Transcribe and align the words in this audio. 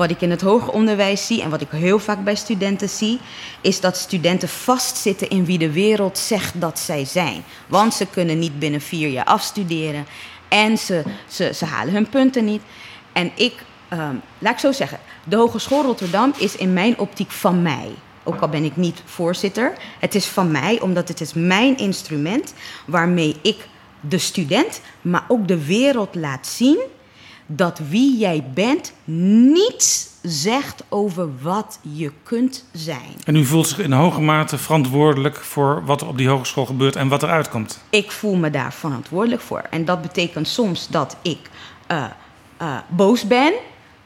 Wat 0.00 0.10
ik 0.10 0.20
in 0.20 0.30
het 0.30 0.40
hoger 0.40 0.72
onderwijs 0.72 1.26
zie 1.26 1.42
en 1.42 1.50
wat 1.50 1.60
ik 1.60 1.68
heel 1.70 1.98
vaak 1.98 2.24
bij 2.24 2.34
studenten 2.34 2.88
zie, 2.88 3.20
is 3.60 3.80
dat 3.80 3.96
studenten 3.96 4.48
vastzitten 4.48 5.30
in 5.30 5.44
wie 5.44 5.58
de 5.58 5.72
wereld 5.72 6.18
zegt 6.18 6.60
dat 6.60 6.78
zij 6.78 7.04
zijn. 7.04 7.44
Want 7.66 7.94
ze 7.94 8.06
kunnen 8.06 8.38
niet 8.38 8.58
binnen 8.58 8.80
vier 8.80 9.08
jaar 9.08 9.24
afstuderen 9.24 10.06
en 10.48 10.78
ze, 10.78 11.02
ze, 11.28 11.52
ze 11.54 11.64
halen 11.64 11.94
hun 11.94 12.08
punten 12.08 12.44
niet. 12.44 12.62
En 13.12 13.30
ik, 13.34 13.64
ehm, 13.88 14.14
laat 14.38 14.52
ik 14.52 14.58
zo 14.58 14.72
zeggen, 14.72 14.98
de 15.24 15.36
Hogeschool 15.36 15.82
Rotterdam 15.82 16.32
is 16.36 16.56
in 16.56 16.72
mijn 16.72 16.98
optiek 16.98 17.30
van 17.30 17.62
mij. 17.62 17.88
Ook 18.24 18.40
al 18.40 18.48
ben 18.48 18.64
ik 18.64 18.76
niet 18.76 19.02
voorzitter. 19.04 19.72
Het 19.98 20.14
is 20.14 20.26
van 20.26 20.50
mij, 20.50 20.80
omdat 20.80 21.08
het 21.08 21.20
is 21.20 21.32
mijn 21.32 21.76
instrument 21.76 22.54
waarmee 22.86 23.36
ik 23.42 23.68
de 24.00 24.18
student, 24.18 24.80
maar 25.00 25.24
ook 25.28 25.48
de 25.48 25.64
wereld 25.64 26.14
laat 26.14 26.46
zien 26.46 26.78
dat 27.56 27.80
wie 27.88 28.18
jij 28.18 28.44
bent 28.54 28.92
niets 29.04 30.08
zegt 30.22 30.82
over 30.88 31.28
wat 31.42 31.78
je 31.82 32.12
kunt 32.22 32.64
zijn. 32.72 33.14
En 33.24 33.36
u 33.36 33.44
voelt 33.44 33.68
zich 33.68 33.78
in 33.78 33.92
hoge 33.92 34.20
mate 34.20 34.58
verantwoordelijk 34.58 35.36
voor 35.36 35.84
wat 35.84 36.00
er 36.00 36.06
op 36.06 36.18
die 36.18 36.28
hogeschool 36.28 36.66
gebeurt 36.66 36.96
en 36.96 37.08
wat 37.08 37.22
eruit 37.22 37.48
komt. 37.48 37.80
Ik 37.90 38.10
voel 38.10 38.34
me 38.34 38.50
daar 38.50 38.72
verantwoordelijk 38.72 39.42
voor. 39.42 39.62
En 39.70 39.84
dat 39.84 40.02
betekent 40.02 40.48
soms 40.48 40.88
dat 40.88 41.16
ik 41.22 41.38
uh, 41.90 42.04
uh, 42.62 42.78
boos 42.88 43.26
ben, 43.26 43.52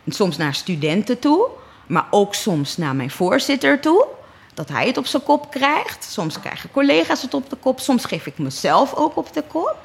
soms 0.09 0.37
naar 0.37 0.55
studenten 0.55 1.19
toe, 1.19 1.49
maar 1.87 2.07
ook 2.11 2.35
soms 2.35 2.77
naar 2.77 2.97
mijn 2.97 3.11
voorzitter 3.11 3.81
toe. 3.81 4.07
Dat 4.55 4.69
hij 4.69 4.87
het 4.87 4.97
op 4.97 5.07
zijn 5.07 5.23
kop 5.23 5.51
krijgt. 5.51 6.05
Soms 6.05 6.41
krijgen 6.41 6.71
collega's 6.71 7.23
het 7.23 7.35
op 7.35 7.51
de 7.51 7.57
kop. 7.57 7.81
Soms 7.81 8.05
geef 8.05 8.27
ik 8.27 8.39
mezelf 8.39 8.95
ook 8.95 9.17
op 9.17 9.33
de 9.33 9.43
kop. 9.49 9.77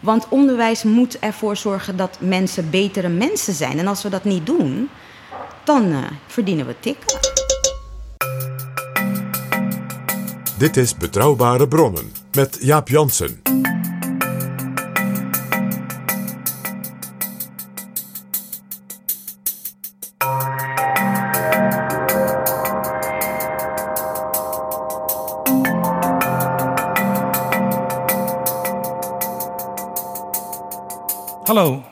Want 0.00 0.28
onderwijs 0.28 0.82
moet 0.82 1.18
ervoor 1.18 1.56
zorgen 1.56 1.96
dat 1.96 2.18
mensen 2.20 2.70
betere 2.70 3.08
mensen 3.08 3.54
zijn. 3.54 3.78
En 3.78 3.86
als 3.86 4.02
we 4.02 4.08
dat 4.08 4.24
niet 4.24 4.46
doen, 4.46 4.88
dan 5.64 5.86
uh, 5.86 5.98
verdienen 6.26 6.66
we 6.66 6.74
tikken. 6.80 7.18
Dit 10.58 10.76
is 10.76 10.96
Betrouwbare 10.96 11.68
Bronnen 11.68 12.12
met 12.32 12.58
Jaap 12.60 12.88
Jansen. 12.88 13.47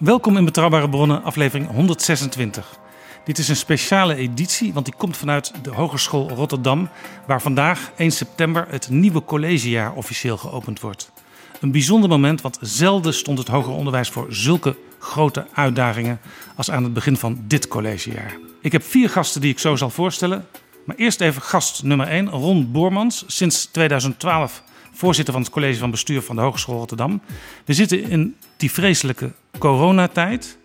Welkom 0.07 0.37
in 0.37 0.45
Betrouwbare 0.45 0.89
Bronnen, 0.89 1.23
aflevering 1.23 1.71
126. 1.71 2.79
Dit 3.25 3.39
is 3.39 3.49
een 3.49 3.57
speciale 3.57 4.15
editie, 4.15 4.73
want 4.73 4.85
die 4.85 4.95
komt 4.95 5.17
vanuit 5.17 5.53
de 5.63 5.71
Hogeschool 5.71 6.29
Rotterdam, 6.29 6.89
waar 7.27 7.43
vandaag 7.43 7.91
1 7.97 8.11
september 8.11 8.67
het 8.71 8.89
nieuwe 8.89 9.25
collegejaar 9.25 9.93
officieel 9.93 10.37
geopend 10.37 10.81
wordt. 10.81 11.13
Een 11.61 11.71
bijzonder 11.71 12.09
moment, 12.09 12.41
want 12.41 12.59
zelden 12.61 13.15
stond 13.15 13.39
het 13.39 13.49
hoger 13.49 13.73
onderwijs 13.73 14.09
voor 14.09 14.27
zulke 14.29 14.77
grote 14.99 15.47
uitdagingen 15.53 16.21
als 16.57 16.71
aan 16.71 16.85
het 16.85 16.93
begin 16.93 17.17
van 17.17 17.45
dit 17.47 17.69
collegejaar. 17.69 18.37
Ik 18.61 18.73
heb 18.73 18.83
vier 18.83 19.11
gasten 19.11 19.41
die 19.41 19.51
ik 19.51 19.59
zo 19.59 19.77
zal 19.77 19.91
voorstellen. 19.91 20.47
Maar 20.85 20.97
eerst 20.97 21.21
even 21.21 21.43
gast 21.43 21.83
nummer 21.83 22.07
1, 22.07 22.29
Ron 22.29 22.73
Boormans, 22.73 23.25
sinds 23.27 23.65
2012 23.65 24.63
voorzitter 24.97 25.35
van 25.35 25.43
het 25.43 25.53
college 25.53 25.79
van 25.79 25.91
bestuur 25.91 26.23
van 26.23 26.37
de 26.37 26.43
Hogeschool 26.43 26.79
Rotterdam. 26.79 27.21
We 27.65 27.73
zitten 27.73 28.11
in 28.11 28.37
die 28.57 28.71
vreselijke 28.71 29.33
coronatijd. 29.59 30.59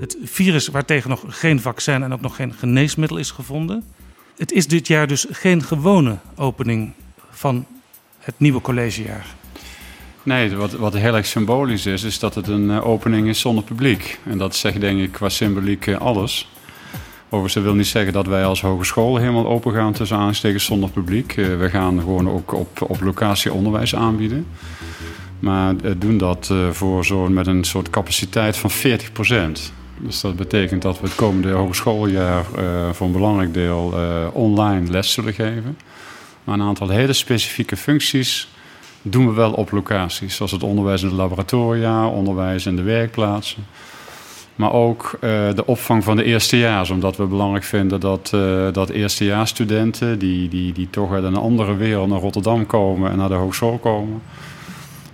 Het 0.00 0.16
virus 0.22 0.68
waartegen 0.68 1.10
nog 1.10 1.24
geen 1.28 1.60
vaccin 1.60 2.02
en 2.02 2.12
ook 2.12 2.20
nog 2.20 2.36
geen 2.36 2.54
geneesmiddel 2.54 3.16
is 3.16 3.30
gevonden. 3.30 3.84
Het 4.36 4.52
is 4.52 4.66
dit 4.66 4.86
jaar 4.86 5.06
dus 5.06 5.26
geen 5.30 5.62
gewone 5.62 6.18
opening 6.36 6.92
van 7.30 7.66
het 8.18 8.34
nieuwe 8.38 8.60
collegejaar. 8.60 9.26
Nee, 10.22 10.56
wat, 10.56 10.72
wat 10.72 10.94
heel 10.94 11.16
erg 11.16 11.26
symbolisch 11.26 11.86
is, 11.86 12.02
is 12.02 12.18
dat 12.18 12.34
het 12.34 12.48
een 12.48 12.70
opening 12.70 13.28
is 13.28 13.40
zonder 13.40 13.64
publiek. 13.64 14.18
En 14.24 14.38
dat 14.38 14.56
zegt 14.56 14.80
denk 14.80 15.00
ik 15.00 15.12
qua 15.12 15.28
symboliek 15.28 15.88
alles. 15.88 16.48
Overigens, 17.30 17.54
dat 17.54 17.62
wil 17.62 17.74
niet 17.74 17.86
zeggen 17.86 18.12
dat 18.12 18.26
wij 18.26 18.44
als 18.44 18.60
hogeschool 18.60 19.16
helemaal 19.16 19.46
open 19.46 19.72
gaan 19.72 19.92
tussen 19.92 20.16
aanstekens 20.16 20.64
zonder 20.64 20.90
publiek. 20.90 21.32
we 21.34 21.68
gaan 21.70 22.00
gewoon 22.00 22.30
ook 22.30 22.52
op, 22.52 22.82
op 22.82 23.00
locatie 23.00 23.52
onderwijs 23.52 23.94
aanbieden. 23.94 24.46
Maar 25.38 25.74
doen 25.98 26.18
dat 26.18 26.52
voor 26.70 27.04
zo 27.04 27.28
met 27.28 27.46
een 27.46 27.64
soort 27.64 27.90
capaciteit 27.90 28.56
van 28.56 28.70
40% 28.70 28.74
Dus 29.98 30.20
dat 30.20 30.36
betekent 30.36 30.82
dat 30.82 31.00
we 31.00 31.06
het 31.06 31.14
komende 31.14 31.50
hogeschooljaar 31.50 32.44
voor 32.92 33.06
een 33.06 33.12
belangrijk 33.12 33.54
deel 33.54 33.94
online 34.32 34.90
les 34.90 35.12
zullen 35.12 35.34
geven. 35.34 35.78
Maar 36.44 36.54
een 36.54 36.66
aantal 36.66 36.88
hele 36.88 37.12
specifieke 37.12 37.76
functies 37.76 38.48
doen 39.02 39.26
we 39.26 39.32
wel 39.32 39.52
op 39.52 39.70
locaties. 39.70 40.36
Zoals 40.36 40.52
het 40.52 40.62
onderwijs 40.62 41.02
in 41.02 41.08
de 41.08 41.14
laboratoria, 41.14 42.08
onderwijs 42.08 42.66
in 42.66 42.76
de 42.76 42.82
werkplaatsen. 42.82 43.66
Maar 44.58 44.72
ook 44.72 45.10
uh, 45.14 45.20
de 45.54 45.66
opvang 45.66 46.04
van 46.04 46.16
de 46.16 46.24
eerstejaars. 46.24 46.90
Omdat 46.90 47.16
we 47.16 47.24
belangrijk 47.24 47.64
vinden 47.64 48.00
dat, 48.00 48.32
uh, 48.34 48.72
dat 48.72 48.88
eerstejaarsstudenten... 48.88 50.18
Die, 50.18 50.48
die, 50.48 50.72
die 50.72 50.90
toch 50.90 51.12
uit 51.12 51.24
een 51.24 51.36
andere 51.36 51.76
wereld 51.76 52.08
naar 52.08 52.20
Rotterdam 52.20 52.66
komen 52.66 53.10
en 53.10 53.16
naar 53.16 53.28
de 53.28 53.34
hogeschool 53.34 53.78
komen... 53.78 54.22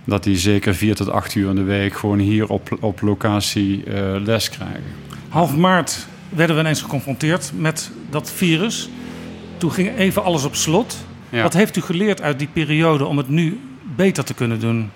dat 0.03 0.23
die 0.23 0.37
zeker 0.37 0.75
vier 0.75 0.95
tot 0.95 1.09
acht 1.09 1.35
uur 1.35 1.49
in 1.49 1.55
de 1.55 1.63
week 1.63 1.93
gewoon 1.93 2.19
hier 2.19 2.47
op, 2.47 2.77
op 2.79 3.01
locatie 3.01 3.83
uh, 3.87 3.93
les 4.23 4.49
krijgen. 4.49 4.83
Half 5.29 5.55
maart 5.55 6.07
werden 6.29 6.55
we 6.55 6.61
ineens 6.61 6.81
geconfronteerd 6.81 7.51
met 7.55 7.91
dat 8.09 8.31
virus. 8.31 8.89
Toen 9.57 9.71
ging 9.71 9.97
even 9.97 10.23
alles 10.23 10.45
op 10.45 10.55
slot. 10.55 11.05
Ja. 11.29 11.41
Wat 11.41 11.53
heeft 11.53 11.75
u 11.75 11.81
geleerd 11.81 12.21
uit 12.21 12.39
die 12.39 12.49
periode 12.53 13.05
om 13.05 13.17
het 13.17 13.29
nu 13.29 13.59
beter 13.95 14.23
te 14.23 14.33
kunnen 14.33 14.59
doen? 14.59 14.91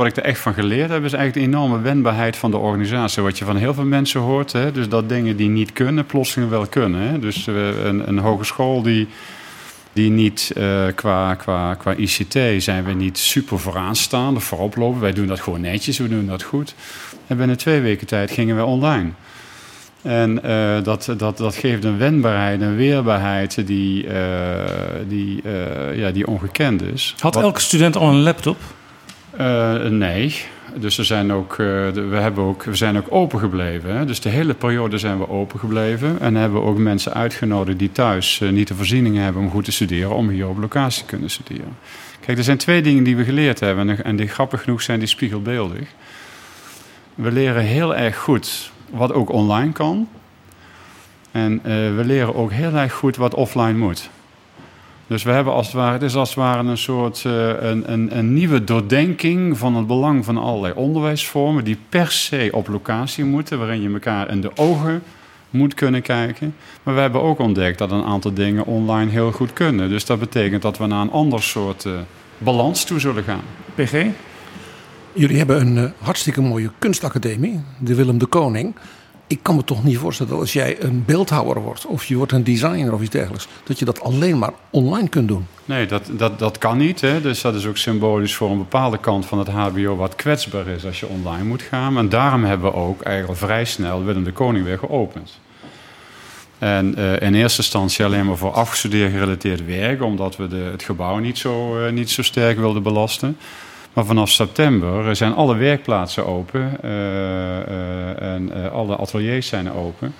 Wat 0.00 0.08
ik 0.08 0.16
er 0.16 0.22
echt 0.22 0.40
van 0.40 0.54
geleerd 0.54 0.90
heb, 0.90 1.04
is 1.04 1.12
eigenlijk 1.12 1.34
de 1.46 1.56
enorme 1.56 1.80
wendbaarheid 1.80 2.36
van 2.36 2.50
de 2.50 2.56
organisatie. 2.56 3.22
Wat 3.22 3.38
je 3.38 3.44
van 3.44 3.56
heel 3.56 3.74
veel 3.74 3.84
mensen 3.84 4.20
hoort. 4.20 4.52
Hè? 4.52 4.72
Dus 4.72 4.88
dat 4.88 5.08
dingen 5.08 5.36
die 5.36 5.48
niet 5.48 5.72
kunnen, 5.72 6.06
plotseling 6.06 6.50
wel 6.50 6.66
kunnen. 6.66 7.00
Hè? 7.00 7.18
Dus 7.18 7.46
uh, 7.46 7.84
een, 7.84 8.08
een 8.08 8.18
hogeschool 8.18 8.82
die, 8.82 9.08
die 9.92 10.10
niet 10.10 10.52
uh, 10.56 10.86
qua, 10.94 11.34
qua, 11.34 11.74
qua 11.74 11.94
ICT 11.94 12.62
zijn 12.62 12.84
we 12.84 12.92
niet 12.92 13.18
super 13.18 13.58
vooraanstaande, 13.58 14.36
of 14.36 14.44
voorop 14.44 14.76
lopen. 14.76 15.00
Wij 15.00 15.12
doen 15.12 15.26
dat 15.26 15.40
gewoon 15.40 15.60
netjes, 15.60 15.98
we 15.98 16.08
doen 16.08 16.26
dat 16.26 16.42
goed. 16.42 16.74
En 17.26 17.36
binnen 17.36 17.56
twee 17.56 17.80
weken 17.80 18.06
tijd 18.06 18.30
gingen 18.30 18.56
we 18.56 18.64
online. 18.64 19.10
En 20.02 20.40
uh, 20.44 20.82
dat, 20.82 21.14
dat, 21.16 21.36
dat 21.36 21.54
geeft 21.54 21.84
een 21.84 21.98
wendbaarheid, 21.98 22.60
een 22.60 22.76
weerbaarheid 22.76 23.66
die, 23.66 24.04
uh, 24.04 24.12
die, 25.08 25.42
uh, 25.44 25.96
ja, 25.96 26.10
die 26.10 26.26
ongekend 26.26 26.82
is. 26.82 27.14
Had 27.18 27.34
Wat... 27.34 27.44
elke 27.44 27.60
student 27.60 27.96
al 27.96 28.08
een 28.08 28.22
laptop? 28.22 28.56
Uh, 29.38 29.82
nee. 29.84 30.34
Dus 30.74 30.98
er 30.98 31.04
zijn 31.04 31.32
ook, 31.32 31.56
de, 31.56 32.06
we, 32.10 32.16
hebben 32.16 32.44
ook, 32.44 32.62
we 32.62 32.74
zijn 32.74 32.96
ook 32.96 33.06
open 33.08 33.38
gebleven. 33.38 33.96
Hè? 33.96 34.04
Dus 34.04 34.20
de 34.20 34.28
hele 34.28 34.54
periode 34.54 34.98
zijn 34.98 35.18
we 35.18 35.28
open 35.28 35.58
gebleven. 35.58 36.20
En 36.20 36.34
hebben 36.34 36.60
we 36.60 36.66
ook 36.66 36.78
mensen 36.78 37.14
uitgenodigd 37.14 37.78
die 37.78 37.92
thuis 37.92 38.40
uh, 38.40 38.50
niet 38.50 38.68
de 38.68 38.74
voorzieningen 38.74 39.22
hebben 39.22 39.42
om 39.42 39.50
goed 39.50 39.64
te 39.64 39.72
studeren, 39.72 40.14
om 40.14 40.28
hier 40.28 40.48
op 40.48 40.58
locatie 40.58 41.02
te 41.02 41.08
kunnen 41.08 41.30
studeren. 41.30 41.76
Kijk, 42.20 42.38
er 42.38 42.44
zijn 42.44 42.56
twee 42.56 42.82
dingen 42.82 43.04
die 43.04 43.16
we 43.16 43.24
geleerd 43.24 43.60
hebben. 43.60 44.04
En 44.04 44.16
die 44.16 44.28
grappig 44.28 44.62
genoeg 44.62 44.82
zijn 44.82 44.98
die 44.98 45.08
spiegelbeeldig. 45.08 45.88
We 47.14 47.32
leren 47.32 47.62
heel 47.62 47.96
erg 47.96 48.16
goed 48.16 48.70
wat 48.90 49.12
ook 49.12 49.30
online 49.30 49.72
kan. 49.72 50.08
En 51.30 51.60
we 51.96 52.02
leren 52.04 52.34
ook 52.34 52.52
heel 52.52 52.74
erg 52.74 52.92
goed 52.92 53.16
wat 53.16 53.34
offline 53.34 53.78
moet. 53.78 54.10
Dus 55.10 55.22
we 55.22 55.30
hebben 55.30 55.52
als 55.52 55.66
het 55.66 55.74
ware, 55.74 55.92
het 55.92 56.02
is 56.02 56.14
als 56.14 56.28
het 56.28 56.38
ware 56.38 56.68
een 56.68 56.78
soort 56.78 57.24
uh, 57.26 57.48
een, 57.60 57.92
een, 57.92 58.18
een, 58.18 58.32
nieuwe 58.32 58.64
doordenking 58.64 59.58
van 59.58 59.76
het 59.76 59.86
belang 59.86 60.24
van 60.24 60.36
allerlei 60.36 60.72
onderwijsvormen 60.74 61.64
die 61.64 61.78
per 61.88 62.10
se 62.10 62.48
op 62.52 62.68
locatie 62.68 63.24
moeten, 63.24 63.58
waarin 63.58 63.80
je 63.80 63.92
elkaar 63.92 64.30
in 64.30 64.40
de 64.40 64.50
ogen 64.56 65.02
moet 65.50 65.74
kunnen 65.74 66.02
kijken. 66.02 66.54
Maar 66.82 66.94
we 66.94 67.00
hebben 67.00 67.22
ook 67.22 67.38
ontdekt 67.38 67.78
dat 67.78 67.90
een 67.90 68.04
aantal 68.04 68.34
dingen 68.34 68.66
online 68.66 69.10
heel 69.10 69.32
goed 69.32 69.52
kunnen. 69.52 69.88
Dus 69.88 70.04
dat 70.04 70.18
betekent 70.18 70.62
dat 70.62 70.78
we 70.78 70.86
naar 70.86 71.00
een 71.00 71.10
ander 71.10 71.42
soort 71.42 71.84
uh, 71.84 71.92
balans 72.38 72.84
toe 72.84 73.00
zullen 73.00 73.24
gaan. 73.24 73.44
PG? 73.74 74.06
Jullie 75.12 75.38
hebben 75.38 75.60
een 75.60 75.76
uh, 75.76 75.90
hartstikke 75.98 76.40
mooie 76.40 76.70
kunstacademie, 76.78 77.60
de 77.78 77.94
Willem 77.94 78.18
de 78.18 78.26
Koning. 78.26 78.74
Ik 79.30 79.38
kan 79.42 79.56
me 79.56 79.64
toch 79.64 79.84
niet 79.84 79.98
voorstellen 79.98 80.32
dat 80.32 80.40
als 80.40 80.52
jij 80.52 80.82
een 80.82 81.04
beeldhouwer 81.04 81.60
wordt 81.62 81.86
of 81.86 82.04
je 82.04 82.16
wordt 82.16 82.32
een 82.32 82.44
designer 82.44 82.92
of 82.92 83.00
iets 83.00 83.10
dergelijks, 83.10 83.48
dat 83.64 83.78
je 83.78 83.84
dat 83.84 84.00
alleen 84.00 84.38
maar 84.38 84.52
online 84.70 85.08
kunt 85.08 85.28
doen. 85.28 85.46
Nee, 85.64 85.86
dat, 85.86 86.10
dat, 86.12 86.38
dat 86.38 86.58
kan 86.58 86.78
niet. 86.78 87.00
Hè. 87.00 87.20
Dus 87.20 87.40
dat 87.40 87.54
is 87.54 87.66
ook 87.66 87.76
symbolisch 87.76 88.34
voor 88.34 88.50
een 88.50 88.58
bepaalde 88.58 88.98
kant 88.98 89.26
van 89.26 89.38
het 89.38 89.48
HBO 89.48 89.96
wat 89.96 90.14
kwetsbaar 90.14 90.66
is 90.66 90.84
als 90.84 91.00
je 91.00 91.06
online 91.06 91.44
moet 91.44 91.62
gaan. 91.62 91.98
En 91.98 92.08
daarom 92.08 92.44
hebben 92.44 92.70
we 92.70 92.76
ook 92.76 93.02
eigenlijk 93.02 93.38
vrij 93.38 93.64
snel 93.64 94.04
Willem 94.04 94.24
de 94.24 94.32
Koning 94.32 94.64
weer 94.64 94.78
geopend. 94.78 95.38
En 96.58 96.94
uh, 96.98 97.20
in 97.20 97.34
eerste 97.34 97.62
instantie 97.62 98.04
alleen 98.04 98.26
maar 98.26 98.36
voor 98.36 98.52
afgestudeerd 98.52 99.12
gerelateerd 99.12 99.64
werk, 99.64 100.02
omdat 100.02 100.36
we 100.36 100.48
de, 100.48 100.68
het 100.70 100.82
gebouw 100.82 101.18
niet 101.18 101.38
zo, 101.38 101.84
uh, 101.84 101.92
niet 101.92 102.10
zo 102.10 102.22
sterk 102.22 102.58
wilden 102.58 102.82
belasten. 102.82 103.36
Maar 103.92 104.04
vanaf 104.04 104.30
september 104.30 105.16
zijn 105.16 105.34
alle 105.34 105.56
werkplaatsen 105.56 106.26
open 106.26 106.76
uh, 106.84 108.34
en 108.34 108.70
alle 108.72 108.96
ateliers 108.96 109.46
zijn 109.46 109.72
open. 109.72 110.14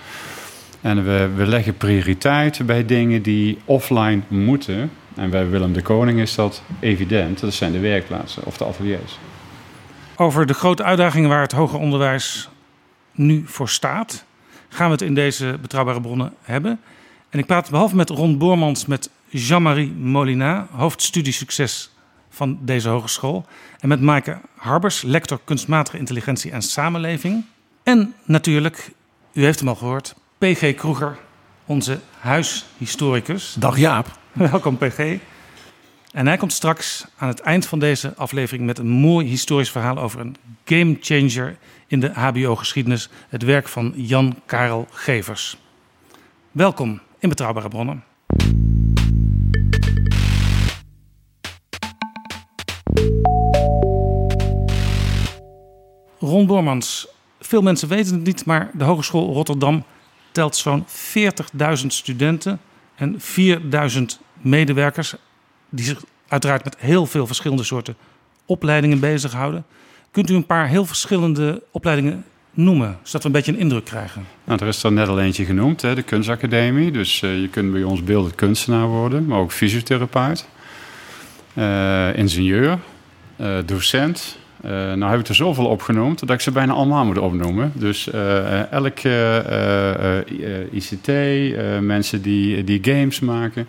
En 0.81 1.05
we, 1.05 1.31
we 1.37 1.47
leggen 1.47 1.77
prioriteit 1.77 2.67
bij 2.67 2.87
dingen 2.87 3.23
die 3.23 3.59
offline 3.65 4.21
moeten. 4.29 4.91
En 5.15 5.31
bij 5.31 5.49
Willem 5.49 5.73
de 5.73 5.83
Koning 5.83 6.19
is 6.19 6.35
dat 6.35 6.63
evident. 6.81 7.41
Dat 7.41 7.55
zijn 7.55 7.73
de 7.73 7.81
werkplaatsen 7.81 8.45
of 8.45 8.57
de 8.57 8.65
ateliers. 8.65 9.19
Over 10.17 10.47
de 10.47 10.55
grote 10.55 10.83
uitdagingen 10.83 11.29
waar 11.29 11.43
het 11.43 11.53
hoger 11.53 11.79
onderwijs 11.79 12.49
nu 13.13 13.43
voor 13.47 13.69
staat, 13.69 14.25
gaan 14.69 14.87
we 14.87 14.93
het 14.93 15.03
in 15.03 15.15
deze 15.15 15.59
betrouwbare 15.61 16.01
bronnen 16.01 16.33
hebben. 16.43 16.81
En 17.31 17.39
ik 17.39 17.47
praat 17.47 17.71
behalve 17.71 17.97
met 17.97 18.11
Ron 18.11 18.39
Boormans 18.39 18.87
met 18.87 19.11
Jean-Marie 19.29 19.93
Molina, 19.93 20.67
hoofdstudie 20.71 21.33
succes 21.33 21.91
van 22.31 22.59
deze 22.61 22.89
hogeschool. 22.89 23.47
En 23.79 23.89
met 23.89 24.01
Maaike 24.01 24.41
Harbers, 24.57 25.03
lector 25.03 25.41
kunstmatige 25.45 25.99
intelligentie 25.99 26.51
en 26.51 26.63
samenleving. 26.63 27.45
En 27.83 28.15
natuurlijk, 28.25 28.91
u 29.33 29.45
heeft 29.45 29.59
hem 29.59 29.69
al 29.69 29.75
gehoord, 29.75 30.15
PG 30.39 30.75
Kroeger, 30.75 31.19
onze 31.67 32.01
huishistoricus. 32.19 33.57
Dag 33.59 33.79
Jaap. 33.79 34.19
Welkom 34.33 34.77
PG. 34.77 35.19
En 36.13 36.27
hij 36.27 36.37
komt 36.37 36.53
straks 36.53 37.07
aan 37.17 37.29
het 37.29 37.41
eind 37.41 37.67
van 37.67 37.79
deze 37.79 38.15
aflevering 38.17 38.67
met 38.67 38.79
een 38.79 38.89
mooi 38.89 39.27
historisch 39.27 39.71
verhaal 39.71 39.99
over 39.99 40.21
een 40.21 40.37
gamechanger 40.65 41.57
in 41.87 42.01
de 42.01 42.11
HBO-geschiedenis, 42.15 43.09
het 43.29 43.43
werk 43.43 43.69
van 43.69 43.93
Jan 43.97 44.39
Karel 44.47 44.87
Gevers. 44.91 45.57
Welkom 46.53 47.01
in 47.19 47.29
Betrouwbare 47.29 47.69
Bronnen. 47.69 48.05
Ron 56.21 56.47
Bormans, 56.47 57.07
veel 57.41 57.63
mensen 57.63 57.89
weten 57.89 58.15
het 58.15 58.25
niet, 58.25 58.45
maar 58.45 58.71
de 58.75 58.85
Hogeschool 58.85 59.33
Rotterdam 59.33 59.85
telt 60.33 60.57
zo'n 60.57 60.85
40.000 60.87 61.87
studenten 61.87 62.61
en 62.95 63.21
4.000 63.91 64.03
medewerkers 64.41 65.15
die 65.69 65.85
zich 65.85 66.03
uiteraard 66.29 66.65
met 66.65 66.77
heel 66.79 67.07
veel 67.07 67.27
verschillende 67.27 67.65
soorten 67.65 67.97
opleidingen 68.47 69.01
bezighouden. 69.01 69.65
Kunt 70.11 70.31
u 70.31 70.35
een 70.35 70.47
paar 70.47 70.69
heel 70.69 70.87
verschillende 70.87 71.63
opleidingen 71.71 72.25
noemen, 72.51 72.99
zodat 73.03 73.23
we 73.23 73.27
een 73.27 73.35
beetje 73.35 73.53
een 73.53 73.59
indruk 73.59 73.85
krijgen? 73.85 74.27
Nou, 74.45 74.61
er 74.61 74.69
is 74.69 74.83
er 74.83 74.93
net 74.93 75.09
al 75.09 75.21
eentje 75.21 75.45
genoemd, 75.45 75.83
hè, 75.83 75.95
de 75.95 76.03
kunstacademie. 76.03 76.91
Dus 76.91 77.23
uh, 77.23 77.41
je 77.41 77.49
kunt 77.49 77.73
bij 77.73 77.83
ons 77.83 78.05
beeldend 78.05 78.35
kunstenaar 78.35 78.87
worden, 78.87 79.27
maar 79.27 79.39
ook 79.39 79.53
fysiotherapeut, 79.53 80.49
uh, 81.55 82.17
ingenieur, 82.17 82.79
uh, 83.41 83.59
docent, 83.67 84.39
uh, 84.65 84.71
nou 84.71 85.11
heb 85.11 85.21
ik 85.21 85.29
er 85.29 85.35
zoveel 85.35 85.67
opgenoemd 85.67 86.19
dat 86.19 86.31
ik 86.31 86.41
ze 86.41 86.51
bijna 86.51 86.73
allemaal 86.73 87.05
moet 87.05 87.19
opnoemen. 87.19 87.73
Dus 87.75 88.09
uh, 88.15 88.73
elke 88.73 90.25
uh, 90.29 90.73
ICT, 90.73 91.07
mensen 91.81 92.23
die, 92.23 92.65
die 92.65 92.79
games 92.83 93.21
maken. 93.21 93.69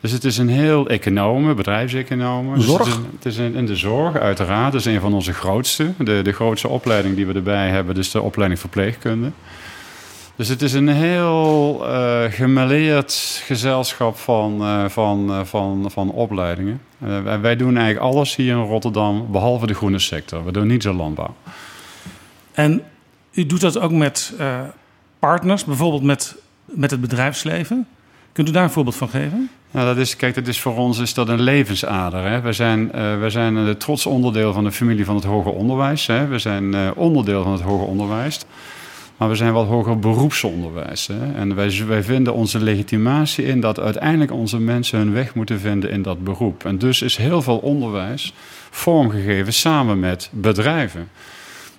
Dus 0.00 0.12
het 0.12 0.24
is 0.24 0.38
een 0.38 0.48
heel 0.48 0.88
economen, 0.88 1.56
bedrijfseconomen. 1.56 2.62
Zorg? 2.62 2.84
Dus 2.84 2.94
het 2.94 3.04
is, 3.04 3.12
het 3.12 3.24
is 3.24 3.36
in, 3.36 3.54
in, 3.54 3.66
de 3.66 3.76
zorg, 3.76 4.16
uiteraard. 4.16 4.72
Dat 4.72 4.80
is 4.80 4.86
een 4.86 5.00
van 5.00 5.14
onze 5.14 5.32
grootste. 5.32 5.92
De, 5.98 6.22
de 6.22 6.32
grootste 6.32 6.68
opleiding 6.68 7.16
die 7.16 7.26
we 7.26 7.32
erbij 7.32 7.68
hebben, 7.68 7.94
dus 7.94 8.10
de 8.10 8.22
opleiding 8.22 8.60
verpleegkunde. 8.60 9.30
Dus 10.36 10.48
het 10.48 10.62
is 10.62 10.72
een 10.72 10.88
heel 10.88 11.80
uh, 11.82 12.24
gemêleerd 12.30 13.42
gezelschap 13.44 14.16
van, 14.16 14.62
uh, 14.62 14.88
van, 14.88 15.30
uh, 15.30 15.44
van, 15.44 15.90
van 15.90 16.10
opleidingen. 16.10 16.80
wij 17.40 17.56
doen 17.56 17.76
eigenlijk 17.76 18.06
alles 18.06 18.36
hier 18.36 18.56
in 18.56 18.62
Rotterdam, 18.62 19.26
behalve 19.30 19.66
de 19.66 19.74
groene 19.74 19.98
sector. 19.98 20.44
We 20.44 20.52
doen 20.52 20.66
niet 20.66 20.82
zo 20.82 20.92
landbouw. 20.92 21.34
En 22.52 22.82
u 23.32 23.46
doet 23.46 23.60
dat 23.60 23.78
ook 23.78 23.90
met 23.90 24.34
partners, 25.18 25.64
bijvoorbeeld 25.64 26.02
met, 26.02 26.36
met 26.64 26.90
het 26.90 27.00
bedrijfsleven. 27.00 27.86
Kunt 28.32 28.48
u 28.48 28.52
daar 28.52 28.62
een 28.62 28.70
voorbeeld 28.70 28.96
van 28.96 29.08
geven? 29.08 29.50
Nou, 29.70 29.86
dat 29.86 29.96
is, 29.96 30.16
kijk, 30.16 30.34
dat 30.34 30.46
is 30.46 30.60
voor 30.60 30.76
ons 30.76 30.98
is 30.98 31.14
dat 31.14 31.28
een 31.28 31.42
levensader. 31.42 32.24
Hè? 32.24 32.40
We, 32.40 32.52
zijn, 32.52 32.90
we 33.20 33.30
zijn 33.30 33.54
een 33.54 33.76
trots 33.76 34.06
onderdeel 34.06 34.52
van 34.52 34.64
de 34.64 34.72
familie 34.72 35.04
van 35.04 35.14
het 35.14 35.24
hoger 35.24 35.52
onderwijs. 35.52 36.06
Hè? 36.06 36.26
We 36.26 36.38
zijn 36.38 36.94
onderdeel 36.94 37.42
van 37.42 37.52
het 37.52 37.60
hoger 37.60 37.86
onderwijs. 37.86 38.40
Maar 39.16 39.28
we 39.28 39.34
zijn 39.34 39.52
wat 39.52 39.66
hoger 39.66 39.98
beroepsonderwijs. 39.98 41.06
Hè? 41.06 41.32
En 41.32 41.54
wij, 41.54 41.84
wij 41.86 42.02
vinden 42.02 42.34
onze 42.34 42.58
legitimatie 42.58 43.44
in 43.44 43.60
dat 43.60 43.80
uiteindelijk 43.80 44.32
onze 44.32 44.60
mensen 44.60 44.98
hun 44.98 45.12
weg 45.12 45.34
moeten 45.34 45.60
vinden 45.60 45.90
in 45.90 46.02
dat 46.02 46.24
beroep. 46.24 46.64
En 46.64 46.78
dus 46.78 47.02
is 47.02 47.16
heel 47.16 47.42
veel 47.42 47.58
onderwijs 47.58 48.34
vormgegeven 48.70 49.52
samen 49.52 50.00
met 50.00 50.30
bedrijven. 50.32 51.08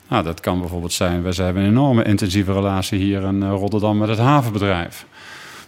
Nou, 0.07 0.23
dat 0.23 0.39
kan 0.39 0.59
bijvoorbeeld 0.59 0.93
zijn, 0.93 1.23
wij 1.23 1.33
hebben 1.35 1.63
een 1.63 1.69
enorme 1.69 2.03
intensieve 2.03 2.53
relatie 2.53 2.99
hier 2.99 3.23
in 3.23 3.49
Rotterdam 3.49 3.97
met 3.97 4.09
het 4.09 4.17
havenbedrijf. 4.17 5.05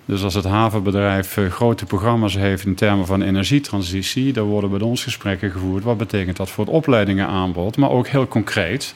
Dus 0.06 0.24
als 0.24 0.34
het 0.34 0.44
havenbedrijf 0.44 1.38
grote 1.50 1.86
programma's 1.86 2.36
heeft 2.36 2.66
in 2.66 2.76
termen 2.76 3.06
van 3.06 3.22
energietransitie, 3.22 4.34
dan 4.34 4.46
worden 4.46 4.70
bij 4.70 4.80
ons 4.80 5.04
gesprekken 5.04 5.52
gevoerd. 5.52 5.84
Wat 5.84 5.98
betekent 5.98 6.38
dat 6.38 6.50
voor 6.50 6.66
het 6.66 6.74
opleidingenaanbod, 6.74 7.78
maar 7.78 7.90
ook 7.90 8.08
heel 8.08 8.28
concreet 8.28 8.96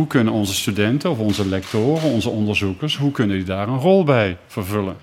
hoe 0.00 0.08
kunnen 0.08 0.32
onze 0.32 0.54
studenten 0.54 1.10
of 1.10 1.18
onze 1.18 1.48
lectoren, 1.48 2.10
onze 2.10 2.28
onderzoekers, 2.28 2.96
hoe 2.96 3.12
kunnen 3.12 3.36
die 3.36 3.44
daar 3.44 3.68
een 3.68 3.78
rol 3.78 4.04
bij 4.04 4.36
vervullen? 4.46 4.96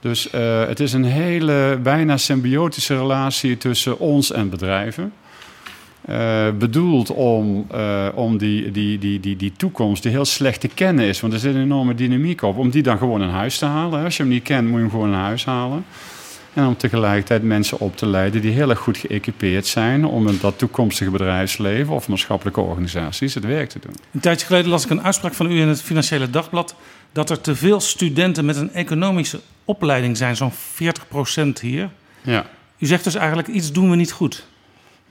Dus 0.00 0.32
uh, 0.34 0.66
het 0.66 0.80
is 0.80 0.92
een 0.92 1.04
hele 1.04 1.78
bijna 1.82 2.16
symbiotische 2.16 2.96
relatie 2.96 3.56
tussen 3.56 3.98
ons 3.98 4.32
en 4.32 4.50
bedrijven. 4.50 5.12
Uh, 6.08 6.50
bedoeld 6.58 7.10
om, 7.10 7.66
uh, 7.74 8.06
om 8.14 8.38
die, 8.38 8.70
die, 8.70 8.98
die, 8.98 9.20
die, 9.20 9.36
die 9.36 9.52
toekomst, 9.56 10.02
die 10.02 10.12
heel 10.12 10.24
slecht 10.24 10.60
te 10.60 10.68
kennen 10.68 11.04
is, 11.04 11.20
want 11.20 11.32
er 11.32 11.38
zit 11.38 11.54
een 11.54 11.62
enorme 11.62 11.94
dynamiek 11.94 12.42
op, 12.42 12.56
om 12.56 12.70
die 12.70 12.82
dan 12.82 12.98
gewoon 12.98 13.22
in 13.22 13.28
huis 13.28 13.58
te 13.58 13.66
halen. 13.66 14.04
Als 14.04 14.16
je 14.16 14.22
hem 14.22 14.32
niet 14.32 14.42
kent, 14.42 14.68
moet 14.68 14.76
je 14.76 14.80
hem 14.80 14.90
gewoon 14.90 15.08
in 15.12 15.18
huis 15.18 15.44
halen. 15.44 15.84
En 16.54 16.66
om 16.66 16.76
tegelijkertijd 16.76 17.42
mensen 17.42 17.78
op 17.78 17.96
te 17.96 18.06
leiden 18.06 18.40
die 18.40 18.52
heel 18.52 18.70
erg 18.70 18.78
goed 18.78 18.96
geëquipeerd 18.96 19.66
zijn 19.66 20.04
om 20.04 20.28
in 20.28 20.38
dat 20.40 20.58
toekomstige 20.58 21.10
bedrijfsleven 21.10 21.94
of 21.94 22.08
maatschappelijke 22.08 22.60
organisaties 22.60 23.34
het 23.34 23.44
werk 23.44 23.68
te 23.68 23.78
doen. 23.78 23.94
Een 24.12 24.20
tijdje 24.20 24.46
geleden 24.46 24.70
las 24.70 24.84
ik 24.84 24.90
een 24.90 25.02
uitspraak 25.02 25.34
van 25.34 25.50
u 25.50 25.60
in 25.60 25.68
het 25.68 25.82
Financiële 25.82 26.30
Dagblad 26.30 26.74
dat 27.12 27.30
er 27.30 27.40
te 27.40 27.56
veel 27.56 27.80
studenten 27.80 28.44
met 28.44 28.56
een 28.56 28.72
economische 28.72 29.40
opleiding 29.64 30.16
zijn, 30.16 30.36
zo'n 30.36 30.52
40% 30.52 31.60
hier. 31.60 31.90
Ja. 32.22 32.46
U 32.78 32.86
zegt 32.86 33.04
dus 33.04 33.14
eigenlijk 33.14 33.48
iets 33.48 33.72
doen 33.72 33.90
we 33.90 33.96
niet 33.96 34.12
goed. 34.12 34.46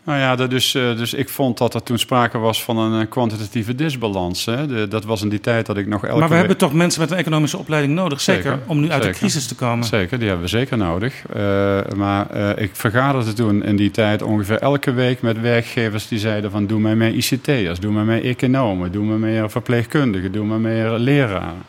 Nou 0.07 0.19
ja, 0.19 0.35
dat 0.35 0.49
dus, 0.49 0.71
dus 0.71 1.13
ik 1.13 1.29
vond 1.29 1.57
dat 1.57 1.73
er 1.73 1.83
toen 1.83 1.99
sprake 1.99 2.37
was 2.37 2.63
van 2.63 2.77
een 2.77 3.07
kwantitatieve 3.07 3.75
disbalans. 3.75 4.45
Hè. 4.45 4.67
De, 4.67 4.87
dat 4.87 5.05
was 5.05 5.21
in 5.21 5.29
die 5.29 5.39
tijd 5.39 5.65
dat 5.65 5.77
ik 5.77 5.87
nog 5.87 6.05
elke 6.05 6.19
Maar 6.19 6.29
we 6.29 6.35
hebben 6.35 6.57
toch 6.57 6.73
mensen 6.73 7.01
met 7.01 7.11
een 7.11 7.17
economische 7.17 7.57
opleiding 7.57 7.93
nodig, 7.93 8.21
zeker, 8.21 8.43
zeker 8.43 8.59
om 8.67 8.79
nu 8.79 8.91
uit 8.91 9.03
de 9.03 9.09
crisis 9.09 9.47
te 9.47 9.55
komen? 9.55 9.85
Zeker, 9.85 10.19
die 10.19 10.27
hebben 10.27 10.45
we 10.45 10.51
zeker 10.51 10.77
nodig. 10.77 11.13
Uh, 11.35 11.79
maar 11.95 12.27
uh, 12.35 12.49
ik 12.55 12.69
vergaderde 12.73 13.33
toen 13.33 13.63
in 13.63 13.75
die 13.75 13.91
tijd 13.91 14.21
ongeveer 14.21 14.57
elke 14.57 14.91
week 14.91 15.21
met 15.21 15.41
werkgevers 15.41 16.07
die 16.07 16.19
zeiden 16.19 16.51
van 16.51 16.67
doe 16.67 16.79
mij 16.79 16.95
meer 16.95 17.13
ICT'ers, 17.13 17.79
doe 17.79 17.91
mij 17.91 18.03
meer 18.03 18.23
economen, 18.23 18.91
doe 18.91 19.05
mij 19.05 19.17
meer 19.17 19.49
verpleegkundigen, 19.49 20.31
doe 20.31 20.45
mij 20.45 20.57
meer 20.57 20.89
leraren. 20.89 21.65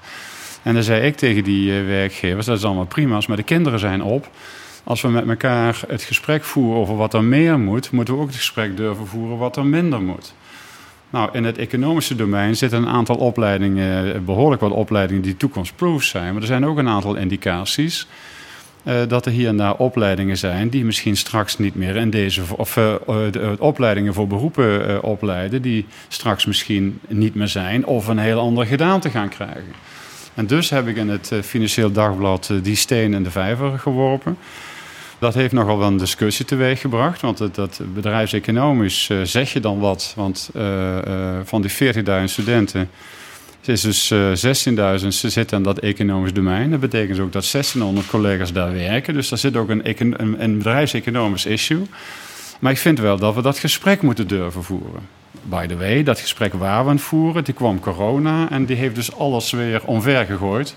En 0.63 0.75
dan 0.75 0.83
zei 0.83 1.03
ik 1.03 1.17
tegen 1.17 1.45
die 1.45 1.83
werkgevers, 1.83 2.47
dat 2.47 2.59
is 2.59 2.65
allemaal 2.65 2.87
prima, 2.87 3.21
maar 3.27 3.37
de 3.37 3.43
kinderen 3.43 3.79
zijn 3.79 4.03
op 4.03 4.29
als 4.89 5.01
we 5.01 5.09
met 5.09 5.29
elkaar 5.29 5.81
het 5.89 6.03
gesprek 6.03 6.45
voeren 6.45 6.81
over 6.81 6.97
wat 6.97 7.15
er 7.15 7.25
meer 7.25 7.59
moet, 7.59 7.91
moeten 7.91 8.15
we 8.15 8.21
ook 8.21 8.27
het 8.27 8.37
gesprek 8.37 8.77
durven 8.77 9.07
voeren 9.07 9.39
wat 9.39 9.57
er 9.57 9.67
minder 9.67 10.01
moet. 10.01 10.35
Nou, 11.11 11.29
in 11.33 11.45
het 11.45 11.59
economische 11.59 12.15
domein 12.15 12.57
zitten 12.57 12.79
een 12.79 12.89
aantal 12.89 13.17
opleidingen, 13.17 14.25
behoorlijk 14.25 14.61
wat 14.61 14.71
opleidingen 14.71 15.23
die 15.23 15.37
toekomstproof 15.37 16.03
zijn. 16.03 16.33
Maar 16.33 16.43
er 16.43 16.49
zijn 16.49 16.67
ook 16.67 16.79
een 16.79 16.89
aantal 16.89 17.15
indicaties 17.15 18.07
uh, 18.85 18.95
dat 19.09 19.27
er 19.27 19.33
hier 19.33 19.49
en 19.49 19.57
daar 19.57 19.77
opleidingen 19.77 20.39
zijn 20.39 20.69
die 20.69 20.85
misschien 20.85 21.17
straks 21.17 21.59
niet 21.59 21.75
meer 21.75 21.97
in 21.97 22.11
deze, 22.11 22.43
of 22.57 22.77
uh, 22.77 22.95
de, 23.07 23.57
opleidingen 23.59 24.15
voor 24.15 24.27
beroepen 24.27 25.03
opleiden, 25.03 25.63
die 25.63 25.87
straks 26.09 26.47
misschien 26.47 27.01
niet 27.09 27.35
meer 27.35 27.49
zijn 27.49 27.87
of 27.87 28.07
een 28.07 28.19
heel 28.19 28.41
andere 28.41 28.67
gedaante 28.67 29.11
gaan 29.11 29.29
krijgen. 29.29 29.73
En 30.35 30.47
dus 30.47 30.71
heb 30.71 30.87
ik 30.87 30.97
in 30.97 31.09
het 31.09 31.33
Financieel 31.43 31.93
Dagblad 31.93 32.53
die 32.63 32.77
steen 32.77 33.15
in 33.15 33.23
de 33.23 33.31
vijver 33.31 33.79
geworpen. 33.79 34.37
Dat 35.19 35.35
heeft 35.35 35.53
nogal 35.53 35.79
wel 35.79 35.89
een 35.89 35.97
discussie 35.97 36.45
teweeggebracht. 36.45 37.21
Want 37.21 37.39
het, 37.39 37.55
dat 37.55 37.81
bedrijfseconomisch 37.95 39.09
uh, 39.09 39.23
zeg 39.23 39.53
je 39.53 39.61
dan 39.61 39.79
wat. 39.79 40.13
Want 40.17 40.51
uh, 40.57 40.63
uh, 40.63 41.39
van 41.45 41.63
die 41.63 41.95
40.000 41.95 42.25
studenten 42.25 42.91
is 43.65 43.81
dus 43.81 44.11
uh, 44.11 44.99
16.000, 45.01 45.09
ze 45.09 45.31
zitten 45.31 45.57
aan 45.57 45.63
dat 45.63 45.79
economisch 45.79 46.33
domein. 46.33 46.71
Dat 46.71 46.81
betekent 46.81 47.19
ook 47.19 47.33
dat 47.33 47.51
1600 47.51 48.07
collega's 48.07 48.53
daar 48.53 48.73
werken. 48.73 49.15
Dus 49.15 49.29
daar 49.29 49.39
zit 49.39 49.57
ook 49.57 49.69
een, 49.69 49.81
een, 50.01 50.43
een 50.43 50.57
bedrijfseconomisch 50.57 51.47
issue. 51.47 51.87
Maar 52.59 52.73
ik 52.73 52.79
vind 52.79 52.99
wel 52.99 53.19
dat 53.19 53.35
we 53.35 53.43
dat 53.43 53.59
gesprek 53.59 54.03
moeten 54.03 54.27
durven 54.27 54.65
voeren. 54.65 55.09
By 55.43 55.67
the 55.67 55.77
way, 55.77 56.03
dat 56.03 56.21
gesprek 56.21 56.53
waar 56.53 56.83
we 56.83 56.91
aan 56.91 56.97
het 56.97 57.05
voeren, 57.05 57.45
die 57.45 57.55
kwam 57.55 57.81
corona 57.81 58.51
en 58.51 58.65
die 58.65 58.77
heeft 58.77 58.95
dus 58.95 59.17
alles 59.17 59.51
weer 59.51 59.85
omver 59.85 60.25
gegooid 60.25 60.77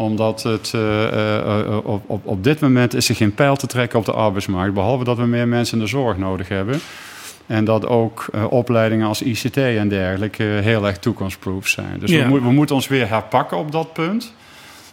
omdat 0.00 0.42
het, 0.42 0.72
uh, 0.74 1.76
op, 1.82 2.02
op, 2.06 2.26
op 2.26 2.44
dit 2.44 2.60
moment 2.60 2.94
is 2.94 3.08
er 3.08 3.14
geen 3.14 3.34
pijl 3.34 3.56
te 3.56 3.66
trekken 3.66 3.98
op 3.98 4.04
de 4.04 4.12
arbeidsmarkt. 4.12 4.74
Behalve 4.74 5.04
dat 5.04 5.16
we 5.16 5.26
meer 5.26 5.48
mensen 5.48 5.78
in 5.78 5.84
de 5.84 5.90
zorg 5.90 6.16
nodig 6.16 6.48
hebben. 6.48 6.80
En 7.46 7.64
dat 7.64 7.86
ook 7.86 8.26
opleidingen 8.48 9.06
als 9.06 9.22
ICT 9.22 9.56
en 9.56 9.88
dergelijke 9.88 10.42
heel 10.42 10.86
erg 10.86 10.98
toekomstproof 10.98 11.66
zijn. 11.66 11.98
Dus 11.98 12.10
we, 12.10 12.28
we, 12.28 12.52
moeten 12.52 12.74
ons 12.74 12.88
weer 12.88 13.08
herpakken 13.08 13.56
op 13.56 13.72
dat 13.72 13.92
punt. 13.92 14.34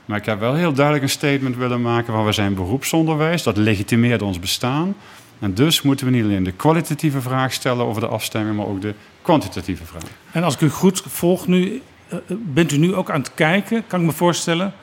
Maar 0.05 0.17
ik 0.17 0.25
heb 0.25 0.39
wel 0.39 0.53
heel 0.53 0.73
duidelijk 0.73 1.05
een 1.05 1.11
statement 1.11 1.55
willen 1.55 1.81
maken 1.81 2.13
van 2.13 2.25
we 2.25 2.31
zijn 2.31 2.53
beroepsonderwijs. 2.53 3.43
Dat 3.43 3.57
legitimeert 3.57 4.21
ons 4.21 4.39
bestaan. 4.39 4.95
En 5.39 5.53
dus 5.53 5.81
moeten 5.81 6.05
we 6.05 6.11
niet 6.11 6.23
alleen 6.23 6.43
de 6.43 6.51
kwalitatieve 6.51 7.21
vraag 7.21 7.53
stellen 7.53 7.85
over 7.85 8.01
de 8.01 8.07
afstemming, 8.07 8.57
maar 8.57 8.65
ook 8.65 8.81
de 8.81 8.93
kwantitatieve 9.21 9.85
vraag. 9.85 10.03
En 10.31 10.43
als 10.43 10.53
ik 10.53 10.61
u 10.61 10.69
goed 10.69 11.03
volg 11.07 11.47
nu, 11.47 11.81
bent 12.29 12.71
u 12.71 12.77
nu 12.77 12.95
ook 12.95 13.09
aan 13.09 13.19
het 13.19 13.31
kijken, 13.33 13.83
kan 13.87 13.99
ik 13.99 14.05
me 14.05 14.11
voorstellen, 14.11 14.73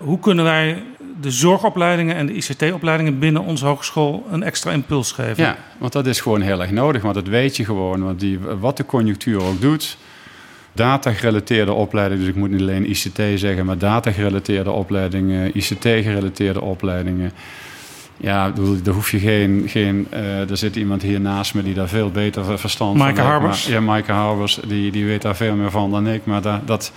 hoe 0.00 0.18
kunnen 0.18 0.44
wij 0.44 0.82
de 1.20 1.30
zorgopleidingen 1.30 2.16
en 2.16 2.26
de 2.26 2.32
ICT-opleidingen 2.32 3.18
binnen 3.18 3.42
onze 3.42 3.66
hogeschool 3.66 4.26
een 4.30 4.42
extra 4.42 4.70
impuls 4.70 5.12
geven? 5.12 5.44
Ja, 5.44 5.56
want 5.78 5.92
dat 5.92 6.06
is 6.06 6.20
gewoon 6.20 6.40
heel 6.40 6.60
erg 6.60 6.70
nodig, 6.70 7.02
want 7.02 7.14
dat 7.14 7.26
weet 7.26 7.56
je 7.56 7.64
gewoon. 7.64 8.04
Want 8.04 8.20
die, 8.20 8.38
wat 8.38 8.76
de 8.76 8.86
conjunctuur 8.86 9.42
ook 9.42 9.60
doet, 9.60 9.96
data-gerelateerde 10.72 11.72
opleidingen, 11.72 12.24
dus 12.24 12.32
ik 12.32 12.38
moet 12.38 12.50
niet 12.50 12.60
alleen 12.60 12.90
ICT 12.90 13.20
zeggen, 13.34 13.66
maar 13.66 13.78
data-gerelateerde 13.78 14.70
opleidingen, 14.70 15.56
ICT-gerelateerde 15.56 16.60
opleidingen. 16.60 17.32
Ja, 18.16 18.52
daar 18.82 18.94
hoef 18.94 19.10
je 19.10 19.18
geen. 19.18 19.64
geen 19.66 20.06
uh, 20.12 20.50
er 20.50 20.56
zit 20.56 20.76
iemand 20.76 21.02
hier 21.02 21.20
naast 21.20 21.54
me 21.54 21.62
die 21.62 21.74
daar 21.74 21.88
veel 21.88 22.10
beter 22.10 22.58
verstand 22.58 22.96
van 22.96 23.06
heeft. 23.06 23.18
Maaike 23.18 23.32
Harbers. 23.32 23.66
Ja, 23.66 23.80
Maaike 23.80 24.12
Harbers, 24.12 24.60
die, 24.66 24.90
die 24.90 25.04
weet 25.04 25.22
daar 25.22 25.36
veel 25.36 25.54
meer 25.54 25.70
van 25.70 25.90
dan 25.90 26.08
ik. 26.08 26.24
Maar 26.24 26.42
dat 26.64 26.92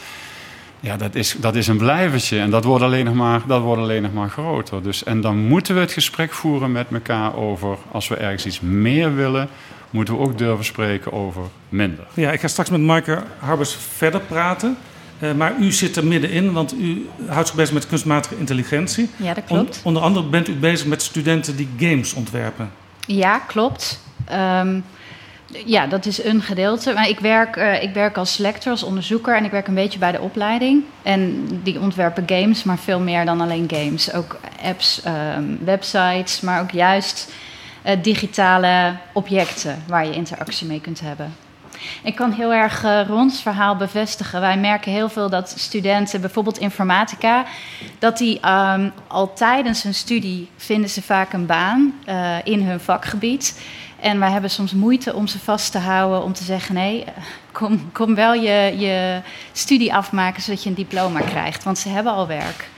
ja, 0.83 0.97
dat 0.97 1.15
is, 1.15 1.35
dat 1.39 1.55
is 1.55 1.67
een 1.67 1.77
blijvertje 1.77 2.39
en 2.39 2.49
dat 2.49 2.63
wordt, 2.63 2.83
alleen 2.83 3.05
nog 3.05 3.13
maar, 3.13 3.41
dat 3.47 3.61
wordt 3.61 3.81
alleen 3.81 4.01
nog 4.01 4.13
maar 4.13 4.29
groter. 4.29 4.83
Dus, 4.83 5.03
en 5.03 5.21
dan 5.21 5.37
moeten 5.37 5.75
we 5.75 5.81
het 5.81 5.91
gesprek 5.91 6.33
voeren 6.33 6.71
met 6.71 6.87
elkaar 6.91 7.35
over, 7.35 7.77
als 7.91 8.07
we 8.07 8.15
ergens 8.15 8.45
iets 8.45 8.59
meer 8.59 9.15
willen, 9.15 9.49
moeten 9.89 10.13
we 10.13 10.19
ook 10.19 10.37
durven 10.37 10.65
spreken 10.65 11.13
over 11.13 11.41
minder. 11.69 12.05
Ja, 12.13 12.31
ik 12.31 12.39
ga 12.39 12.47
straks 12.47 12.69
met 12.69 12.81
Maaike 12.81 13.23
Harbers 13.39 13.77
verder 13.95 14.19
praten. 14.19 14.77
Uh, 15.19 15.33
maar 15.33 15.53
u 15.59 15.71
zit 15.71 15.95
er 15.95 16.05
middenin, 16.05 16.51
want 16.51 16.73
u 16.73 17.07
houdt 17.27 17.47
zich 17.47 17.57
bezig 17.57 17.73
met 17.73 17.87
kunstmatige 17.87 18.37
intelligentie. 18.37 19.09
Ja, 19.15 19.33
dat 19.33 19.43
klopt. 19.43 19.81
onder 19.83 20.01
andere 20.01 20.25
bent 20.25 20.47
u 20.47 20.55
bezig 20.55 20.87
met 20.87 21.01
studenten 21.01 21.55
die 21.55 21.69
games 21.79 22.13
ontwerpen. 22.13 22.71
Ja, 23.05 23.39
klopt. 23.39 24.03
Um, 24.31 24.83
ja, 25.65 25.87
dat 25.87 26.05
is 26.05 26.23
een 26.23 26.41
gedeelte. 26.41 26.93
Maar 26.93 27.09
ik 27.09 27.19
werk, 27.19 27.55
uh, 27.55 27.83
ik 27.83 27.93
werk 27.93 28.17
als 28.17 28.37
lector, 28.37 28.71
als 28.71 28.83
onderzoeker 28.83 29.35
en 29.35 29.45
ik 29.45 29.51
werk 29.51 29.67
een 29.67 29.73
beetje 29.73 29.99
bij 29.99 30.11
de 30.11 30.21
opleiding. 30.21 30.83
En 31.03 31.47
die 31.63 31.79
ontwerpen 31.79 32.23
games, 32.25 32.63
maar 32.63 32.77
veel 32.77 32.99
meer 32.99 33.25
dan 33.25 33.41
alleen 33.41 33.69
games. 33.73 34.13
Ook 34.13 34.39
apps, 34.63 35.01
um, 35.37 35.59
websites, 35.65 36.41
maar 36.41 36.61
ook 36.61 36.71
juist 36.71 37.31
uh, 37.85 37.91
digitale 38.01 38.95
objecten 39.13 39.83
waar 39.87 40.05
je 40.05 40.13
interactie 40.13 40.67
mee 40.67 40.81
kunt 40.81 40.99
hebben. 41.01 41.35
Ik 42.03 42.15
kan 42.15 42.31
heel 42.31 42.53
erg 42.53 42.83
uh, 42.83 43.01
Rons 43.07 43.41
verhaal 43.41 43.75
bevestigen. 43.75 44.41
Wij 44.41 44.57
merken 44.57 44.91
heel 44.91 45.09
veel 45.09 45.29
dat 45.29 45.53
studenten, 45.57 46.21
bijvoorbeeld 46.21 46.57
informatica, 46.57 47.45
dat 47.99 48.17
die 48.17 48.39
um, 48.47 48.91
al 49.07 49.33
tijdens 49.33 49.83
hun 49.83 49.93
studie 49.93 50.49
vinden 50.57 50.89
ze 50.89 51.01
vaak 51.01 51.33
een 51.33 51.45
baan 51.45 51.93
uh, 52.09 52.35
in 52.43 52.61
hun 52.61 52.79
vakgebied. 52.79 53.61
En 54.03 54.19
wij 54.19 54.31
hebben 54.31 54.49
soms 54.49 54.73
moeite 54.73 55.13
om 55.13 55.27
ze 55.27 55.39
vast 55.39 55.71
te 55.71 55.77
houden, 55.77 56.23
om 56.23 56.33
te 56.33 56.43
zeggen: 56.43 56.75
nee, 56.75 57.03
kom, 57.51 57.91
kom 57.91 58.15
wel 58.15 58.33
je, 58.33 58.75
je 58.77 59.21
studie 59.51 59.93
afmaken 59.93 60.41
zodat 60.41 60.63
je 60.63 60.69
een 60.69 60.75
diploma 60.75 61.19
krijgt. 61.19 61.63
Want 61.63 61.77
ze 61.77 61.89
hebben 61.89 62.13
al 62.13 62.27
werk. 62.27 62.69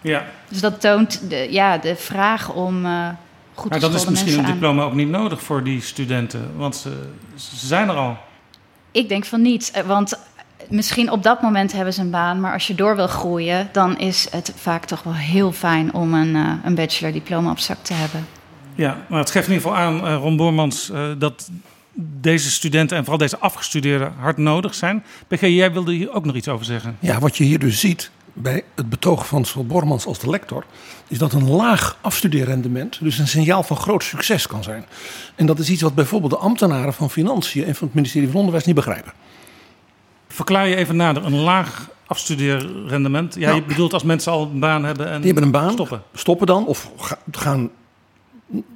Ja. 0.00 0.24
Dus 0.48 0.60
dat 0.60 0.80
toont 0.80 1.30
de, 1.30 1.46
ja, 1.50 1.78
de 1.78 1.96
vraag 1.96 2.52
om 2.52 2.86
uh, 2.86 3.08
goed 3.54 3.70
maar 3.70 3.78
te 3.78 3.84
Maar 3.84 3.94
dat 3.94 3.94
is 3.94 4.08
misschien 4.08 4.38
een 4.38 4.52
diploma 4.52 4.82
ook 4.82 4.94
niet 4.94 5.08
nodig 5.08 5.42
voor 5.42 5.64
die 5.64 5.80
studenten, 5.80 6.52
want 6.56 6.76
ze, 6.76 7.06
ze 7.34 7.66
zijn 7.66 7.88
er 7.88 7.96
al. 7.96 8.16
Ik 8.90 9.08
denk 9.08 9.24
van 9.24 9.42
niet, 9.42 9.70
eh, 9.70 9.82
want 9.82 10.18
misschien 10.68 11.10
op 11.10 11.22
dat 11.22 11.42
moment 11.42 11.72
hebben 11.72 11.94
ze 11.94 12.00
een 12.00 12.10
baan, 12.10 12.40
maar 12.40 12.52
als 12.52 12.66
je 12.66 12.74
door 12.74 12.96
wil 12.96 13.06
groeien, 13.06 13.68
dan 13.72 13.98
is 13.98 14.28
het 14.30 14.52
vaak 14.56 14.84
toch 14.84 15.02
wel 15.02 15.14
heel 15.14 15.52
fijn 15.52 15.94
om 15.94 16.14
een, 16.14 16.34
uh, 16.34 16.52
een 16.64 16.74
bachelor 16.74 17.12
diploma 17.12 17.50
op 17.50 17.58
zak 17.58 17.78
te 17.82 17.94
hebben. 17.94 18.26
Ja, 18.80 18.96
maar 19.08 19.18
het 19.18 19.30
geeft 19.30 19.46
in 19.46 19.52
ieder 19.52 19.68
geval 19.68 19.84
aan, 19.84 20.06
uh, 20.06 20.14
Ron 20.14 20.36
Boormans, 20.36 20.90
uh, 20.90 21.02
dat 21.18 21.50
deze 21.94 22.50
studenten 22.50 22.96
en 22.96 23.02
vooral 23.02 23.18
deze 23.18 23.38
afgestudeerden 23.38 24.12
hard 24.18 24.36
nodig 24.36 24.74
zijn. 24.74 25.04
PG, 25.28 25.40
jij 25.40 25.72
wilde 25.72 25.92
hier 25.92 26.12
ook 26.12 26.24
nog 26.24 26.34
iets 26.34 26.48
over 26.48 26.64
zeggen. 26.64 26.96
Ja, 27.00 27.18
wat 27.18 27.36
je 27.36 27.44
hier 27.44 27.58
dus 27.58 27.80
ziet 27.80 28.10
bij 28.32 28.64
het 28.74 28.88
betoog 28.88 29.26
van 29.26 29.44
Sven 29.44 29.66
Bormans 29.66 30.06
als 30.06 30.18
de 30.18 30.30
lector, 30.30 30.64
is 31.08 31.18
dat 31.18 31.32
een 31.32 31.50
laag 31.50 31.98
afstudeerrendement 32.00 32.98
dus 33.00 33.18
een 33.18 33.28
signaal 33.28 33.62
van 33.62 33.76
groot 33.76 34.04
succes 34.04 34.46
kan 34.46 34.62
zijn. 34.62 34.84
En 35.34 35.46
dat 35.46 35.58
is 35.58 35.70
iets 35.70 35.82
wat 35.82 35.94
bijvoorbeeld 35.94 36.32
de 36.32 36.38
ambtenaren 36.38 36.92
van 36.92 37.10
Financiën 37.10 37.64
en 37.64 37.74
van 37.74 37.86
het 37.86 37.96
ministerie 37.96 38.28
van 38.28 38.36
Onderwijs 38.36 38.64
niet 38.64 38.74
begrijpen. 38.74 39.12
Verklaar 40.28 40.68
je 40.68 40.76
even 40.76 40.96
nader, 40.96 41.24
een 41.24 41.40
laag 41.40 41.88
afstudeerrendement. 42.06 43.34
Ja, 43.34 43.40
nou, 43.40 43.54
je 43.54 43.62
bedoelt 43.66 43.92
als 43.92 44.02
mensen 44.02 44.32
al 44.32 44.42
een 44.52 44.60
baan 44.60 44.84
hebben 44.84 45.06
en 45.06 45.16
die 45.16 45.24
hebben 45.24 45.44
een 45.44 45.50
baan, 45.50 45.72
stoppen. 45.72 46.02
Stoppen 46.14 46.46
dan 46.46 46.66
of 46.66 46.90
gaan 47.30 47.70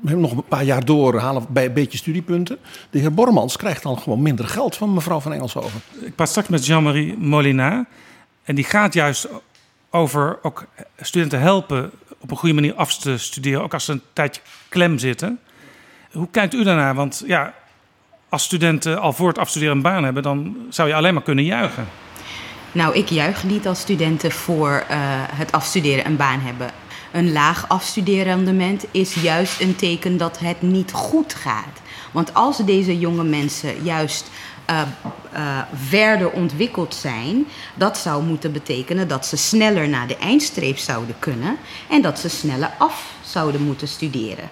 nog 0.00 0.32
een 0.32 0.44
paar 0.44 0.64
jaar 0.64 0.84
door, 0.84 1.18
halen 1.18 1.46
bij 1.48 1.64
een 1.64 1.72
beetje 1.72 1.98
studiepunten. 1.98 2.58
De 2.90 2.98
heer 2.98 3.14
Bormans 3.14 3.56
krijgt 3.56 3.82
dan 3.82 3.98
gewoon 3.98 4.22
minder 4.22 4.48
geld 4.48 4.76
van 4.76 4.94
mevrouw 4.94 5.20
van 5.20 5.32
Engelshoven. 5.32 5.80
Ik 6.00 6.14
praat 6.14 6.28
straks 6.28 6.48
met 6.48 6.66
Jean-Marie 6.66 7.16
Molina. 7.18 7.86
En 8.44 8.54
die 8.54 8.64
gaat 8.64 8.94
juist 8.94 9.28
over 9.90 10.38
ook 10.42 10.66
studenten 11.00 11.40
helpen 11.40 11.90
op 12.18 12.30
een 12.30 12.36
goede 12.36 12.54
manier 12.54 12.74
af 12.74 12.98
te 12.98 13.18
studeren. 13.18 13.62
Ook 13.62 13.72
als 13.72 13.84
ze 13.84 13.92
een 13.92 14.02
tijdje 14.12 14.40
klem 14.68 14.98
zitten. 14.98 15.38
Hoe 16.12 16.28
kijkt 16.30 16.54
u 16.54 16.64
daarnaar? 16.64 16.94
Want 16.94 17.22
ja, 17.26 17.54
als 18.28 18.42
studenten 18.44 19.00
al 19.00 19.12
voor 19.12 19.28
het 19.28 19.38
afstuderen 19.38 19.76
een 19.76 19.82
baan 19.82 20.04
hebben, 20.04 20.22
dan 20.22 20.56
zou 20.68 20.88
je 20.88 20.94
alleen 20.94 21.14
maar 21.14 21.22
kunnen 21.22 21.44
juichen. 21.44 21.86
Nou, 22.72 22.94
ik 22.94 23.08
juich 23.08 23.44
niet 23.44 23.66
als 23.66 23.80
studenten 23.80 24.32
voor 24.32 24.84
uh, 24.90 24.96
het 25.32 25.52
afstuderen 25.52 26.06
een 26.06 26.16
baan 26.16 26.40
hebben. 26.40 26.70
Een 27.14 27.33
laag 27.33 27.68
afstudeerrendement 27.68 28.85
is 28.90 29.14
juist 29.14 29.61
een 29.61 29.76
teken 29.76 30.16
dat 30.16 30.38
het 30.38 30.62
niet 30.62 30.92
goed 30.92 31.35
gaat. 31.35 31.80
Want 32.12 32.35
als 32.35 32.56
deze 32.56 32.99
jonge 32.99 33.25
mensen 33.25 33.83
juist 33.83 34.30
uh, 34.71 34.83
uh, 35.35 35.59
verder 35.75 36.30
ontwikkeld 36.30 36.94
zijn, 36.94 37.47
dat 37.75 37.99
zou 37.99 38.23
moeten 38.23 38.52
betekenen 38.52 39.09
dat 39.09 39.26
ze 39.26 39.37
sneller 39.37 39.88
naar 39.88 40.06
de 40.06 40.16
eindstreep 40.16 40.78
zouden 40.78 41.14
kunnen 41.18 41.56
en 41.90 42.02
dat 42.02 42.18
ze 42.18 42.28
sneller 42.28 42.71
af 42.78 43.12
zouden 43.25 43.62
moeten 43.62 43.88
studeren. 43.88 44.50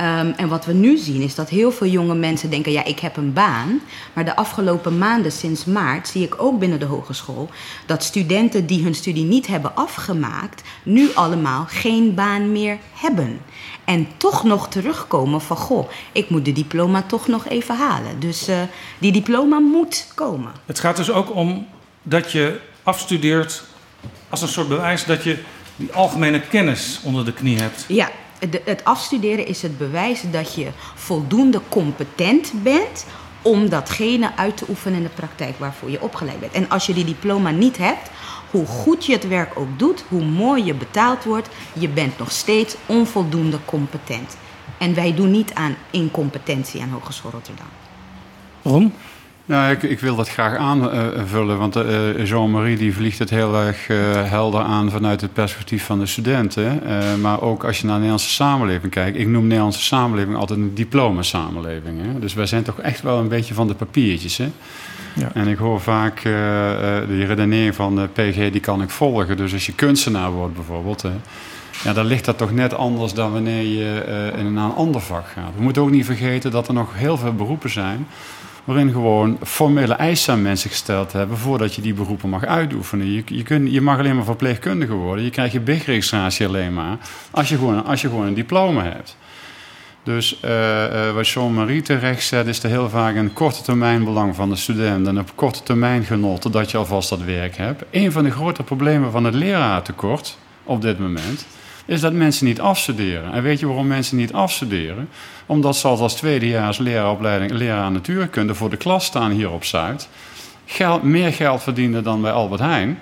Um, 0.00 0.32
en 0.36 0.48
wat 0.48 0.64
we 0.64 0.72
nu 0.72 0.96
zien 0.96 1.22
is 1.22 1.34
dat 1.34 1.48
heel 1.48 1.72
veel 1.72 1.86
jonge 1.86 2.14
mensen 2.14 2.50
denken: 2.50 2.72
ja, 2.72 2.84
ik 2.84 2.98
heb 2.98 3.16
een 3.16 3.32
baan. 3.32 3.80
Maar 4.12 4.24
de 4.24 4.36
afgelopen 4.36 4.98
maanden, 4.98 5.32
sinds 5.32 5.64
maart, 5.64 6.08
zie 6.08 6.24
ik 6.24 6.42
ook 6.42 6.58
binnen 6.58 6.78
de 6.78 6.84
hogeschool 6.84 7.50
dat 7.86 8.02
studenten 8.02 8.66
die 8.66 8.82
hun 8.82 8.94
studie 8.94 9.24
niet 9.24 9.46
hebben 9.46 9.76
afgemaakt, 9.76 10.62
nu 10.82 11.10
allemaal 11.14 11.64
geen 11.68 12.14
baan 12.14 12.52
meer 12.52 12.78
hebben. 12.92 13.40
En 13.84 14.08
toch 14.16 14.44
nog 14.44 14.68
terugkomen 14.68 15.40
van: 15.40 15.56
goh, 15.56 15.88
ik 16.12 16.30
moet 16.30 16.44
de 16.44 16.52
diploma 16.52 17.02
toch 17.02 17.26
nog 17.26 17.48
even 17.48 17.76
halen. 17.76 18.20
Dus 18.20 18.48
uh, 18.48 18.56
die 18.98 19.12
diploma 19.12 19.58
moet 19.58 20.06
komen. 20.14 20.52
Het 20.66 20.80
gaat 20.80 20.96
dus 20.96 21.10
ook 21.10 21.34
om 21.34 21.66
dat 22.02 22.32
je 22.32 22.60
afstudeert 22.82 23.62
als 24.28 24.42
een 24.42 24.48
soort 24.48 24.68
bewijs 24.68 25.04
dat 25.04 25.24
je 25.24 25.38
die 25.76 25.92
algemene 25.92 26.40
kennis 26.40 27.00
onder 27.02 27.24
de 27.24 27.32
knie 27.32 27.58
hebt. 27.58 27.84
Ja, 27.88 28.10
het 28.64 28.84
afstuderen 28.84 29.46
is 29.46 29.62
het 29.62 29.78
bewijs 29.78 30.22
dat 30.30 30.54
je 30.54 30.68
voldoende 30.94 31.60
competent 31.68 32.52
bent 32.62 33.06
om 33.42 33.68
datgene 33.68 34.36
uit 34.36 34.56
te 34.56 34.64
oefenen 34.68 34.98
in 34.98 35.04
de 35.04 35.08
praktijk 35.08 35.58
waarvoor 35.58 35.90
je 35.90 36.02
opgeleid 36.02 36.40
bent. 36.40 36.52
En 36.52 36.68
als 36.68 36.86
je 36.86 36.94
die 36.94 37.04
diploma 37.04 37.50
niet 37.50 37.76
hebt, 37.76 38.10
hoe 38.50 38.66
goed 38.66 39.06
je 39.06 39.12
het 39.12 39.28
werk 39.28 39.58
ook 39.58 39.78
doet, 39.78 40.04
hoe 40.08 40.24
mooi 40.24 40.64
je 40.64 40.74
betaald 40.74 41.24
wordt, 41.24 41.48
je 41.72 41.88
bent 41.88 42.18
nog 42.18 42.30
steeds 42.30 42.76
onvoldoende 42.86 43.58
competent. 43.64 44.36
En 44.78 44.94
wij 44.94 45.14
doen 45.14 45.30
niet 45.30 45.54
aan 45.54 45.76
incompetentie 45.90 46.82
aan 46.82 46.90
Hogeschool 46.90 47.30
Rotterdam. 47.30 47.66
Ron? 48.62 48.92
Nou, 49.46 49.72
ik, 49.72 49.82
ik, 49.82 50.00
wil 50.00 50.16
dat 50.16 50.28
graag 50.28 50.56
aanvullen, 50.56 51.58
want 51.58 51.76
uh, 51.76 52.26
Jean-Marie 52.26 52.76
die 52.76 52.94
vliegt 52.94 53.18
het 53.18 53.30
heel 53.30 53.56
erg 53.56 53.88
uh, 53.88 53.98
helder 54.30 54.60
aan 54.60 54.90
vanuit 54.90 55.20
het 55.20 55.32
perspectief 55.32 55.84
van 55.84 55.98
de 55.98 56.06
studenten. 56.06 56.80
Uh, 56.86 57.14
maar 57.14 57.40
ook 57.40 57.64
als 57.64 57.80
je 57.80 57.82
naar 57.82 57.94
de 57.94 58.00
Nederlandse 58.00 58.34
samenleving 58.34 58.92
kijkt. 58.92 59.18
Ik 59.18 59.26
noem 59.26 59.40
de 59.40 59.46
Nederlandse 59.46 59.82
samenleving 59.82 60.36
altijd 60.36 60.58
een 60.58 60.74
diploma-samenleving. 60.74 62.00
Hè? 62.02 62.18
Dus 62.18 62.34
wij 62.34 62.46
zijn 62.46 62.62
toch 62.62 62.80
echt 62.80 63.02
wel 63.02 63.18
een 63.18 63.28
beetje 63.28 63.54
van 63.54 63.68
de 63.68 63.74
papiertjes. 63.74 64.36
Hè? 64.36 64.50
Ja. 65.14 65.30
En 65.34 65.48
ik 65.48 65.58
hoor 65.58 65.80
vaak 65.80 66.22
de 66.22 67.24
redenering 67.26 67.74
van 67.74 68.08
PG, 68.12 68.50
die 68.50 68.60
kan 68.60 68.82
ik 68.82 68.90
volgen. 68.90 69.36
Dus 69.36 69.52
als 69.52 69.66
je 69.66 69.74
kunstenaar 69.74 70.30
wordt 70.30 70.54
bijvoorbeeld, 70.54 71.04
ja, 71.84 71.92
dan 71.92 72.06
ligt 72.06 72.24
dat 72.24 72.38
toch 72.38 72.52
net 72.52 72.74
anders 72.74 73.14
dan 73.14 73.32
wanneer 73.32 73.62
je 73.62 74.02
in 74.36 74.46
een 74.46 74.58
ander 74.58 75.00
vak 75.00 75.26
gaat. 75.26 75.52
We 75.56 75.62
moeten 75.62 75.82
ook 75.82 75.90
niet 75.90 76.04
vergeten 76.04 76.50
dat 76.50 76.68
er 76.68 76.74
nog 76.74 76.94
heel 76.94 77.16
veel 77.16 77.34
beroepen 77.34 77.70
zijn 77.70 78.06
waarin 78.66 78.92
gewoon 78.92 79.38
formele 79.42 79.94
eisen 79.94 80.32
aan 80.32 80.42
mensen 80.42 80.70
gesteld 80.70 81.12
hebben 81.12 81.38
voordat 81.38 81.74
je 81.74 81.82
die 81.82 81.94
beroepen 81.94 82.28
mag 82.28 82.44
uitoefenen. 82.44 83.12
Je, 83.12 83.22
je, 83.26 83.70
je 83.70 83.80
mag 83.80 83.98
alleen 83.98 84.16
maar 84.16 84.24
verpleegkundige 84.24 84.92
worden. 84.92 85.24
Je 85.24 85.30
krijgt 85.30 85.52
je 85.52 85.60
BIG-registratie 85.60 86.46
alleen 86.46 86.74
maar 86.74 86.98
als 87.30 87.48
je, 87.48 87.56
gewoon, 87.56 87.84
als 87.84 88.00
je 88.00 88.08
gewoon 88.08 88.26
een 88.26 88.34
diploma 88.34 88.82
hebt. 88.82 89.16
Dus 90.02 90.40
uh, 90.44 91.14
wat 91.14 91.28
Jean-Marie 91.28 91.82
terecht 91.82 92.22
zet, 92.22 92.46
is 92.46 92.62
er 92.62 92.70
heel 92.70 92.88
vaak 92.88 93.16
een 93.16 93.32
korte 93.32 93.62
termijn 93.62 94.04
belang 94.04 94.34
van 94.34 94.48
de 94.48 94.56
student 94.56 95.06
en 95.06 95.18
op 95.18 95.30
korte 95.34 95.62
termijn 95.62 96.04
genot 96.04 96.52
dat 96.52 96.70
je 96.70 96.76
alvast 96.76 97.08
dat 97.08 97.22
werk 97.22 97.56
hebt. 97.56 97.84
Een 97.90 98.12
van 98.12 98.24
de 98.24 98.30
grote 98.30 98.62
problemen 98.62 99.10
van 99.10 99.24
het 99.24 99.34
leraartekort 99.34 100.38
op 100.64 100.82
dit 100.82 100.98
moment 100.98 101.46
is 101.86 102.00
dat 102.00 102.12
mensen 102.12 102.46
niet 102.46 102.60
afstuderen. 102.60 103.32
En 103.32 103.42
weet 103.42 103.60
je 103.60 103.66
waarom 103.66 103.86
mensen 103.86 104.16
niet 104.16 104.32
afstuderen? 104.32 105.08
Omdat 105.46 105.76
ze 105.76 105.88
als 105.88 106.14
tweedejaars 106.14 106.78
leraaropleiding, 106.78 107.50
leraar 107.50 107.90
natuurkunde 107.90 108.54
voor 108.54 108.70
de 108.70 108.76
klas 108.76 109.04
staan 109.04 109.30
hier 109.30 109.50
op 109.50 109.64
Zuid. 109.64 110.08
Geld, 110.66 111.02
meer 111.02 111.32
geld 111.32 111.62
verdienen 111.62 112.04
dan 112.04 112.22
bij 112.22 112.32
Albert 112.32 112.60
Heijn. 112.60 112.98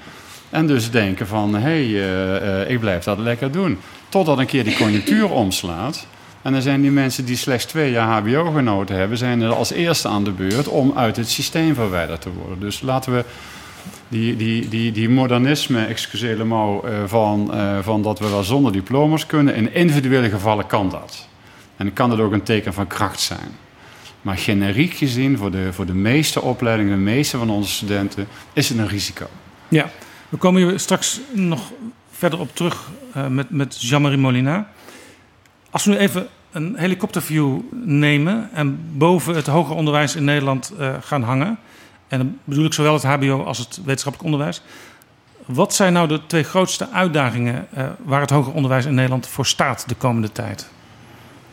En 0.50 0.66
dus 0.66 0.90
denken 0.90 1.26
van, 1.26 1.54
hé, 1.54 1.60
hey, 1.60 1.84
uh, 1.84 2.62
uh, 2.62 2.70
ik 2.70 2.80
blijf 2.80 3.04
dat 3.04 3.18
lekker 3.18 3.52
doen. 3.52 3.78
Totdat 4.08 4.38
een 4.38 4.46
keer 4.46 4.64
die 4.64 4.76
conjunctuur 4.76 5.30
omslaat. 5.44 6.06
En 6.42 6.52
dan 6.52 6.62
zijn 6.62 6.80
die 6.80 6.90
mensen 6.90 7.24
die 7.24 7.36
slechts 7.36 7.64
twee 7.64 7.90
jaar 7.90 8.20
HBO 8.20 8.50
genoten 8.50 8.96
hebben, 8.96 9.18
zijn 9.18 9.40
er 9.40 9.54
als 9.54 9.72
eerste 9.72 10.08
aan 10.08 10.24
de 10.24 10.30
beurt 10.30 10.68
om 10.68 10.92
uit 10.96 11.16
het 11.16 11.28
systeem 11.28 11.74
verwijderd 11.74 12.20
te 12.20 12.30
worden. 12.30 12.60
Dus 12.60 12.80
laten 12.80 13.12
we 13.12 13.24
die, 14.08 14.36
die, 14.36 14.68
die, 14.68 14.92
die 14.92 15.08
modernisme, 15.08 15.86
excuseer 15.86 16.36
le 16.36 16.44
mot, 16.44 16.84
uh, 16.84 16.90
van, 17.06 17.50
uh, 17.54 17.78
van 17.82 18.02
dat 18.02 18.18
we 18.18 18.28
wel 18.28 18.42
zonder 18.42 18.72
diploma's 18.72 19.26
kunnen. 19.26 19.54
In 19.54 19.74
individuele 19.74 20.30
gevallen 20.30 20.66
kan 20.66 20.88
dat. 20.88 21.28
En 21.76 21.92
kan 21.92 22.10
dat 22.10 22.18
ook 22.18 22.32
een 22.32 22.42
teken 22.42 22.72
van 22.74 22.86
kracht 22.86 23.20
zijn. 23.20 23.48
Maar 24.22 24.36
generiek 24.36 24.94
gezien, 24.94 25.38
voor 25.38 25.50
de, 25.50 25.72
voor 25.72 25.86
de 25.86 25.94
meeste 25.94 26.42
opleidingen, 26.42 26.92
de 26.92 27.02
meeste 27.02 27.38
van 27.38 27.50
onze 27.50 27.70
studenten, 27.70 28.26
is 28.52 28.68
het 28.68 28.78
een 28.78 28.88
risico. 28.88 29.26
Ja, 29.68 29.90
we 30.28 30.36
komen 30.36 30.62
hier 30.62 30.78
straks 30.78 31.20
nog 31.32 31.72
verder 32.10 32.40
op 32.40 32.56
terug 32.56 32.90
uh, 33.16 33.26
met, 33.26 33.50
met 33.50 33.82
Jean-Marie 33.82 34.18
Molina. 34.18 34.68
Als 35.70 35.84
we 35.84 35.90
nu 35.90 35.96
even 35.96 36.28
een 36.52 36.74
helikopterview 36.76 37.58
nemen 37.84 38.50
en 38.52 38.78
boven 38.92 39.34
het 39.34 39.46
hoger 39.46 39.76
onderwijs 39.76 40.16
in 40.16 40.24
Nederland 40.24 40.72
gaan 41.00 41.22
hangen. 41.22 41.58
En 42.08 42.18
dan 42.18 42.38
bedoel 42.44 42.64
ik 42.64 42.72
zowel 42.72 42.92
het 42.92 43.02
HBO 43.02 43.44
als 43.44 43.58
het 43.58 43.80
wetenschappelijk 43.84 44.22
onderwijs. 44.22 44.62
Wat 45.46 45.74
zijn 45.74 45.92
nou 45.92 46.08
de 46.08 46.26
twee 46.26 46.42
grootste 46.42 46.90
uitdagingen 46.90 47.66
uh, 47.78 47.84
waar 48.04 48.20
het 48.20 48.30
hoger 48.30 48.52
onderwijs 48.52 48.84
in 48.84 48.94
Nederland 48.94 49.26
voor 49.26 49.46
staat 49.46 49.88
de 49.88 49.94
komende 49.94 50.32
tijd? 50.32 50.68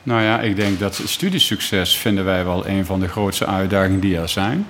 Nou 0.04 0.22
ja, 0.22 0.40
ik 0.40 0.56
denk 0.56 0.80
dat 0.80 1.02
studiesucces 1.06 1.98
vinden 1.98 2.26
wij 2.26 2.46
wel 2.46 2.68
een 2.68 2.86
van 2.86 3.00
de 3.00 3.08
grootste 3.08 3.46
uitdagingen 3.46 4.00
die 4.00 4.18
er 4.18 4.30
zijn. 4.30 4.68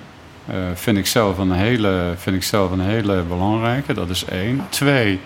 Uh, 0.50 0.56
vind, 0.74 0.98
ik 0.98 1.06
zelf 1.06 1.38
een 1.38 1.52
hele, 1.52 2.14
vind 2.16 2.36
ik 2.36 2.42
zelf 2.42 2.70
een 2.70 2.80
hele 2.80 3.22
belangrijke, 3.22 3.94
dat 3.94 4.10
is 4.10 4.24
één. 4.24 4.66
Twee, 4.68 5.20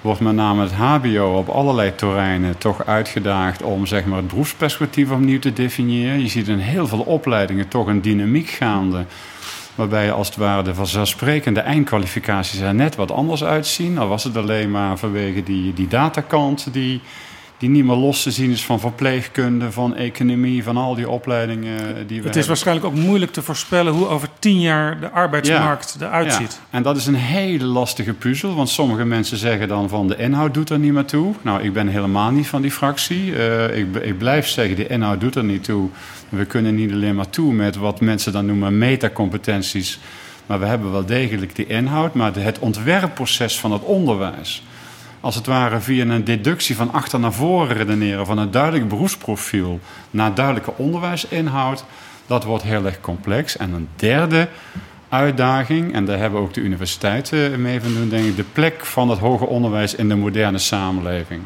wordt 0.00 0.20
met 0.20 0.34
name 0.34 0.62
het 0.62 0.72
HBO 0.72 1.36
op 1.36 1.48
allerlei 1.48 1.94
terreinen 1.94 2.58
toch 2.58 2.86
uitgedaagd 2.86 3.62
om 3.62 3.86
zeg 3.86 4.04
maar, 4.04 4.18
het 4.18 4.28
beroepsperspectief 4.28 5.10
opnieuw 5.10 5.38
te 5.38 5.52
definiëren. 5.52 6.20
Je 6.20 6.28
ziet 6.28 6.48
in 6.48 6.58
heel 6.58 6.86
veel 6.86 7.00
opleidingen 7.00 7.68
toch 7.68 7.86
een 7.86 8.02
dynamiek 8.02 8.48
gaande. 8.48 9.04
Waarbij 9.80 10.12
als 10.12 10.26
het 10.26 10.36
ware 10.36 10.62
de 10.62 10.74
vanzelfsprekende 10.74 11.60
eindkwalificaties 11.60 12.60
er 12.60 12.74
net 12.74 12.96
wat 12.96 13.10
anders 13.10 13.44
uitzien. 13.44 13.98
Al 13.98 14.08
was 14.08 14.24
het 14.24 14.36
alleen 14.36 14.70
maar 14.70 14.98
vanwege 14.98 15.42
die, 15.42 15.74
die 15.74 15.88
datakant 15.88 16.72
die, 16.72 17.00
die 17.60 17.68
niet 17.68 17.84
meer 17.84 17.96
los 17.96 18.22
te 18.22 18.30
zien 18.30 18.50
is 18.50 18.64
van 18.64 18.80
verpleegkunde, 18.80 19.72
van 19.72 19.96
economie, 19.96 20.62
van 20.62 20.76
al 20.76 20.94
die 20.94 21.08
opleidingen 21.08 21.78
die 21.78 21.86
we 21.86 21.96
Het 21.96 22.16
is 22.16 22.22
hebben. 22.24 22.46
waarschijnlijk 22.46 22.86
ook 22.86 22.94
moeilijk 22.94 23.32
te 23.32 23.42
voorspellen 23.42 23.92
hoe 23.92 24.06
over 24.06 24.28
tien 24.38 24.60
jaar 24.60 25.00
de 25.00 25.10
arbeidsmarkt 25.10 25.96
ja, 25.98 26.06
eruit 26.06 26.32
ziet. 26.32 26.52
Ja. 26.52 26.76
En 26.76 26.82
dat 26.82 26.96
is 26.96 27.06
een 27.06 27.14
hele 27.14 27.64
lastige 27.64 28.12
puzzel, 28.12 28.54
want 28.54 28.68
sommige 28.68 29.04
mensen 29.04 29.36
zeggen 29.36 29.68
dan 29.68 29.88
van 29.88 30.08
de 30.08 30.16
inhoud 30.16 30.54
doet 30.54 30.70
er 30.70 30.78
niet 30.78 30.92
meer 30.92 31.04
toe. 31.04 31.34
Nou, 31.42 31.62
ik 31.62 31.72
ben 31.72 31.88
helemaal 31.88 32.30
niet 32.30 32.46
van 32.46 32.62
die 32.62 32.70
fractie. 32.70 33.24
Uh, 33.26 33.76
ik, 33.76 33.96
ik 33.96 34.18
blijf 34.18 34.46
zeggen, 34.48 34.76
de 34.76 34.86
inhoud 34.86 35.20
doet 35.20 35.34
er 35.34 35.44
niet 35.44 35.64
toe. 35.64 35.88
We 36.28 36.44
kunnen 36.44 36.74
niet 36.74 36.92
alleen 36.92 37.14
maar 37.14 37.30
toe 37.30 37.52
met 37.52 37.76
wat 37.76 38.00
mensen 38.00 38.32
dan 38.32 38.46
noemen 38.46 38.78
metacompetenties. 38.78 39.98
Maar 40.46 40.60
we 40.60 40.66
hebben 40.66 40.92
wel 40.92 41.06
degelijk 41.06 41.56
die 41.56 41.66
inhoud, 41.66 42.14
maar 42.14 42.34
het 42.34 42.58
ontwerpproces 42.58 43.58
van 43.58 43.72
het 43.72 43.82
onderwijs 43.82 44.62
als 45.20 45.34
het 45.34 45.46
ware 45.46 45.80
via 45.80 46.04
een 46.04 46.24
deductie 46.24 46.76
van 46.76 46.92
achter 46.92 47.20
naar 47.20 47.32
voren 47.32 47.76
redeneren 47.76 48.26
van 48.26 48.38
een 48.38 48.50
duidelijk 48.50 48.88
beroepsprofiel 48.88 49.80
naar 50.10 50.34
duidelijke 50.34 50.72
onderwijsinhoud, 50.76 51.84
dat 52.26 52.44
wordt 52.44 52.64
heel 52.64 52.84
erg 52.84 53.00
complex. 53.00 53.56
En 53.56 53.72
een 53.72 53.88
derde 53.96 54.48
uitdaging, 55.08 55.92
en 55.94 56.04
daar 56.04 56.18
hebben 56.18 56.40
ook 56.40 56.54
de 56.54 56.60
universiteiten 56.60 57.62
mee 57.62 57.80
van 57.80 57.94
doen, 57.94 58.08
denk 58.08 58.26
ik, 58.26 58.36
de 58.36 58.44
plek 58.52 58.84
van 58.86 59.10
het 59.10 59.18
hoger 59.18 59.46
onderwijs 59.46 59.94
in 59.94 60.08
de 60.08 60.16
moderne 60.16 60.58
samenleving. 60.58 61.42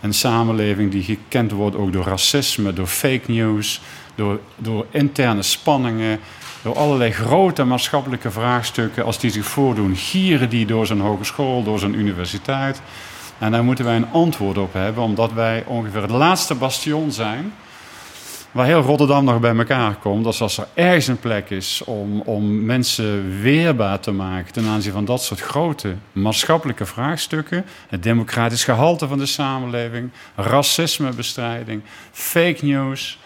Een 0.00 0.14
samenleving 0.14 0.90
die 0.90 1.02
gekend 1.02 1.50
wordt 1.50 1.76
ook 1.76 1.92
door 1.92 2.04
racisme, 2.04 2.72
door 2.72 2.86
fake 2.86 3.32
news, 3.32 3.80
door, 4.14 4.40
door 4.56 4.86
interne 4.90 5.42
spanningen, 5.42 6.20
door 6.62 6.76
allerlei 6.76 7.12
grote 7.12 7.64
maatschappelijke 7.64 8.30
vraagstukken, 8.30 9.04
als 9.04 9.18
die 9.18 9.30
zich 9.30 9.44
voordoen, 9.46 9.96
gieren 9.96 10.48
die 10.48 10.66
door 10.66 10.86
zijn 10.86 11.00
hogeschool, 11.00 11.62
door 11.62 11.78
zijn 11.78 11.94
universiteit. 11.94 12.82
En 13.38 13.50
daar 13.50 13.64
moeten 13.64 13.84
wij 13.84 13.96
een 13.96 14.10
antwoord 14.12 14.58
op 14.58 14.72
hebben, 14.72 15.02
omdat 15.02 15.32
wij 15.32 15.64
ongeveer 15.66 16.02
het 16.02 16.10
laatste 16.10 16.54
bastion 16.54 17.12
zijn. 17.12 17.52
Waar 18.52 18.66
heel 18.66 18.80
Rotterdam 18.80 19.24
nog 19.24 19.40
bij 19.40 19.56
elkaar 19.56 19.94
komt. 19.94 20.24
Dat 20.24 20.40
als 20.40 20.58
er 20.58 20.66
ergens 20.74 21.06
een 21.06 21.18
plek 21.20 21.50
is 21.50 21.82
om, 21.84 22.20
om 22.20 22.64
mensen 22.64 23.40
weerbaar 23.40 24.00
te 24.00 24.10
maken 24.10 24.52
ten 24.52 24.66
aanzien 24.66 24.92
van 24.92 25.04
dat 25.04 25.22
soort 25.22 25.40
grote 25.40 25.94
maatschappelijke 26.12 26.86
vraagstukken. 26.86 27.64
Het 27.88 28.02
democratisch 28.02 28.64
gehalte 28.64 29.08
van 29.08 29.18
de 29.18 29.26
samenleving, 29.26 30.10
racismebestrijding, 30.34 31.82
fake 32.12 32.64
news, 32.64 33.18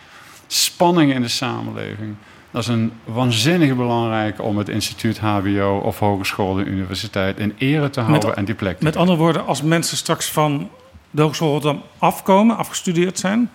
spanningen 0.47 1.15
in 1.15 1.23
de 1.23 1.29
samenleving 1.29 2.17
dat 2.57 2.65
is 2.65 2.71
een 2.71 2.93
waanzinnig 3.05 3.77
belangrijk 3.77 4.43
om 4.43 4.59
het 4.59 4.69
instituut 4.69 5.19
HBO 5.19 5.81
of 5.85 5.99
hogeschool 5.99 6.59
en 6.59 6.69
universiteit 6.69 7.39
in 7.39 7.55
ere 7.59 7.91
te 7.91 8.01
houden 8.01 8.29
met, 8.29 8.39
en 8.39 8.45
die 8.45 8.55
plek. 8.55 8.81
Met 8.81 8.97
andere 8.97 9.19
woorden, 9.19 9.47
als 9.47 9.63
mensen 9.63 9.97
straks 9.97 10.31
van 10.31 10.71
de 11.11 11.23
Hogeschool 11.23 11.51
Rotterdam 11.51 11.83
afkomen, 11.99 12.57
afgestudeerd 12.57 13.19
zijn, 13.19 13.51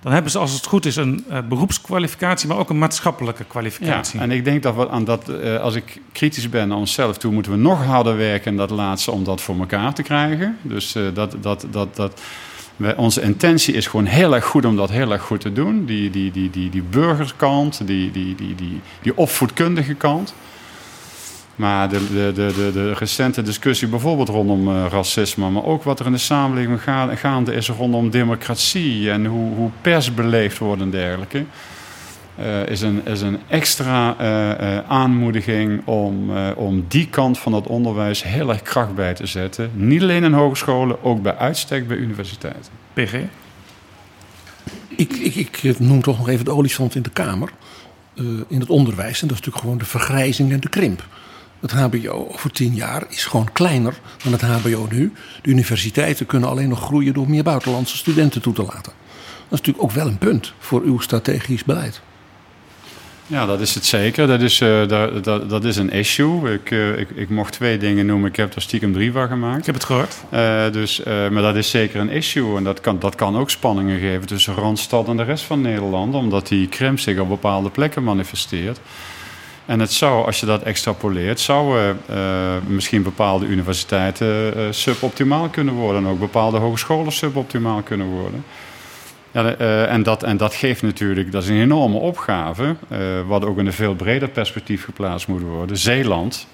dan 0.00 0.12
hebben 0.12 0.30
ze 0.30 0.38
als 0.38 0.52
het 0.52 0.66
goed 0.66 0.86
is 0.86 0.96
een 0.96 1.24
uh, 1.30 1.38
beroepskwalificatie, 1.48 2.48
maar 2.48 2.56
ook 2.56 2.70
een 2.70 2.78
maatschappelijke 2.78 3.44
kwalificatie. 3.44 4.18
Ja, 4.18 4.24
en 4.24 4.30
ik 4.30 4.44
denk 4.44 4.62
dat 4.62 4.74
we 4.74 4.88
aan 4.88 5.04
dat, 5.04 5.28
uh, 5.28 5.60
als 5.60 5.74
ik 5.74 6.00
kritisch 6.12 6.48
ben 6.48 6.62
aan 6.62 6.78
onszelf 6.78 7.18
toe, 7.18 7.32
moeten 7.32 7.52
we 7.52 7.58
nog 7.58 7.84
harder 7.84 8.16
werken 8.16 8.50
in 8.50 8.56
dat 8.56 8.70
laatste 8.70 9.10
om 9.10 9.24
dat 9.24 9.40
voor 9.40 9.58
elkaar 9.58 9.94
te 9.94 10.02
krijgen. 10.02 10.58
Dus 10.62 10.96
uh, 10.96 11.06
dat, 11.14 11.36
dat, 11.40 11.66
dat, 11.70 11.96
dat 11.96 12.20
onze 12.96 13.22
intentie 13.22 13.74
is 13.74 13.86
gewoon 13.86 14.06
heel 14.06 14.34
erg 14.34 14.44
goed 14.44 14.64
om 14.64 14.76
dat 14.76 14.90
heel 14.90 15.12
erg 15.12 15.22
goed 15.22 15.40
te 15.40 15.52
doen. 15.52 15.84
Die, 15.84 16.10
die, 16.10 16.30
die, 16.30 16.50
die, 16.50 16.70
die 16.70 16.82
burgerkant, 16.82 17.86
die, 17.86 18.10
die, 18.10 18.34
die, 18.34 18.54
die, 18.54 18.80
die 19.02 19.16
opvoedkundige 19.16 19.94
kant. 19.94 20.34
Maar 21.56 21.88
de, 21.88 21.98
de, 22.12 22.32
de, 22.34 22.70
de, 22.72 22.92
recente 22.92 23.42
discussie 23.42 23.88
bijvoorbeeld 23.88 24.28
rondom 24.28 24.68
uh, 24.68 24.86
racisme, 24.90 25.50
maar 25.50 25.64
ook 25.64 25.82
wat 25.82 26.00
er 26.00 26.06
in 26.06 26.12
de 26.12 26.18
samenleving 26.18 26.82
ga, 26.82 27.16
gaande 27.16 27.54
is 27.54 27.68
rondom 27.68 28.10
democratie 28.10 29.10
en 29.10 29.26
hoe, 29.26 29.54
hoe 29.54 29.70
pers 29.80 30.14
beleefd 30.14 30.58
wordt 30.58 30.82
en 30.82 30.90
dergelijke. 30.90 31.44
Uh, 32.40 32.66
is, 32.66 32.80
een, 32.80 33.06
is 33.06 33.20
een 33.20 33.38
extra 33.48 34.16
uh, 34.20 34.78
aanmoediging 34.88 35.86
om, 35.86 36.30
om 36.56 36.84
die 36.88 37.08
kant 37.08 37.38
van 37.38 37.52
het 37.52 37.66
onderwijs 37.66 38.22
heel 38.22 38.48
erg 38.48 38.62
kracht 38.62 38.94
bij 38.94 39.14
te 39.14 39.26
zetten. 39.26 39.70
Niet 39.74 40.02
alleen 40.02 40.24
in 40.24 40.32
hogescholen, 40.32 41.02
ook 41.04 41.22
bij 41.22 41.36
uitstek 41.36 41.88
bij 41.88 41.96
universiteiten. 41.96 42.72
PG? 42.92 43.14
Ik, 44.88 45.12
ik, 45.12 45.62
ik 45.62 45.78
noem 45.78 46.02
toch 46.02 46.18
nog 46.18 46.28
even 46.28 46.44
de 46.44 46.50
olifant 46.50 46.94
in 46.94 47.02
de 47.02 47.10
Kamer. 47.10 47.50
in 48.48 48.60
het 48.60 48.68
onderwijs. 48.68 49.22
En 49.22 49.28
dat 49.28 49.38
is 49.38 49.44
natuurlijk 49.44 49.62
gewoon 49.62 49.78
de 49.78 49.84
vergrijzing 49.84 50.52
en 50.52 50.60
de 50.60 50.68
krimp. 50.68 51.04
Het 51.64 51.72
HBO 51.72 52.28
over 52.32 52.50
tien 52.50 52.74
jaar 52.74 53.04
is 53.08 53.24
gewoon 53.24 53.52
kleiner 53.52 53.94
dan 54.22 54.32
het 54.32 54.42
HBO 54.42 54.86
nu. 54.90 55.12
De 55.42 55.50
universiteiten 55.50 56.26
kunnen 56.26 56.48
alleen 56.48 56.68
nog 56.68 56.80
groeien 56.80 57.14
door 57.14 57.30
meer 57.30 57.42
buitenlandse 57.42 57.96
studenten 57.96 58.42
toe 58.42 58.52
te 58.52 58.62
laten. 58.62 58.92
Dat 58.92 58.92
is 59.50 59.58
natuurlijk 59.58 59.84
ook 59.84 59.90
wel 59.90 60.06
een 60.06 60.18
punt 60.18 60.52
voor 60.58 60.82
uw 60.82 60.98
strategisch 60.98 61.64
beleid. 61.64 62.00
Ja, 63.26 63.46
dat 63.46 63.60
is 63.60 63.74
het 63.74 63.84
zeker. 63.84 64.26
Dat 64.26 64.40
is, 64.40 64.60
uh, 64.60 64.88
dat, 64.88 65.24
dat, 65.24 65.50
dat, 65.50 65.64
is 65.64 65.76
een 65.76 65.90
issue. 65.90 66.52
Ik, 66.52 66.70
uh, 66.70 66.98
ik, 66.98 67.10
ik, 67.10 67.28
mocht 67.28 67.52
twee 67.52 67.78
dingen 67.78 68.06
noemen. 68.06 68.28
Ik 68.28 68.36
heb 68.36 68.54
er 68.54 68.62
stiekem 68.62 68.92
drie 68.92 69.12
van 69.12 69.28
gemaakt. 69.28 69.58
Ik 69.58 69.66
heb 69.66 69.74
het 69.74 69.84
gehoord. 69.84 70.16
Uh, 70.30 70.72
dus, 70.72 71.02
maar 71.04 71.42
dat 71.42 71.56
is 71.56 71.70
zeker 71.70 72.00
een 72.00 72.08
issue. 72.08 72.56
En 72.56 72.64
dat 72.64 72.80
kan, 72.80 72.98
dat 72.98 73.14
kan 73.14 73.36
ook 73.36 73.50
spanningen 73.50 74.00
geven 74.00 74.26
tussen 74.26 74.54
Randstad 74.54 75.08
en 75.08 75.16
de 75.16 75.22
rest 75.22 75.44
van 75.44 75.60
Nederland. 75.60 76.14
Omdat 76.14 76.48
die 76.48 76.68
krimp 76.68 76.98
zich 76.98 77.18
op 77.18 77.28
bepaalde 77.28 77.70
plekken 77.70 78.04
manifesteert. 78.04 78.80
En 79.66 79.80
het 79.80 79.92
zou, 79.92 80.26
als 80.26 80.40
je 80.40 80.46
dat 80.46 80.62
extrapoleert, 80.62 81.40
zouden 81.40 82.00
misschien 82.66 83.02
bepaalde 83.02 83.46
universiteiten 83.46 84.54
suboptimaal 84.74 85.48
kunnen 85.48 85.74
worden. 85.74 86.04
En 86.04 86.10
ook 86.10 86.18
bepaalde 86.18 86.58
hogescholen 86.58 87.12
suboptimaal 87.12 87.82
kunnen 87.82 88.06
worden. 88.06 88.44
Ja, 89.34 89.58
uh, 89.60 89.92
en, 89.92 90.02
dat, 90.02 90.22
en 90.22 90.36
dat 90.36 90.54
geeft 90.54 90.82
natuurlijk, 90.82 91.32
dat 91.32 91.42
is 91.42 91.48
een 91.48 91.60
enorme 91.60 91.96
opgave, 91.96 92.76
uh, 92.92 92.98
wat 93.26 93.44
ook 93.44 93.58
in 93.58 93.66
een 93.66 93.72
veel 93.72 93.94
breder 93.94 94.28
perspectief 94.28 94.84
geplaatst 94.84 95.28
moet 95.28 95.42
worden. 95.42 95.76
Zeeland 95.76 96.46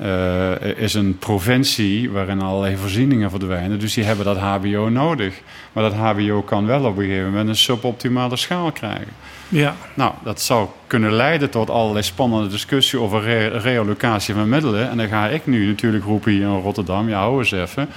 uh, 0.00 0.60
is 0.76 0.94
een 0.94 1.18
provincie 1.18 2.10
waarin 2.10 2.42
allerlei 2.42 2.76
voorzieningen 2.76 3.30
verdwijnen, 3.30 3.78
dus 3.78 3.94
die 3.94 4.04
hebben 4.04 4.24
dat 4.24 4.36
HBO 4.36 4.88
nodig. 4.88 5.40
Maar 5.72 5.82
dat 5.82 5.92
HBO 5.92 6.42
kan 6.42 6.66
wel 6.66 6.84
op 6.84 6.96
een 6.96 7.04
gegeven 7.04 7.30
moment 7.30 7.48
een 7.48 7.56
suboptimale 7.56 8.36
schaal 8.36 8.72
krijgen. 8.72 9.12
Ja. 9.48 9.76
Nou, 9.94 10.12
dat 10.22 10.40
zou 10.40 10.68
kunnen 10.86 11.12
leiden 11.12 11.50
tot 11.50 11.70
allerlei 11.70 12.02
spannende 12.02 12.48
discussie 12.48 12.98
over 12.98 13.22
re 13.22 13.46
realocatie 13.46 14.34
van 14.34 14.48
middelen. 14.48 14.90
En 14.90 14.96
dan 14.96 15.08
ga 15.08 15.28
ik 15.28 15.46
nu 15.46 15.66
natuurlijk 15.66 16.04
roepen 16.04 16.32
hier 16.32 16.42
in 16.42 16.60
Rotterdam, 16.60 17.08
ja, 17.08 17.18
hou 17.18 17.38
eens 17.38 17.52
even 17.52 17.88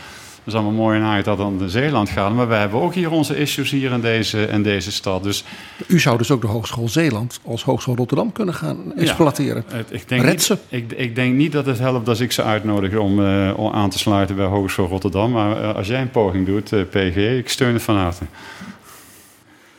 is 0.44 0.54
allemaal 0.54 0.72
mooi 0.72 1.00
en 1.00 1.06
aardig 1.06 1.26
dat 1.26 1.38
dan 1.38 1.58
naar 1.58 1.70
Zeeland 1.70 2.10
gaat. 2.10 2.34
Maar 2.34 2.48
wij 2.48 2.60
hebben 2.60 2.82
ook 2.82 2.94
hier 2.94 3.12
onze 3.12 3.38
issues 3.38 3.72
hier 3.72 3.92
in 3.92 4.02
deze, 4.02 4.48
in 4.48 4.64
deze 4.64 4.92
stad. 4.92 5.24
Dus, 5.24 5.44
U 5.88 6.00
zou 6.00 6.18
dus 6.18 6.32
ook 6.32 6.42
de 6.42 6.48
Hogeschool 6.48 6.90
Zeeland 6.90 7.40
als 7.46 7.64
Hogeschool 7.64 7.96
Rotterdam 7.96 8.32
kunnen 8.32 8.54
gaan 8.54 8.96
exploiteren. 8.96 9.64
Ja, 9.72 9.78
ik, 9.90 10.10
denk 10.10 10.26
niet, 10.26 10.58
ik, 10.70 10.92
ik, 10.92 11.16
denk 11.16 11.36
niet 11.36 11.52
dat 11.52 11.66
het 11.66 11.80
helpt 11.80 12.08
als 12.08 12.20
ik 12.20 12.32
ze 12.32 12.44
uitnodig 12.44 12.98
om, 12.98 13.20
uh, 13.20 13.54
om 13.56 13.72
aan 13.74 13.90
te 13.90 14.00
sluiten 14.00 14.36
bij 14.36 14.46
Hogeschool 14.46 14.88
Rotterdam. 14.88 15.32
Maar 15.32 15.62
uh, 15.62 15.76
als 15.76 15.88
jij 15.88 16.02
een 16.02 16.12
poging 16.12 16.46
doet, 16.46 16.72
uh, 16.72 16.84
PG, 16.84 17.16
ik 17.16 17.50
steun 17.50 17.74
het 17.74 17.84
van 17.84 17.96
harte. 17.96 18.26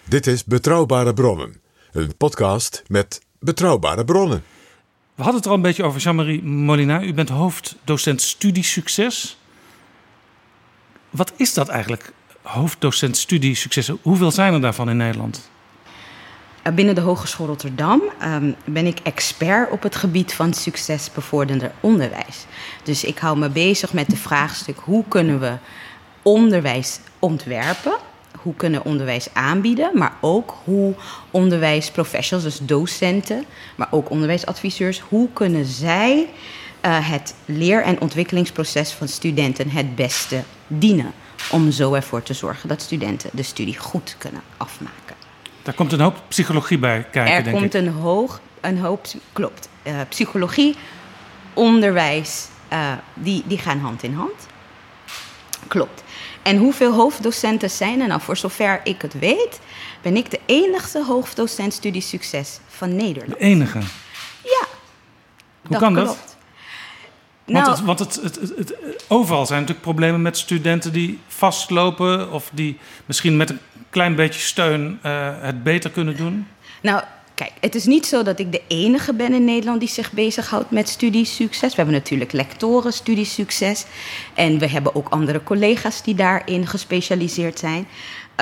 Dit 0.04 0.26
is 0.26 0.44
Betrouwbare 0.44 1.14
Bronnen. 1.14 1.60
Een 1.92 2.16
podcast 2.16 2.82
met 2.86 3.20
betrouwbare 3.38 4.04
bronnen. 4.04 4.42
We 5.14 5.22
hadden 5.22 5.34
het 5.34 5.44
er 5.44 5.50
al 5.50 5.56
een 5.56 5.62
beetje 5.62 5.84
over 5.84 6.00
Jean-Marie 6.00 6.42
Molina. 6.42 7.02
U 7.02 7.14
bent 7.14 7.28
hoofddocent 7.28 8.22
studiesucces. 8.22 9.36
Wat 11.12 11.32
is 11.36 11.54
dat 11.54 11.68
eigenlijk, 11.68 12.12
hoofddocent 12.42 13.16
studie 13.16 13.54
successen? 13.54 13.98
Hoeveel 14.02 14.30
zijn 14.30 14.52
er 14.52 14.60
daarvan 14.60 14.90
in 14.90 14.96
Nederland? 14.96 15.50
Eh, 16.62 16.72
binnen 16.72 16.94
de 16.94 17.00
Hogeschool 17.00 17.46
Rotterdam 17.46 18.02
um, 18.22 18.54
ben 18.64 18.86
ik 18.86 18.98
expert 19.02 19.70
op 19.70 19.82
het 19.82 19.96
gebied 19.96 20.34
van 20.34 20.54
succesbevorderende 20.54 21.70
onderwijs. 21.80 22.46
Dus 22.82 23.04
ik 23.04 23.18
hou 23.18 23.38
me 23.38 23.48
bezig 23.48 23.92
met 23.92 24.10
de 24.10 24.16
vraagstuk 24.16 24.78
hoe 24.78 25.04
kunnen 25.08 25.40
we 25.40 25.56
onderwijs 26.22 27.00
ontwerpen, 27.18 27.96
hoe 28.38 28.54
kunnen 28.54 28.84
onderwijs 28.84 29.28
aanbieden, 29.32 29.90
maar 29.98 30.12
ook 30.20 30.54
hoe 30.64 30.94
onderwijsprofessionals, 31.30 32.44
dus 32.44 32.66
docenten, 32.66 33.44
maar 33.76 33.88
ook 33.90 34.10
onderwijsadviseurs, 34.10 35.00
hoe 35.00 35.28
kunnen 35.32 35.64
zij 35.64 36.28
uh, 36.86 37.10
het 37.10 37.34
leer- 37.44 37.82
en 37.82 38.00
ontwikkelingsproces 38.00 38.92
van 38.92 39.08
studenten 39.08 39.70
het 39.70 39.94
beste 39.94 40.42
dienen. 40.66 41.12
Om 41.50 41.70
zo 41.70 41.94
ervoor 41.94 42.22
te 42.22 42.34
zorgen 42.34 42.68
dat 42.68 42.82
studenten 42.82 43.30
de 43.32 43.42
studie 43.42 43.78
goed 43.78 44.14
kunnen 44.18 44.42
afmaken. 44.56 45.16
Daar 45.62 45.74
komt 45.74 45.92
een 45.92 46.00
hoop 46.00 46.22
psychologie 46.28 46.78
bij 46.78 47.06
kijken, 47.10 47.34
er 47.34 47.42
denk 47.42 47.56
komt 47.56 47.74
ik. 47.74 47.80
een, 47.80 47.88
hoog, 47.88 48.40
een 48.60 48.78
hoop, 48.78 49.06
klopt. 49.32 49.68
Uh, 49.82 50.00
psychologie, 50.08 50.76
onderwijs, 51.54 52.46
uh, 52.72 52.92
die, 53.14 53.42
die 53.46 53.58
gaan 53.58 53.78
hand 53.78 54.02
in 54.02 54.14
hand. 54.14 54.46
Klopt. 55.68 56.02
En 56.42 56.56
hoeveel 56.56 56.92
hoofddocenten 56.92 57.70
zijn 57.70 58.00
er 58.00 58.06
nou? 58.06 58.20
Voor 58.20 58.36
zover 58.36 58.80
ik 58.84 59.02
het 59.02 59.18
weet, 59.18 59.60
ben 60.02 60.16
ik 60.16 60.30
de 60.30 60.40
enige 60.46 61.04
hoofddocent 61.04 61.72
studie 61.72 62.02
succes 62.02 62.58
van 62.68 62.96
Nederland. 62.96 63.32
De 63.32 63.38
enige? 63.38 63.78
Ja. 64.42 64.66
Hoe 65.66 65.78
kan 65.78 65.94
klopt. 65.94 66.08
dat? 66.08 66.31
Want, 67.44 67.58
nou, 67.66 67.70
het, 67.70 67.84
want 67.84 67.98
het, 67.98 68.20
het, 68.22 68.52
het, 68.56 68.74
overal 69.08 69.46
zijn 69.46 69.60
natuurlijk 69.60 69.86
problemen 69.86 70.22
met 70.22 70.38
studenten 70.38 70.92
die 70.92 71.18
vastlopen 71.26 72.32
of 72.32 72.50
die 72.52 72.78
misschien 73.06 73.36
met 73.36 73.50
een 73.50 73.58
klein 73.90 74.14
beetje 74.14 74.40
steun 74.40 74.98
uh, 75.06 75.28
het 75.40 75.62
beter 75.62 75.90
kunnen 75.90 76.16
doen. 76.16 76.46
Nou, 76.80 77.02
kijk, 77.34 77.52
het 77.60 77.74
is 77.74 77.84
niet 77.84 78.06
zo 78.06 78.22
dat 78.22 78.38
ik 78.38 78.52
de 78.52 78.62
enige 78.68 79.12
ben 79.14 79.34
in 79.34 79.44
Nederland 79.44 79.80
die 79.80 79.88
zich 79.88 80.12
bezighoudt 80.12 80.70
met 80.70 80.88
studiesucces. 80.88 81.70
We 81.70 81.76
hebben 81.76 81.94
natuurlijk 81.94 82.32
lectoren 82.32 82.92
studiesucces 82.92 83.84
en 84.34 84.58
we 84.58 84.68
hebben 84.68 84.94
ook 84.94 85.08
andere 85.08 85.42
collega's 85.42 86.02
die 86.02 86.14
daarin 86.14 86.66
gespecialiseerd 86.66 87.58
zijn. 87.58 87.86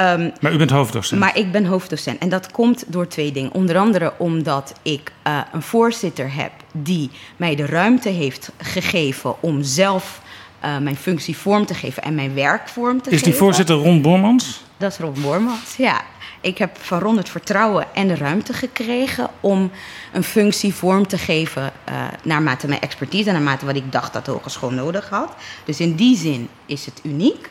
Um, 0.00 0.32
maar 0.40 0.52
u 0.52 0.56
bent 0.56 0.70
hoofddocent? 0.70 1.20
Maar 1.20 1.36
ik 1.36 1.52
ben 1.52 1.64
hoofddocent. 1.64 2.18
En 2.18 2.28
dat 2.28 2.50
komt 2.50 2.84
door 2.86 3.06
twee 3.06 3.32
dingen. 3.32 3.52
Onder 3.52 3.78
andere 3.78 4.12
omdat 4.16 4.74
ik 4.82 5.12
uh, 5.26 5.40
een 5.52 5.62
voorzitter 5.62 6.34
heb 6.34 6.52
die 6.72 7.10
mij 7.36 7.54
de 7.54 7.66
ruimte 7.66 8.08
heeft 8.08 8.52
gegeven 8.56 9.42
om 9.42 9.62
zelf 9.62 10.20
uh, 10.64 10.78
mijn 10.78 10.96
functie 10.96 11.36
vorm 11.36 11.66
te 11.66 11.74
geven 11.74 12.02
en 12.02 12.14
mijn 12.14 12.34
werk 12.34 12.68
vorm 12.68 12.96
te 12.96 13.04
geven. 13.04 13.18
Is 13.18 13.22
die 13.22 13.34
voorzitter 13.34 13.76
Ron 13.76 14.02
Bormans? 14.02 14.62
Dat 14.76 14.92
is 14.92 14.98
Ron 14.98 15.20
Bormans, 15.22 15.76
ja. 15.76 16.02
Ik 16.40 16.58
heb 16.58 16.76
van 16.78 16.98
Ron 16.98 17.16
het 17.16 17.28
vertrouwen 17.28 17.86
en 17.94 18.08
de 18.08 18.16
ruimte 18.16 18.52
gekregen 18.52 19.28
om 19.40 19.70
een 20.12 20.22
functie 20.22 20.74
vorm 20.74 21.06
te 21.06 21.18
geven 21.18 21.72
uh, 21.88 22.04
naarmate 22.22 22.68
mijn 22.68 22.80
expertise 22.80 23.28
en 23.28 23.34
naarmate 23.34 23.66
wat 23.66 23.76
ik 23.76 23.92
dacht 23.92 24.12
dat 24.12 24.24
de 24.24 24.30
hogeschool 24.30 24.70
nodig 24.70 25.08
had. 25.08 25.32
Dus 25.64 25.80
in 25.80 25.94
die 25.94 26.16
zin 26.16 26.48
is 26.66 26.86
het 26.86 27.00
uniek. 27.02 27.50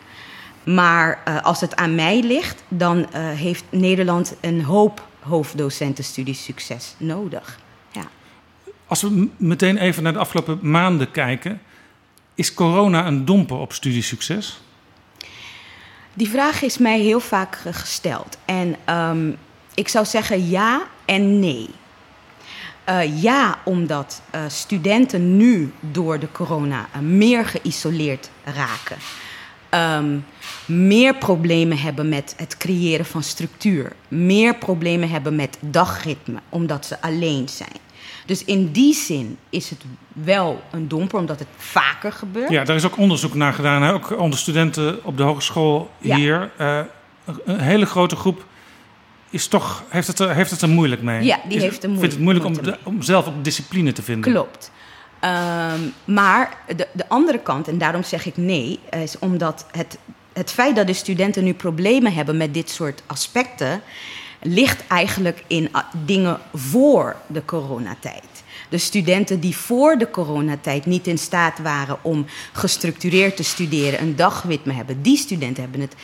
Maar 0.74 1.22
uh, 1.28 1.42
als 1.42 1.62
het 1.62 1.76
aan 1.76 1.96
mij 1.96 2.22
ligt, 2.24 2.64
dan 2.68 2.98
uh, 2.98 3.06
heeft 3.30 3.64
Nederland 3.70 4.36
een 4.42 4.64
hoop 4.64 5.08
hoofddocenten 5.20 6.04
studiesucces 6.04 6.96
nodig. 6.98 7.60
Ja. 7.92 8.04
Als 8.88 9.02
we 9.02 9.30
meteen 9.38 9.78
even 9.78 10.04
naar 10.04 10.14
de 10.14 10.20
afgelopen 10.20 10.60
maanden 10.62 11.12
kijken, 11.12 11.62
is 12.36 12.54
corona 12.54 13.08
een 13.08 13.26
domper 13.26 13.58
op 13.58 13.74
studiesucces? 13.74 14.62
Die 16.14 16.30
vraag 16.30 16.62
is 16.62 16.78
mij 16.78 17.00
heel 17.00 17.20
vaak 17.20 17.56
gesteld. 17.56 18.38
En 18.46 18.76
um, 18.96 19.38
ik 19.74 19.88
zou 19.88 20.06
zeggen 20.06 20.50
ja 20.50 20.88
en 21.06 21.40
nee. 21.40 21.70
Uh, 22.90 23.22
ja, 23.22 23.60
omdat 23.64 24.22
uh, 24.36 24.42
studenten 24.48 25.38
nu 25.38 25.74
door 25.80 26.20
de 26.20 26.32
corona 26.32 26.90
uh, 26.96 27.02
meer 27.02 27.46
geïsoleerd 27.46 28.30
raken. 28.44 28.98
Um, 29.74 30.26
meer 30.66 31.16
problemen 31.16 31.78
hebben 31.78 32.10
met 32.10 32.34
het 32.38 32.58
creëren 32.58 33.06
van 33.06 33.24
structuur. 33.24 33.92
Meer 34.08 34.56
problemen 34.56 35.10
hebben 35.10 35.36
met 35.36 35.58
dagritme, 35.60 36.40
omdat 36.50 36.86
ze 36.86 37.02
alleen 37.02 37.50
zijn. 37.50 37.78
Dus 38.26 38.44
in 38.44 38.72
die 38.72 38.94
zin 38.94 39.38
is 39.50 39.70
het 39.70 39.84
wel 40.14 40.62
een 40.72 40.88
domper, 40.88 41.20
omdat 41.20 41.40
het 41.40 41.48
vaker 41.58 42.12
gebeurt. 42.12 42.50
Ja, 42.50 42.64
daar 42.64 42.76
is 42.76 42.86
ook 42.86 42.98
onderzoek 42.98 43.34
naar 43.34 43.54
gedaan. 43.54 43.82
Hè? 43.82 43.94
Ook 43.94 44.20
onder 44.20 44.40
studenten 44.40 45.06
op 45.06 45.18
de 45.18 45.24
hogeschool 45.24 45.92
hier. 46.00 46.52
Ja. 46.58 46.80
Uh, 46.80 47.36
een 47.46 47.60
hele 47.60 47.86
grote 47.86 48.16
groep 48.16 48.46
is 49.30 49.48
toch, 49.48 49.84
heeft, 49.90 50.08
het 50.08 50.20
er, 50.20 50.36
heeft 50.36 50.52
het 50.52 50.62
er 50.62 50.70
moeilijk 50.70 51.02
mee. 51.02 51.24
Ja, 51.24 51.40
die 51.48 51.58
is, 51.58 51.64
heeft 51.64 51.82
het 51.82 51.92
moeilijk, 51.92 52.00
vindt 52.00 52.14
het 52.14 52.24
moeilijk 52.24 52.46
om, 52.46 52.64
de, 52.64 52.78
om 52.84 53.02
zelf 53.02 53.28
op 53.28 53.44
discipline 53.44 53.92
te 53.92 54.02
vinden. 54.02 54.32
Klopt. 54.32 54.72
Um, 55.24 55.94
maar 56.06 56.58
de, 56.76 56.88
de 56.92 57.10
andere 57.10 57.40
kant, 57.40 57.68
en 57.68 57.78
daarom 57.78 58.04
zeg 58.04 58.26
ik 58.26 58.38
nee, 58.38 58.80
is 58.90 59.20
omdat 59.20 59.66
het, 59.72 59.98
het 60.34 60.52
feit 60.52 60.76
dat 60.76 60.88
de 60.88 60.94
studenten 60.94 61.44
nu 61.44 61.54
problemen 61.54 62.14
hebben 62.14 62.38
met 62.38 62.54
dit 62.54 62.70
soort 62.70 63.04
aspecten, 63.06 63.82
ligt 64.42 64.88
eigenlijk 64.88 65.44
in 65.48 65.70
dingen 66.06 66.40
voor 66.54 67.16
de 67.28 67.46
coronatijd. 67.46 68.44
De 68.70 68.78
studenten 68.78 69.40
die 69.40 69.56
voor 69.56 69.98
de 69.98 70.10
coronatijd 70.10 70.86
niet 70.86 71.08
in 71.08 71.18
staat 71.18 71.60
waren 71.60 71.98
om 72.02 72.26
gestructureerd 72.54 73.36
te 73.36 73.44
studeren, 73.44 74.02
een 74.02 74.16
dagritme 74.16 74.74
hebben, 74.74 75.02
die 75.02 75.18
studenten 75.18 75.64
hebben 75.64 75.82
het 75.82 75.96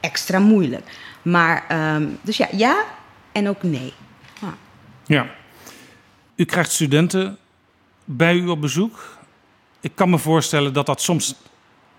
extra 0.00 0.38
moeilijk. 0.38 0.90
Maar, 1.22 1.64
um, 1.94 2.18
dus 2.22 2.36
ja, 2.36 2.48
ja 2.52 2.84
en 3.32 3.48
ook 3.48 3.62
nee. 3.62 3.92
Ja. 5.06 5.26
U 6.36 6.44
krijgt 6.44 6.72
studenten 6.72 7.38
bij 8.10 8.34
u 8.34 8.48
op 8.48 8.60
bezoek. 8.60 9.18
Ik 9.80 9.92
kan 9.94 10.10
me 10.10 10.18
voorstellen 10.18 10.72
dat 10.72 10.86
dat 10.86 11.02
soms 11.02 11.34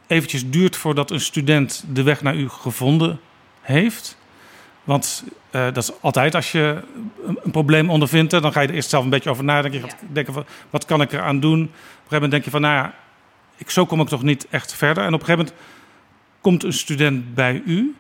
eventjes 0.08 0.50
duurt 0.50 0.76
voordat 0.76 1.12
een 1.12 1.20
student 1.20 1.84
de 1.94 2.04
weg 2.04 2.22
naar 2.22 2.36
u 2.36 2.50
gevonden 2.50 3.20
heeft. 3.62 4.18
Want 4.84 5.24
uh, 5.52 5.64
dat 5.64 5.78
is 5.78 5.92
altijd 6.02 6.36
als 6.36 6.52
je 6.52 6.84
een, 7.26 7.40
een, 7.44 7.52
probleem 7.52 7.90
ondervindt, 7.90 8.32
dan 8.32 8.52
ga 8.52 8.62
je 8.62 8.68
er 8.68 8.74
eerst 8.74 8.90
zelf 8.90 9.04
een 9.04 9.10
beetje 9.10 9.30
over 9.30 9.44
nadenken. 9.44 9.82
Je 9.82 9.88
gaat 9.88 9.98
denken 10.12 10.34
van, 10.34 10.46
wat 10.70 10.86
kan 10.86 11.02
ik 11.02 11.12
eraan 11.12 11.40
doen? 11.40 11.62
Op 11.62 11.68
een 11.68 11.74
gegeven 11.74 12.12
moment 12.12 12.32
denk 12.32 12.44
je 12.44 12.52
van, 12.52 12.62
nou 12.62 12.74
ja, 12.74 12.94
ik, 13.58 13.70
zo 13.70 13.86
kom 13.86 14.02
ik 14.02 14.08
toch 14.08 14.24
niet 14.24 14.48
echt 14.50 14.74
verder. 14.74 15.04
En 15.04 15.14
op 15.14 15.20
een 15.20 15.26
gegeven 15.26 15.46
moment 15.46 15.66
komt 16.42 16.64
een 16.64 16.74
student 16.74 17.34
bij 17.34 17.62
u. 17.66 17.96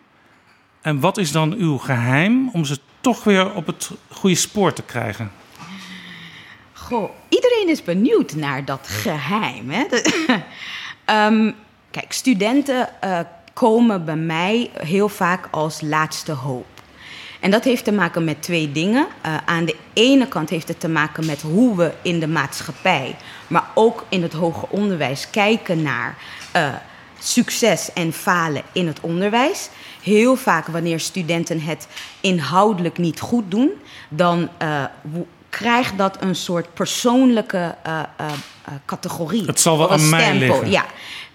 En 0.82 1.00
wat 1.00 1.18
is 1.18 1.32
dan 1.32 1.54
uw 1.54 1.78
geheim 1.78 2.50
om 2.50 2.66
ze 2.66 2.80
toch 3.02 3.24
weer 3.24 3.54
op 3.54 3.66
het 3.66 3.92
goede 4.10 4.36
spoor 4.36 4.74
te 4.74 4.84
krijgen? 4.84 5.32
Iedereen 7.30 7.70
is 7.70 7.84
benieuwd 7.84 8.36
naar 8.36 8.66
dat 8.66 8.88
geheim. 8.88 9.70
Hè? 9.70 9.86
um, 11.28 11.56
kijk, 11.92 12.14
studenten 12.14 12.90
uh, 13.04 13.20
komen 13.54 14.06
bij 14.06 14.16
mij 14.16 14.70
heel 14.74 15.10
vaak 15.10 15.48
als 15.52 15.82
laatste 15.82 16.32
hoop. 16.32 16.66
En 17.40 17.52
dat 17.52 17.64
heeft 17.64 17.84
te 17.84 17.92
maken 17.92 18.24
met 18.24 18.42
twee 18.42 18.72
dingen. 18.72 19.08
Uh, 19.26 19.38
aan 19.46 19.66
de 19.66 19.76
ene 19.94 20.28
kant 20.28 20.50
heeft 20.50 20.68
het 20.68 20.80
te 20.80 20.90
maken 20.90 21.26
met 21.26 21.42
hoe 21.42 21.76
we 21.76 21.92
in 22.02 22.20
de 22.20 22.28
maatschappij, 22.28 23.16
maar 23.48 23.70
ook 23.74 24.06
in 24.10 24.22
het 24.22 24.34
hoger 24.34 24.68
onderwijs 24.70 25.30
kijken 25.30 25.82
naar 25.82 26.18
uh, 26.56 26.74
succes 27.20 27.94
en 27.94 28.14
falen 28.14 28.62
in 28.72 28.88
het 28.88 29.00
onderwijs. 29.00 29.70
Heel 30.04 30.36
vaak 30.36 30.68
wanneer 30.68 31.00
studenten 31.00 31.62
het 31.62 31.88
inhoudelijk 32.22 32.98
niet 32.98 33.20
goed 33.20 33.52
doen, 33.52 33.72
dan 34.10 34.50
uh, 34.62 34.84
krijgt 35.50 35.98
dat 35.98 36.18
een 36.20 36.36
soort 36.36 36.74
persoonlijke 36.74 37.76
uh, 37.88 38.00
uh, 38.22 38.28
categorie. 38.86 39.46
Het 39.46 39.60
zal 39.60 39.78
wel 39.78 39.92
aan 39.92 40.10
mij 40.10 40.36
liggen. 40.36 40.72
Ja, 40.72 40.86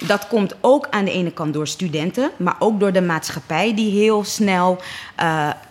dat 0.06 0.26
komt 0.28 0.54
ook 0.60 0.86
aan 0.90 1.04
de 1.04 1.10
ene 1.10 1.30
kant 1.30 1.54
door 1.54 1.66
studenten, 1.66 2.30
maar 2.36 2.56
ook 2.58 2.80
door 2.80 2.92
de 2.92 3.02
maatschappij 3.02 3.74
die 3.74 3.90
heel 3.90 4.24
snel 4.24 4.80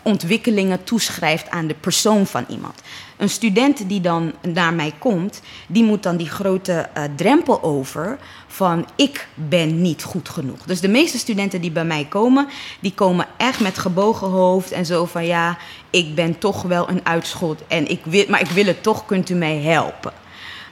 ontwikkelingen 0.01 0.83
toeschrijft 0.83 1.49
aan 1.49 1.67
de 1.67 1.75
persoon 1.79 2.25
van 2.25 2.45
iemand. 2.47 2.81
Een 3.23 3.29
student 3.29 3.89
die 3.89 4.01
dan 4.01 4.33
naar 4.41 4.73
mij 4.73 4.93
komt, 4.99 5.41
die 5.67 5.83
moet 5.83 6.03
dan 6.03 6.17
die 6.17 6.29
grote 6.29 6.89
drempel 7.15 7.63
over 7.63 8.17
van 8.47 8.87
ik 8.95 9.27
ben 9.33 9.81
niet 9.81 10.03
goed 10.03 10.29
genoeg. 10.29 10.63
Dus 10.65 10.79
de 10.81 10.87
meeste 10.87 11.17
studenten 11.17 11.61
die 11.61 11.71
bij 11.71 11.85
mij 11.85 12.05
komen, 12.09 12.47
die 12.79 12.93
komen 12.93 13.27
echt 13.37 13.59
met 13.59 13.77
gebogen 13.77 14.27
hoofd 14.27 14.71
en 14.71 14.85
zo 14.85 15.05
van 15.05 15.25
ja, 15.25 15.57
ik 15.89 16.15
ben 16.15 16.37
toch 16.37 16.61
wel 16.61 16.89
een 16.89 17.05
uitschot 17.05 17.67
en 17.67 17.87
ik 17.89 17.99
wil, 18.05 18.25
maar 18.27 18.41
ik 18.41 18.49
wil 18.49 18.65
het 18.65 18.83
toch, 18.83 19.05
kunt 19.05 19.29
u 19.29 19.33
mij 19.33 19.57
helpen? 19.57 20.13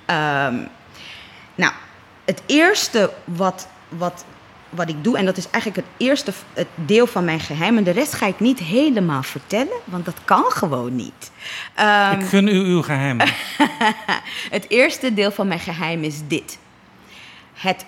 Um, 0.07 0.67
nou, 1.55 1.73
het 2.25 2.41
eerste 2.45 3.11
wat, 3.23 3.67
wat, 3.89 4.25
wat 4.71 4.89
ik 4.89 5.03
doe, 5.03 5.17
en 5.17 5.25
dat 5.25 5.37
is 5.37 5.49
eigenlijk 5.49 5.87
het 5.87 6.07
eerste 6.07 6.33
het 6.53 6.67
deel 6.75 7.07
van 7.07 7.25
mijn 7.25 7.39
geheim, 7.39 7.77
en 7.77 7.83
de 7.83 7.91
rest 7.91 8.13
ga 8.13 8.27
ik 8.27 8.39
niet 8.39 8.59
helemaal 8.59 9.23
vertellen, 9.23 9.77
want 9.83 10.05
dat 10.05 10.17
kan 10.25 10.43
gewoon 10.47 10.95
niet. 10.95 11.31
Um, 11.79 12.19
ik 12.19 12.25
gun 12.25 12.47
u 12.47 12.59
uw 12.59 12.81
geheim. 12.81 13.19
het 14.57 14.65
eerste 14.67 15.13
deel 15.13 15.31
van 15.31 15.47
mijn 15.47 15.59
geheim 15.59 16.03
is 16.03 16.15
dit. 16.27 16.57
Het 17.53 17.85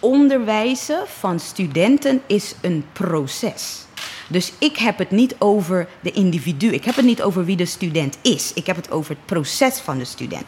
onderwijzen 0.00 1.04
van 1.18 1.40
studenten 1.40 2.22
is 2.26 2.54
een 2.60 2.84
proces. 2.92 3.84
Dus 4.28 4.52
ik 4.58 4.76
heb 4.76 4.98
het 4.98 5.10
niet 5.10 5.34
over 5.38 5.88
de 6.00 6.10
individu. 6.10 6.66
Ik 6.66 6.84
heb 6.84 6.96
het 6.96 7.04
niet 7.04 7.22
over 7.22 7.44
wie 7.44 7.56
de 7.56 7.64
student 7.64 8.18
is. 8.22 8.52
Ik 8.54 8.66
heb 8.66 8.76
het 8.76 8.90
over 8.90 9.10
het 9.10 9.26
proces 9.26 9.78
van 9.78 9.98
de 9.98 10.04
student. 10.04 10.44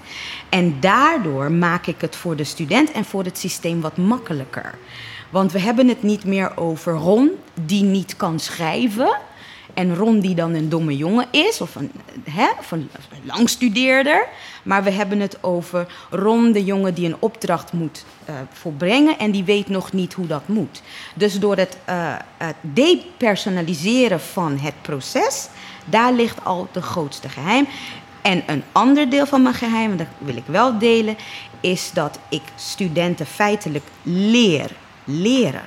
En 0.49 0.81
daardoor 0.81 1.53
maak 1.53 1.87
ik 1.87 2.01
het 2.01 2.17
voor 2.17 2.37
de 2.37 2.45
student 2.45 2.93
en 2.93 3.05
voor 3.05 3.25
het 3.25 3.39
systeem 3.39 3.81
wat 3.81 3.97
makkelijker. 3.97 4.75
Want 5.35 5.53
we 5.53 5.59
hebben 5.59 5.89
het 5.89 6.03
niet 6.03 6.25
meer 6.25 6.57
over 6.57 6.93
Ron 6.93 7.31
die 7.55 7.83
niet 7.83 8.17
kan 8.17 8.39
schrijven. 8.39 9.17
En 9.73 9.97
Ron 9.97 10.21
die 10.21 10.35
dan 10.35 10.55
een 10.55 10.69
domme 10.69 10.97
jongen 10.97 11.27
is, 11.31 11.61
of 11.61 11.75
een, 11.75 11.93
hè, 12.31 12.49
of 12.59 12.71
een 12.71 12.91
langstudeerder. 13.23 14.27
Maar 14.63 14.85
we 14.85 14.91
hebben 14.91 15.21
het 15.21 15.43
over 15.43 15.87
Ron, 16.11 16.53
de 16.53 16.65
jongen 16.65 16.95
die 16.95 17.07
een 17.07 17.17
opdracht 17.19 17.73
moet 17.73 18.05
uh, 18.29 18.35
volbrengen 18.53 19.19
en 19.19 19.31
die 19.31 19.45
weet 19.45 19.69
nog 19.69 19.93
niet 19.93 20.13
hoe 20.13 20.27
dat 20.27 20.49
moet. 20.49 20.83
Dus 21.15 21.39
door 21.39 21.57
het, 21.57 21.79
het 22.37 22.57
depersonaliseren 22.61 24.21
van 24.21 24.59
het 24.59 24.83
proces, 24.83 25.49
daar 25.85 26.13
ligt 26.13 26.45
al 26.45 26.69
de 26.73 26.83
grootste 26.83 27.29
geheim. 27.29 27.67
En 28.23 28.43
een 28.47 28.63
ander 28.73 29.11
deel 29.11 29.27
van 29.27 29.43
mijn 29.43 29.55
geheim, 29.55 29.97
dat 29.97 30.07
wil 30.19 30.37
ik 30.37 30.47
wel 30.47 30.79
delen, 30.79 31.17
is 31.61 31.91
dat 31.93 32.19
ik 32.29 32.43
studenten 32.57 33.27
feitelijk 33.27 33.85
leer. 34.03 34.71
Leren. 35.05 35.65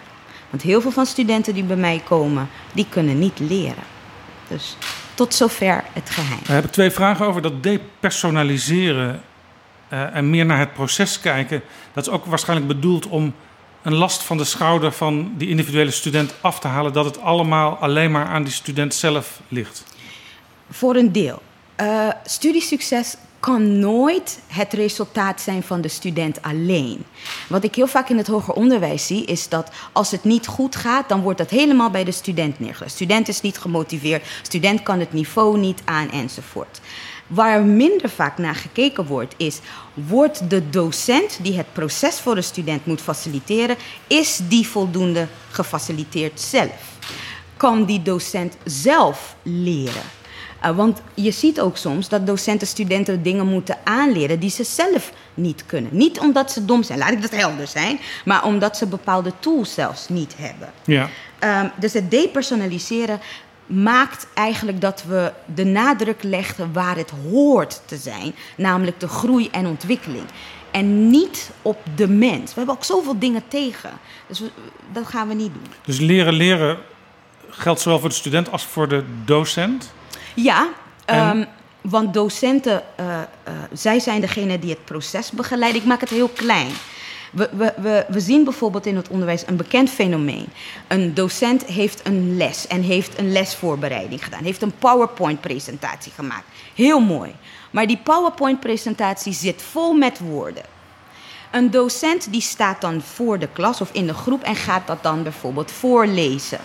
Want 0.49 0.61
heel 0.61 0.81
veel 0.81 0.91
van 0.91 1.05
studenten 1.05 1.53
die 1.53 1.63
bij 1.63 1.75
mij 1.75 2.01
komen, 2.05 2.49
die 2.73 2.85
kunnen 2.89 3.19
niet 3.19 3.39
leren. 3.39 3.83
Dus 4.47 4.77
tot 5.13 5.33
zover 5.33 5.83
het 5.93 6.09
geheim. 6.09 6.39
We 6.45 6.53
hebben 6.53 6.71
twee 6.71 6.91
vragen 6.91 7.25
over 7.25 7.41
dat 7.41 7.63
depersonaliseren 7.63 9.21
uh, 9.93 10.15
en 10.15 10.29
meer 10.29 10.45
naar 10.45 10.59
het 10.59 10.73
proces 10.73 11.19
kijken. 11.19 11.61
Dat 11.93 12.07
is 12.07 12.13
ook 12.13 12.25
waarschijnlijk 12.25 12.67
bedoeld 12.67 13.07
om 13.07 13.33
een 13.81 13.93
last 13.93 14.23
van 14.23 14.37
de 14.37 14.43
schouder 14.43 14.91
van 14.91 15.33
die 15.37 15.49
individuele 15.49 15.91
student 15.91 16.33
af 16.41 16.59
te 16.59 16.67
halen. 16.67 16.93
Dat 16.93 17.05
het 17.05 17.21
allemaal 17.21 17.75
alleen 17.75 18.11
maar 18.11 18.25
aan 18.25 18.43
die 18.43 18.53
student 18.53 18.93
zelf 18.93 19.39
ligt. 19.47 19.83
Voor 20.69 20.95
een 20.95 21.11
deel. 21.11 21.41
Uh, 21.81 22.09
studiesucces 22.23 23.15
kan 23.39 23.79
nooit 23.79 24.39
het 24.47 24.73
resultaat 24.73 25.41
zijn 25.41 25.63
van 25.63 25.81
de 25.81 25.87
student 25.87 26.41
alleen. 26.41 27.05
Wat 27.49 27.63
ik 27.63 27.75
heel 27.75 27.87
vaak 27.87 28.09
in 28.09 28.17
het 28.17 28.27
hoger 28.27 28.53
onderwijs 28.53 29.07
zie, 29.07 29.25
is 29.25 29.49
dat 29.49 29.71
als 29.91 30.11
het 30.11 30.23
niet 30.23 30.47
goed 30.47 30.75
gaat, 30.75 31.09
dan 31.09 31.21
wordt 31.21 31.37
dat 31.37 31.49
helemaal 31.49 31.89
bij 31.89 32.03
de 32.03 32.11
student 32.11 32.59
neergelegd. 32.59 32.93
Student 32.93 33.27
is 33.27 33.41
niet 33.41 33.57
gemotiveerd, 33.57 34.25
student 34.41 34.83
kan 34.83 34.99
het 34.99 35.13
niveau 35.13 35.57
niet 35.57 35.81
aan 35.85 36.11
enzovoort. 36.11 36.79
Waar 37.27 37.63
minder 37.63 38.09
vaak 38.09 38.37
naar 38.37 38.55
gekeken 38.55 39.05
wordt, 39.05 39.33
is: 39.37 39.59
wordt 39.93 40.49
de 40.49 40.69
docent 40.69 41.39
die 41.41 41.57
het 41.57 41.73
proces 41.73 42.19
voor 42.19 42.35
de 42.35 42.41
student 42.41 42.85
moet 42.85 43.01
faciliteren, 43.01 43.75
is 44.07 44.39
die 44.47 44.67
voldoende 44.67 45.27
gefaciliteerd 45.49 46.41
zelf? 46.41 46.97
Kan 47.57 47.85
die 47.85 48.01
docent 48.01 48.57
zelf 48.63 49.35
leren? 49.43 50.03
Uh, 50.65 50.75
want 50.75 51.01
je 51.13 51.31
ziet 51.31 51.59
ook 51.59 51.77
soms 51.77 52.09
dat 52.09 52.27
docenten 52.27 52.67
studenten 52.67 53.23
dingen 53.23 53.47
moeten 53.47 53.77
aanleren 53.83 54.39
die 54.39 54.49
ze 54.49 54.63
zelf 54.63 55.11
niet 55.33 55.65
kunnen. 55.65 55.91
Niet 55.93 56.19
omdat 56.19 56.51
ze 56.51 56.65
dom 56.65 56.83
zijn, 56.83 56.99
laat 56.99 57.11
ik 57.11 57.21
dat 57.21 57.35
helder 57.35 57.67
zijn, 57.67 57.99
maar 58.25 58.45
omdat 58.45 58.77
ze 58.77 58.85
bepaalde 58.85 59.31
tools 59.39 59.73
zelfs 59.73 60.09
niet 60.09 60.35
hebben. 60.37 60.71
Ja. 60.85 61.09
Um, 61.61 61.71
dus 61.79 61.93
het 61.93 62.11
depersonaliseren 62.11 63.19
maakt 63.65 64.27
eigenlijk 64.33 64.81
dat 64.81 65.03
we 65.07 65.31
de 65.55 65.65
nadruk 65.65 66.23
leggen 66.23 66.73
waar 66.73 66.95
het 66.95 67.11
hoort 67.29 67.81
te 67.85 67.97
zijn, 67.97 68.35
namelijk 68.57 68.99
de 68.99 69.07
groei 69.07 69.49
en 69.51 69.67
ontwikkeling. 69.67 70.25
En 70.71 71.09
niet 71.09 71.49
op 71.61 71.77
de 71.95 72.07
mens. 72.07 72.53
We 72.53 72.57
hebben 72.57 72.75
ook 72.75 72.83
zoveel 72.83 73.19
dingen 73.19 73.43
tegen. 73.47 73.89
Dus 74.27 74.39
we, 74.39 74.49
dat 74.91 75.07
gaan 75.07 75.27
we 75.27 75.33
niet 75.33 75.53
doen. 75.53 75.73
Dus 75.85 75.99
leren 75.99 76.33
leren 76.33 76.77
geldt 77.49 77.81
zowel 77.81 77.99
voor 77.99 78.09
de 78.09 78.15
student 78.15 78.51
als 78.51 78.63
voor 78.63 78.87
de 78.87 79.03
docent? 79.25 79.93
Ja, 80.43 80.69
en... 81.05 81.37
um, 81.37 81.45
want 81.81 82.13
docenten, 82.13 82.83
uh, 82.99 83.05
uh, 83.07 83.53
zij 83.73 83.99
zijn 83.99 84.21
degene 84.21 84.59
die 84.59 84.69
het 84.69 84.85
proces 84.85 85.31
begeleiden. 85.31 85.81
Ik 85.81 85.87
maak 85.87 85.99
het 85.99 86.09
heel 86.09 86.27
klein. 86.27 86.71
We, 87.31 87.49
we, 87.51 87.73
we, 87.77 88.05
we, 88.09 88.19
zien 88.19 88.43
bijvoorbeeld 88.43 88.85
in 88.85 88.95
het 88.95 89.07
onderwijs 89.07 89.47
een 89.47 89.55
bekend 89.55 89.89
fenomeen. 89.89 90.47
Een 90.87 91.13
docent 91.13 91.65
heeft 91.65 92.07
een 92.07 92.37
les 92.37 92.67
en 92.67 92.81
heeft 92.81 93.19
een 93.19 93.31
lesvoorbereiding 93.31 94.23
gedaan. 94.23 94.43
Heeft 94.43 94.61
een 94.61 94.77
PowerPoint-presentatie 94.79 96.11
gemaakt. 96.11 96.45
Heel 96.75 96.99
mooi. 96.99 97.35
Maar 97.71 97.87
die 97.87 97.99
PowerPoint-presentatie 98.03 99.33
zit 99.33 99.61
vol 99.61 99.93
met 99.93 100.19
woorden. 100.19 100.63
Een 101.51 101.71
docent 101.71 102.31
die 102.31 102.41
staat 102.41 102.81
dan 102.81 103.01
voor 103.01 103.39
de 103.39 103.49
klas 103.53 103.81
of 103.81 103.89
in 103.91 104.07
de 104.07 104.13
groep 104.13 104.43
en 104.43 104.55
gaat 104.55 104.87
dat 104.87 105.03
dan 105.03 105.23
bijvoorbeeld 105.23 105.71
voorlezen. 105.71 106.59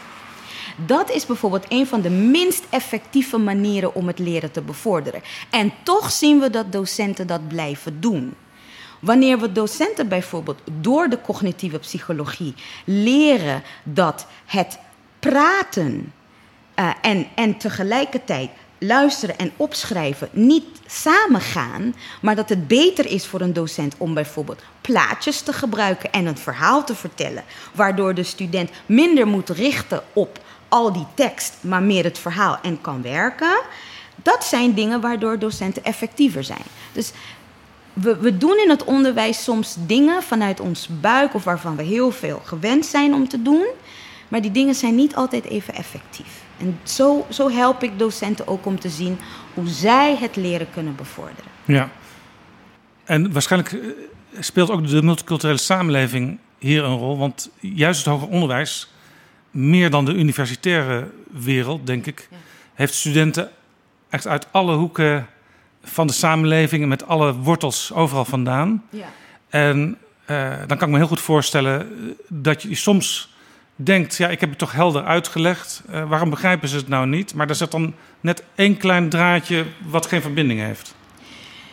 Dat 0.76 1.10
is 1.10 1.26
bijvoorbeeld 1.26 1.64
een 1.68 1.86
van 1.86 2.00
de 2.00 2.10
minst 2.10 2.64
effectieve 2.70 3.38
manieren 3.38 3.94
om 3.94 4.06
het 4.06 4.18
leren 4.18 4.50
te 4.50 4.60
bevorderen. 4.60 5.22
En 5.50 5.72
toch 5.82 6.10
zien 6.10 6.40
we 6.40 6.50
dat 6.50 6.72
docenten 6.72 7.26
dat 7.26 7.48
blijven 7.48 8.00
doen. 8.00 8.34
Wanneer 9.00 9.38
we 9.38 9.52
docenten 9.52 10.08
bijvoorbeeld 10.08 10.60
door 10.80 11.08
de 11.08 11.20
cognitieve 11.20 11.78
psychologie 11.78 12.54
leren 12.84 13.62
dat 13.82 14.26
het 14.46 14.78
praten 15.18 16.12
uh, 16.76 16.90
en, 17.02 17.26
en 17.34 17.56
tegelijkertijd 17.56 18.50
luisteren 18.78 19.38
en 19.38 19.52
opschrijven 19.56 20.28
niet 20.32 20.80
samengaan, 20.86 21.94
maar 22.20 22.36
dat 22.36 22.48
het 22.48 22.68
beter 22.68 23.06
is 23.06 23.26
voor 23.26 23.40
een 23.40 23.52
docent 23.52 23.94
om 23.98 24.14
bijvoorbeeld 24.14 24.62
plaatjes 24.80 25.40
te 25.40 25.52
gebruiken 25.52 26.12
en 26.12 26.26
een 26.26 26.38
verhaal 26.38 26.84
te 26.84 26.94
vertellen, 26.94 27.44
waardoor 27.72 28.14
de 28.14 28.22
student 28.22 28.70
minder 28.86 29.26
moet 29.26 29.48
richten 29.48 30.02
op 30.12 30.40
al 30.72 30.92
die 30.92 31.06
tekst, 31.14 31.54
maar 31.60 31.82
meer 31.82 32.04
het 32.04 32.18
verhaal 32.18 32.58
en 32.62 32.80
kan 32.80 33.02
werken. 33.02 33.60
Dat 34.22 34.44
zijn 34.44 34.74
dingen 34.74 35.00
waardoor 35.00 35.38
docenten 35.38 35.84
effectiever 35.84 36.44
zijn. 36.44 36.64
Dus 36.92 37.12
we, 37.92 38.16
we 38.16 38.38
doen 38.38 38.58
in 38.64 38.70
het 38.70 38.84
onderwijs 38.84 39.42
soms 39.42 39.76
dingen 39.86 40.22
vanuit 40.22 40.60
ons 40.60 40.88
buik 41.00 41.34
of 41.34 41.44
waarvan 41.44 41.76
we 41.76 41.82
heel 41.82 42.10
veel 42.10 42.42
gewend 42.44 42.86
zijn 42.86 43.14
om 43.14 43.28
te 43.28 43.42
doen. 43.42 43.66
Maar 44.28 44.40
die 44.42 44.50
dingen 44.50 44.74
zijn 44.74 44.94
niet 44.94 45.14
altijd 45.14 45.44
even 45.44 45.74
effectief. 45.74 46.42
En 46.58 46.78
zo, 46.82 47.26
zo 47.28 47.50
help 47.50 47.82
ik 47.82 47.98
docenten 47.98 48.48
ook 48.48 48.66
om 48.66 48.80
te 48.80 48.88
zien 48.88 49.18
hoe 49.54 49.68
zij 49.68 50.16
het 50.20 50.36
leren 50.36 50.70
kunnen 50.72 50.96
bevorderen. 50.96 51.50
Ja. 51.64 51.90
En 53.04 53.32
waarschijnlijk 53.32 53.72
eh, 53.72 53.78
speelt 54.40 54.70
ook 54.70 54.88
de 54.88 55.02
multiculturele 55.02 55.58
samenleving 55.58 56.38
hier 56.58 56.84
een 56.84 56.96
rol. 56.96 57.18
Want 57.18 57.50
juist 57.60 58.04
het 58.04 58.14
hoger 58.14 58.28
onderwijs, 58.28 58.91
meer 59.52 59.90
dan 59.90 60.04
de 60.04 60.14
universitaire 60.14 61.10
wereld, 61.30 61.86
denk 61.86 62.06
ik, 62.06 62.28
ja. 62.30 62.36
heeft 62.74 62.94
studenten 62.94 63.50
echt 64.08 64.26
uit 64.26 64.46
alle 64.50 64.74
hoeken 64.74 65.26
van 65.82 66.06
de 66.06 66.12
samenleving... 66.12 66.82
en 66.82 66.88
met 66.88 67.06
alle 67.06 67.34
wortels 67.34 67.92
overal 67.92 68.24
vandaan. 68.24 68.82
Ja. 68.90 69.06
En 69.48 69.98
eh, 70.24 70.58
dan 70.66 70.76
kan 70.76 70.86
ik 70.86 70.92
me 70.92 70.96
heel 70.96 71.06
goed 71.06 71.20
voorstellen 71.20 71.80
eh, 71.80 71.86
dat 72.28 72.62
je 72.62 72.74
soms 72.74 73.34
denkt... 73.76 74.16
ja, 74.16 74.28
ik 74.28 74.40
heb 74.40 74.48
het 74.48 74.58
toch 74.58 74.72
helder 74.72 75.04
uitgelegd. 75.04 75.82
Eh, 75.90 76.08
waarom 76.08 76.30
begrijpen 76.30 76.68
ze 76.68 76.76
het 76.76 76.88
nou 76.88 77.06
niet? 77.06 77.34
Maar 77.34 77.48
er 77.48 77.54
zit 77.54 77.70
dan 77.70 77.94
net 78.20 78.44
één 78.54 78.76
klein 78.76 79.08
draadje 79.08 79.64
wat 79.86 80.06
geen 80.06 80.22
verbinding 80.22 80.60
heeft. 80.60 80.94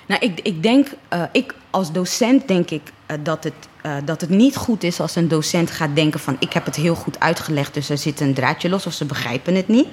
Nou, 0.07 0.21
ik, 0.21 0.39
ik 0.39 0.63
denk, 0.63 0.87
ik 1.31 1.55
als 1.69 1.91
docent 1.91 2.47
denk 2.47 2.69
ik 2.69 2.81
dat, 3.23 3.43
het, 3.43 3.53
eh, 3.81 3.95
dat 4.05 4.21
het 4.21 4.29
niet 4.29 4.55
goed 4.55 4.83
is 4.83 4.99
als 4.99 5.15
een 5.15 5.27
docent 5.27 5.71
gaat 5.71 5.95
denken 5.95 6.19
van 6.19 6.35
ik 6.39 6.53
heb 6.53 6.65
het 6.65 6.75
heel 6.75 6.95
goed 6.95 7.19
uitgelegd, 7.19 7.73
dus 7.73 7.89
er 7.89 7.97
zit 7.97 8.19
een 8.19 8.33
draadje 8.33 8.69
los 8.69 8.85
of 8.85 8.93
ze 8.93 9.05
begrijpen 9.05 9.55
het 9.55 9.67
niet. 9.67 9.87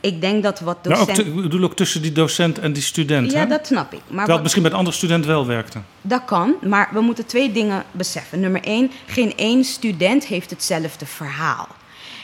Ik 0.00 0.20
denk 0.20 0.42
dat 0.42 0.60
wat 0.60 0.78
Nou, 0.84 1.00
ook 1.00 1.06
docent... 1.06 1.26
te- 1.26 1.32
ik 1.34 1.42
bedoel 1.42 1.62
ook 1.64 1.76
tussen 1.76 2.02
die 2.02 2.12
docent 2.12 2.58
en 2.58 2.72
die 2.72 2.82
student. 2.82 3.32
ja, 3.32 3.38
hè? 3.38 3.46
dat 3.46 3.66
snap 3.66 3.92
ik. 3.92 4.00
Maar 4.08 4.28
het 4.28 4.42
misschien 4.42 4.64
een 4.64 4.72
andere 4.72 4.96
student 4.96 5.26
wel 5.26 5.46
werkte. 5.46 5.78
Dat 6.02 6.24
kan, 6.24 6.54
maar 6.62 6.88
we 6.92 7.00
moeten 7.00 7.26
twee 7.26 7.52
dingen 7.52 7.84
beseffen. 7.90 8.40
Nummer 8.40 8.62
één, 8.62 8.90
geen 9.06 9.36
één 9.36 9.64
student 9.64 10.26
heeft 10.26 10.50
hetzelfde 10.50 11.06
verhaal. 11.06 11.68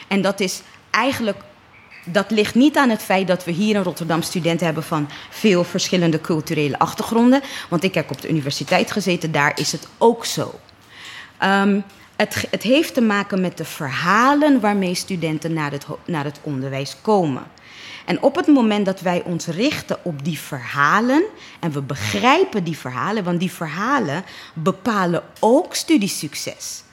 En 0.07 0.21
dat 0.21 0.39
is 0.39 0.61
eigenlijk. 0.89 1.37
Dat 2.03 2.31
ligt 2.31 2.55
niet 2.55 2.77
aan 2.77 2.89
het 2.89 3.01
feit 3.01 3.27
dat 3.27 3.43
we 3.43 3.51
hier 3.51 3.75
in 3.75 3.83
Rotterdam 3.83 4.21
studenten 4.21 4.65
hebben 4.65 4.83
van 4.83 5.09
veel 5.29 5.63
verschillende 5.63 6.21
culturele 6.21 6.79
achtergronden. 6.79 7.41
Want 7.69 7.83
ik 7.83 7.93
heb 7.93 8.11
op 8.11 8.21
de 8.21 8.29
universiteit 8.29 8.91
gezeten, 8.91 9.31
daar 9.31 9.51
is 9.55 9.71
het 9.71 9.87
ook 9.97 10.25
zo. 10.25 10.59
Ehm, 11.37 11.79
het, 12.15 12.47
het 12.49 12.63
heeft 12.63 12.93
te 12.93 13.01
maken 13.01 13.41
met 13.41 13.57
de 13.57 13.65
verhalen 13.65 14.59
waarmee 14.59 14.95
studenten 14.95 15.53
naar 15.53 15.71
het, 15.71 15.85
naar 16.05 16.23
het 16.23 16.39
onderwijs 16.43 16.95
komen. 17.01 17.43
En 18.05 18.21
op 18.21 18.35
het 18.35 18.47
moment 18.47 18.85
dat 18.85 19.01
wij 19.01 19.23
ons 19.23 19.45
richten 19.45 19.97
op 20.03 20.23
die 20.23 20.39
verhalen 20.39 21.23
en 21.59 21.71
we 21.71 21.81
begrijpen 21.81 22.63
die 22.63 22.77
verhalen, 22.77 23.23
want 23.23 23.39
die 23.39 23.51
verhalen 23.51 24.23
bepalen 24.53 25.23
ook 25.39 25.75
studiesucces. 25.75 26.83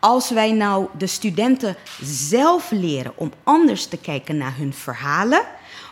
Als 0.00 0.30
wij 0.30 0.52
nou 0.52 0.86
de 0.98 1.06
studenten 1.06 1.76
zelf 2.02 2.70
leren 2.70 3.12
om 3.14 3.32
anders 3.44 3.86
te 3.86 3.96
kijken 3.96 4.36
naar 4.36 4.56
hun 4.56 4.74
verhalen, 4.74 5.42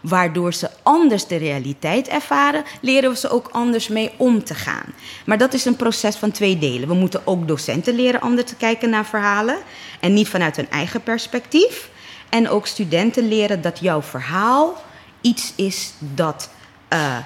waardoor 0.02 0.54
ze 0.54 0.70
anders 0.82 1.26
de 1.26 1.36
realiteit 1.36 2.08
ervaren, 2.08 2.64
leren 2.80 3.10
we 3.10 3.16
ze 3.16 3.30
ook 3.30 3.48
anders 3.52 3.88
mee 3.88 4.12
om 4.16 4.44
te 4.44 4.54
gaan. 4.54 4.94
Maar 5.26 5.38
dat 5.38 5.54
is 5.54 5.64
een 5.64 5.76
proces 5.76 6.16
van 6.16 6.30
twee 6.30 6.58
delen. 6.58 6.88
We 6.88 6.94
moeten 6.94 7.26
ook 7.26 7.48
docenten 7.48 7.94
leren 7.94 8.20
anders 8.20 8.48
te 8.48 8.56
kijken 8.56 8.90
naar 8.90 9.06
verhalen 9.06 9.56
en 10.00 10.12
niet 10.14 10.28
vanuit 10.28 10.56
hun 10.56 10.70
eigen 10.70 11.02
perspectief. 11.02 11.90
En 12.28 12.48
ook 12.48 12.66
studenten 12.66 13.28
leren 13.28 13.62
dat 13.62 13.78
jouw 13.78 14.02
verhaal 14.02 14.82
iets 15.20 15.52
is 15.56 15.92
dat 15.98 16.50
eh, 16.88 17.16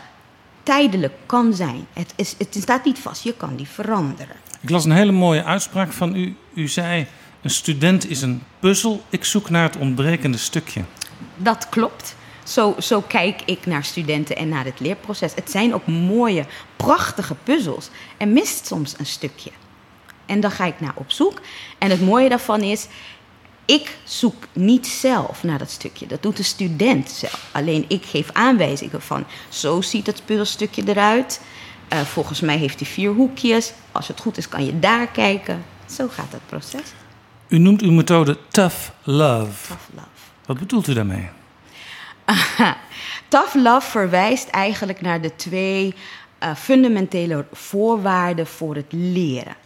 tijdelijk 0.62 1.14
kan 1.26 1.54
zijn. 1.54 1.86
Het, 1.92 2.12
is, 2.16 2.34
het 2.38 2.56
staat 2.60 2.84
niet 2.84 2.98
vast, 2.98 3.22
je 3.22 3.34
kan 3.34 3.56
die 3.56 3.68
veranderen. 3.68 4.36
Ik 4.60 4.70
las 4.70 4.84
een 4.84 4.90
hele 4.90 5.12
mooie 5.12 5.44
uitspraak 5.44 5.92
van 5.92 6.16
u. 6.16 6.36
U 6.58 6.68
zei: 6.68 7.06
Een 7.42 7.50
student 7.50 8.10
is 8.10 8.22
een 8.22 8.42
puzzel. 8.58 9.02
Ik 9.08 9.24
zoek 9.24 9.50
naar 9.50 9.62
het 9.62 9.76
ontbrekende 9.76 10.38
stukje. 10.38 10.84
Dat 11.36 11.68
klopt. 11.68 12.14
Zo, 12.44 12.74
zo 12.78 13.00
kijk 13.00 13.42
ik 13.44 13.66
naar 13.66 13.84
studenten 13.84 14.36
en 14.36 14.48
naar 14.48 14.64
het 14.64 14.80
leerproces. 14.80 15.34
Het 15.34 15.50
zijn 15.50 15.74
ook 15.74 15.86
mooie, 15.86 16.46
prachtige 16.76 17.34
puzzels. 17.34 17.88
Er 18.16 18.28
mist 18.28 18.66
soms 18.66 18.94
een 18.98 19.06
stukje. 19.06 19.50
En 20.26 20.40
daar 20.40 20.50
ga 20.50 20.64
ik 20.64 20.80
naar 20.80 20.92
op 20.94 21.10
zoek. 21.10 21.40
En 21.78 21.90
het 21.90 22.00
mooie 22.00 22.28
daarvan 22.28 22.60
is, 22.60 22.86
ik 23.64 23.96
zoek 24.04 24.46
niet 24.52 24.86
zelf 24.86 25.42
naar 25.42 25.58
dat 25.58 25.70
stukje. 25.70 26.06
Dat 26.06 26.22
doet 26.22 26.36
de 26.36 26.42
student 26.42 27.10
zelf. 27.10 27.48
Alleen 27.52 27.84
ik 27.88 28.04
geef 28.04 28.30
aanwijzingen 28.32 29.02
van, 29.02 29.24
zo 29.48 29.80
ziet 29.80 30.06
het 30.06 30.22
puzzelstukje 30.24 30.82
eruit. 30.86 31.40
Eh, 31.88 32.00
volgens 32.00 32.40
mij 32.40 32.56
heeft 32.56 32.80
hij 32.80 32.88
vier 32.88 33.10
hoekjes. 33.10 33.72
Als 33.92 34.08
het 34.08 34.20
goed 34.20 34.36
is, 34.36 34.48
kan 34.48 34.64
je 34.64 34.78
daar 34.78 35.06
kijken. 35.06 35.64
Zo 35.90 36.08
gaat 36.08 36.32
het 36.32 36.46
proces. 36.46 36.92
U 37.48 37.58
noemt 37.58 37.82
uw 37.82 37.92
methode 37.92 38.38
Tough 38.48 38.76
Love. 39.02 39.66
Tough 39.66 39.88
love. 39.94 40.08
Wat 40.46 40.58
bedoelt 40.58 40.86
u 40.86 40.94
daarmee? 40.94 41.28
Tough 43.28 43.54
love 43.54 43.90
verwijst 43.90 44.48
eigenlijk 44.48 45.00
naar 45.00 45.20
de 45.20 45.36
twee 45.36 45.94
eh, 46.38 46.54
fundamentele 46.54 47.44
voorwaarden 47.52 48.46
voor 48.46 48.74
het 48.74 48.92
leren. 48.92 49.56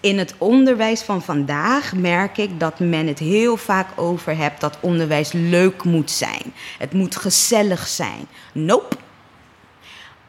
In 0.00 0.18
het 0.18 0.34
onderwijs 0.38 1.02
van 1.02 1.22
vandaag 1.22 1.94
merk 1.94 2.38
ik 2.38 2.60
dat 2.60 2.78
men 2.78 3.06
het 3.06 3.18
heel 3.18 3.56
vaak 3.56 3.88
over 3.96 4.36
hebt 4.36 4.60
dat 4.60 4.78
onderwijs 4.80 5.32
leuk 5.32 5.84
moet 5.84 6.10
zijn. 6.10 6.54
Het 6.78 6.92
moet 6.92 7.16
gezellig 7.16 7.86
zijn. 7.86 8.26
Nope. 8.52 8.96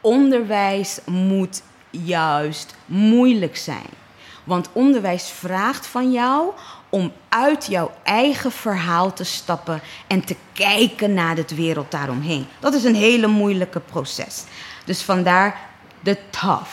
Onderwijs 0.02 1.00
moet 1.06 1.64
juist 1.90 2.76
moeilijk 2.86 3.58
zijn. 3.58 4.03
Want 4.44 4.70
onderwijs 4.72 5.30
vraagt 5.30 5.86
van 5.88 6.12
jou 6.12 6.52
om 6.90 7.12
uit 7.30 7.66
jouw 7.66 7.92
eigen 8.04 8.52
verhaal 8.52 9.14
te 9.14 9.24
stappen 9.24 9.82
en 10.08 10.26
te 10.26 10.36
kijken 10.54 11.14
naar 11.14 11.36
de 11.36 11.46
wereld 11.56 11.92
daaromheen. 11.92 12.48
Dat 12.60 12.74
is 12.74 12.84
een 12.84 12.96
hele 12.96 13.28
moeilijke 13.28 13.80
proces. 13.80 14.44
Dus 14.86 15.02
vandaar 15.02 15.60
de 16.00 16.18
tough. 16.30 16.72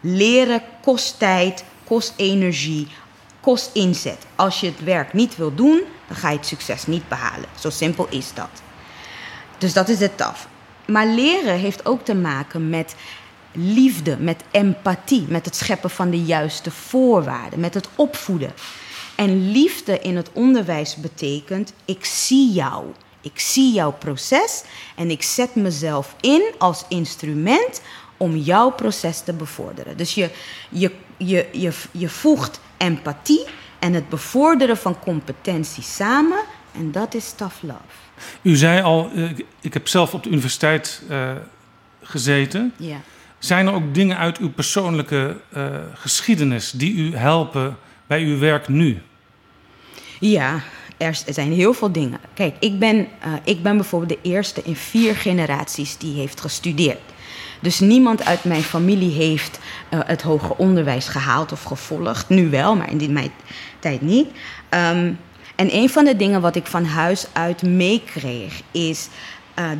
Leren 0.00 0.62
kost 0.82 1.18
tijd, 1.18 1.64
kost 1.84 2.12
energie, 2.16 2.88
kost 3.40 3.70
inzet. 3.72 4.26
Als 4.34 4.60
je 4.60 4.66
het 4.66 4.84
werk 4.84 5.12
niet 5.12 5.36
wil 5.36 5.54
doen, 5.54 5.82
dan 6.06 6.16
ga 6.16 6.30
je 6.30 6.36
het 6.36 6.46
succes 6.46 6.86
niet 6.86 7.08
behalen. 7.08 7.48
Zo 7.58 7.70
simpel 7.70 8.06
is 8.10 8.34
dat. 8.34 8.62
Dus 9.58 9.72
dat 9.72 9.88
is 9.88 10.00
het 10.00 10.16
taf. 10.16 10.48
Maar 10.86 11.06
leren 11.06 11.58
heeft 11.58 11.86
ook 11.86 12.04
te 12.04 12.14
maken 12.14 12.70
met 12.70 12.94
liefde, 13.54 14.16
met 14.20 14.42
empathie, 14.50 15.24
met 15.28 15.44
het 15.44 15.56
scheppen 15.56 15.90
van 15.90 16.10
de 16.10 16.22
juiste 16.22 16.70
voorwaarden, 16.70 17.60
met 17.60 17.74
het 17.74 17.88
opvoeden. 17.94 18.52
En 19.14 19.50
liefde 19.50 19.98
in 19.98 20.16
het 20.16 20.30
onderwijs 20.32 20.96
betekent: 20.96 21.72
ik 21.84 22.04
zie 22.04 22.52
jou. 22.52 22.84
Ik 23.20 23.40
zie 23.40 23.72
jouw 23.72 23.92
proces 23.92 24.62
en 24.96 25.10
ik 25.10 25.22
zet 25.22 25.54
mezelf 25.54 26.14
in 26.20 26.42
als 26.58 26.84
instrument 26.88 27.80
om 28.16 28.36
jouw 28.36 28.70
proces 28.70 29.20
te 29.20 29.32
bevorderen. 29.32 29.96
Dus 29.96 30.14
je, 30.14 30.30
je, 30.68 30.90
je, 31.16 31.48
je, 31.52 31.72
je 31.90 32.08
voegt 32.08 32.60
empathie 32.76 33.44
en 33.78 33.92
het 33.92 34.08
bevorderen 34.08 34.76
van 34.76 34.98
competentie 34.98 35.82
samen. 35.82 36.38
En 36.72 36.92
dat 36.92 37.14
is 37.14 37.32
tough 37.36 37.62
love. 37.62 37.78
U 38.42 38.56
zei 38.56 38.82
al, 38.82 39.10
eh, 39.14 39.30
ik- 39.30 39.46
ik 39.60 39.74
heb 39.74 39.88
zelf 39.88 40.14
op 40.14 40.22
de 40.22 40.28
universiteit 40.30 41.02
eh, 41.08 41.32
gezeten. 42.02 42.72
Ja. 42.76 43.00
Zijn 43.44 43.66
er 43.66 43.74
ook 43.74 43.94
dingen 43.94 44.18
uit 44.18 44.38
uw 44.38 44.50
persoonlijke 44.50 45.36
eh, 45.52 45.66
geschiedenis 45.94 46.70
die 46.70 46.94
u 46.94 47.16
helpen 47.16 47.76
bij 48.06 48.22
uw 48.22 48.38
werk 48.38 48.68
nu? 48.68 49.02
Ja, 50.20 50.60
er 50.96 51.18
zijn 51.26 51.52
heel 51.52 51.74
veel 51.74 51.92
dingen. 51.92 52.20
Kijk, 52.34 52.56
ik 52.58 52.78
ben, 52.78 52.96
eh, 53.20 53.32
ik 53.44 53.62
ben 53.62 53.76
bijvoorbeeld 53.76 54.22
de 54.22 54.28
eerste 54.28 54.62
in 54.62 54.76
vier 54.76 55.16
generaties 55.16 55.98
die 55.98 56.14
heeft 56.14 56.40
gestudeerd. 56.40 57.00
Dus 57.60 57.80
niemand 57.80 58.24
uit 58.24 58.44
mijn 58.44 58.62
familie 58.62 59.12
heeft 59.12 59.58
eh, 59.88 59.98
het 60.04 60.22
hoger 60.22 60.56
onderwijs 60.56 61.08
gehaald 61.08 61.52
of 61.52 61.62
gevolgd. 61.62 62.28
Nu 62.28 62.50
wel, 62.50 62.76
maar 62.76 62.90
in 62.90 63.12
mijn 63.12 63.32
tijd 63.78 64.00
niet. 64.00 64.28
Ehm, 64.68 65.12
en 65.54 65.74
een 65.74 65.90
van 65.90 66.04
de 66.04 66.16
dingen 66.16 66.40
wat 66.40 66.56
ik 66.56 66.66
van 66.66 66.84
huis 66.84 67.26
uit 67.32 67.62
meekreeg 67.62 68.60
is 68.70 69.08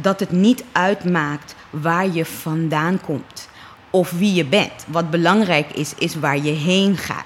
dat 0.03 0.21
het 0.21 0.31
niet 0.31 0.65
uitmaakt 0.73 1.55
waar 1.71 2.09
je 2.09 2.25
vandaan 2.25 3.01
komt 3.01 3.49
of 3.95 4.11
wie 4.11 4.35
je 4.35 4.45
bent. 4.45 4.73
Wat 4.87 5.11
belangrijk 5.11 5.73
is, 5.73 5.93
is 5.99 6.15
waar 6.15 6.39
je 6.39 6.51
heen 6.51 6.97
gaat. 6.97 7.25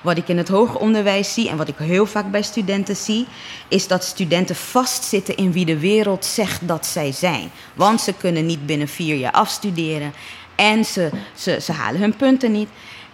Wat 0.00 0.16
ik 0.16 0.28
in 0.28 0.38
het 0.38 0.48
hoger 0.48 0.80
onderwijs 0.80 1.34
zie 1.34 1.48
en 1.48 1.56
wat 1.56 1.68
ik 1.68 1.74
heel 1.78 2.06
vaak 2.06 2.30
bij 2.30 2.42
studenten 2.42 2.96
zie, 2.96 3.26
is 3.68 3.86
dat 3.86 4.04
studenten 4.04 4.56
vastzitten 4.56 5.36
in 5.36 5.52
wie 5.52 5.64
de 5.64 5.78
wereld 5.78 6.24
zegt 6.24 6.68
dat 6.68 6.86
zij 6.86 7.12
zijn. 7.12 7.50
Want 7.74 8.00
ze 8.00 8.12
kunnen 8.12 8.46
niet 8.46 8.66
binnen 8.66 8.88
vier 8.88 9.16
jaar 9.16 9.32
afstuderen 9.32 10.12
en 10.54 10.84
ze, 10.84 11.10
ze, 11.34 11.58
ze 11.60 11.72
halen 11.72 12.00
hun 12.00 12.16
punten 12.16 12.52
niet. 12.52 12.68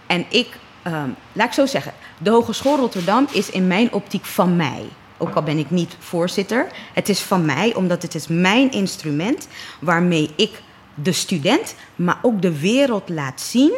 En 0.07 0.25
ik, 0.29 0.47
ehm, 0.83 1.09
laat 1.33 1.47
ik 1.47 1.53
zo 1.53 1.65
zeggen, 1.65 1.93
de 2.17 2.29
Hogeschool 2.29 2.77
Rotterdam 2.77 3.27
is 3.31 3.49
in 3.49 3.67
mijn 3.67 3.93
optiek 3.93 4.25
van 4.25 4.55
mij. 4.55 4.83
Ook 5.17 5.35
al 5.35 5.43
ben 5.43 5.57
ik 5.57 5.69
niet 5.69 5.95
voorzitter. 5.99 6.67
Het 6.93 7.09
is 7.09 7.19
van 7.19 7.45
mij, 7.45 7.75
omdat 7.75 8.01
het 8.01 8.15
is 8.15 8.27
mijn 8.27 8.71
instrument 8.71 9.47
waarmee 9.79 10.29
ik 10.35 10.61
de 11.03 11.11
student, 11.11 11.75
maar 11.95 12.19
ook 12.21 12.41
de 12.41 12.59
wereld 12.59 13.09
laat 13.09 13.41
zien 13.41 13.73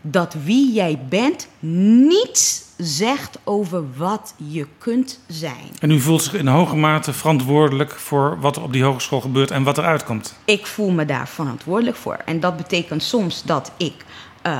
dat 0.00 0.34
wie 0.44 0.72
jij 0.72 1.00
bent 1.08 1.48
niets 1.60 2.62
zegt 2.76 3.38
over 3.44 3.84
wat 3.96 4.34
je 4.36 4.66
kunt 4.78 5.20
zijn. 5.26 5.68
En 5.80 5.90
u 5.90 6.00
voelt 6.00 6.22
zich 6.22 6.34
in 6.34 6.46
hoge 6.46 6.76
mate 6.76 7.12
verantwoordelijk 7.12 7.90
voor 7.90 8.40
wat 8.40 8.56
er 8.56 8.62
op 8.62 8.72
die 8.72 8.82
hogeschool 8.82 9.20
gebeurt 9.20 9.50
en 9.50 9.62
wat 9.62 9.78
eruit 9.78 10.04
komt. 10.04 10.34
Ik 10.44 10.66
voel 10.66 10.90
me 10.90 11.04
daar 11.04 11.28
verantwoordelijk 11.28 11.96
voor. 11.96 12.18
En 12.24 12.40
dat 12.40 12.56
betekent 12.56 13.02
soms 13.02 13.42
dat 13.42 13.72
ik 13.76 14.04
eh, 14.42 14.58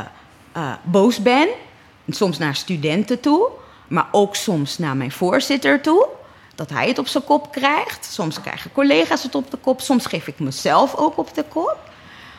eh, 0.52 0.72
boos 0.82 1.22
ben, 1.22 1.48
soms 2.08 2.38
naar 2.38 2.54
studenten 2.54 3.20
toe, 3.20 3.48
maar 3.88 4.08
ook 4.12 4.36
soms 4.36 4.78
naar 4.78 4.96
mijn 4.96 5.12
voorzitter 5.12 5.80
toe. 5.80 6.06
Dat 6.58 6.70
hij 6.70 6.88
het 6.88 6.98
op 6.98 7.06
zijn 7.06 7.24
kop 7.24 7.52
krijgt. 7.52 8.04
Soms 8.04 8.40
krijgen 8.40 8.72
collega's 8.72 9.22
het 9.22 9.34
op 9.34 9.50
de 9.50 9.56
kop. 9.56 9.80
Soms 9.80 10.06
geef 10.06 10.26
ik 10.26 10.38
mezelf 10.38 10.94
ook 10.96 11.18
op 11.18 11.34
de 11.34 11.44
kop. 11.48 11.78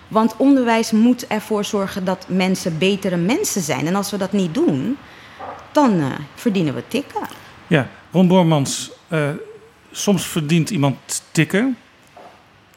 Want 0.07 0.35
onderwijs 0.37 0.91
moet 0.91 1.27
ervoor 1.27 1.65
zorgen 1.65 2.05
dat 2.05 2.25
mensen 2.27 2.77
betere 2.77 3.17
mensen 3.17 3.61
zijn. 3.61 3.87
En 3.87 3.95
als 3.95 4.11
we 4.11 4.17
dat 4.17 4.31
niet 4.31 4.53
doen, 4.53 4.97
dan 5.71 5.93
uh, 5.93 6.05
verdienen 6.35 6.75
we 6.75 6.83
tikken. 6.87 7.21
Ja, 7.67 7.87
Ron 8.11 8.27
Bormans, 8.27 8.91
uh, 9.07 9.29
soms 9.91 10.27
verdient 10.27 10.69
iemand 10.69 10.97
tikken. 11.31 11.77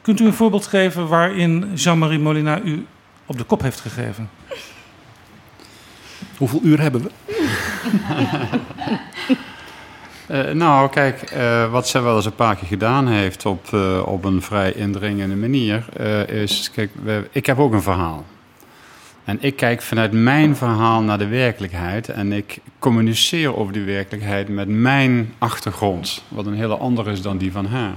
Kunt 0.02 0.20
u 0.20 0.24
een 0.24 0.34
voorbeeld 0.34 0.66
geven 0.66 1.08
waarin 1.08 1.74
Jean-Marie 1.74 2.18
Molina 2.18 2.60
u 2.60 2.86
op 3.26 3.38
de 3.38 3.44
kop 3.44 3.62
heeft 3.62 3.80
gegeven? 3.80 4.30
Hoeveel 6.36 6.60
uur 6.62 6.80
hebben 6.80 7.02
we? 7.02 7.10
uh, 10.30 10.50
nou, 10.50 10.90
kijk, 10.90 11.32
uh, 11.36 11.70
wat 11.70 11.88
zij 11.88 12.02
wel 12.02 12.16
eens 12.16 12.24
een 12.24 12.34
paar 12.34 12.56
keer 12.56 12.68
gedaan 12.68 13.08
heeft 13.08 13.46
op, 13.46 13.66
uh, 13.74 14.02
op 14.04 14.24
een 14.24 14.42
vrij 14.42 14.72
indringende 14.72 15.36
manier, 15.36 15.84
is, 16.28 16.70
kijk, 16.74 16.90
ik 17.30 17.46
heb 17.46 17.58
ook 17.58 17.72
een 17.72 17.82
verhaal. 17.82 18.24
En 19.24 19.38
ik 19.40 19.56
kijk 19.56 19.82
vanuit 19.82 20.12
mijn 20.12 20.56
verhaal 20.56 21.02
naar 21.02 21.18
de 21.18 21.26
werkelijkheid 21.26 22.08
en 22.08 22.32
ik 22.32 22.58
communiceer 22.78 23.56
over 23.56 23.72
die 23.72 23.84
werkelijkheid 23.84 24.48
met 24.48 24.68
mijn 24.68 25.34
achtergrond, 25.38 26.22
wat 26.28 26.46
een 26.46 26.54
hele 26.54 26.76
andere 26.76 27.10
is 27.10 27.22
dan 27.22 27.38
die 27.38 27.52
van 27.52 27.66
haar. 27.66 27.94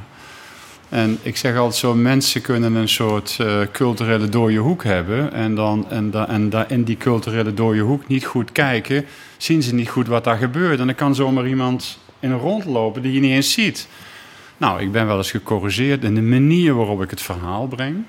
En 0.89 1.17
ik 1.21 1.37
zeg 1.37 1.57
altijd 1.57 1.75
zo, 1.75 1.93
mensen 1.93 2.41
kunnen 2.41 2.75
een 2.75 2.89
soort 2.89 3.37
uh, 3.41 3.61
culturele 3.71 4.29
dode 4.29 4.55
hoek 4.55 4.83
hebben. 4.83 5.33
En, 5.33 5.55
dan, 5.55 5.85
en, 5.89 6.09
da, 6.09 6.27
en 6.27 6.51
in 6.67 6.83
die 6.83 6.97
culturele 6.97 7.53
dode 7.53 7.79
hoek 7.79 8.07
niet 8.07 8.25
goed 8.25 8.51
kijken, 8.51 9.05
zien 9.37 9.63
ze 9.63 9.73
niet 9.73 9.89
goed 9.89 10.07
wat 10.07 10.23
daar 10.23 10.37
gebeurt. 10.37 10.79
En 10.79 10.85
dan 10.85 10.95
kan 10.95 11.15
zomaar 11.15 11.47
iemand 11.47 11.99
in 12.25 12.37
rondlopen 12.37 13.01
die 13.01 13.13
je 13.13 13.19
niet 13.19 13.31
eens 13.31 13.51
ziet. 13.51 13.87
Nou, 14.57 14.81
ik 14.81 14.91
ben 14.91 15.07
wel 15.07 15.17
eens 15.17 15.31
gecorrigeerd 15.31 16.03
in 16.03 16.15
de 16.15 16.21
manier 16.21 16.75
waarop 16.75 17.01
ik 17.01 17.09
het 17.09 17.21
verhaal 17.21 17.67
breng. 17.67 18.03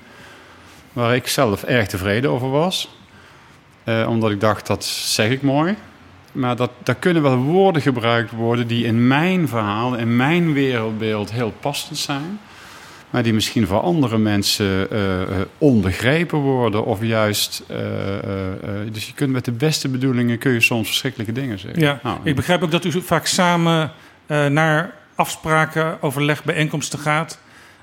Waar 0.93 1.15
ik 1.15 1.27
zelf 1.27 1.63
erg 1.63 1.87
tevreden 1.87 2.29
over 2.29 2.49
was. 2.49 2.95
Uh, 3.85 4.05
omdat 4.09 4.31
ik 4.31 4.39
dacht, 4.39 4.67
dat 4.67 4.85
zeg 4.85 5.29
ik 5.29 5.41
mooi. 5.41 5.75
Maar 6.31 6.55
dat, 6.55 6.71
daar 6.83 6.95
kunnen 6.95 7.23
wel 7.23 7.37
woorden 7.37 7.81
gebruikt 7.81 8.31
worden 8.31 8.67
die 8.67 8.85
in 8.85 9.07
mijn 9.07 9.47
verhaal, 9.47 9.95
in 9.95 10.15
mijn 10.15 10.53
wereldbeeld 10.53 11.31
heel 11.31 11.53
passend 11.59 11.97
zijn 11.97 12.39
maar 13.09 13.23
die 13.23 13.33
misschien 13.33 13.67
voor 13.67 13.79
andere 13.79 14.17
mensen 14.17 14.87
uh, 14.93 15.21
onbegrepen 15.57 16.39
worden 16.39 16.85
of 16.85 17.03
juist. 17.03 17.63
Uh, 17.71 17.77
dus 18.91 19.07
je 19.07 19.13
kunt 19.13 19.31
met 19.31 19.45
de 19.45 19.51
beste 19.51 19.89
bedoelingen 19.89 20.37
kun 20.37 20.51
je 20.51 20.61
soms 20.61 20.87
verschrikkelijke 20.87 21.33
dingen 21.33 21.59
zeggen. 21.59 21.81
Ja, 21.81 21.99
nou, 22.03 22.19
ik 22.23 22.35
begrijp 22.35 22.63
ook 22.63 22.71
dat 22.71 22.85
u 22.85 23.01
vaak 23.01 23.25
samen 23.25 23.91
naar 24.27 24.93
afspraken, 25.15 26.01
overleg, 26.01 26.43
bijeenkomsten 26.43 26.99
gaat, 26.99 27.39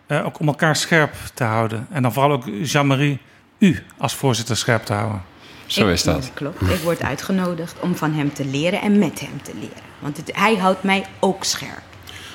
ook 0.08 0.38
om 0.38 0.46
elkaar 0.46 0.76
scherp 0.76 1.14
te 1.34 1.44
houden. 1.44 1.86
En 1.90 2.02
dan 2.02 2.12
vooral 2.12 2.32
ook 2.32 2.44
Jean-Marie, 2.62 3.18
u 3.58 3.82
als 3.98 4.14
voorzitter 4.14 4.56
scherp 4.56 4.82
te 4.82 4.92
houden. 4.92 5.22
Zo 5.66 5.88
is 5.88 6.02
dat. 6.02 6.30
Klopt. 6.34 6.60
Ik 6.60 6.80
word 6.82 7.02
uitgenodigd 7.02 7.80
om 7.80 7.96
van 7.96 8.12
hem 8.12 8.32
te 8.32 8.44
leren 8.44 8.80
en 8.80 8.98
met 8.98 9.20
hem 9.20 9.42
te 9.42 9.52
leren. 9.54 9.82
Want 9.98 10.16
het, 10.16 10.30
hij 10.36 10.56
houdt 10.56 10.82
mij 10.82 11.04
ook 11.20 11.44
scherp. 11.44 11.82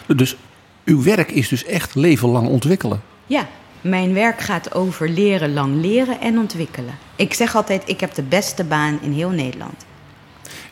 Dus 0.07 0.35
uw 0.85 1.03
werk 1.03 1.31
is 1.31 1.47
dus 1.47 1.65
echt 1.65 1.95
leven 1.95 2.29
lang 2.29 2.47
ontwikkelen. 2.47 3.01
Ja, 3.25 3.47
mijn 3.81 4.13
werk 4.13 4.41
gaat 4.41 4.73
over 4.73 5.09
leren, 5.09 5.53
lang 5.53 5.81
leren 5.81 6.19
en 6.19 6.37
ontwikkelen. 6.37 6.97
Ik 7.15 7.33
zeg 7.33 7.55
altijd, 7.55 7.83
ik 7.85 7.99
heb 7.99 8.13
de 8.13 8.23
beste 8.23 8.63
baan 8.63 8.99
in 9.01 9.11
heel 9.11 9.29
Nederland. 9.29 9.85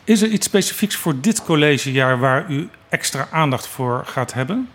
Is 0.08 0.22
er 0.22 0.28
iets 0.28 0.46
specifieks 0.46 0.96
voor 0.96 1.20
dit 1.20 1.42
collegejaar 1.42 2.18
waar 2.18 2.50
u 2.50 2.68
extra 2.88 3.28
aandacht 3.30 3.66
voor 3.66 4.02
gaat 4.06 4.32
hebben? 4.32 4.68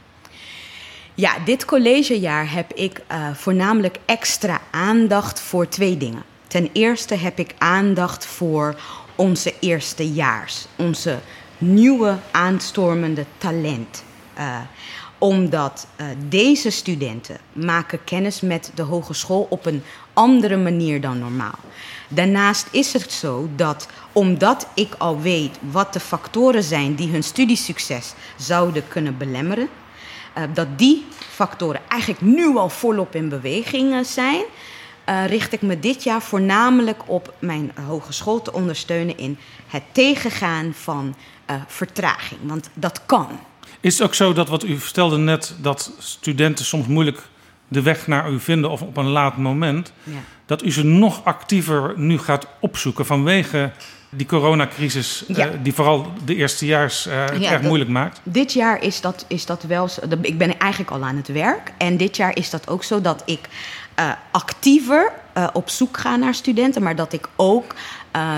Ja, 1.14 1.40
dit 1.46 1.66
collegejaar 1.66 2.52
heb 2.52 2.74
ik 2.74 3.02
uh, 3.12 3.34
voornamelijk 3.34 3.98
extra 4.06 4.62
aandacht 4.72 5.42
voor 5.42 5.68
twee 5.68 5.98
dingen. 5.98 6.24
Ten 6.48 6.70
eerste 6.74 7.16
heb 7.16 7.40
ik 7.40 7.54
aandacht 7.58 8.26
voor 8.26 8.76
onze 9.16 9.54
eerstejaars, 9.60 10.66
onze 10.76 11.20
nieuwe 11.58 12.18
aanstormende 12.32 13.26
talent. 13.38 14.04
Uh, 14.38 14.60
omdat 15.18 15.88
uh, 15.98 16.08
deze 16.30 16.70
studenten 16.70 17.38
maken 17.54 18.04
kennis 18.04 18.42
met 18.42 18.72
de 18.76 18.82
hogeschool 18.82 19.48
op 19.50 19.66
een 19.66 19.84
andere 20.14 20.58
manier 20.58 21.02
dan 21.02 21.20
normaal. 21.20 21.60
Daarnaast 22.08 22.68
is 22.72 22.94
het 22.94 23.12
zo 23.12 23.50
dat 23.56 23.88
omdat 24.12 24.68
ik 24.74 24.94
al 24.98 25.22
weet 25.22 25.58
wat 25.60 25.94
de 25.94 26.00
factoren 26.00 26.64
zijn 26.64 26.96
die 26.96 27.12
hun 27.12 27.24
studiesucces 27.24 28.14
zouden 28.38 28.88
kunnen 28.88 29.18
belemmeren, 29.18 29.70
uh, 30.38 30.44
dat 30.54 30.78
die 30.78 31.06
factoren 31.30 31.82
eigenlijk 31.88 32.22
nu 32.22 32.58
al 32.58 32.70
volop 32.70 33.16
in 33.16 33.30
beweging 33.30 34.06
zijn, 34.06 34.44
uh, 35.10 35.26
richt 35.28 35.54
ik 35.54 35.62
me 35.62 35.80
dit 35.80 36.04
jaar 36.04 36.22
voornamelijk 36.22 37.02
op 37.06 37.34
mijn 37.40 37.72
hogeschool 37.88 38.42
te 38.42 38.54
ondersteunen 38.54 39.18
in 39.18 39.38
het 39.68 39.84
tegengaan 39.92 40.74
van 40.74 41.16
vertraging. 41.68 42.40
Want 42.44 42.70
dat 42.74 43.02
kan. 43.06 43.28
Is 43.80 43.98
het 43.98 44.08
ook 44.08 44.14
zo 44.14 44.34
dat 44.34 44.50
wat 44.50 44.64
u 44.64 44.80
vertelde 44.80 45.18
net, 45.18 45.56
dat 45.62 45.92
studenten 45.98 46.66
soms 46.66 46.88
moeilijk 46.88 47.28
de 47.68 47.82
weg 47.82 48.08
naar 48.08 48.32
u 48.32 48.40
vinden 48.40 48.70
of 48.70 48.82
op 48.82 48.98
een 48.98 49.10
laat 49.10 49.38
moment, 49.38 49.94
ja. 50.04 50.14
dat 50.46 50.64
u 50.64 50.72
ze 50.72 50.86
nog 50.86 51.22
actiever 51.24 51.94
nu 51.96 52.18
gaat 52.18 52.48
opzoeken 52.60 53.06
vanwege 53.06 53.72
die 54.16 54.28
coronacrisis, 54.28 55.24
ja. 55.28 55.48
uh, 55.48 55.54
die 55.64 55.74
vooral 55.74 56.08
de 56.26 56.36
eerstejaars 56.36 57.08
uh, 57.08 57.26
het 57.26 57.42
ja, 57.42 57.52
erg 57.52 57.62
moeilijk 57.62 57.90
maakt? 57.90 58.20
Dit 58.24 58.54
jaar 58.54 58.84
is 58.84 59.02
dat, 59.02 59.26
is 59.28 59.46
dat 59.46 59.64
wel 59.64 59.88
zo. 59.88 60.02
Ik 60.22 60.38
ben 60.38 60.60
eigenlijk 60.60 60.92
al 60.92 61.04
aan 61.04 61.16
het 61.16 61.28
werk. 61.28 61.72
En 61.78 61.98
dit 61.98 62.18
jaar 62.18 62.36
is 62.36 62.50
dat 62.50 62.68
ook 62.68 62.84
zo 62.84 63.02
dat 63.02 63.22
ik 63.26 63.40
uh, 64.00 64.12
actiever 64.32 65.12
op 65.54 65.70
zoek 65.70 65.98
ga 65.98 66.16
naar 66.16 66.34
studenten, 66.34 66.84
maar 66.84 66.96
dat 66.96 67.14
ik 67.14 67.28
ook 67.36 67.76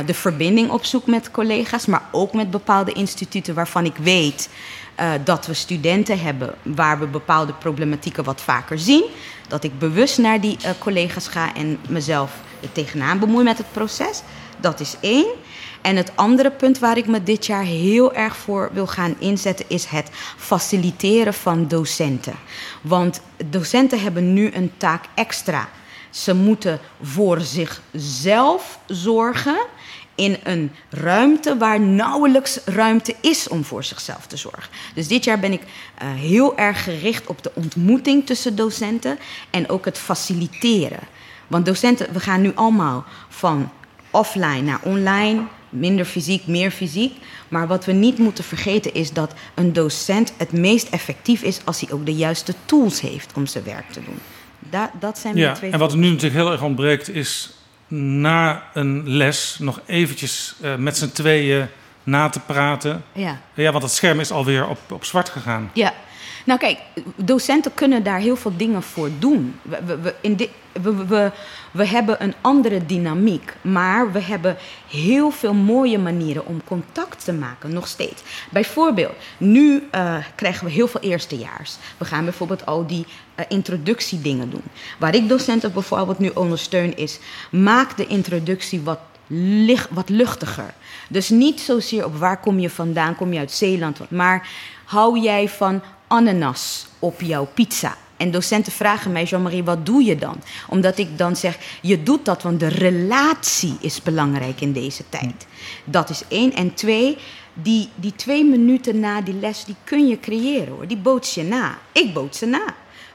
de 0.06 0.14
verbinding 0.14 0.70
opzoek 0.70 1.06
met 1.06 1.32
collega's, 1.32 1.86
maar 1.86 2.02
ook 2.12 2.34
met 2.34 2.52
bepaalde 2.52 2.92
instituten 2.92 3.54
waarvan 3.54 3.86
ik 3.86 3.96
weet 3.96 4.50
uh, 5.00 5.12
dat 5.24 5.46
we 5.46 5.54
studenten 5.54 6.20
hebben 6.20 6.56
waar 6.64 7.00
we 7.00 7.08
bepaalde 7.08 7.54
problematieken 7.54 8.24
wat 8.24 8.42
vaker 8.42 8.80
zien. 8.80 9.06
Dat 9.48 9.64
ik 9.64 9.80
bewust 9.80 10.18
naar 10.18 10.42
die 10.42 10.58
uh, 10.62 10.70
collega's 10.80 11.28
ga 11.28 11.56
en 11.56 11.80
mezelf 11.90 12.32
tegenaan 12.72 13.20
bemoei 13.20 13.44
met 13.44 13.58
het 13.58 13.72
proces. 13.72 14.22
Dat 14.58 14.80
is 14.80 14.96
één. 15.00 15.28
En 15.82 15.96
het 15.96 16.12
andere 16.16 16.52
punt 16.52 16.80
waar 16.80 16.98
ik 16.98 17.08
me 17.08 17.24
dit 17.24 17.46
jaar 17.46 17.64
heel 17.64 18.14
erg 18.14 18.36
voor 18.36 18.70
wil 18.74 18.88
gaan 18.88 19.16
inzetten 19.20 19.66
is 19.68 19.86
het 19.86 20.10
faciliteren 20.38 21.34
van 21.34 21.68
docenten. 21.68 22.36
Want 22.82 23.22
docenten 23.46 24.00
hebben 24.00 24.34
nu 24.34 24.52
een 24.54 24.72
taak 24.78 25.04
extra. 25.16 25.70
Ze 26.10 26.36
moeten 26.36 26.80
voor 27.02 27.42
zichzelf 27.42 28.80
zorgen 28.88 29.58
in 30.16 30.38
een 30.44 30.72
ruimte 30.90 31.58
waar 31.58 31.80
nauwelijks 31.80 32.60
ruimte 32.66 33.16
is 33.22 33.48
om 33.48 33.64
voor 33.64 33.84
zichzelf 33.84 34.28
te 34.28 34.38
zorgen. 34.38 34.72
Dus 34.94 35.08
dit 35.08 35.24
jaar 35.24 35.40
ben 35.40 35.52
ik 35.52 35.62
uh, 35.62 35.68
heel 36.14 36.58
erg 36.58 36.84
gericht 36.84 37.28
op 37.28 37.44
de 37.44 37.52
ontmoeting 37.54 38.26
tussen 38.26 38.56
docenten 38.56 39.18
en 39.50 39.70
ook 39.70 39.86
het 39.86 39.98
faciliteren. 39.98 41.00
Want 41.48 41.66
docenten, 41.66 42.14
we 42.14 42.20
gaan 42.20 42.42
nu 42.42 42.52
allemaal 42.56 43.06
van 43.30 43.72
offline 44.12 44.62
naar 44.62 44.80
online, 44.84 45.44
minder 45.70 46.06
fysiek, 46.06 46.48
meer 46.48 46.72
fysiek. 46.72 47.14
Maar 47.48 47.68
wat 47.68 47.86
we 47.86 47.92
niet 47.92 48.18
moeten 48.18 48.44
vergeten 48.44 48.94
is 48.94 49.12
dat 49.12 49.34
een 49.54 49.74
docent 49.74 50.34
het 50.38 50.52
meest 50.52 50.90
effectief 50.90 51.42
is 51.42 51.60
als 51.64 51.80
hij 51.82 51.92
ook 51.92 52.06
de 52.06 52.16
juiste 52.16 52.54
tools 52.66 53.02
heeft 53.02 53.32
om 53.36 53.46
zijn 53.46 53.64
werk 53.64 53.92
te 53.92 54.04
doen. 54.04 54.20
Da 54.60 54.92
dat 55.00 55.18
zijn 55.18 55.36
ja, 55.36 55.54
twee 55.54 55.72
en 55.72 55.80
wat 55.80 55.92
er 55.92 55.98
nu 55.98 56.08
natuurlijk 56.08 56.36
heel 56.36 56.52
erg 56.52 56.62
ontbreekt 56.62 57.10
is 57.10 57.54
na 57.88 58.64
een 58.74 59.10
les 59.10 59.58
nog 59.60 59.82
eventjes 59.86 60.56
uh, 60.62 60.76
met 60.76 60.98
z'n 60.98 61.12
tweeën 61.12 61.68
na 62.04 62.30
te 62.30 62.40
praten. 62.40 63.04
Ja. 63.12 63.40
ja, 63.54 63.72
want 63.72 63.84
het 63.84 63.92
scherm 63.92 64.20
is 64.20 64.32
alweer 64.32 64.68
op, 64.68 64.80
op 64.92 65.06
zwart 65.06 65.30
gegaan. 65.30 65.70
Ja. 65.74 65.94
Nou 66.46 66.60
kijk, 66.60 66.80
docenten 67.16 67.74
kunnen 67.74 68.04
daar 68.04 68.20
heel 68.20 68.36
veel 68.36 68.58
dingen 68.58 68.84
voor 68.84 69.10
doen. 69.20 69.60
We, 69.62 70.16
in 70.22 70.38
we, 70.82 71.32
we, 71.72 71.88
hebben 71.88 72.24
een 72.24 72.34
andere 72.42 72.86
dynamiek, 72.86 73.54
maar 73.62 74.12
we 74.12 74.20
hebben 74.20 74.58
heel 74.90 75.32
veel 75.32 75.54
mooie 75.54 75.98
manieren 75.98 76.46
om 76.46 76.62
contact 76.64 77.24
te 77.24 77.34
maken, 77.34 77.74
nog 77.74 77.88
steeds. 77.88 78.24
Bijvoorbeeld, 78.52 79.14
nu 79.38 79.84
uh, 79.96 80.16
krijgen 80.36 80.66
we 80.66 80.72
heel 80.72 80.88
veel 80.88 81.02
eerstejaars. 81.02 81.78
We 81.98 82.06
gaan 82.06 82.24
bijvoorbeeld 82.24 82.66
al 82.66 82.88
die 82.88 83.06
uh, 83.40 83.46
introductiedingen 83.48 84.50
doen. 84.50 84.64
Waar 85.00 85.16
ik 85.16 85.30
docenten 85.30 85.74
bijvoorbeeld 85.74 86.20
nu 86.20 86.32
ondersteun 86.34 86.98
is, 86.98 87.20
maak 87.52 87.98
de 87.98 88.08
introductie 88.08 88.82
wat, 88.82 89.00
licht, 89.28 89.90
wat 89.92 90.10
luchtiger. 90.10 90.74
Dus 91.10 91.30
niet 91.30 91.60
zozeer 91.60 92.06
op 92.06 92.18
waar 92.18 92.40
kom 92.40 92.60
je 92.60 92.70
vandaan, 92.70 93.16
kom 93.16 93.34
je 93.34 93.40
uit 93.40 93.52
Zeeland, 93.52 94.10
maar 94.10 94.50
hou 94.86 95.20
jij 95.20 95.50
van 95.50 95.82
ananas 96.16 96.88
op 97.00 97.22
jouw 97.22 97.48
pizza? 97.54 97.96
En 98.18 98.32
docenten 98.32 98.72
vragen 98.72 99.12
mij, 99.12 99.24
Jean-Marie, 99.24 99.64
wat 99.64 99.86
doe 99.86 100.04
je 100.04 100.16
dan? 100.16 100.42
Omdat 100.70 100.98
ik 100.98 101.18
dan 101.18 101.36
zeg, 101.36 101.58
je 101.82 102.04
doet 102.04 102.26
dat, 102.26 102.44
want 102.44 102.60
de 102.60 102.68
relatie 102.68 103.78
is 103.80 104.02
belangrijk 104.02 104.62
in 104.62 104.74
deze 104.74 105.04
tijd. 105.10 105.48
Dat 105.84 106.10
is 106.10 106.24
één. 106.28 106.54
En 106.54 106.74
twee, 106.74 107.18
die, 107.54 107.90
die 107.96 108.14
twee 108.16 108.46
minuten 108.46 109.00
na 109.00 109.22
die 109.22 109.34
les, 109.34 109.66
die 109.66 109.76
kun 109.84 110.08
je 110.08 110.20
creëren 110.20 110.68
hoor. 110.74 110.88
Die 110.88 110.98
boots 110.98 111.34
je 111.34 111.44
na. 111.44 111.78
Ik 111.92 112.14
bood 112.14 112.36
ze 112.36 112.46
na. 112.46 112.64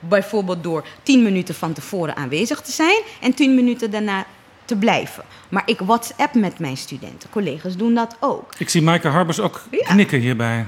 Bijvoorbeeld 0.00 0.62
door 0.62 0.84
tien 1.02 1.22
minuten 1.22 1.54
van 1.54 1.72
tevoren 1.72 2.16
aanwezig 2.16 2.60
te 2.60 2.72
zijn 2.72 3.00
en 3.20 3.34
tien 3.34 3.54
minuten 3.54 3.90
daarna 3.90 4.26
te 4.64 4.76
blijven. 4.76 5.24
Maar 5.48 5.62
ik 5.66 5.78
WhatsApp 5.80 6.34
met 6.34 6.58
mijn 6.58 6.76
studenten. 6.76 7.30
Collega's 7.30 7.76
doen 7.76 7.94
dat 7.94 8.16
ook. 8.20 8.54
Ik 8.58 8.68
zie 8.68 8.82
Maaike 8.82 9.08
Harbers 9.08 9.40
ook 9.40 9.62
Ja. 9.70 9.86
knikken 9.86 10.20
hierbij. 10.20 10.66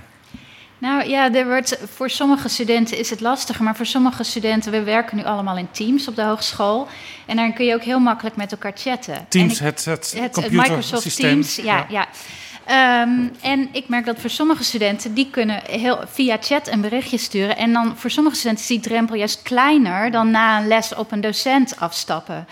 Nou 0.83 1.09
ja, 1.09 1.33
er 1.33 1.47
wordt, 1.47 1.79
voor 1.95 2.11
sommige 2.11 2.49
studenten 2.49 2.99
is 2.99 3.11
het 3.11 3.21
lastiger, 3.21 3.65
maar 3.65 3.77
voor 3.77 3.87
sommige 3.87 4.23
studenten, 4.23 4.73
we 4.73 4.83
werken 4.83 5.17
nu 5.17 5.25
allemaal 5.25 5.57
in 5.57 5.71
teams 5.71 6.09
op 6.09 6.17
de 6.17 6.23
hogeschool. 6.23 6.89
En 7.27 7.37
daar 7.37 7.53
kun 7.53 7.65
je 7.65 7.75
ook 7.75 7.83
heel 7.83 7.99
makkelijk 7.99 8.37
met 8.37 8.53
elkaar 8.53 8.73
chatten. 8.75 9.27
Teams, 9.29 9.53
ik- 9.53 9.65
het, 9.65 9.85
het, 9.85 10.15
het. 10.17 10.51
Microsoft 10.51 11.17
Teams, 11.17 11.57
ja. 11.57 11.87
ja. 11.89 12.07
Ehm, 12.65 13.29
en 13.41 13.69
ik 13.73 13.89
merk 13.89 14.05
dat 14.05 14.21
voor 14.21 14.31
sommige 14.31 14.65
studenten, 14.65 15.15
die 15.15 15.31
kunnen 15.31 15.63
heel, 15.71 16.01
via 16.07 16.37
chat 16.41 16.69
een 16.69 16.81
berichtje 16.81 17.19
sturen. 17.19 17.57
En 17.57 17.73
dan 17.73 17.97
voor 17.97 18.11
sommige 18.11 18.37
studenten 18.37 18.63
is 18.63 18.71
die 18.71 18.81
drempel 18.81 19.17
juist 19.17 19.43
kleiner 19.43 20.11
dan 20.11 20.31
na 20.31 20.61
een 20.61 20.67
les 20.67 20.95
op 20.95 21.13
een 21.13 21.21
docent 21.21 21.77
afstappen. 21.79 22.47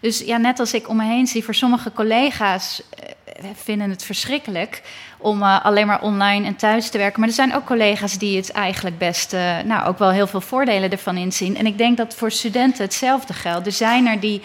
Dus 0.00 0.18
ja, 0.18 0.36
net 0.36 0.60
als 0.60 0.72
ik 0.72 0.88
om 0.88 0.96
me 0.96 1.04
heen 1.04 1.26
zie, 1.26 1.44
voor 1.44 1.54
sommige 1.54 1.92
collega's 1.92 2.82
eh, 2.90 3.44
vinden 3.54 3.90
het 3.90 4.04
verschrikkelijk 4.04 4.82
om 5.26 5.42
eh, 5.42 5.64
alleen 5.64 5.86
maar 5.86 6.00
online 6.00 6.46
en 6.46 6.56
thuis 6.56 6.90
te 6.90 6.98
werken. 6.98 7.20
Maar 7.20 7.28
er 7.28 7.34
zijn 7.34 7.54
ook 7.54 7.64
collega's 7.64 8.18
die 8.18 8.36
het 8.36 8.52
eigenlijk 8.52 8.98
best, 8.98 9.32
eh, 9.32 9.58
nou 9.64 9.86
ook 9.88 9.98
wel 9.98 10.10
heel 10.10 10.26
veel 10.26 10.40
voordelen 10.40 10.90
ervan 10.90 11.16
inzien. 11.16 11.56
En 11.56 11.66
ik 11.66 11.78
denk 11.78 11.96
dat 11.96 12.14
voor 12.14 12.30
studenten 12.30 12.84
hetzelfde 12.84 13.32
geldt. 13.32 13.66
Er 13.66 13.72
zijn 13.72 14.06
er 14.06 14.20
die 14.20 14.40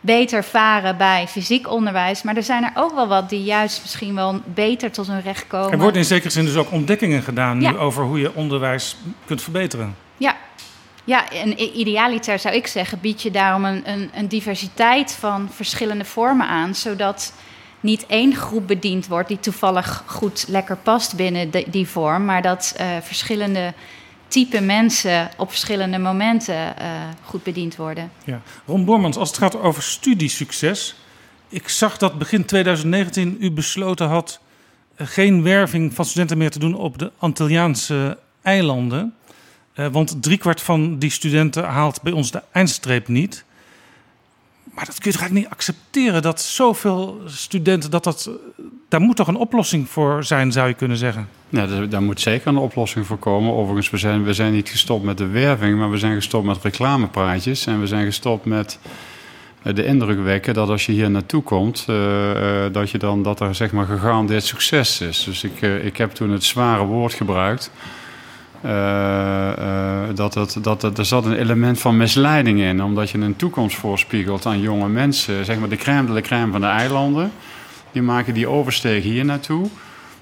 beter 0.00 0.44
varen 0.44 0.96
bij 0.96 1.26
fysiek 1.28 1.70
onderwijs, 1.70 2.22
maar 2.22 2.36
er 2.36 2.42
zijn 2.42 2.64
er 2.64 2.72
ook 2.74 2.94
wel 2.94 3.08
wat 3.08 3.28
die 3.28 3.42
juist 3.42 3.80
misschien 3.82 4.14
wel 4.14 4.40
beter 4.44 4.90
tot 4.90 5.06
hun 5.06 5.22
recht 5.22 5.46
komen. 5.46 5.72
Er 5.72 5.78
worden 5.78 6.00
in 6.00 6.06
zekere 6.06 6.30
zin 6.30 6.44
dus 6.44 6.56
ook 6.56 6.72
ontdekkingen 6.72 7.22
gedaan 7.22 7.58
nu 7.58 7.64
Ja. 7.64 7.72
over 7.72 8.04
hoe 8.04 8.20
je 8.20 8.34
onderwijs 8.34 8.96
kunt 9.24 9.42
verbeteren. 9.42 9.96
Ja. 10.16 10.36
Ja, 11.04 11.30
en 11.30 11.78
idealiter 11.78 12.38
zou 12.38 12.54
ik 12.54 12.66
zeggen, 12.66 12.98
bied 13.00 13.22
je 13.22 13.30
daarom 13.30 13.64
een, 13.64 13.82
een, 13.84 14.10
een 14.14 14.28
diversiteit 14.28 15.16
van 15.20 15.48
verschillende 15.50 16.04
vormen 16.04 16.46
aan, 16.46 16.74
zodat 16.74 17.32
niet 17.82 18.06
één 18.06 18.34
groep 18.34 18.66
bediend 18.66 19.06
wordt 19.06 19.28
die 19.28 19.40
toevallig 19.40 20.04
goed 20.06 20.44
lekker 20.48 20.76
past 20.76 21.16
binnen 21.16 21.50
die 21.70 21.86
vorm, 21.86 22.24
maar 22.24 22.42
dat 22.42 22.74
eh, 22.76 22.86
verschillende 23.02 23.74
type 24.28 24.60
mensen 24.60 25.30
op 25.36 25.48
verschillende 25.48 25.98
momenten 25.98 26.76
eh, 26.76 26.86
goed 27.24 27.42
bediend 27.42 27.76
worden. 27.76 28.10
Ja. 28.24 28.40
Ron 28.66 28.84
Bormans, 28.84 29.16
als 29.16 29.28
het 29.28 29.38
gaat 29.38 29.60
over 29.60 29.82
studiesucces. 29.82 30.94
Ik 31.48 31.68
zag 31.68 31.96
dat 31.96 32.18
begin 32.18 32.44
2019 32.44 33.36
u 33.40 33.50
besloten 33.50 34.08
had 34.08 34.40
eh, 34.94 35.06
geen 35.06 35.42
werving 35.42 35.94
van 35.94 36.04
studenten 36.04 36.38
meer 36.38 36.50
te 36.50 36.58
doen 36.58 36.74
op 36.74 36.98
de 36.98 37.12
Antilliaanse 37.18 38.18
eilanden. 38.42 39.14
Want 39.74 40.22
driekwart 40.22 40.60
van 40.60 40.98
die 40.98 41.10
studenten 41.10 41.64
haalt 41.64 42.02
bij 42.02 42.12
ons 42.12 42.30
de 42.30 42.42
eindstreep 42.52 43.08
niet. 43.08 43.44
Maar 44.74 44.84
dat 44.84 44.98
kun 44.98 45.10
je 45.10 45.16
toch 45.16 45.20
eigenlijk 45.20 45.32
niet 45.32 45.58
accepteren 45.58 46.22
dat 46.22 46.40
zoveel 46.40 47.20
studenten 47.26 47.90
dat 47.90 48.04
dat. 48.04 48.30
Daar 48.88 49.00
moet 49.00 49.16
toch 49.16 49.28
een 49.28 49.36
oplossing 49.36 49.88
voor 49.88 50.24
zijn, 50.24 50.52
zou 50.52 50.68
je 50.68 50.74
kunnen 50.74 50.96
zeggen. 50.96 51.28
Ja, 51.48 51.86
daar, 51.86 52.02
moet 52.02 52.20
zeker 52.20 52.48
een 52.48 52.56
oplossing 52.56 53.06
voor 53.06 53.18
komen. 53.18 53.52
Overigens, 53.52 53.90
we 53.90 53.96
zijn, 53.96 54.24
we 54.24 54.34
zijn 54.34 54.52
niet 54.52 54.68
gestopt 54.68 55.04
met 55.04 55.18
de 55.18 55.26
werving, 55.26 55.78
maar 55.78 55.90
we 55.90 55.98
zijn 55.98 56.14
gestopt 56.14 56.46
met 56.46 56.62
reclamepraatjes. 56.62 57.66
En 57.66 57.80
we 57.80 57.86
zijn 57.86 58.04
gestopt 58.04 58.44
met 58.44 58.78
eh, 59.62 59.74
de 59.74 59.84
indruk 59.84 60.22
wekken 60.22 60.54
dat 60.54 60.68
als 60.68 60.86
je 60.86 60.92
hier 60.92 61.10
naartoe 61.10 61.42
komt, 61.42 61.84
eh, 61.88 62.64
eh, 62.64 62.72
dat, 62.72 62.90
je 62.90 62.98
dan, 62.98 63.22
dat 63.22 63.40
er 63.40 63.54
zeg 63.54 63.72
maar 63.72 63.86
gegarandeerd 63.86 64.44
succes 64.44 65.00
is. 65.00 65.24
Dus 65.24 65.44
ik, 65.44 65.60
ik 65.60 65.96
heb 65.96 66.10
toen 66.10 66.30
het 66.30 66.44
zware 66.44 66.84
woord 66.84 67.14
gebruikt. 67.14 67.70
Eh, 68.62 69.50
eh, 69.50 70.08
dat, 70.14 70.58
dat 70.62 70.82
het, 70.82 70.98
er 70.98 71.04
zat 71.04 71.24
een 71.24 71.36
element 71.36 71.80
van 71.80 71.96
misleiding 71.96 72.60
in, 72.60 72.82
omdat 72.82 73.10
je 73.10 73.18
een 73.18 73.36
toekomst 73.36 73.76
voorspiegelt 73.76 74.46
aan 74.46 74.60
jonge 74.60 74.88
mensen, 74.88 75.44
zeg 75.44 75.58
maar 75.58 75.68
de 75.68 75.76
crème 75.76 76.06
de 76.06 76.12
la 76.12 76.20
crème 76.20 76.52
van 76.52 76.60
de 76.60 76.66
eilanden. 76.66 77.32
Die 77.92 78.02
maken 78.02 78.34
die 78.34 78.48
oversteek 78.48 79.02
hier 79.02 79.24
naartoe. 79.24 79.68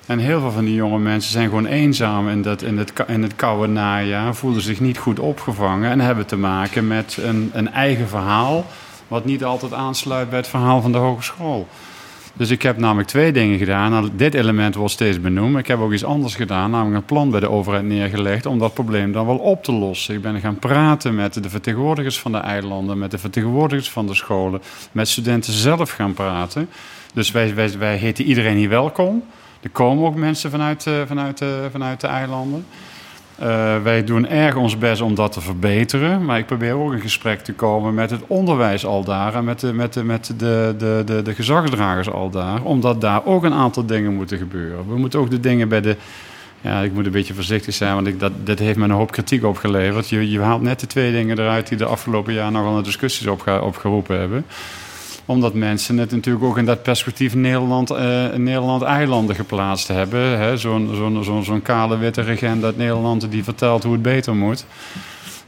En 0.06 0.18
heel 0.18 0.40
veel 0.40 0.50
van 0.50 0.64
die 0.64 0.74
jonge 0.74 0.98
mensen 0.98 1.32
zijn 1.32 1.48
gewoon 1.48 1.66
eenzaam 1.66 2.28
in, 2.28 2.42
dat, 2.42 2.62
in, 2.62 2.78
het, 2.78 2.92
in 3.06 3.22
het 3.22 3.36
koude 3.36 3.72
najaar, 3.72 4.34
voelen 4.34 4.62
zich 4.62 4.80
niet 4.80 4.98
goed 4.98 5.18
opgevangen 5.18 5.90
en 5.90 6.00
hebben 6.00 6.26
te 6.26 6.36
maken 6.36 6.86
met 6.86 7.18
een, 7.22 7.50
een 7.52 7.72
eigen 7.72 8.08
verhaal, 8.08 8.66
wat 9.08 9.24
niet 9.24 9.44
altijd 9.44 9.72
aansluit 9.72 10.28
bij 10.28 10.38
het 10.38 10.48
verhaal 10.48 10.82
van 10.82 10.92
de 10.92 10.98
hogeschool. 10.98 11.68
Dus 12.40 12.50
ik 12.50 12.62
heb 12.62 12.76
namelijk 12.76 13.08
twee 13.08 13.32
dingen 13.32 13.58
gedaan. 13.58 13.90
Nou, 13.90 14.08
dit 14.12 14.34
element 14.34 14.74
wordt 14.74 14.92
steeds 14.92 15.20
benoemd. 15.20 15.58
Ik 15.58 15.66
heb 15.66 15.80
ook 15.80 15.92
iets 15.92 16.04
anders 16.04 16.34
gedaan, 16.34 16.70
namelijk 16.70 16.96
een 16.96 17.04
plan 17.04 17.30
bij 17.30 17.40
de 17.40 17.50
overheid 17.50 17.84
neergelegd 17.84 18.46
om 18.46 18.58
dat 18.58 18.74
probleem 18.74 19.12
dan 19.12 19.26
wel 19.26 19.36
op 19.36 19.64
te 19.64 19.72
lossen. 19.72 20.14
Ik 20.14 20.22
ben 20.22 20.40
gaan 20.40 20.58
praten 20.58 21.14
met 21.14 21.42
de 21.42 21.50
vertegenwoordigers 21.50 22.18
van 22.18 22.32
de 22.32 22.38
eilanden, 22.38 22.98
met 22.98 23.10
de 23.10 23.18
vertegenwoordigers 23.18 23.90
van 23.90 24.06
de 24.06 24.14
scholen, 24.14 24.62
met 24.92 25.08
studenten 25.08 25.52
zelf 25.52 25.90
gaan 25.90 26.14
praten. 26.14 26.68
Dus 27.14 27.30
wij, 27.30 27.54
wij, 27.54 27.78
wij 27.78 27.96
heten 27.96 28.24
iedereen 28.24 28.56
hier 28.56 28.68
welkom. 28.68 29.24
Er 29.60 29.70
komen 29.70 30.04
ook 30.04 30.14
mensen 30.14 30.50
vanuit, 30.50 30.86
eh, 30.86 30.94
vanuit, 31.06 31.40
eh, 31.40 31.48
vanuit 31.70 32.00
de 32.00 32.06
eilanden. 32.06 32.66
Eh, 33.40 33.82
wij 33.82 34.04
doen 34.04 34.28
erg 34.28 34.56
ons 34.56 34.78
best 34.78 35.00
om 35.00 35.14
dat 35.14 35.32
te 35.32 35.40
verbeteren. 35.40 36.24
Maar 36.24 36.38
ik 36.38 36.46
probeer 36.46 36.74
ook 36.74 36.92
in 36.92 37.00
gesprek 37.00 37.40
te 37.40 37.52
komen 37.52 37.94
met 37.94 38.10
het 38.10 38.20
onderwijs 38.26 38.86
al 38.86 39.04
daar. 39.04 39.34
En 39.34 39.44
met 39.44 39.60
de, 39.60 39.72
met 39.72 39.92
de, 39.92 40.04
met 40.04 40.26
de, 40.36 40.74
de, 40.78 41.02
de, 41.06 41.22
de 41.22 41.34
gezagsdragers 41.34 42.10
al 42.10 42.30
daar. 42.30 42.62
Omdat 42.62 43.00
daar 43.00 43.24
ook 43.24 43.44
een 43.44 43.52
aantal 43.52 43.86
dingen 43.86 44.14
moeten 44.14 44.38
gebeuren. 44.38 44.88
We 44.88 44.98
moeten 44.98 45.18
ook 45.18 45.30
de 45.30 45.40
dingen 45.40 45.68
bij 45.68 45.80
de. 45.80 45.96
Ja, 46.60 46.80
ik 46.80 46.92
moet 46.92 47.06
een 47.06 47.12
beetje 47.12 47.34
voorzichtig 47.34 47.74
zijn, 47.74 47.94
want 47.94 48.06
ik, 48.06 48.20
dat, 48.20 48.32
dit 48.44 48.58
heeft 48.58 48.78
me 48.78 48.84
een 48.84 48.90
hoop 48.90 49.10
kritiek 49.10 49.44
opgeleverd. 49.44 50.08
Je, 50.08 50.30
je 50.30 50.40
haalt 50.40 50.62
net 50.62 50.80
de 50.80 50.86
twee 50.86 51.12
dingen 51.12 51.38
eruit 51.38 51.68
die 51.68 51.78
de 51.78 51.84
afgelopen 51.84 52.32
jaar 52.32 52.52
nogal 52.52 52.76
een 52.76 52.82
discussies 52.82 53.26
opge, 53.26 53.62
opgeroepen 53.62 54.18
hebben 54.18 54.44
omdat 55.30 55.54
mensen 55.54 55.98
het 55.98 56.10
natuurlijk 56.10 56.44
ook 56.44 56.58
in 56.58 56.64
dat 56.64 56.82
perspectief 56.82 57.34
Nederland, 57.34 57.90
eh, 57.90 58.26
Nederland-eilanden 58.36 59.34
geplaatst 59.36 59.88
hebben. 59.88 60.38
hè. 60.38 60.56
Zo'n 60.56 60.90
zo'n 60.94 61.24
zo'n 61.24 61.44
zo'n 61.44 61.62
kale 61.62 61.98
witte 61.98 62.20
regent 62.20 62.64
uit 62.64 62.76
Nederland 62.76 63.30
die 63.30 63.44
vertelt 63.44 63.82
hoe 63.82 63.92
het 63.92 64.02
beter 64.02 64.36
moet. 64.36 64.64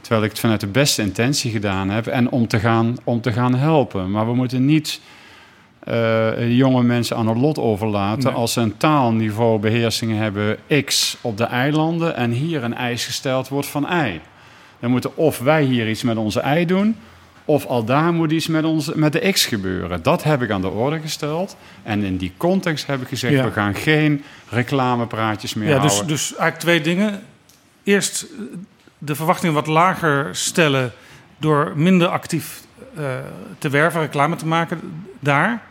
Terwijl 0.01 0.23
ik 0.23 0.29
het 0.29 0.39
vanuit 0.39 0.59
de 0.59 0.67
beste 0.67 1.01
intentie 1.01 1.51
gedaan 1.51 1.89
heb 1.89 2.07
en 2.07 2.29
om 2.29 2.47
te 2.47 2.59
gaan, 2.59 2.95
om 3.03 3.21
te 3.21 3.31
gaan 3.31 3.55
helpen. 3.55 4.11
Maar 4.11 4.25
we 4.25 4.33
moeten 4.33 4.65
niet 4.65 4.99
eh, 5.79 6.57
jonge 6.57 6.83
mensen 6.83 7.15
aan 7.17 7.27
het 7.27 7.37
lot 7.37 7.57
overlaten 7.59 8.23
Nee. 8.29 8.33
als 8.33 8.53
ze 8.53 8.61
een 8.61 8.77
taalniveau 8.77 9.59
beheersing 9.59 10.17
hebben 10.17 10.57
X 10.85 11.17
op 11.21 11.37
de 11.37 11.43
eilanden 11.43 12.15
en 12.15 12.31
hier 12.31 12.63
een 12.63 12.75
eis 12.75 13.05
gesteld 13.05 13.47
wordt 13.47 13.67
van 13.67 13.83
Y. 13.83 14.19
Dan 14.79 14.91
moeten 14.91 15.17
of 15.17 15.39
wij 15.39 15.63
hier 15.63 15.89
iets 15.89 16.03
met 16.03 16.17
onze 16.17 16.39
ei 16.39 16.65
doen, 16.65 16.95
of 17.45 17.65
al 17.65 17.83
daar 17.83 18.13
moet 18.13 18.31
iets 18.31 18.47
met, 18.47 18.63
ons, 18.63 18.93
met 18.93 19.13
de 19.13 19.31
X 19.31 19.45
gebeuren. 19.45 20.03
Dat 20.03 20.23
heb 20.23 20.41
ik 20.41 20.51
aan 20.51 20.61
de 20.61 20.69
orde 20.69 20.99
gesteld. 20.99 21.55
En 21.83 22.03
in 22.03 22.17
die 22.17 22.33
context 22.37 22.85
heb 22.87 23.01
ik 23.01 23.07
gezegd, 23.07 23.33
Ja. 23.33 23.43
we 23.43 23.51
gaan 23.51 23.75
geen 23.75 24.23
reclamepraatjes 24.49 25.53
meer 25.53 25.69
Ja, 25.69 25.79
dus, 25.79 25.91
houden. 25.91 26.07
dus 26.11 26.27
eigenlijk 26.35 26.59
twee 26.59 26.81
dingen. 26.81 27.21
Eerst 27.83 28.21
eh, 28.21 28.29
de 28.97 29.15
verwachtingen 29.15 29.53
wat 29.55 29.67
lager 29.67 30.35
stellen 30.35 30.91
door 31.37 31.71
minder 31.75 32.07
actief 32.07 32.61
eh, 32.95 33.03
te 33.57 33.69
werven, 33.69 34.01
reclame 34.01 34.35
te 34.35 34.45
maken 34.45 34.79
daar. 35.19 35.61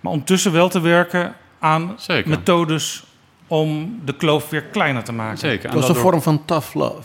Maar 0.00 0.12
ondertussen 0.12 0.52
wel 0.52 0.68
te 0.68 0.80
werken 0.80 1.34
aan 1.58 1.94
Zeker. 1.96 2.30
methodes 2.30 3.04
om 3.46 4.00
de 4.04 4.14
kloof 4.16 4.48
weer 4.48 4.62
kleiner 4.62 5.02
te 5.02 5.12
maken. 5.12 5.38
Zeker. 5.38 5.70
Dat 5.70 5.82
is 5.82 5.88
een 5.88 5.94
vorm 5.94 6.22
van 6.22 6.44
tough 6.44 6.74
love. 6.74 7.02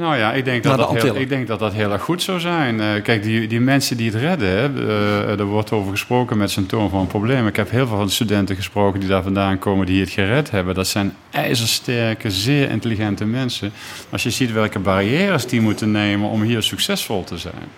Nou 0.00 0.16
ja, 0.16 0.32
ik 0.32 0.44
denk, 0.44 0.62
dat 0.62 0.76
dat, 0.76 1.02
heel, 1.02 1.16
ik 1.16 1.28
denk 1.28 1.46
dat 1.46 1.58
dat 1.58 1.72
heel 1.72 1.92
erg 1.92 2.02
goed 2.02 2.22
zou 2.22 2.40
zijn. 2.40 2.80
Eh, 2.80 3.02
kijk, 3.02 3.22
die, 3.22 3.48
die 3.48 3.60
mensen 3.60 3.96
die 3.96 4.10
het 4.10 4.20
redden, 4.20 4.76
eh, 4.88 5.38
er 5.38 5.44
wordt 5.44 5.72
over 5.72 5.90
gesproken 5.90 6.38
met 6.38 6.50
zijn 6.50 6.66
toon 6.66 6.90
van 6.90 7.00
een 7.00 7.06
probleem. 7.06 7.46
Ik 7.46 7.56
heb 7.56 7.70
heel 7.70 7.86
veel 7.86 7.96
van 7.96 8.06
de 8.06 8.12
studenten 8.12 8.56
gesproken 8.56 9.00
die 9.00 9.08
daar 9.08 9.22
vandaan 9.22 9.58
komen 9.58 9.86
die 9.86 10.00
het 10.00 10.10
gered 10.10 10.50
hebben. 10.50 10.74
Dat 10.74 10.86
zijn 10.86 11.16
ijzersterke, 11.30 12.30
zeer 12.30 12.70
intelligente 12.70 13.24
mensen. 13.24 13.72
Als 14.10 14.22
je 14.22 14.30
ziet 14.30 14.52
welke 14.52 14.78
barrières 14.78 15.46
die 15.46 15.60
moeten 15.60 15.90
nemen 15.90 16.28
om 16.28 16.42
hier 16.42 16.62
succesvol 16.62 17.24
te 17.24 17.38
zijn. 17.38 17.68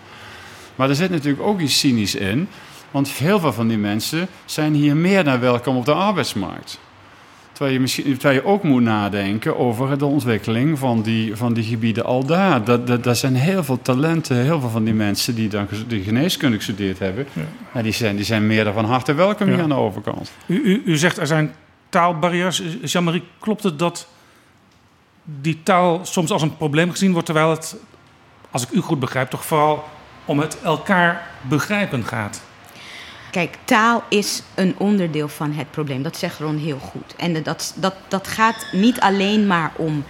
Maar 0.74 0.88
er 0.88 0.94
zit 0.94 1.10
natuurlijk 1.10 1.42
ook 1.42 1.60
iets 1.60 1.78
cynisch 1.78 2.14
in. 2.14 2.48
Want 2.90 3.08
heel 3.08 3.40
veel 3.40 3.52
van 3.52 3.68
die 3.68 3.78
mensen 3.78 4.28
zijn 4.44 4.74
hier 4.74 4.96
meer 4.96 5.24
dan 5.24 5.40
welkom 5.40 5.76
op 5.76 5.84
de 5.84 5.94
arbeidsmarkt. 5.94 6.78
Terwijl 7.54 7.74
je, 7.74 7.80
misschien, 7.80 8.04
terwijl 8.12 8.34
je 8.40 8.46
ook 8.46 8.62
moet 8.62 8.82
nadenken 8.82 9.58
over 9.58 9.98
de 9.98 10.04
ontwikkeling 10.04 10.78
van 10.78 11.02
die, 11.02 11.36
van 11.36 11.52
die 11.54 11.64
gebieden 11.64 12.04
al 12.04 12.24
daar. 12.24 12.64
Dat, 12.64 12.86
dat, 12.86 13.04
dat 13.04 13.16
zijn 13.16 13.34
heel 13.34 13.64
veel 13.64 13.82
talenten, 13.82 14.36
heel 14.36 14.60
veel 14.60 14.68
van 14.68 14.84
die 14.84 14.94
mensen 14.94 15.34
die 15.34 15.48
dan 15.48 15.68
die 15.86 16.02
geneeskunde 16.02 16.56
gestudeerd 16.56 16.98
hebben. 16.98 17.26
Ja. 17.72 17.82
die, 17.82 17.92
zijn, 17.92 18.16
die 18.16 18.24
zijn 18.24 18.46
meer 18.46 18.64
dan 18.64 18.72
van 18.74 18.84
harte 18.84 19.14
welkom 19.14 19.46
Ja. 19.46 19.52
hier 19.52 19.62
aan 19.62 19.68
de 19.68 19.74
overkant. 19.74 20.32
U, 20.46 20.62
u, 20.64 20.82
u 20.84 20.96
zegt 20.96 21.18
er 21.18 21.26
zijn 21.26 21.54
taalbarrières. 21.88 22.62
Jean-Marie, 22.82 23.22
klopt 23.38 23.62
het 23.62 23.78
dat 23.78 24.08
die 25.24 25.60
taal 25.62 26.00
soms 26.02 26.30
als 26.30 26.42
een 26.42 26.56
probleem 26.56 26.90
gezien 26.90 27.12
wordt, 27.12 27.26
terwijl 27.26 27.50
het, 27.50 27.76
als 28.50 28.62
ik 28.62 28.70
u 28.70 28.80
goed 28.80 29.00
begrijp, 29.00 29.30
toch 29.30 29.44
vooral 29.44 29.84
om 30.24 30.38
het 30.38 30.58
elkaar 30.62 31.26
begrijpen 31.48 32.04
gaat? 32.04 32.42
Kijk, 33.34 33.56
taal 33.64 34.02
is 34.08 34.42
een 34.54 34.74
onderdeel 34.78 35.28
van 35.28 35.52
het 35.52 35.70
probleem. 35.70 36.02
Dat 36.02 36.16
zegt 36.16 36.38
Ron 36.38 36.56
heel 36.56 36.78
goed. 36.78 37.14
En 37.16 37.42
dat, 37.42 37.74
dat, 37.76 37.94
dat 38.08 38.28
gaat 38.28 38.66
niet 38.72 39.00
alleen 39.00 39.46
maar 39.46 39.72
om 39.76 40.04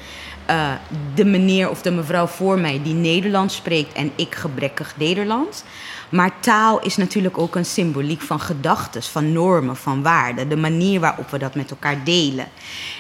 uh, 0.51 0.73
de 1.15 1.25
meneer 1.25 1.71
of 1.71 1.83
de 1.83 1.91
mevrouw 1.91 2.27
voor 2.27 2.59
mij 2.59 2.81
die 2.83 2.95
Nederlands 2.95 3.55
spreekt 3.57 3.93
en 3.93 4.13
ik 4.15 4.35
gebrekkig 4.35 4.95
Nederlands. 4.97 5.63
Maar 6.11 6.41
taal 6.41 6.81
is 6.81 6.97
natuurlijk 6.97 7.39
ook 7.39 7.55
een 7.55 7.65
symboliek 7.65 8.21
van 8.21 8.41
gedachten, 8.41 9.03
van 9.03 9.33
normen, 9.33 9.77
van 9.77 10.03
waarden. 10.03 10.49
De 10.49 10.57
manier 10.57 11.01
waarop 11.01 11.31
we 11.31 11.39
dat 11.39 11.55
met 11.55 11.71
elkaar 11.71 12.05
delen. 12.05 12.49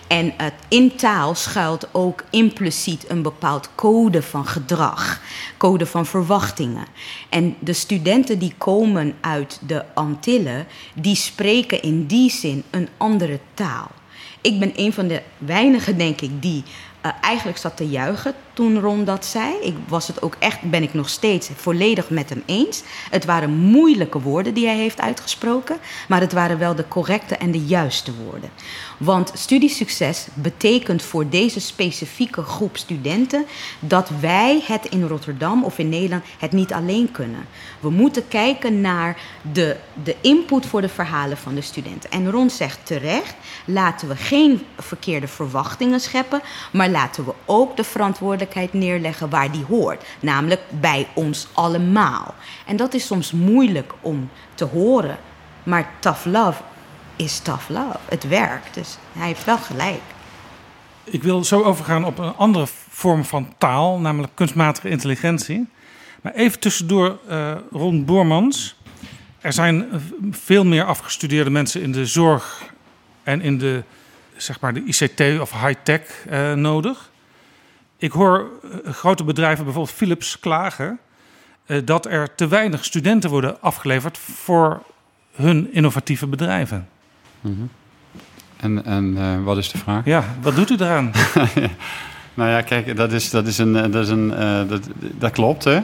En 0.06 0.26
uh, 0.26 0.46
in 0.68 0.96
taal 0.96 1.34
schuilt 1.34 1.88
ook 1.92 2.24
impliciet 2.30 3.10
een 3.10 3.22
bepaald 3.22 3.70
code 3.74 4.22
van 4.22 4.46
gedrag, 4.46 5.20
code 5.56 5.86
van 5.86 6.06
verwachtingen. 6.06 6.86
En 7.28 7.56
de 7.58 7.72
studenten 7.72 8.38
die 8.38 8.54
komen 8.58 9.14
uit 9.20 9.60
de 9.66 9.84
Antillen, 9.94 10.66
die 10.94 11.16
spreken 11.16 11.82
in 11.82 12.06
die 12.06 12.30
zin 12.30 12.62
een 12.70 12.88
andere 12.96 13.40
taal. 13.54 13.90
Ik 14.40 14.58
ben 14.58 14.72
een 14.76 14.92
van 14.92 15.06
de 15.06 15.22
weinigen, 15.38 15.98
denk 15.98 16.20
ik, 16.20 16.42
die 16.42 16.62
uh, 17.06 17.12
eigenlijk 17.20 17.58
zat 17.58 17.76
te 17.76 17.88
juichen 17.88 18.34
toen 18.52 18.80
Ron 18.80 19.04
dat 19.04 19.24
zei. 19.24 19.54
Ik 19.62 19.74
was 19.88 20.06
het 20.06 20.22
ook 20.22 20.36
echt, 20.38 20.60
ben 20.60 20.82
ik 20.82 20.94
nog 20.94 21.08
steeds 21.08 21.50
volledig 21.56 22.10
met 22.10 22.28
hem 22.28 22.42
eens. 22.46 22.82
Het 23.10 23.24
waren 23.24 23.50
moeilijke 23.50 24.20
woorden 24.20 24.54
die 24.54 24.66
hij 24.66 24.76
heeft 24.76 25.00
uitgesproken, 25.00 25.76
maar 26.08 26.20
het 26.20 26.32
waren 26.32 26.58
wel 26.58 26.74
de 26.74 26.88
correcte 26.88 27.36
en 27.36 27.50
de 27.50 27.64
juiste 27.64 28.12
woorden. 28.24 28.50
Want 28.98 29.32
studiesucces 29.34 30.26
betekent 30.34 31.02
voor 31.02 31.28
deze 31.28 31.60
specifieke 31.60 32.42
groep 32.42 32.76
studenten 32.76 33.44
dat 33.80 34.08
wij 34.20 34.62
het 34.66 34.84
in 34.84 35.06
Rotterdam 35.06 35.64
of 35.64 35.78
in 35.78 35.88
Nederland 35.88 36.24
het 36.38 36.52
niet 36.52 36.72
alleen 36.72 37.10
kunnen. 37.10 37.46
We 37.80 37.90
moeten 37.90 38.28
kijken 38.28 38.80
naar 38.80 39.16
de, 39.52 39.76
de 40.02 40.16
input 40.20 40.66
voor 40.66 40.80
de 40.80 40.88
verhalen 40.88 41.36
van 41.36 41.54
de 41.54 41.60
studenten. 41.60 42.10
En 42.10 42.30
Ron 42.30 42.50
zegt 42.50 42.86
terecht: 42.86 43.34
laten 43.64 44.08
we 44.08 44.16
geen 44.16 44.62
verkeerde 44.78 45.28
verwachtingen 45.28 46.00
scheppen, 46.00 46.40
maar 46.72 46.88
laten 46.88 47.24
we 47.24 47.32
ook 47.44 47.76
de 47.76 47.84
verantwoordelijkheid 47.84 48.72
neerleggen 48.72 49.30
waar 49.30 49.52
die 49.52 49.64
hoort, 49.64 50.04
namelijk 50.20 50.62
bij 50.70 51.06
ons 51.14 51.46
allemaal. 51.52 52.34
En 52.66 52.76
dat 52.76 52.94
is 52.94 53.06
soms 53.06 53.32
moeilijk 53.32 53.92
om 54.00 54.30
te 54.54 54.64
horen, 54.64 55.18
maar 55.62 55.90
tough 56.00 56.24
love 56.24 56.62
is 57.16 57.38
tough 57.38 57.68
love. 57.68 57.98
Het 58.08 58.28
werkt, 58.28 58.74
dus 58.74 58.96
hij 59.12 59.26
heeft 59.26 59.44
wel 59.44 59.58
gelijk. 59.58 60.02
Ik 61.04 61.22
wil 61.22 61.44
zo 61.44 61.62
overgaan 61.62 62.04
op 62.04 62.18
een 62.18 62.34
andere 62.34 62.66
vorm 62.88 63.24
van 63.24 63.54
taal, 63.58 63.98
namelijk 63.98 64.32
kunstmatige 64.34 64.88
intelligentie. 64.88 65.66
Maar 66.22 66.34
even 66.34 66.60
tussendoor, 66.60 67.18
uh, 67.28 67.52
Ron 67.70 68.04
Boormans. 68.04 68.76
Er 69.40 69.52
zijn 69.52 70.02
veel 70.30 70.64
meer 70.64 70.84
afgestudeerde 70.84 71.50
mensen 71.50 71.82
in 71.82 71.92
de 71.92 72.06
zorg 72.06 72.62
en 73.22 73.40
in 73.40 73.58
de, 73.58 73.82
zeg 74.36 74.60
maar, 74.60 74.74
de 74.74 74.84
ICT 74.84 75.40
of 75.40 75.52
high-tech 75.52 76.24
uh, 76.30 76.52
nodig. 76.52 77.10
Ik 77.96 78.12
hoor 78.12 78.50
uh, 78.64 78.92
grote 78.92 79.24
bedrijven, 79.24 79.64
bijvoorbeeld 79.64 79.96
Philips, 79.96 80.40
klagen 80.40 80.98
dat 81.84 82.06
er 82.06 82.34
te 82.34 82.48
weinig 82.48 82.84
studenten 82.84 83.30
worden 83.30 83.60
afgeleverd 83.60 84.18
voor 84.18 84.82
hun 85.32 85.72
innovatieve 85.72 86.26
bedrijven. 86.26 86.88
Mm 87.44 87.56
-hmm. 87.56 87.70
En, 88.56 88.84
en 88.84 89.14
uh, 89.16 89.44
wat 89.44 89.56
is 89.56 89.70
de 89.70 89.78
vraag? 89.78 90.04
Ja, 90.04 90.24
wat 90.42 90.56
doet 90.56 90.70
u 90.70 90.74
eraan? 90.74 91.12
nou 92.34 92.50
ja, 92.50 92.60
kijk, 92.60 92.96
dat 92.96 93.12
is, 93.12 93.30
dat 93.30 93.46
is 93.46 93.58
een. 93.58 93.72
Dat, 93.72 93.94
is 93.94 94.08
een, 94.08 94.30
uh, 94.30 94.68
dat, 94.68 94.88
dat 95.18 95.30
klopt, 95.30 95.64
hè? 95.64 95.80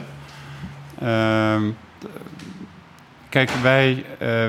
Uh, 1.03 1.69
kijk, 3.29 3.49
wij, 3.61 4.05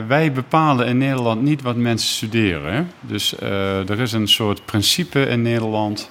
wij 0.07 0.33
bepalen 0.33 0.87
in 0.87 0.99
Nederland 0.99 1.43
niet 1.43 1.63
wat 1.63 1.77
mensen 1.77 2.09
studeren. 2.09 2.73
Hè? 2.75 2.83
Dus 3.01 3.41
er 3.89 4.01
is 4.01 4.13
een 4.13 4.29
soort 4.29 4.65
principe 4.65 5.27
in 5.27 5.43
Nederland 5.43 6.11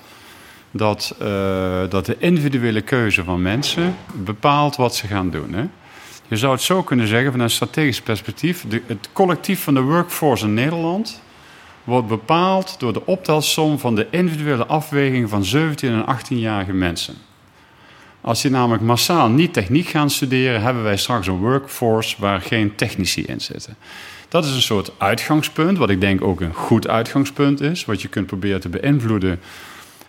dat, 0.72 1.16
dat 1.89 2.06
de 2.06 2.16
individuele 2.20 2.82
keuze 2.82 3.24
van 3.24 3.41
mensen 3.41 3.95
bepaalt 4.14 4.76
wat 4.76 4.95
ze 4.95 5.08
gaan 5.08 5.30
doen. 5.30 5.54
Hè? 5.54 5.66
Je 6.32 6.38
zou 6.38 6.53
het 6.53 6.61
zo 6.61 6.84
kunnen 6.84 7.07
zeggen 7.07 7.32
vanuit 7.32 7.49
een 7.49 7.55
strategisch 7.55 8.01
perspectief. 8.01 8.65
De, 8.67 8.82
het 8.86 9.09
collectief 9.13 9.63
van 9.63 9.73
de 9.73 9.82
workforce 9.82 10.45
in 10.45 10.53
Nederland 10.53 11.21
wordt 11.84 12.07
bepaald 12.07 12.75
door 12.79 12.93
de 12.93 13.05
optelsom 13.05 13.79
van 13.79 13.95
de 13.95 14.07
individuele 14.11 14.65
afweging 14.65 15.29
van 15.29 15.45
17 15.45 15.91
en 15.91 16.17
18-jarige 16.17 16.73
mensen. 16.73 17.15
Als 18.21 18.41
die 18.41 18.51
namelijk 18.51 18.84
massaal 18.84 19.29
niet 19.29 19.53
techniek 19.53 19.88
gaan 19.88 20.09
studeren, 20.09 20.61
hebben 20.61 20.84
wij 20.84 20.97
straks 20.97 21.27
een 21.27 21.38
workforce 21.38 22.15
waar 22.19 22.41
geen 22.41 22.75
technici 22.75 23.23
in 23.23 23.41
zitten. 23.41 23.75
Dat 24.29 24.45
is 24.45 24.51
een 24.51 24.61
soort 24.61 24.91
uitgangspunt, 24.97 25.77
wat 25.77 25.89
ik 25.89 26.01
denk 26.01 26.21
ook 26.21 26.41
een 26.41 26.53
goed 26.53 26.88
uitgangspunt 26.88 27.61
is, 27.61 27.86
wat 27.86 28.01
je 28.01 28.07
kunt 28.07 28.25
proberen 28.25 28.61
te 28.61 28.69
beïnvloeden 28.69 29.39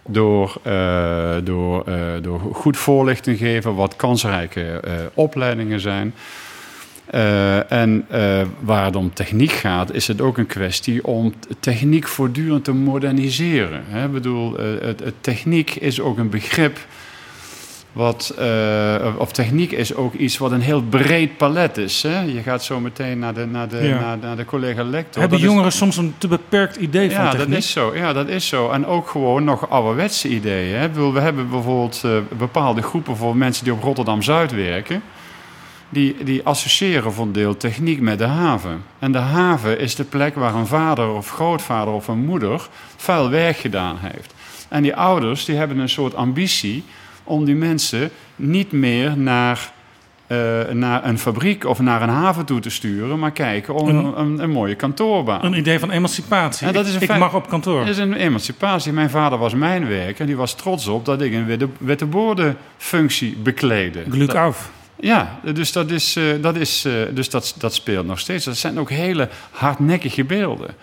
door, 0.07 0.57
uh, 0.67 1.35
door, 1.45 1.85
uh, 1.89 1.95
door 2.23 2.41
goed 2.53 2.77
voorlichting 2.77 3.39
geven 3.39 3.75
wat 3.75 3.97
kansrijke 3.97 4.83
uh, 4.85 4.93
opleidingen 5.15 5.81
zijn. 5.81 6.15
en 7.69 8.07
waar 8.61 8.85
het 8.85 8.97
om 8.97 9.15
techniek 9.15 9.53
gaat, 9.53 9.93
is 9.93 10.07
het 10.07 10.21
ook 10.21 10.39
een 10.39 10.47
kwestie 10.47 11.07
om 11.07 11.35
techniek 11.61 12.09
voortdurend 12.09 12.65
te 12.65 12.73
moderniseren. 12.73 13.85
Hè? 13.87 14.05
Ik 14.05 14.13
bedoel, 14.13 14.57
het 14.81 15.15
techniek 15.21 15.75
is 15.75 16.01
ook 16.01 16.19
een 16.19 16.31
begrip 16.31 16.79
wat, 17.93 18.35
uh, 18.39 19.15
of 19.17 19.33
techniek 19.33 19.73
is 19.73 19.95
ook 19.95 20.15
iets 20.15 20.39
wat 20.39 20.51
een 20.51 20.61
heel 20.61 20.83
breed 20.83 21.37
palet 21.37 21.77
is. 21.77 22.03
Hè? 22.03 22.21
Je 22.21 22.43
gaat 22.43 22.65
zo 22.65 22.81
meteen 22.81 23.19
naar 23.19 23.35
de, 23.35 23.47
naar 23.47 23.69
de, 23.69 23.77
ja. 23.77 24.01
naar, 24.01 24.19
naar, 24.19 24.37
de 24.37 24.45
collega 24.45 24.85
lector. 24.85 25.21
Hebben 25.21 25.39
jongeren 25.39 25.73
soms 25.73 25.97
een 25.97 26.15
te 26.19 26.29
beperkt 26.29 26.77
idee 26.77 27.11
ja, 27.11 27.17
van 27.17 27.31
techniek? 27.31 27.49
Dat 27.49 27.59
is 27.59 27.71
zo, 27.71 27.95
ja, 27.95 28.13
dat 28.13 28.29
is 28.29 28.47
zo. 28.47 28.71
En 28.71 28.87
ook 28.87 29.09
gewoon 29.09 29.45
nog 29.45 29.71
ouderwetse 29.71 30.29
ideeën. 30.29 30.77
Hè? 30.77 31.13
We 31.13 31.21
hebben 31.21 31.51
bijvoorbeeld 31.51 32.03
uh, 32.05 32.13
bepaalde 32.39 32.83
groepen 32.83 33.17
voor 33.17 33.37
mensen 33.37 33.65
die 33.65 33.73
op 33.73 33.83
Rotterdam-Zuid 33.83 34.53
werken. 34.53 35.03
Die, 35.89 36.17
die 36.25 36.43
associëren 36.45 37.13
voor 37.13 37.25
een 37.25 37.33
deel 37.33 37.57
techniek 37.57 38.01
met 38.01 38.19
de 38.19 38.25
haven. 38.25 38.85
En 38.99 39.13
de 39.13 39.19
haven 39.19 39.79
is 39.79 39.95
de 39.95 40.05
plek 40.05 40.35
waar 40.35 40.55
een 40.55 40.67
vader 40.67 41.09
of 41.09 41.31
grootvader 41.31 41.95
of 41.95 42.09
een 42.09 42.25
moeder 42.25 42.69
vuil 42.97 43.31
werk 43.31 43.57
gedaan 43.57 43.97
heeft. 44.01 44.35
En 44.69 44.83
die 44.83 44.97
ouders 44.97 45.45
die 45.45 45.57
hebben 45.57 45.79
een 45.79 45.89
soort 45.89 46.15
ambitie 46.15 46.85
om 47.25 47.45
die 47.45 47.55
mensen 47.55 48.11
niet 48.37 48.73
meer 48.73 49.17
naar, 49.17 49.73
uh, 50.27 50.39
naar 50.71 51.05
een 51.05 51.19
fabriek 51.19 51.65
of 51.65 51.81
naar 51.81 52.03
een 52.03 52.09
haven 52.09 52.45
toe 52.45 52.61
te 52.61 52.71
sturen, 52.71 53.19
maar 53.19 53.31
kijken 53.31 53.75
om 53.75 53.89
een, 53.89 54.19
een, 54.21 54.39
een 54.39 54.51
mooie 54.51 54.75
kantoorbaan. 54.75 55.45
Een 55.45 55.59
idee 55.59 55.79
van 55.79 55.91
emancipatie. 55.91 56.67
Ja, 56.67 56.73
dat 56.73 56.87
is 56.87 56.95
ik, 56.95 57.03
ik 57.03 57.19
mag 57.19 57.35
op 57.35 57.49
kantoor. 57.49 57.81
Dat 57.81 57.89
is 57.89 57.99
een 57.99 58.15
emancipatie. 58.15 58.93
Mijn 58.93 59.11
vader 59.11 59.39
was 59.39 59.55
mijnwerker 59.55 60.21
en 60.21 60.27
die 60.27 60.37
was 60.37 60.55
trots 60.55 60.87
op 60.87 61.05
dat 61.05 61.21
ik 61.21 61.33
een 61.33 61.47
witte, 61.47 61.69
witte 61.79 62.07
boordenfunctie 62.07 63.37
bekleedde. 63.37 64.05
Gluk 64.11 64.35
af. 64.35 64.71
Ja, 65.01 65.39
dus, 65.53 65.73
dat, 65.73 65.91
is, 65.91 66.17
uh, 66.17 66.43
dat, 66.43 66.57
is, 66.57 66.85
uh, 66.87 66.93
dus 67.15 67.31
dat, 67.31 67.55
dat 67.59 67.75
speelt 67.75 68.07
nog 68.07 68.19
steeds. 68.19 68.45
Dat 68.45 68.57
zijn 68.57 68.79
ook 68.79 68.91
hele 68.91 69.29
hardnekkige 69.51 70.25
beelden. 70.25 70.75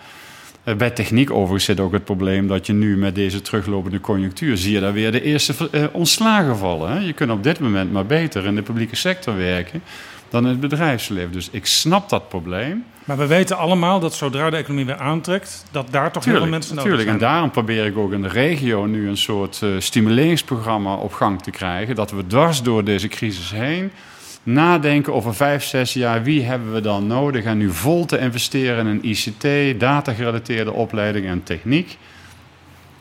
Uh, 0.70 0.76
bij 0.76 0.90
techniek 0.90 1.30
overigens 1.30 1.64
zit 1.64 1.80
ook 1.80 1.92
het 1.92 2.04
probleem 2.04 2.46
dat 2.46 2.66
je 2.66 2.72
nu 2.72 2.96
met 2.96 3.14
deze 3.14 3.42
teruglopende 3.42 4.00
conjunctuur 4.00 4.56
zie 4.56 4.72
je 4.72 4.80
daar 4.80 4.92
weer 4.92 5.12
de 5.12 5.22
eerste 5.22 5.54
uh, 5.72 5.84
ontslagen 5.92 6.56
vallen. 6.56 6.90
Hè? 6.90 6.98
Je 6.98 7.12
kunt 7.12 7.30
op 7.30 7.42
dit 7.42 7.60
moment 7.60 7.92
maar 7.92 8.06
beter 8.06 8.44
in 8.44 8.54
de 8.54 8.62
publieke 8.62 8.96
sector 8.96 9.36
werken 9.36 9.82
dan 10.28 10.42
in 10.42 10.50
het 10.50 10.60
bedrijfsleven. 10.60 11.32
Dus 11.32 11.48
ik 11.50 11.66
snap 11.66 12.08
dat 12.08 12.28
probleem. 12.28 12.84
Maar 13.04 13.16
we 13.16 13.26
weten 13.26 13.56
allemaal 13.56 14.00
dat 14.00 14.14
zodra 14.14 14.50
de 14.50 14.56
economie 14.56 14.84
weer 14.86 14.98
aantrekt, 14.98 15.64
dat 15.70 15.86
daar 15.90 16.12
toch 16.12 16.24
heel 16.24 16.36
veel 16.36 16.46
mensen 16.46 16.74
nodig 16.74 16.90
tuurlijk. 16.90 17.08
zijn. 17.08 17.20
En 17.22 17.26
daarom 17.26 17.50
probeer 17.50 17.86
ik 17.86 17.96
ook 17.96 18.12
in 18.12 18.22
de 18.22 18.28
regio 18.28 18.86
nu 18.86 19.08
een 19.08 19.16
soort 19.16 19.60
uh, 19.64 19.70
stimuleringsprogramma 19.78 20.94
op 20.94 21.12
gang 21.12 21.42
te 21.42 21.50
krijgen. 21.50 21.94
Dat 21.94 22.10
we 22.10 22.26
dwars 22.26 22.62
door 22.62 22.84
deze 22.84 23.08
crisis 23.08 23.50
heen 23.50 23.90
nadenken 24.42 25.14
over 25.14 25.34
vijf, 25.34 25.64
zes 25.64 25.92
jaar. 25.92 26.22
Wie 26.22 26.42
hebben 26.42 26.72
we 26.72 26.80
dan 26.80 27.06
nodig? 27.06 27.44
En 27.44 27.58
nu 27.58 27.70
vol 27.70 28.04
te 28.04 28.18
investeren 28.18 28.86
in 28.86 29.04
ICT, 29.04 29.80
datagerelateerde 29.80 30.72
opleidingen 30.72 31.30
en 31.30 31.42
techniek. 31.42 31.98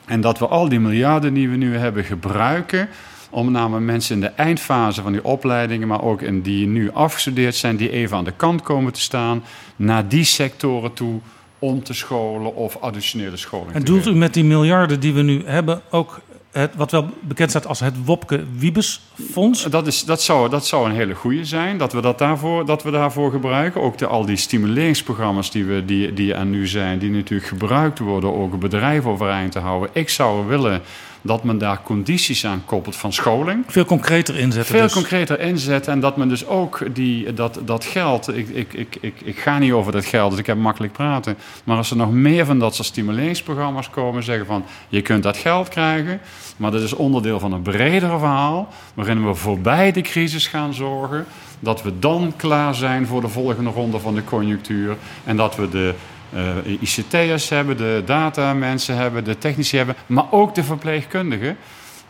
En 0.06 0.22
dat 0.22 0.40
we 0.40 0.48
al 0.48 0.70
die 0.70 0.80
miljarden 0.80 1.34
die 1.34 1.50
we 1.50 1.56
nu 1.56 1.78
hebben 1.78 2.04
gebruiken 2.04 2.90
om 3.30 3.52
namelijk 3.52 3.86
mensen 3.86 4.16
in 4.16 4.22
de 4.22 4.28
eindfase 4.28 5.02
van 5.02 5.12
die 5.12 5.24
opleidingen, 5.24 5.88
maar 5.88 6.04
ook 6.04 6.22
in 6.22 6.42
die 6.42 6.68
nu 6.68 6.92
afgestudeerd 6.92 7.56
zijn, 7.56 7.76
die 7.76 7.92
even 7.92 8.18
aan 8.18 8.24
de 8.24 8.34
kant 8.36 8.62
komen 8.62 8.94
te 8.94 9.02
staan, 9.02 9.44
naar 9.76 10.08
die 10.08 10.24
sectoren 10.24 10.94
toe 10.94 11.20
om 11.60 11.84
te 11.84 11.94
scholen 11.94 12.56
of 12.56 12.78
additionele 12.82 13.38
scholing 13.38 13.74
En 13.74 13.84
doelt 13.84 14.08
u 14.08 14.16
met 14.16 14.34
die 14.34 14.44
miljarden 14.44 15.00
die 15.00 15.14
we 15.14 15.22
nu 15.22 15.42
hebben 15.46 15.82
ook 15.90 16.22
het, 16.52 16.76
wat 16.76 16.92
wel 16.92 17.10
bekend 17.20 17.50
staat 17.50 17.68
als 17.68 17.80
het 17.80 18.06
Wopke 18.06 18.44
Wiebes 18.58 19.02
Fonds? 19.32 19.64
Dat, 19.64 19.88
is, 19.88 20.04
dat, 20.04 20.22
zou, 20.22 20.50
dat 20.50 20.66
zou 20.66 20.90
een 20.90 20.96
hele 20.96 21.16
goede 21.16 21.46
zijn, 21.46 21.78
dat 21.78 21.94
we 21.94 22.02
dat 22.02 22.18
daarvoor, 22.18 22.66
dat 22.66 22.84
we 22.84 22.92
daarvoor 22.92 23.32
gebruiken. 23.32 23.82
Ook 23.82 23.98
de, 23.98 24.08
al 24.08 24.26
die 24.26 24.36
stimuleringsprogramma's 24.38 25.52
die, 25.52 25.66
we, 25.66 25.86
die, 25.86 26.14
die 26.14 26.34
er 26.34 26.46
nu 26.46 26.68
zijn, 26.68 27.00
die 27.00 27.12
natuurlijk 27.12 27.50
gebruikt 27.50 28.00
worden, 28.00 28.36
ook 28.36 28.52
het 28.52 28.60
bedrijf 28.60 29.06
overeind 29.06 29.52
te 29.52 29.60
houden. 29.60 29.90
Ik 29.94 30.10
zou 30.10 30.48
willen 30.48 30.82
dat 31.22 31.44
men 31.44 31.58
daar 31.58 31.82
condities 31.84 32.46
aan 32.46 32.62
koppelt 32.66 32.96
van 32.96 33.14
scholing. 33.14 33.64
Veel 33.68 33.86
concreter 33.86 34.38
inzetten. 34.38 34.76
Veel 34.76 34.84
dus. 34.84 34.94
concreter 34.94 35.40
inzetten 35.40 35.94
en 35.94 36.00
dat 36.00 36.18
men 36.18 36.30
dus 36.30 36.48
ook 36.48 36.84
die, 36.94 37.34
dat, 37.34 37.60
dat 37.66 37.86
geld, 37.86 38.36
ik, 38.36 38.50
ik, 38.50 38.74
ik, 38.74 38.98
ik, 39.02 39.22
ik 39.24 39.40
ga 39.40 39.58
niet 39.58 39.72
over 39.72 39.92
dat 39.92 40.06
geld, 40.06 40.30
dus 40.32 40.40
ik 40.40 40.46
heb 40.46 40.58
makkelijk 40.58 40.94
praten, 40.94 41.38
maar 41.64 41.78
als 41.78 41.90
er 41.90 41.98
nog 41.98 42.12
meer 42.12 42.46
van 42.46 42.60
dat 42.60 42.76
soort 42.76 42.88
stimuleringsprogramma's 42.88 43.90
komen, 43.90 44.24
zeggen 44.24 44.46
van 44.46 44.66
je 44.90 45.02
kunt 45.02 45.24
dat 45.24 45.38
geld 45.38 45.68
krijgen, 45.68 46.20
maar 46.58 46.72
dat 46.72 46.82
is 46.82 46.94
onderdeel 46.94 47.40
van 47.40 47.54
een 47.54 47.62
bredere 47.62 48.18
verhaal, 48.18 48.68
waarin 48.94 49.28
we 49.28 49.36
voorbij 49.36 49.92
de 49.92 50.02
crisis 50.02 50.48
gaan 50.48 50.74
zorgen, 50.74 51.26
dat 51.60 51.84
we 51.84 52.00
dan 52.00 52.34
klaar 52.36 52.76
zijn 52.76 53.08
voor 53.08 53.22
de 53.22 53.28
volgende 53.28 53.70
ronde 53.70 54.00
van 54.00 54.16
de 54.16 54.24
conjunctuur 54.24 54.98
en 55.24 55.38
dat 55.38 55.56
we 55.56 55.70
de 55.70 55.94
uh, 56.34 56.82
ICT'ers 56.82 57.50
hebben, 57.50 57.78
de 57.78 58.04
datamensen 58.06 58.96
hebben, 58.96 59.24
de 59.24 59.38
technici 59.38 59.78
hebben, 59.78 59.96
maar 60.06 60.32
ook 60.32 60.56
de 60.56 60.64
verpleegkundigen. 60.64 61.58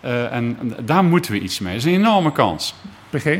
Uh, 0.05 0.33
en 0.33 0.73
daar 0.85 1.03
moeten 1.03 1.31
we 1.31 1.39
iets 1.39 1.59
mee. 1.59 1.73
Dat 1.73 1.85
is 1.85 1.91
een 1.91 1.99
enorme 1.99 2.31
kans. 2.31 2.75
PG? 3.09 3.37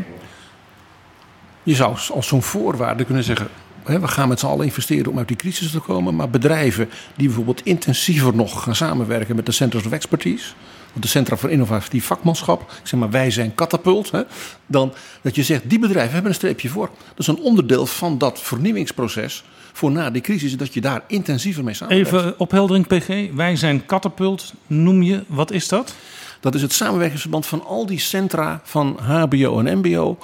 Je 1.64 1.76
zou 1.76 1.96
als 2.14 2.28
zo'n 2.28 2.44
voorwaarde 2.44 3.06
kunnen 3.06 3.24
zeggen... 3.24 3.48
Hè, 3.84 4.00
we 4.00 4.08
gaan 4.08 4.28
met 4.28 4.40
z'n 4.40 4.46
allen 4.46 4.66
investeren 4.66 5.12
om 5.12 5.18
uit 5.18 5.28
die 5.28 5.38
crisis 5.38 5.72
te 5.72 5.80
komen... 5.80 6.16
maar 6.16 6.30
bedrijven 6.30 6.90
die 7.16 7.28
bijvoorbeeld 7.28 7.66
intensiever 7.66 8.36
nog 8.36 8.64
gaan 8.64 8.76
samenwerken... 8.76 9.36
met 9.36 9.46
de 9.46 9.52
Centers 9.52 9.86
of 9.86 9.92
Expertise... 9.92 10.54
de 10.94 11.08
Centra 11.08 11.38
voor 11.38 11.50
Innovatief 11.50 12.06
Vakmanschap... 12.06 12.62
ik 12.62 12.88
zeg 12.88 13.00
maar 13.00 13.10
wij 13.10 13.32
zijn 13.32 13.56
katapult... 13.56 14.12
Hè, 14.12 14.22
dan 14.66 14.94
dat 15.22 15.36
je 15.36 15.44
zegt, 15.44 15.70
die 15.70 15.80
bedrijven 15.80 16.14
hebben 16.14 16.32
een 16.32 16.38
streepje 16.38 16.70
voor. 16.70 16.90
Dat 17.10 17.20
is 17.20 17.28
een 17.28 17.40
onderdeel 17.40 17.86
van 17.86 18.18
dat 18.18 18.42
vernieuwingsproces 18.42 19.44
voor 19.80 19.92
na 19.92 20.10
die 20.10 20.22
crisis, 20.22 20.58
dat 20.58 20.74
je 20.74 20.82
daar 20.82 21.02
intensiever 21.08 21.64
mee 21.64 21.74
samenwerkt. 21.74 22.12
Even 22.12 22.40
opheldering, 22.40 22.88
PG. 22.88 23.36
Wij 23.36 23.56
zijn 23.56 23.86
Catapult, 23.86 24.54
noem 24.68 25.02
je. 25.02 25.24
Wat 25.28 25.52
is 25.52 25.68
dat? 25.68 25.96
Dat 26.40 26.56
is 26.56 26.62
het 26.62 26.74
samenwerkingsverband 26.74 27.46
van 27.46 27.66
al 27.66 27.86
die 27.86 28.00
centra 28.00 28.62
van 28.64 29.00
HBO 29.02 29.60
en 29.60 29.78
MBO. 29.78 30.18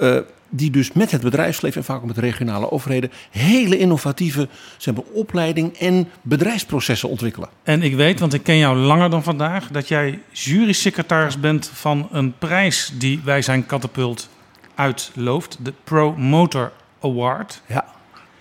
Uh, 0.00 0.16
die 0.48 0.70
dus 0.70 0.92
met 0.92 1.10
het 1.10 1.22
bedrijfsleven 1.22 1.80
en 1.80 1.86
vaak 1.86 1.96
ook 1.96 2.06
met 2.06 2.18
regionale 2.18 2.70
overheden 2.70 3.10
hele 3.30 3.78
innovatieve 3.78 4.48
zeg 4.76 4.94
maar, 4.94 5.04
opleiding 5.12 5.76
en 5.76 6.08
bedrijfsprocessen 6.22 7.08
ontwikkelen. 7.08 7.48
En 7.62 7.82
ik 7.82 7.94
weet, 7.94 8.20
want 8.20 8.34
ik 8.34 8.42
ken 8.42 8.58
jou 8.58 8.76
langer 8.76 9.10
dan 9.10 9.22
vandaag, 9.22 9.68
dat 9.68 9.88
jij 9.88 10.20
jurysecretaris 10.30 11.40
bent 11.40 11.70
van 11.74 12.08
een 12.12 12.34
prijs 12.38 12.92
die 12.98 13.20
Wij 13.24 13.42
zijn 13.42 13.66
Catapult 13.66 14.28
uitlooft, 14.74 15.58
de 15.62 15.72
Promoter 15.84 16.72
Award. 17.00 17.62
Ja. 17.66 17.96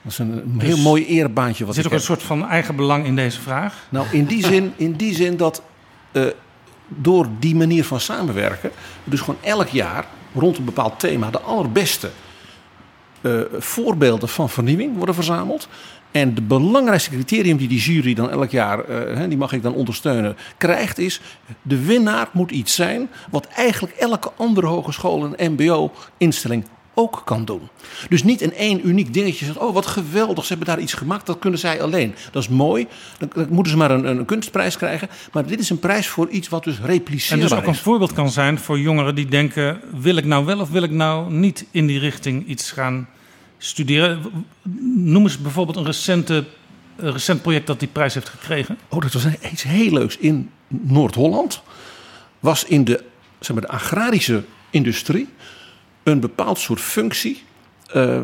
Dat 0.08 0.20
is 0.20 0.26
een, 0.26 0.52
een 0.54 0.60
heel 0.60 0.78
mooi 0.78 1.06
erebaantje. 1.06 1.66
Wat 1.66 1.76
er 1.76 1.82
zit 1.82 1.92
ook 1.92 1.98
een 1.98 2.06
soort 2.06 2.24
van 2.24 2.48
eigen 2.48 2.76
belang 2.76 3.06
in 3.06 3.16
deze 3.16 3.42
vraag? 3.42 3.88
Nou, 3.90 4.08
in 4.12 4.26
die 4.26 4.46
zin, 4.46 4.74
in 4.76 4.94
die 4.94 5.16
zin 5.16 5.38
dat 5.38 5.62
uh, 6.12 6.26
door 6.88 7.28
die 7.40 7.56
manier 7.56 7.84
van 7.84 8.00
samenwerken, 8.00 8.72
dus 9.04 9.20
gewoon 9.20 9.40
elk 9.42 9.68
jaar 9.68 10.06
rond 10.34 10.58
een 10.58 10.66
bepaald 10.66 11.00
thema 11.00 11.30
de 11.30 11.40
allerbeste 11.40 12.10
uh, 13.22 13.42
voorbeelden 13.58 14.30
van 14.30 14.50
vernieuwing 14.50 14.96
worden 14.98 15.16
verzameld. 15.16 15.68
En 16.12 16.34
de 16.34 16.42
belangrijkste 16.42 17.10
criterium 17.10 17.58
die 17.58 17.68
die 17.68 17.80
jury 17.80 18.14
dan 18.14 18.30
elk 18.30 18.50
jaar, 18.50 18.90
uh, 18.90 19.24
die 19.28 19.38
mag 19.38 19.52
ik 19.54 19.64
dan 19.64 19.74
ondersteunen, 19.74 20.38
krijgt 20.58 20.98
is... 20.98 21.22
de 21.62 21.86
winnaar 21.86 22.30
moet 22.32 22.52
iets 22.52 22.76
zijn 22.76 23.10
wat 23.30 23.48
eigenlijk 23.48 23.96
elke 23.96 24.32
andere 24.38 24.68
hogeschool 24.68 25.36
en 25.36 25.52
mbo-instelling 25.52 26.66
ook 26.98 27.22
kan 27.26 27.46
doen. 27.46 27.62
Dus 28.10 28.24
niet 28.24 28.42
in 28.42 28.54
één 28.54 28.88
uniek 28.88 29.14
dingetje 29.14 29.46
zegt, 29.46 29.58
oh 29.58 29.74
wat 29.74 29.86
geweldig, 29.86 30.46
ze 30.46 30.54
hebben 30.54 30.76
daar 30.76 30.84
iets 30.84 30.94
gemaakt, 30.94 31.26
dat 31.26 31.40
kunnen 31.40 31.60
zij 31.60 31.82
alleen. 31.82 32.16
Dat 32.32 32.42
is 32.44 32.50
mooi, 32.50 32.88
dan, 33.18 33.30
dan 33.34 33.48
moeten 33.50 33.72
ze 33.72 33.78
maar 33.78 33.92
een, 33.92 34.06
een, 34.06 34.26
kunstprijs 34.26 34.78
krijgen. 34.78 35.10
Maar 35.32 35.46
dit 35.46 35.60
is 35.60 35.70
een 35.70 35.80
prijs 35.80 36.08
voor 36.08 36.30
iets 36.30 36.50
wat 36.50 36.64
dus 36.64 36.80
repliceerbaar 36.80 37.46
is. 37.46 37.52
En 37.52 37.58
dus 37.58 37.66
ook 37.66 37.76
een 37.76 37.82
voorbeeld 37.82 38.14
kan 38.14 38.30
zijn 38.30 38.60
voor 38.60 38.80
jongeren 38.80 39.16
die 39.16 39.26
denken, 39.26 39.82
wil 40.02 40.16
ik 40.16 40.26
nou 40.26 40.46
wel 40.46 40.60
of 40.60 40.70
wil 40.70 40.84
ik 40.84 40.92
nou 40.92 41.34
niet 41.34 41.66
in 41.72 41.88
die 41.88 42.00
richting 42.00 42.48
iets 42.48 42.72
gaan 42.72 43.08
studeren? 43.58 44.22
Noem 44.96 45.24
eens 45.24 45.42
bijvoorbeeld 45.42 45.78
een 45.78 45.86
recente 45.86 46.46
een 46.98 47.12
recent 47.12 47.42
project 47.42 47.68
dat 47.68 47.80
die 47.80 47.88
prijs 47.88 48.14
heeft 48.14 48.30
gekregen? 48.30 48.78
Oh, 48.90 49.02
dat 49.02 49.14
was 49.14 49.26
iets 49.52 49.64
heel 49.64 49.92
leuks. 49.92 50.18
In 50.18 50.50
Noord-Holland 50.68 51.62
was 52.40 52.64
in 52.64 52.84
de, 52.84 53.04
zeg 53.40 53.56
maar, 53.56 53.66
de 53.66 53.72
agrarische 53.72 54.44
industrie 54.70 55.28
een 56.12 56.20
bepaald 56.20 56.60
soort 56.60 56.82
functie. 56.82 57.44
Uh, 57.96 58.22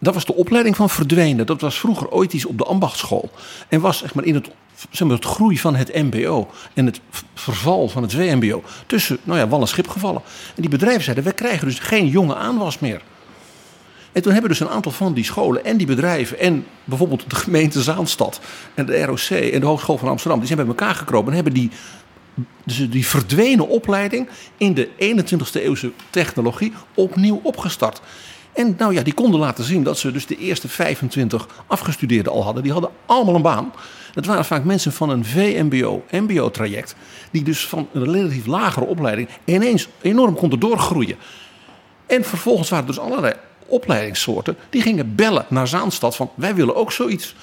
dat 0.00 0.14
was 0.14 0.24
de 0.24 0.34
opleiding 0.34 0.76
van 0.76 0.90
verdwenen. 0.90 1.46
Dat 1.46 1.60
was 1.60 1.78
vroeger 1.78 2.10
ooit 2.10 2.32
iets 2.32 2.46
op 2.46 2.58
de 2.58 2.64
ambachtschool. 2.64 3.30
En 3.68 3.80
was 3.80 3.98
zeg 3.98 4.14
maar, 4.14 4.24
in 4.24 4.34
het, 4.34 4.50
zeg 4.90 5.08
maar, 5.08 5.16
het 5.16 5.26
groei 5.26 5.58
van 5.58 5.74
het 5.74 5.94
MBO 5.94 6.50
en 6.74 6.86
het 6.86 7.00
verval 7.34 7.88
van 7.88 8.02
het 8.02 8.12
VMBO 8.14 8.62
tussen 8.86 9.18
nou 9.22 9.38
ja, 9.38 9.48
wal 9.48 9.60
en 9.60 9.68
schip 9.68 9.88
gevallen. 9.88 10.22
En 10.54 10.62
die 10.62 10.70
bedrijven 10.70 11.02
zeiden: 11.02 11.24
wij 11.24 11.32
krijgen 11.32 11.66
dus 11.66 11.78
geen 11.78 12.08
jonge 12.08 12.34
aanwas 12.34 12.78
meer. 12.78 13.02
En 14.16 14.22
toen 14.22 14.32
hebben 14.32 14.50
dus 14.50 14.60
een 14.60 14.68
aantal 14.68 14.92
van 14.92 15.14
die 15.14 15.24
scholen 15.24 15.64
en 15.64 15.76
die 15.76 15.86
bedrijven 15.86 16.38
en 16.38 16.66
bijvoorbeeld 16.84 17.30
de 17.30 17.36
gemeente 17.36 17.82
Zaanstad 17.82 18.40
en 18.74 18.86
de 18.86 19.04
ROC 19.04 19.18
en 19.18 19.60
de 19.60 19.66
Hogeschool 19.66 19.98
van 19.98 20.08
Amsterdam, 20.08 20.38
die 20.38 20.46
zijn 20.46 20.58
bij 20.58 20.68
elkaar 20.68 20.94
gekropen 20.94 21.28
en 21.28 21.34
hebben 21.34 21.52
die 21.52 21.70
dus 22.64 22.90
die 22.90 23.06
verdwenen 23.06 23.68
opleiding 23.68 24.28
in 24.56 24.74
de 24.74 24.88
21ste 24.88 25.62
eeuwse 25.62 25.92
technologie 26.10 26.72
opnieuw 26.94 27.40
opgestart. 27.42 28.00
En 28.52 28.74
nou 28.78 28.94
ja, 28.94 29.02
die 29.02 29.14
konden 29.14 29.40
laten 29.40 29.64
zien 29.64 29.82
dat 29.82 29.98
ze 29.98 30.12
dus 30.12 30.26
de 30.26 30.36
eerste 30.36 30.68
25 30.68 31.48
afgestudeerden 31.66 32.32
al 32.32 32.44
hadden. 32.44 32.62
Die 32.62 32.72
hadden 32.72 32.90
allemaal 33.06 33.34
een 33.34 33.42
baan. 33.42 33.72
Dat 34.14 34.26
waren 34.26 34.44
vaak 34.44 34.64
mensen 34.64 34.92
van 34.92 35.10
een 35.10 35.24
VMBO, 35.24 36.04
MBO-traject. 36.10 36.94
Die 37.30 37.42
dus 37.42 37.66
van 37.66 37.88
een 37.92 38.04
relatief 38.04 38.46
lagere 38.46 38.86
opleiding 38.86 39.28
ineens 39.44 39.88
enorm 40.00 40.34
konden 40.34 40.60
doorgroeien. 40.60 41.16
En 42.06 42.24
vervolgens 42.24 42.68
waren 42.68 42.86
er 42.86 42.94
dus 42.94 43.02
allerlei 43.02 43.34
opleidingssoorten 43.66 44.56
die 44.70 44.82
gingen 44.82 45.14
bellen 45.14 45.46
naar 45.48 45.68
Zaanstad 45.68 46.16
van 46.16 46.30
wij 46.34 46.54
willen 46.54 46.76
ook 46.76 46.92
zoiets 46.92 47.34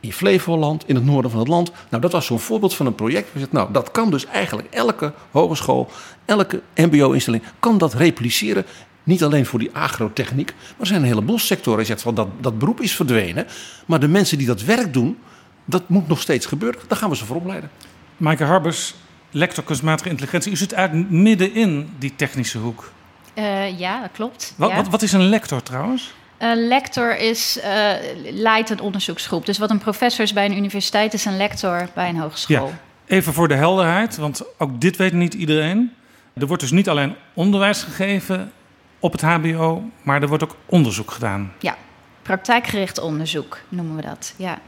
in 0.00 0.12
Flevoland, 0.12 0.88
in 0.88 0.94
het 0.94 1.04
noorden 1.04 1.30
van 1.30 1.40
het 1.40 1.48
land. 1.48 1.72
Nou, 1.88 2.02
dat 2.02 2.12
was 2.12 2.26
zo'n 2.26 2.38
voorbeeld 2.38 2.74
van 2.74 2.86
een 2.86 2.94
project. 2.94 3.52
Nou, 3.52 3.72
dat 3.72 3.90
kan 3.90 4.10
dus 4.10 4.26
eigenlijk 4.26 4.74
elke 4.74 5.12
hogeschool, 5.30 5.90
elke 6.24 6.62
MBO-instelling 6.74 7.42
kan 7.58 7.78
dat 7.78 7.94
repliceren. 7.94 8.64
Niet 9.02 9.24
alleen 9.24 9.46
voor 9.46 9.58
die 9.58 9.70
agrotechniek, 9.72 10.54
maar 10.54 10.80
er 10.80 10.86
zijn 10.86 11.00
een 11.00 11.06
heleboel 11.06 11.38
sectoren. 11.38 11.80
Je 11.80 11.86
zegt 11.86 12.02
van 12.02 12.14
dat, 12.14 12.28
dat 12.40 12.58
beroep 12.58 12.80
is 12.80 12.96
verdwenen. 12.96 13.46
Maar 13.86 14.00
de 14.00 14.08
mensen 14.08 14.38
die 14.38 14.46
dat 14.46 14.62
werk 14.62 14.92
doen, 14.92 15.18
dat 15.64 15.88
moet 15.88 16.08
nog 16.08 16.20
steeds 16.20 16.46
gebeuren. 16.46 16.80
Daar 16.88 16.98
gaan 16.98 17.10
we 17.10 17.16
ze 17.16 17.24
voor 17.24 17.36
opleiden. 17.36 17.70
Maaike 18.16 18.44
Harbers, 18.44 18.94
lector 19.30 19.64
kunstmatige 19.64 20.08
intelligentie. 20.08 20.52
U 20.52 20.56
zit 20.56 20.72
eigenlijk 20.72 21.10
midden 21.10 21.54
in 21.54 21.90
die 21.98 22.16
technische 22.16 22.58
hoek. 22.58 22.92
Uh, 23.34 23.78
ja, 23.78 24.00
dat 24.00 24.10
klopt. 24.12 24.54
Wat, 24.56 24.70
ja. 24.70 24.76
wat, 24.76 24.88
wat 24.88 25.02
is 25.02 25.12
een 25.12 25.28
lector 25.28 25.62
trouwens? 25.62 26.14
Een 26.40 26.68
lector 26.68 27.16
is, 27.16 27.58
uh, 27.58 27.92
leidt 28.30 28.70
een 28.70 28.80
onderzoeksgroep. 28.80 29.46
Dus 29.46 29.58
wat 29.58 29.70
een 29.70 29.78
professor 29.78 30.24
is 30.24 30.32
bij 30.32 30.44
een 30.44 30.56
universiteit, 30.56 31.14
is 31.14 31.24
een 31.24 31.36
lector 31.36 31.88
bij 31.94 32.08
een 32.08 32.16
hogeschool. 32.16 32.66
Ja. 32.66 32.80
Even 33.06 33.32
voor 33.32 33.48
de 33.48 33.54
helderheid, 33.54 34.16
want 34.16 34.42
ook 34.58 34.80
dit 34.80 34.96
weet 34.96 35.12
niet 35.12 35.34
iedereen. 35.34 35.92
Er 36.34 36.46
wordt 36.46 36.62
dus 36.62 36.70
niet 36.70 36.88
alleen 36.88 37.14
onderwijs 37.34 37.82
gegeven 37.82 38.52
op 38.98 39.12
het 39.12 39.20
HBO, 39.20 39.90
maar 40.02 40.22
er 40.22 40.28
wordt 40.28 40.42
ook 40.42 40.56
onderzoek 40.66 41.10
gedaan. 41.10 41.52
Ja, 41.58 41.76
praktijkgericht 42.22 42.98
onderzoek 42.98 43.58
noemen 43.68 43.96
we 43.96 44.02
dat. 44.02 44.34
Ja. 44.36 44.58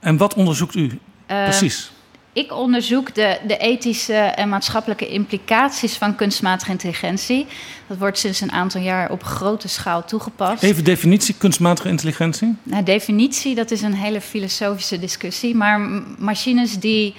En 0.00 0.16
wat 0.16 0.34
onderzoekt 0.34 0.74
u 0.74 0.84
uh, 0.84 1.42
precies? 1.42 1.92
Ik 2.36 2.52
onderzoek 2.52 3.14
de, 3.14 3.38
de 3.46 3.56
ethische 3.56 4.14
en 4.14 4.48
maatschappelijke 4.48 5.08
implicaties 5.08 5.96
van 5.96 6.14
kunstmatige 6.14 6.70
intelligentie. 6.70 7.46
Dat 7.86 7.98
wordt 7.98 8.18
sinds 8.18 8.40
een 8.40 8.52
aantal 8.52 8.80
jaar 8.80 9.10
op 9.10 9.22
grote 9.22 9.68
schaal 9.68 10.04
toegepast. 10.04 10.62
Even 10.62 10.84
definitie 10.84 11.34
kunstmatige 11.38 11.88
intelligentie? 11.88 12.56
Nou, 12.62 12.82
definitie, 12.82 13.54
dat 13.54 13.70
is 13.70 13.82
een 13.82 13.94
hele 13.94 14.20
filosofische 14.20 14.98
discussie. 14.98 15.54
Maar 15.54 15.80
machines 16.18 16.78
die 16.78 17.14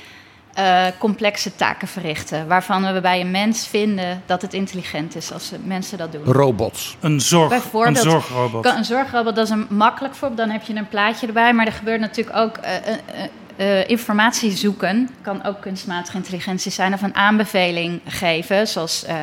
uh, 0.57 0.85
complexe 0.99 1.55
taken 1.55 1.87
verrichten. 1.87 2.47
Waarvan 2.47 2.93
we 2.93 3.01
bij 3.01 3.21
een 3.21 3.31
mens 3.31 3.67
vinden 3.67 4.21
dat 4.25 4.41
het 4.41 4.53
intelligent 4.53 5.15
is 5.15 5.31
als 5.31 5.51
mensen 5.63 5.97
dat 5.97 6.11
doen. 6.11 6.23
Robots. 6.23 6.97
Een, 6.99 7.21
zorg, 7.21 7.49
Bijvoorbeeld, 7.49 7.97
een 7.97 8.11
zorgrobot. 8.11 8.65
Een 8.65 8.85
zorgrobot, 8.85 9.35
dat 9.35 9.45
is 9.45 9.51
een 9.51 9.67
makkelijk 9.69 10.15
voorbeeld. 10.15 10.39
Dan 10.39 10.49
heb 10.49 10.63
je 10.63 10.75
een 10.75 10.87
plaatje 10.87 11.27
erbij. 11.27 11.53
Maar 11.53 11.65
er 11.65 11.71
gebeurt 11.71 11.99
natuurlijk 11.99 12.37
ook... 12.37 12.57
Uh, 12.57 12.63
uh, 12.63 13.23
uh, 13.57 13.89
informatie 13.89 14.51
zoeken 14.51 15.09
kan 15.21 15.43
ook 15.43 15.61
kunstmatige 15.61 16.17
intelligentie 16.17 16.71
zijn. 16.71 16.93
Of 16.93 17.01
een 17.01 17.15
aanbeveling 17.15 18.01
geven, 18.05 18.67
zoals 18.67 19.05
uh, 19.07 19.15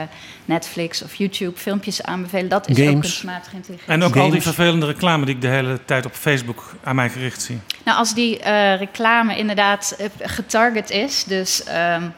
Netflix 0.44 1.02
of 1.02 1.14
YouTube 1.14 1.58
filmpjes 1.58 2.02
aanbevelen. 2.02 2.48
Dat 2.48 2.68
is 2.68 2.76
Games. 2.76 2.94
ook 2.94 3.00
kunstmatige 3.00 3.56
intelligentie. 3.56 3.94
En 3.94 4.02
ook 4.02 4.08
Games. 4.12 4.24
al 4.24 4.30
die 4.30 4.42
vervelende 4.42 4.86
reclame 4.86 5.24
die 5.24 5.34
ik 5.34 5.40
de 5.40 5.48
hele 5.48 5.84
tijd 5.84 6.06
op 6.06 6.12
Facebook 6.12 6.74
aan 6.84 6.94
mij 6.94 7.10
gericht 7.10 7.42
zie. 7.42 7.58
Nou, 7.84 7.98
als 7.98 8.14
die 8.14 8.38
uh, 8.38 8.76
reclame 8.78 9.36
inderdaad 9.36 9.96
getarget 10.20 10.90
is, 10.90 11.24
dus 11.24 11.62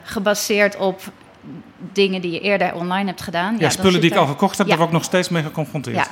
gebaseerd 0.02 0.76
op 0.76 1.02
dingen 1.92 2.20
die 2.20 2.30
je 2.30 2.40
eerder 2.40 2.74
online 2.74 3.06
hebt 3.06 3.22
gedaan. 3.22 3.54
Ja, 3.54 3.60
ja 3.60 3.70
spullen 3.70 4.00
die 4.00 4.10
ik 4.10 4.16
al 4.16 4.26
gekocht 4.26 4.58
heb, 4.58 4.66
ja. 4.66 4.72
daar 4.72 4.76
word 4.76 4.90
ik 4.90 4.96
nog 4.96 5.04
steeds 5.04 5.28
mee 5.28 5.42
geconfronteerd. 5.42 5.96
Ja. 5.96 6.06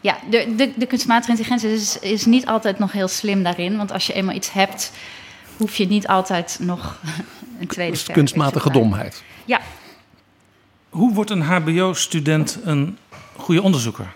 Ja, 0.00 0.18
de, 0.30 0.54
de, 0.56 0.72
de 0.76 0.86
kunstmatige 0.86 1.30
intelligentie 1.30 1.72
is, 1.72 1.98
is 1.98 2.24
niet 2.26 2.46
altijd 2.46 2.78
nog 2.78 2.92
heel 2.92 3.08
slim 3.08 3.42
daarin. 3.42 3.76
Want 3.76 3.92
als 3.92 4.06
je 4.06 4.12
eenmaal 4.12 4.34
iets 4.34 4.52
hebt, 4.52 4.92
hoef 5.56 5.76
je 5.76 5.86
niet 5.86 6.06
altijd 6.08 6.56
nog 6.60 7.00
een 7.60 7.66
tweede 7.66 7.96
versie 7.96 8.14
kunstmatige 8.14 8.70
domheid. 8.70 9.22
Ja, 9.44 9.60
Hoe 10.88 11.14
wordt 11.14 11.30
een 11.30 11.42
HBO-student 11.42 12.58
een 12.64 12.98
goede 13.36 13.62
onderzoeker? 13.62 14.12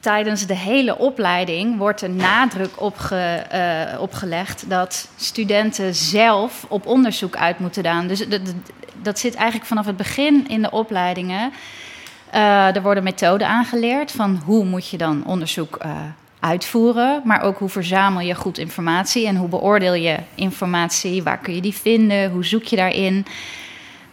tijdens 0.00 0.46
de 0.46 0.56
hele 0.56 0.98
opleiding 0.98 1.76
wordt 1.78 2.00
er 2.02 2.10
nadruk 2.10 2.80
opge, 2.80 3.16
eh, 3.16 4.00
opgelegd 4.00 4.64
dat 4.70 5.08
studenten 5.16 5.94
zelf 5.94 6.64
op 6.68 6.86
onderzoek 6.86 7.36
uit 7.36 7.58
moeten 7.58 7.84
gaan. 7.84 8.06
Dus 8.06 8.18
dat, 8.18 8.30
dat- 8.46 8.54
dat 9.02 9.18
zit 9.18 9.34
eigenlijk 9.34 9.66
vanaf 9.66 9.86
het 9.86 9.96
begin 9.96 10.48
in 10.48 10.62
de 10.62 10.70
opleidingen. 10.70 11.52
Eh, 12.32 12.76
er 12.76 12.82
worden 12.82 13.02
methoden 13.02 13.48
aangeleerd 13.48 14.12
van 14.12 14.42
hoe 14.44 14.64
moet 14.64 14.88
je 14.88 14.96
dan 14.98 15.24
onderzoek 15.26 15.76
eh, 15.76 15.90
uitvoeren, 16.40 17.22
maar 17.24 17.42
ook 17.42 17.58
hoe 17.58 17.68
verzamel 17.68 18.20
je 18.20 18.34
goed 18.34 18.58
informatie 18.58 19.26
en 19.26 19.36
hoe 19.36 19.48
beoordeel 19.48 19.94
je 19.94 20.16
informatie, 20.34 21.22
waar 21.22 21.38
kun 21.38 21.54
je 21.54 21.60
die 21.60 21.74
vinden, 21.74 22.30
hoe 22.30 22.44
zoek 22.44 22.62
je 22.64 22.76
daarin. 22.76 23.26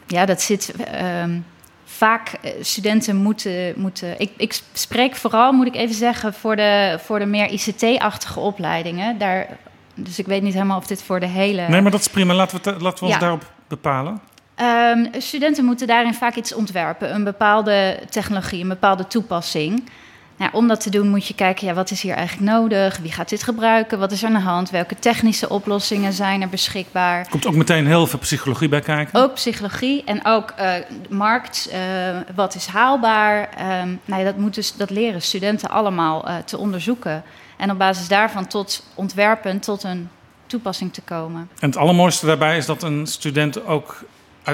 Ja, 0.08 0.26
dat 0.26 0.42
zit 0.42 0.72
ehm, 0.84 1.40
vaak. 1.86 2.32
eh, 2.42 2.52
studenten 2.62 3.16
moeten. 3.16 3.74
moeten 3.76 4.20
ik, 4.20 4.32
ik 4.38 4.60
spreek 4.74 5.16
vooral, 5.16 5.52
moet 5.52 5.68
ik 5.68 5.76
even 5.76 5.96
zeggen, 5.96 6.34
voor 6.34 6.56
de, 6.56 7.00
voor 7.04 7.20
de 7.20 7.26
meer 7.26 7.50
ICT-achtige 7.52 8.40
opleidingen. 8.40 9.18
Daar, 9.18 9.48
dus 9.94 10.20
ik 10.20 10.26
weet 10.26 10.42
niet 10.42 10.54
helemaal 10.54 10.78
of 10.78 10.88
dit 10.88 11.04
voor 11.04 11.20
de 11.20 11.26
hele. 11.28 11.68
Nee, 11.68 11.82
maar 11.82 11.92
dat 11.92 12.00
is 12.00 12.08
prima. 12.10 12.34
Laten 12.34 12.60
we, 12.64 12.72
laten 12.80 13.00
we 13.00 13.06
ons 13.06 13.14
Ja. 13.14 13.20
daarop 13.20 13.52
bepalen. 13.68 14.20
Ehm, 14.60 15.06
studenten 15.18 15.66
moeten 15.66 15.88
daarin 15.88 16.14
vaak 16.14 16.36
iets 16.36 16.54
ontwerpen, 16.54 17.14
een 17.14 17.24
bepaalde 17.24 18.00
technologie, 18.10 18.62
een 18.62 18.68
bepaalde 18.68 19.08
toepassing. 19.08 19.90
Nou, 20.38 20.52
om 20.54 20.68
dat 20.68 20.82
te 20.82 20.90
doen 20.90 21.10
moet 21.10 21.28
je 21.28 21.34
kijken, 21.34 21.68
ja, 21.68 21.74
wat 21.74 21.92
is 21.92 22.02
hier 22.02 22.14
eigenlijk 22.14 22.52
nodig? 22.52 22.98
Wie 22.98 23.12
gaat 23.12 23.30
dit 23.30 23.44
gebruiken? 23.44 24.00
Wat 24.00 24.12
is 24.12 24.22
er 24.22 24.28
aan 24.28 24.34
de 24.34 24.40
hand? 24.40 24.70
Welke 24.70 24.96
technische 24.96 25.50
oplossingen 25.50 26.14
zijn 26.14 26.42
er 26.42 26.50
beschikbaar? 26.50 27.20
Er 27.20 27.30
komt 27.30 27.48
ook 27.48 27.56
meteen 27.56 27.88
heel 27.88 28.08
veel 28.08 28.20
psychologie 28.20 28.70
bij 28.70 28.80
kijken. 28.80 29.22
Ook 29.22 29.34
psychologie 29.34 30.04
en 30.04 30.26
ook 30.26 30.50
eh, 30.50 30.74
markt, 31.10 31.70
eh, 31.72 31.80
wat 32.36 32.56
is 32.56 32.66
haalbaar. 32.66 33.50
Ehm 33.58 33.88
nou 34.06 34.20
ja, 34.20 34.24
dat, 34.24 34.38
moet 34.38 34.56
dus, 34.56 34.76
dat 34.76 34.90
leren 34.90 35.22
studenten 35.22 35.70
allemaal 35.70 36.28
eh, 36.28 36.36
te 36.38 36.58
onderzoeken. 36.58 37.24
En 37.58 37.72
op 37.72 37.78
basis 37.78 38.08
daarvan 38.08 38.48
tot 38.48 38.84
ontwerpen, 38.96 39.60
tot 39.60 39.84
een 39.84 40.10
toepassing 40.46 40.94
te 40.94 41.02
komen. 41.02 41.50
En 41.60 41.70
het 41.70 41.78
allermooiste 41.78 42.26
daarbij 42.26 42.58
is 42.58 42.66
dat 42.66 42.84
een 42.84 43.08
student 43.08 43.66
ook 43.66 44.04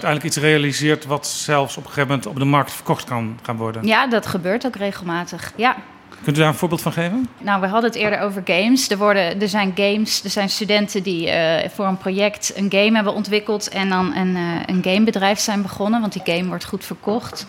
uiteindelijk 0.01 0.33
iets 0.33 0.45
realiseert... 0.45 1.05
wat 1.05 1.27
zelfs 1.27 1.77
op 1.77 1.83
een 1.83 1.89
gegeven 1.89 2.09
moment 2.09 2.27
op 2.27 2.39
de 2.39 2.45
markt 2.45 2.71
verkocht 2.71 3.03
kan 3.03 3.39
gaan 3.41 3.57
worden. 3.57 3.87
Ja, 3.87 4.07
dat 4.07 4.25
gebeurt 4.25 4.65
ook 4.65 4.75
regelmatig. 4.75 5.53
Ja. 5.55 5.75
Kunt 6.23 6.37
u 6.37 6.39
daar 6.39 6.49
een 6.49 6.55
voorbeeld 6.55 6.81
van 6.81 6.91
geven? 6.91 7.27
Nou, 7.37 7.61
we 7.61 7.67
hadden 7.67 7.89
het 7.89 7.99
eerder 7.99 8.19
over 8.19 8.41
games. 8.45 8.89
Er, 8.89 8.97
worden, 8.97 9.41
er 9.41 9.49
zijn 9.49 9.71
games, 9.75 10.23
er 10.23 10.29
zijn 10.29 10.49
studenten 10.49 11.03
die 11.03 11.29
eh, 11.29 11.69
voor 11.69 11.85
een 11.85 11.97
project 11.97 12.51
een 12.55 12.71
game 12.71 12.95
hebben 12.95 13.13
ontwikkeld 13.13 13.69
en 13.69 13.89
dan 13.89 14.15
een, 14.15 14.35
eh, 14.35 14.75
een 14.75 14.83
gamebedrijf 14.83 15.39
zijn 15.39 15.61
begonnen, 15.61 16.01
want 16.01 16.13
die 16.13 16.35
game 16.35 16.47
wordt 16.47 16.65
goed 16.65 16.85
verkocht. 16.85 17.45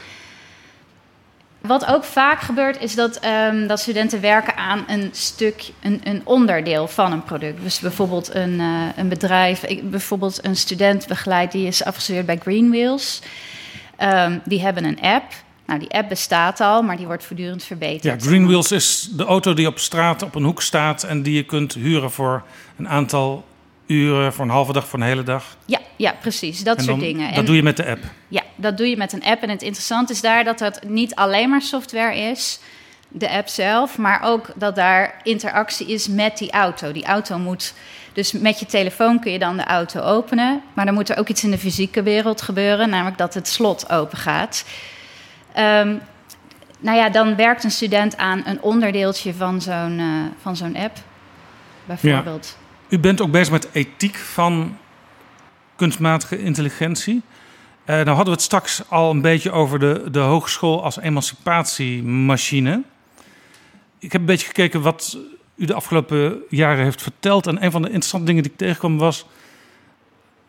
Wat 1.67 1.87
ook 1.87 2.05
vaak 2.05 2.41
gebeurt, 2.41 2.81
is 2.81 2.95
dat, 2.95 3.17
ehm, 3.17 3.67
dat 3.67 3.81
studenten 3.81 4.21
werken 4.21 4.57
aan 4.57 4.85
een 4.87 5.09
stuk, 5.13 5.71
een, 5.83 6.01
een 6.05 6.21
onderdeel 6.25 6.89
van 6.89 7.13
een 7.13 7.23
product. 7.25 7.63
Dus 7.63 7.79
bijvoorbeeld 7.79 8.35
een, 8.35 8.61
eh, 8.61 8.67
een 8.97 9.09
bedrijf, 9.09 9.63
ik, 9.65 9.91
bijvoorbeeld 9.91 10.45
een 10.45 10.57
student 10.57 11.07
begeleid 11.07 11.53
die 11.53 11.67
is 11.67 11.85
afgestudeerd 11.85 12.27
bij 12.27 12.39
Greenwheels. 12.43 13.21
Ehm, 13.97 14.39
die 14.45 14.61
hebben 14.61 14.85
een 14.85 15.01
app. 15.01 15.33
Nou, 15.67 15.79
die 15.79 15.91
app 15.91 16.09
bestaat 16.09 16.61
al, 16.61 16.83
maar 16.83 16.97
die 16.97 17.07
wordt 17.07 17.25
voortdurend 17.25 17.61
Ja, 17.61 17.67
verbeterd. 17.67 18.23
Greenwheels 18.23 18.73
is 18.73 19.09
de 19.13 19.25
auto 19.25 19.55
die 19.55 19.67
op 19.67 19.79
straat 19.79 20.23
op 20.23 20.35
een 20.35 20.45
hoek 20.45 20.63
staat... 20.63 21.03
en 21.03 21.23
die 21.23 21.35
je 21.35 21.43
kunt 21.45 21.75
huren 21.75 22.11
voor 22.11 22.43
een 22.77 22.89
aantal 22.89 23.45
uren, 23.87 24.33
voor 24.33 24.45
een 24.45 24.51
halve 24.51 24.73
dag, 24.73 24.87
voor 24.89 24.99
een 24.99 25.05
hele 25.07 25.23
dag. 25.23 25.57
Ja, 25.65 25.79
ja, 25.97 26.15
precies. 26.21 26.65
Dat 26.65 26.83
soort 26.83 27.01
dingen. 27.01 27.29
Dat 27.29 27.39
En- 27.39 27.45
doe 27.45 27.57
je 27.57 27.63
met 27.63 27.77
de 27.77 27.87
app. 27.87 28.05
Ja, 28.29 28.43
dat 28.57 28.77
doe 28.77 28.89
je 28.89 28.97
met 28.97 29.13
een 29.13 29.25
app. 29.25 29.43
En 29.43 29.49
het 29.51 29.63
interessante 29.63 30.13
is 30.13 30.21
daar 30.21 30.45
dat 30.45 30.61
het 30.61 30.89
niet 30.89 31.15
alleen 31.15 31.51
maar 31.51 31.63
software 31.63 32.17
is, 32.17 32.59
de 33.09 33.31
app 33.31 33.49
zelf, 33.49 33.99
maar 33.99 34.23
ook 34.23 34.53
dat 34.55 34.75
daar 34.75 35.15
interactie 35.23 35.87
is 35.87 36.09
met 36.09 36.39
die 36.39 36.51
auto. 36.51 36.93
Die 36.93 37.05
auto 37.05 37.39
moet. 37.39 37.75
Dus 38.13 38.33
met 38.33 38.59
je 38.59 38.67
telefoon 38.67 39.21
kun 39.21 39.33
je 39.33 39.39
dan 39.39 39.57
de 39.57 39.65
auto 39.65 40.01
openen. 40.01 40.63
Maar 40.75 40.85
dan 40.85 40.95
moet 40.95 41.09
er 41.09 41.19
ook 41.19 41.29
iets 41.29 41.45
in 41.45 41.51
de 41.51 41.59
fysieke 41.59 42.03
wereld 42.03 42.43
gebeuren, 42.43 42.89
namelijk 42.91 43.19
dat 43.19 43.35
het 43.35 43.49
slot 43.49 43.91
open 43.91 44.19
gaat. 44.19 44.65
Ehm, 45.53 45.95
nou 46.79 46.97
ja, 46.97 47.09
dan 47.09 47.37
werkt 47.37 47.65
een 47.65 47.71
student 47.71 48.17
aan 48.17 48.43
een 48.45 48.63
onderdeeltje 48.63 49.35
van 49.35 49.61
zo'n 49.61 49.99
eh, 49.99 50.41
van 50.41 50.57
zo'n 50.57 50.77
app, 50.77 50.97
bijvoorbeeld. 51.85 52.57
U 52.89 52.99
bent 52.99 53.21
ook 53.21 53.31
bezig 53.31 53.53
met 53.53 53.69
ethiek 53.73 54.17
van 54.17 54.79
kunstmatige 55.77 56.43
intelligentie. 56.43 57.23
Eh 57.87 57.95
nou 57.95 58.09
hadden 58.09 58.25
we 58.25 58.31
het 58.31 58.43
straks 58.43 58.83
al 58.89 59.11
een 59.11 59.21
beetje 59.21 59.51
over 59.51 59.79
de, 59.79 60.09
de 60.11 60.19
hogeschool 60.19 60.83
als 60.83 60.99
emancipatiemachine. 60.99 62.83
Ik 63.99 64.13
heb 64.13 64.21
een 64.21 64.27
beetje 64.27 64.47
gekeken 64.47 64.81
wat 64.81 65.19
u 65.55 65.65
de 65.65 65.75
afgelopen 65.75 66.43
jaren 66.49 66.85
heeft 66.85 67.03
verteld. 67.03 67.47
En 67.47 67.65
een 67.65 67.71
van 67.71 67.83
de 67.83 67.89
interessante 67.89 68.27
dingen 68.27 68.43
die 68.43 68.53
ik 68.53 68.59
tegenkwam 68.59 68.99
was... 68.99 69.27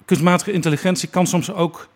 kunstmatige 0.06 0.52
intelligentie 0.52 1.10
kan 1.10 1.28
soms 1.28 1.52
ook 1.52 1.88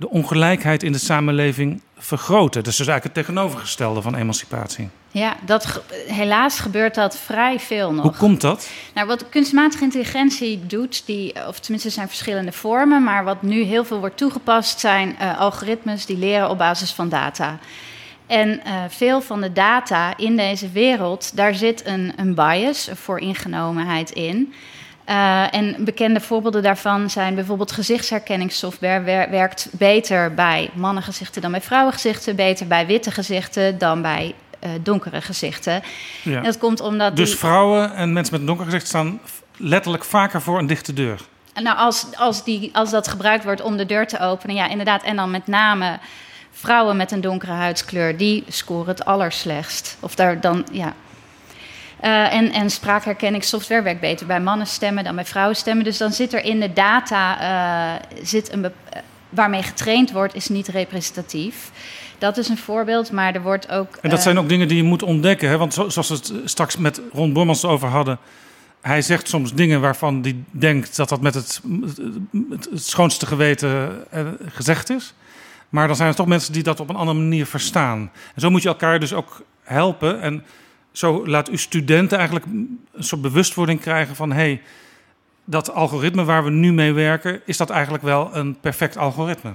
de 0.00 0.08
ongelijkheid 0.10 0.82
in 0.82 0.92
de 0.92 0.98
samenleving 0.98 1.80
vergroten. 1.98 2.62
Dat 2.62 2.72
is 2.72 2.78
dus 2.78 2.86
eigenlijk 2.86 3.16
het 3.16 3.26
tegenovergestelde 3.26 4.02
van 4.02 4.14
emancipatie. 4.14 4.88
Ja, 5.10 5.36
dat, 5.44 5.66
ge- 5.66 5.82
helaas 6.06 6.58
gebeurt 6.58 6.94
dat 6.94 7.16
vrij 7.16 7.60
veel 7.60 7.92
nog. 7.92 8.02
Hoe 8.02 8.16
komt 8.16 8.40
dat? 8.40 8.68
Nou, 8.94 9.06
wat 9.06 9.28
kunstmatige 9.28 9.84
intelligentie 9.84 10.66
doet, 10.66 11.02
die, 11.06 11.46
of 11.46 11.60
tenminste 11.60 11.90
zijn 11.90 12.08
verschillende 12.08 12.52
vormen, 12.52 13.02
maar 13.04 13.24
wat 13.24 13.42
nu 13.42 13.62
heel 13.62 13.84
veel 13.84 13.98
wordt 13.98 14.16
toegepast 14.16 14.80
zijn 14.80 15.18
eh, 15.18 15.38
algoritmes 15.38 16.06
die 16.06 16.18
leren 16.18 16.50
op 16.50 16.58
basis 16.58 16.92
van 16.92 17.08
data. 17.08 17.58
En 18.26 18.64
eh, 18.64 18.72
veel 18.88 19.20
van 19.20 19.40
de 19.40 19.52
data 19.52 20.16
in 20.16 20.36
deze 20.36 20.70
wereld, 20.70 21.36
daar 21.36 21.54
zit 21.54 21.86
een, 21.86 22.12
een 22.16 22.34
bias, 22.34 22.86
een 22.86 22.96
vooringenomenheid 22.96 24.10
in. 24.10 24.52
Eh, 25.04 25.54
en 25.54 25.84
bekende 25.84 26.20
voorbeelden 26.20 26.62
daarvan 26.62 27.10
zijn 27.10 27.34
bijvoorbeeld 27.34 27.72
gezichtsherkenningssoftware 27.72 29.02
wer- 29.02 29.30
werkt 29.30 29.68
beter 29.72 30.34
bij 30.34 30.70
mannengezichten 30.74 31.42
dan 31.42 31.50
bij 31.50 31.60
vrouwengezichten, 31.60 32.36
beter 32.36 32.66
bij 32.66 32.86
witte 32.86 33.10
gezichten 33.10 33.78
dan 33.78 34.02
bij 34.02 34.34
eh, 34.58 34.70
donkere 34.82 35.20
gezichten. 35.20 35.82
Ja. 36.22 36.36
En 36.36 36.42
dat 36.42 36.58
komt 36.58 36.80
omdat 36.80 37.16
Dus 37.16 37.28
die- 37.30 37.38
vrouwen 37.38 37.94
en 37.94 38.12
mensen 38.12 38.32
met 38.32 38.40
een 38.40 38.46
donker 38.46 38.64
gezicht 38.64 38.86
staan 38.86 39.20
letterlijk 39.56 40.04
vaker 40.04 40.42
voor 40.42 40.58
een 40.58 40.66
dichte 40.66 40.92
deur. 40.92 41.20
Nou, 41.62 41.76
als, 41.78 42.06
als, 42.16 42.44
die, 42.44 42.70
als 42.72 42.90
dat 42.90 43.08
gebruikt 43.08 43.44
wordt 43.44 43.62
om 43.62 43.76
de 43.76 43.86
deur 43.86 44.06
te 44.06 44.20
openen, 44.20 44.56
ja, 44.56 44.68
inderdaad. 44.68 45.02
En 45.02 45.16
dan 45.16 45.30
met 45.30 45.46
name 45.46 45.98
vrouwen 46.52 46.96
met 46.96 47.10
een 47.12 47.20
donkere 47.20 47.52
huidskleur, 47.52 48.16
die 48.16 48.44
scoren 48.48 48.88
het 48.88 49.04
allerslechtst. 49.04 49.96
Of 50.00 50.14
daar 50.14 50.40
dan, 50.40 50.66
ja. 50.72 50.92
Eh, 52.00 52.34
en, 52.34 52.52
en 52.52 52.70
spraakherkenningssoftware 52.70 53.82
werkt 53.82 54.00
beter 54.00 54.26
bij 54.26 54.40
mannenstemmen 54.40 55.04
dan 55.04 55.14
bij 55.14 55.24
vrouwenstemmen. 55.24 55.84
Dus 55.84 55.98
dan 55.98 56.12
zit 56.12 56.32
er 56.32 56.44
in 56.44 56.60
de 56.60 56.72
data, 56.72 57.40
eh, 57.40 58.22
zit 58.22 58.52
een 58.52 58.64
eh, 58.64 58.70
waarmee 59.28 59.62
getraind 59.62 60.10
wordt, 60.12 60.34
is 60.34 60.48
niet 60.48 60.68
representatief. 60.68 61.70
Dat 62.18 62.36
is 62.36 62.48
een 62.48 62.58
voorbeeld, 62.58 63.12
maar 63.12 63.34
er 63.34 63.42
wordt 63.42 63.70
ook. 63.70 63.96
En 64.02 64.10
dat 64.10 64.22
zijn 64.22 64.38
ook 64.38 64.48
dingen 64.48 64.68
die 64.68 64.76
je 64.76 64.82
moet 64.82 65.02
ontdekken. 65.02 65.48
Hè? 65.48 65.56
Want 65.58 65.74
zo- 65.74 65.88
zoals 65.88 66.08
we 66.08 66.14
het 66.14 66.32
straks 66.44 66.76
met 66.76 67.00
Ron 67.12 67.32
Bormans 67.32 67.64
over 67.64 67.88
hadden. 67.88 68.18
Hij 68.80 69.02
zegt 69.02 69.28
soms 69.28 69.54
dingen 69.54 69.80
waarvan 69.80 70.18
hij 70.22 70.36
denkt 70.50 70.96
dat 70.96 71.08
dat 71.08 71.20
met 71.20 71.34
het, 71.34 71.60
het, 72.50 72.68
het 72.70 72.84
schoonste 72.84 73.26
geweten 73.26 74.04
gezegd 74.48 74.90
is. 74.90 75.14
Maar 75.68 75.86
dan 75.86 75.96
zijn 75.96 76.08
er 76.08 76.14
toch 76.14 76.26
mensen 76.26 76.52
die 76.52 76.62
dat 76.62 76.80
op 76.80 76.88
een 76.88 76.96
andere 76.96 77.18
manier 77.18 77.46
verstaan. 77.46 78.10
En 78.34 78.40
zo 78.40 78.50
moet 78.50 78.62
je 78.62 78.68
elkaar 78.68 79.00
dus 79.00 79.12
ook 79.12 79.42
helpen. 79.62 80.20
En 80.20 80.44
zo 81.00 81.26
laat 81.26 81.50
u 81.50 81.56
studenten 81.56 82.16
eigenlijk 82.16 82.46
een 82.46 82.80
soort 82.98 83.22
bewustwording 83.22 83.80
krijgen 83.80 84.16
van... 84.16 84.32
hey, 84.32 84.62
dat 85.44 85.72
algoritme 85.72 86.24
waar 86.24 86.44
we 86.44 86.50
nu 86.50 86.72
mee 86.72 86.92
werken, 86.92 87.40
is 87.44 87.56
dat 87.56 87.70
eigenlijk 87.70 88.02
wel 88.02 88.36
een 88.36 88.60
perfect 88.60 88.96
algoritme? 88.96 89.52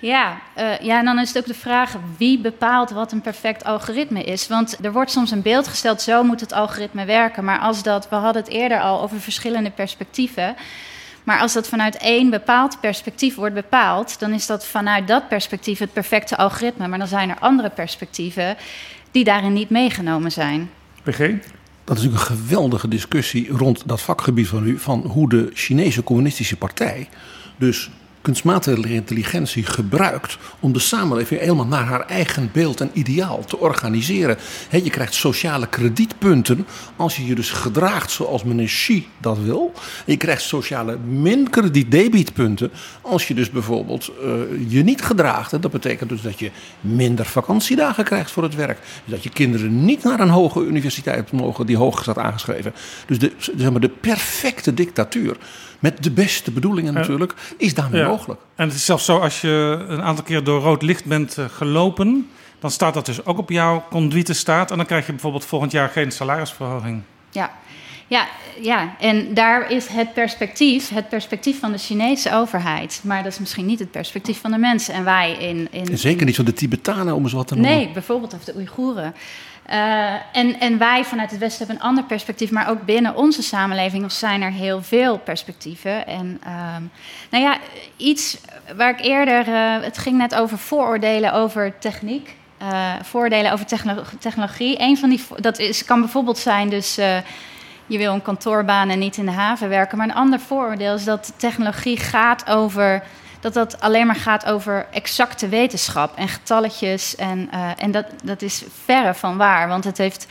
Ja, 0.00 0.40
eh, 0.54 0.80
ja, 0.80 0.98
en 0.98 1.04
dan 1.04 1.18
is 1.18 1.28
het 1.28 1.38
ook 1.38 1.46
de 1.46 1.54
vraag 1.54 1.96
wie 2.16 2.38
bepaalt 2.38 2.90
wat 2.90 3.12
een 3.12 3.20
perfect 3.20 3.64
algoritme 3.64 4.22
is. 4.24 4.48
Want 4.48 4.84
er 4.84 4.92
wordt 4.92 5.10
soms 5.10 5.30
een 5.30 5.42
beeld 5.42 5.68
gesteld, 5.68 6.02
zo 6.02 6.22
moet 6.22 6.40
het 6.40 6.52
algoritme 6.52 7.04
werken. 7.04 7.44
Maar 7.44 7.58
als 7.58 7.82
dat, 7.82 8.08
we 8.08 8.14
hadden 8.14 8.42
het 8.42 8.52
eerder 8.52 8.80
al 8.80 9.02
over 9.02 9.20
verschillende 9.20 9.70
perspectieven. 9.70 10.56
Maar 11.24 11.40
als 11.40 11.52
dat 11.52 11.68
vanuit 11.68 11.96
één 11.96 12.30
bepaald 12.30 12.80
perspectief 12.80 13.34
wordt 13.34 13.54
bepaald, 13.54 14.18
dan 14.18 14.32
is 14.32 14.46
dat 14.46 14.66
vanuit 14.66 15.08
dat 15.08 15.28
perspectief 15.28 15.78
het 15.78 15.92
perfecte 15.92 16.36
algoritme. 16.36 16.88
Maar 16.88 16.98
dan 16.98 17.08
zijn 17.08 17.30
er 17.30 17.38
andere 17.38 17.70
perspectieven 17.70 18.56
die 19.10 19.24
daarin 19.24 19.52
niet 19.52 19.70
meegenomen 19.70 20.32
zijn. 20.32 20.70
PG? 21.02 21.18
Dat 21.84 21.96
is 21.96 22.02
natuurlijk 22.02 22.30
een 22.30 22.36
geweldige 22.36 22.88
discussie 22.88 23.48
rond 23.48 23.82
dat 23.86 24.00
vakgebied 24.00 24.48
van 24.48 24.66
u. 24.66 24.78
Van 24.78 25.00
hoe 25.00 25.28
de 25.28 25.50
Chinese 25.52 26.02
communistische 26.02 26.56
partij 26.56 27.08
dus 27.56 27.90
kunstmatige 28.22 28.92
intelligentie 28.92 29.64
gebruikt 29.64 30.38
om 30.60 30.72
de 30.72 30.78
samenleving 30.78 31.40
helemaal 31.40 31.66
naar 31.66 31.84
haar 31.84 32.06
eigen 32.06 32.50
beeld 32.52 32.80
en 32.80 32.90
ideaal 32.92 33.44
te 33.44 33.58
organiseren. 33.58 34.36
je 34.70 34.90
krijgt 34.90 35.14
sociale 35.14 35.68
kredietpunten 35.68 36.66
als 36.96 37.16
je 37.16 37.26
je 37.26 37.34
dus 37.34 37.50
gedraagt 37.50 38.10
zoals 38.10 38.44
meneer 38.44 38.66
Xi 38.66 39.06
dat 39.20 39.38
wil. 39.38 39.72
Je 40.06 40.16
krijgt 40.16 40.42
sociale 40.42 40.98
min-kredietdebietpunten 40.98 42.72
als 43.00 43.28
je 43.28 43.34
dus 43.34 43.50
bijvoorbeeld 43.50 44.12
uh, 44.24 44.32
je 44.68 44.82
niet 44.82 45.02
gedraagt. 45.02 45.62
Dat 45.62 45.70
betekent 45.70 46.08
dus 46.10 46.22
dat 46.22 46.38
je 46.38 46.50
minder 46.80 47.26
vakantiedagen 47.26 48.04
krijgt 48.04 48.30
voor 48.30 48.42
het 48.42 48.54
werk. 48.54 48.78
Dat 49.04 49.22
je 49.22 49.30
kinderen 49.30 49.84
niet 49.84 50.02
naar 50.02 50.20
een 50.20 50.28
hoge 50.28 50.60
universiteit 50.64 51.32
mogen 51.32 51.66
die 51.66 51.76
hoog 51.76 52.02
staat 52.02 52.18
aangeschreven. 52.18 52.74
Dus 53.06 53.18
de, 53.18 53.32
zeg 53.38 53.70
maar, 53.70 53.80
de 53.80 53.88
perfecte 53.88 54.74
dictatuur 54.74 55.36
met 55.82 56.02
de 56.02 56.10
beste 56.10 56.50
bedoelingen 56.50 56.94
natuurlijk, 56.94 57.34
is 57.56 57.74
daarmee 57.74 58.04
mogelijk. 58.04 58.40
En 58.54 58.66
het 58.66 58.76
is 58.76 58.84
zelfs 58.84 59.04
zo, 59.04 59.18
als 59.18 59.40
je 59.40 59.84
een 59.88 60.02
aantal 60.02 60.24
keer 60.24 60.44
door 60.44 60.60
rood 60.60 60.82
licht 60.82 61.04
bent 61.04 61.38
eh, 61.38 61.44
gelopen, 61.44 62.30
dan 62.58 62.70
staat 62.70 62.94
dat 62.94 63.06
dus 63.06 63.24
ook 63.24 63.38
op 63.38 63.50
jouw 63.50 63.84
conduite 63.90 64.32
staat. 64.32 64.70
En 64.70 64.76
dan 64.76 64.86
krijg 64.86 65.06
je 65.06 65.12
bijvoorbeeld 65.12 65.44
volgend 65.44 65.72
jaar 65.72 65.88
geen 65.88 66.10
salarisverhoging. 66.10 67.02
Ja. 67.30 67.50
Ja, 68.06 68.28
ja, 68.60 68.96
en 68.98 69.34
daar 69.34 69.70
is 69.70 69.86
het 69.86 70.12
perspectief, 70.12 70.88
het 70.88 71.08
perspectief 71.08 71.58
van 71.58 71.72
de 71.72 71.78
Chinese 71.78 72.34
overheid. 72.34 73.00
Maar 73.04 73.22
dat 73.22 73.32
is 73.32 73.38
misschien 73.38 73.66
niet 73.66 73.78
het 73.78 73.90
perspectief 73.90 74.40
van 74.40 74.50
de 74.50 74.58
mensen. 74.58 74.94
En 74.94 75.04
wij 75.04 75.32
in. 75.32 75.68
in 75.70 75.98
zeker 75.98 76.26
niet 76.26 76.36
van 76.36 76.44
de 76.44 76.52
Tibetanen, 76.52 77.14
om 77.14 77.22
eens 77.22 77.32
wat 77.32 77.48
te 77.48 77.54
noemen. 77.54 77.76
Nee, 77.76 77.90
bijvoorbeeld 77.92 78.34
of 78.34 78.44
de 78.44 78.54
Oeigoeren. 78.56 79.14
Uh, 79.70 80.12
en, 80.32 80.60
en 80.60 80.78
wij 80.78 81.04
vanuit 81.04 81.30
het 81.30 81.40
Westen 81.40 81.58
hebben 81.58 81.76
een 81.76 81.88
ander 81.88 82.04
perspectief, 82.04 82.50
maar 82.50 82.68
ook 82.68 82.84
binnen 82.84 83.16
onze 83.16 83.42
samenleving 83.42 84.12
zijn 84.12 84.42
er 84.42 84.50
heel 84.50 84.82
veel 84.82 85.18
perspectieven. 85.18 86.06
En 86.06 86.40
um, 86.46 86.90
nou 87.30 87.44
ja, 87.44 87.58
iets 87.96 88.38
waar 88.76 88.90
ik 88.90 89.00
eerder, 89.00 89.48
uh, 89.48 89.82
het 89.82 89.98
ging 89.98 90.16
net 90.16 90.34
over 90.34 90.58
vooroordelen 90.58 91.32
over 91.32 91.78
techniek, 91.78 92.36
uh, 92.62 93.52
over 93.52 93.66
technologie. 94.18 94.80
Een 94.80 94.98
van 94.98 95.08
die, 95.08 95.24
dat 95.36 95.58
is, 95.58 95.84
kan 95.84 96.00
bijvoorbeeld 96.00 96.38
zijn 96.38 96.68
dus 96.68 96.94
je 97.86 97.98
wil 97.98 98.12
een 98.12 98.22
kantoorbaan 98.22 98.88
en 98.88 98.98
niet 98.98 99.16
in 99.16 99.26
de 99.26 99.32
haven 99.32 99.68
werken. 99.68 99.98
Maar 99.98 100.08
een 100.08 100.14
ander 100.14 100.40
vooroordeel 100.40 100.94
is 100.94 101.04
dat 101.04 101.32
technologie 101.36 101.96
gaat 101.96 102.46
over 102.46 103.02
dat 103.42 103.54
dat 103.54 103.80
alleen 103.80 104.06
maar 104.06 104.16
gaat 104.16 104.46
over 104.46 104.86
exacte 104.90 105.48
wetenschap 105.48 106.16
en 106.16 106.28
getalletjes. 106.28 107.16
En, 107.16 107.48
uh, 107.54 107.70
en 107.78 107.90
dat, 107.90 108.06
dat 108.24 108.42
is 108.42 108.64
verre 108.84 109.14
van 109.14 109.36
waar, 109.36 109.68
want 109.68 109.84
het, 109.84 109.98
heeft, 109.98 110.26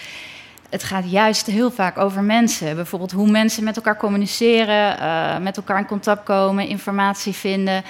het 0.69 0.83
gaat 0.83 1.11
juist 1.11 1.45
heel 1.45 1.71
vaak 1.71 1.97
over 1.97 2.23
mensen. 2.23 2.75
Bijvoorbeeld 2.75 3.11
hoe 3.11 3.29
mensen 3.29 3.63
met 3.63 3.75
elkaar 3.75 3.97
communiceren, 3.97 4.97
uh, 4.99 5.37
met 5.37 5.57
elkaar 5.57 5.77
in 5.77 5.85
contact 5.85 6.23
komen, 6.23 6.67
informatie 6.67 7.33
vinden. 7.33 7.83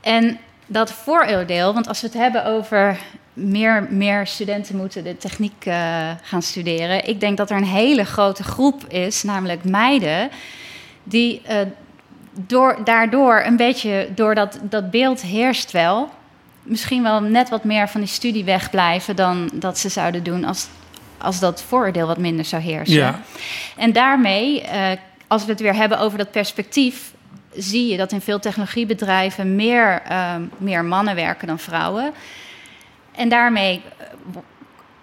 En 0.00 0.38
dat 0.66 0.92
vooroordeel, 0.92 1.74
want 1.74 1.88
als 1.88 2.00
we 2.00 2.06
het 2.06 2.16
hebben 2.16 2.44
over 2.44 2.98
meer, 3.32 3.86
meer 3.90 4.26
studenten 4.26 4.76
moeten 4.76 5.04
de 5.04 5.16
techniek 5.16 5.66
uh, 5.66 5.74
gaan 6.22 6.42
studeren. 6.42 7.08
Ik 7.08 7.20
denk 7.20 7.36
dat 7.36 7.50
er 7.50 7.56
een 7.56 7.64
hele 7.64 8.04
grote 8.04 8.42
groep 8.42 8.86
is, 8.86 9.22
namelijk 9.22 9.64
meiden, 9.64 10.30
die 11.02 11.42
door, 12.46 12.78
daardoor 12.84 13.42
een 13.44 13.56
beetje, 13.56 14.08
door 14.14 14.34
dat, 14.34 14.58
dat 14.62 14.90
beeld 14.90 15.22
heerst 15.22 15.70
wel. 15.70 16.10
Misschien 16.62 17.02
wel 17.02 17.20
net 17.20 17.48
wat 17.48 17.64
meer 17.64 17.88
van 17.88 18.00
die 18.00 18.10
studie 18.10 18.44
wegblijven 18.44 19.16
dan 19.16 19.50
dat 19.52 19.78
ze 19.78 19.88
zouden 19.88 20.22
doen 20.22 20.44
als, 20.44 20.68
als 21.18 21.40
dat 21.40 21.62
vooroordeel 21.62 22.06
wat 22.06 22.18
minder 22.18 22.44
zou 22.44 22.62
heersen. 22.62 22.94
Ja. 22.94 23.20
En 23.76 23.92
daarmee, 23.92 24.62
uh, 24.62 24.90
als 25.26 25.44
we 25.44 25.50
het 25.50 25.60
weer 25.60 25.74
hebben 25.74 25.98
over 25.98 26.18
dat 26.18 26.30
perspectief, 26.30 27.12
zie 27.56 27.88
je 27.88 27.96
dat 27.96 28.12
in 28.12 28.20
veel 28.20 28.38
technologiebedrijven 28.38 29.54
meer, 29.54 30.02
uh, 30.10 30.34
meer 30.58 30.84
mannen 30.84 31.14
werken 31.14 31.46
dan 31.46 31.58
vrouwen. 31.58 32.12
En 33.12 33.28
daarmee 33.28 33.82
eh, 33.96 34.06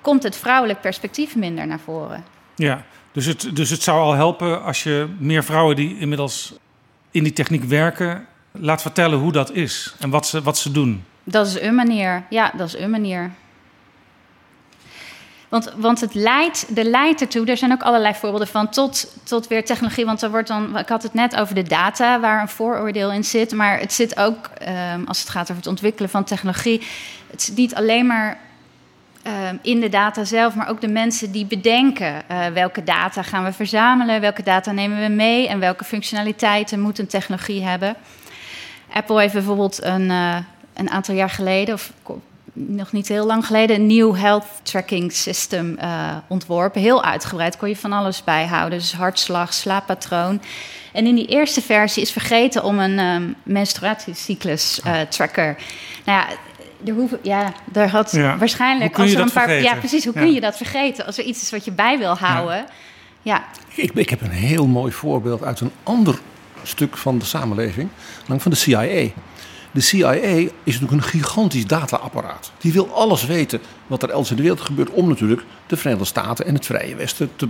komt 0.02 0.24
het 0.24 0.36
vrouwelijk 0.36 0.82
perspectief 0.82 1.36
minder 1.36 1.68
naar 1.68 1.80
voren. 1.80 2.24
Ja, 2.56 2.84
dus 3.12 3.26
het, 3.26 3.50
dus 3.54 3.70
het 3.70 3.82
zou 3.82 4.00
al 4.00 4.14
helpen 4.14 4.64
als 4.64 4.84
je 4.84 5.08
meer 5.20 5.44
vrouwen 5.44 5.76
die 5.76 6.00
inmiddels 6.00 6.54
in 7.18 7.24
die 7.24 7.34
techniek 7.34 7.64
werken, 7.64 8.26
laat 8.52 8.82
vertellen 8.82 9.20
hoe 9.20 9.32
dat 9.32 9.52
is 9.52 9.96
en 10.00 10.10
wat 10.10 10.28
ze, 10.28 10.42
wat 10.42 10.58
ze 10.58 10.72
doen. 10.72 11.04
Dat 11.24 11.48
is 11.48 11.60
een 11.60 11.76
manier. 11.76 12.24
Ja, 12.30 12.52
dat 12.58 12.68
is 12.68 12.78
een 12.78 12.90
manier. 12.90 13.32
Want, 15.50 15.74
want 15.78 16.02
het 16.02 16.14
leidt, 16.14 16.66
leidt 16.74 17.22
ertoe, 17.22 17.46
er 17.46 17.58
zijn 17.58 17.72
ook 17.72 17.82
allerlei 17.82 18.14
voorbeelden 18.14 18.48
van, 18.48 18.70
tot, 18.70 19.14
tot 19.24 19.48
weer 19.48 19.66
technologie. 19.66 20.06
Want 20.06 20.22
er 20.22 20.30
wordt 20.30 20.48
dan, 20.48 20.78
ik 20.78 20.90
had 20.90 21.04
het 21.04 21.14
net 21.14 21.36
over 21.36 21.56
de 21.56 21.64
data, 21.64 22.20
waar 22.20 22.42
een 22.42 22.50
vooroordeel 22.50 23.12
in 23.12 23.24
zit. 23.24 23.52
Maar 23.52 23.80
het 23.80 23.94
zit 23.94 24.18
ook, 24.18 24.50
um, 24.94 25.08
als 25.08 25.20
het 25.20 25.30
gaat 25.30 25.44
over 25.44 25.56
het 25.56 25.68
ontwikkelen 25.68 26.10
van 26.10 26.24
technologie, 26.24 26.82
het 27.32 27.42
is 27.42 27.52
niet 27.52 27.76
alleen 27.76 28.06
maar 28.06 28.40
Ehm, 29.28 29.58
in 29.62 29.80
de 29.80 29.90
data 29.90 30.24
zelf, 30.24 30.56
maar 30.56 30.70
ook 30.70 30.82
de 30.82 30.88
mensen 30.88 31.32
die 31.32 31.46
bedenken 31.46 32.24
uh, 32.32 32.46
welke 32.48 32.84
data 32.84 33.22
gaan 33.22 33.44
we 33.44 33.54
verzamelen, 33.54 34.22
welke 34.22 34.44
data 34.44 34.72
nemen 34.72 35.02
we 35.02 35.08
mee 35.08 35.48
en 35.48 35.60
welke 35.60 35.84
functionaliteiten 35.84 36.80
moet 36.80 37.00
een 37.00 37.08
technologie 37.08 37.64
hebben. 37.64 37.96
Apple 38.94 39.20
heeft 39.20 39.34
bijvoorbeeld 39.34 39.84
een, 39.84 40.10
uh, 40.10 40.38
een 40.74 40.90
aantal 40.90 41.16
jaar 41.16 41.30
geleden, 41.30 41.74
of 41.74 41.92
nog 42.54 42.92
niet 42.92 43.08
heel 43.08 43.26
lang 43.26 43.46
geleden, 43.46 43.76
een 43.76 43.86
nieuw 43.86 44.16
health 44.16 44.46
tracking 44.64 45.12
system 45.12 45.78
uh, 45.82 46.18
ontworpen. 46.28 46.82
Heel 46.82 47.04
uitgebreid, 47.04 47.58
kon 47.58 47.70
je 47.70 47.78
van 47.78 47.94
alles 47.94 48.24
bijhouden. 48.24 48.80
Dus 48.80 48.94
hartslag, 48.94 49.54
slaappatroon. 49.54 50.42
En 50.94 51.08
in 51.08 51.16
die 51.16 51.28
eerste 51.28 51.62
versie 51.62 52.02
is 52.02 52.12
vergeten 52.12 52.64
om 52.64 52.80
een 52.80 53.00
um, 53.00 53.36
menstruatiecyclus 53.44 54.82
tracker. 55.10 55.58
Nou 56.06 56.20
ja, 56.20 56.28
er 56.86 56.94
hoeven, 56.94 57.20
ja, 57.22 57.54
daar 57.66 57.90
had 57.90 58.12
waarschijnlijk. 58.12 59.00
als 59.00 59.14
er 59.14 59.20
een 59.20 59.32
paar, 59.32 59.62
ja, 59.62 59.76
precies. 59.76 60.06
Hoe 60.06 60.14
kun 60.14 60.34
je 60.34 60.42
dat 60.42 60.58
vergeten? 60.58 61.06
Als 61.06 61.18
er 61.18 61.24
iets 61.24 61.42
is 61.42 61.52
wat 61.52 61.66
je 61.66 61.72
bij 61.72 61.98
wil 61.98 62.18
houden. 62.18 62.66
Ja. 63.22 63.46
Ik, 63.76 63.92
ik 63.94 64.10
heb 64.10 64.22
een 64.22 64.30
heel 64.30 64.68
mooi 64.68 64.92
voorbeeld 64.92 65.44
uit 65.44 65.60
een 65.60 65.72
ander 65.84 66.20
stuk 66.64 66.98
van 66.98 67.18
de 67.18 67.26
samenleving, 67.26 67.90
namelijk 68.20 68.42
van 68.42 68.52
de 68.52 68.58
CIA. 68.58 69.12
De 69.72 69.82
CIA 69.82 70.12
is 70.12 70.50
natuurlijk 70.64 70.92
een 70.92 71.04
gigantisch 71.04 71.68
dataapparaat. 71.68 72.52
Die 72.58 72.74
wil 72.74 72.94
alles 72.94 73.26
weten 73.26 73.62
wat 73.88 74.04
er 74.04 74.10
elders 74.10 74.30
in 74.30 74.36
de 74.36 74.42
wereld 74.42 74.62
gebeurt 74.62 74.90
om 74.90 75.08
natuurlijk 75.08 75.44
de 75.68 75.78
Verenigde 75.78 76.06
Staten 76.06 76.46
en 76.46 76.54
het 76.54 76.66
Vrije 76.66 76.96
Westen 76.96 77.32
te 77.36 77.50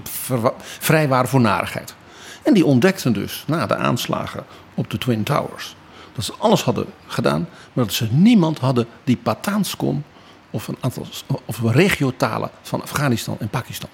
vrijwaren 0.80 1.30
voor 1.30 1.42
narigheid. 1.42 1.96
En 2.44 2.54
die 2.54 2.66
ontdekten 2.66 3.14
dus 3.14 3.44
na 3.48 3.66
de 3.66 3.76
aanslagen 3.76 4.46
op 4.74 4.90
de 4.90 4.98
Twin 4.98 5.24
Towers 5.24 5.76
dat 6.18 6.26
ze 6.26 6.34
alles 6.38 6.64
hadden 6.64 6.86
gedaan, 7.08 7.50
maar 7.74 7.86
dat 7.86 7.94
ze 7.94 8.08
niemand 8.12 8.60
hadden 8.60 8.88
die 9.04 9.18
Pataans 9.18 9.76
kon 9.76 10.04
of 10.50 10.68
een 10.68 10.78
aantal 10.80 11.06
of 11.46 11.62
regiotalen 11.62 12.50
van 12.62 12.82
Afghanistan 12.82 13.38
en 13.40 13.50
Pakistan. 13.50 13.90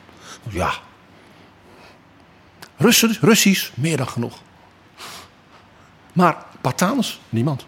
Ja, 0.50 0.74
Russen, 2.78 3.18
Russisch, 3.22 3.72
meer 3.74 3.98
dan 3.98 4.08
genoeg. 4.08 4.38
Maar 6.14 6.46
Pataans, 6.62 7.20
niemand. 7.30 7.66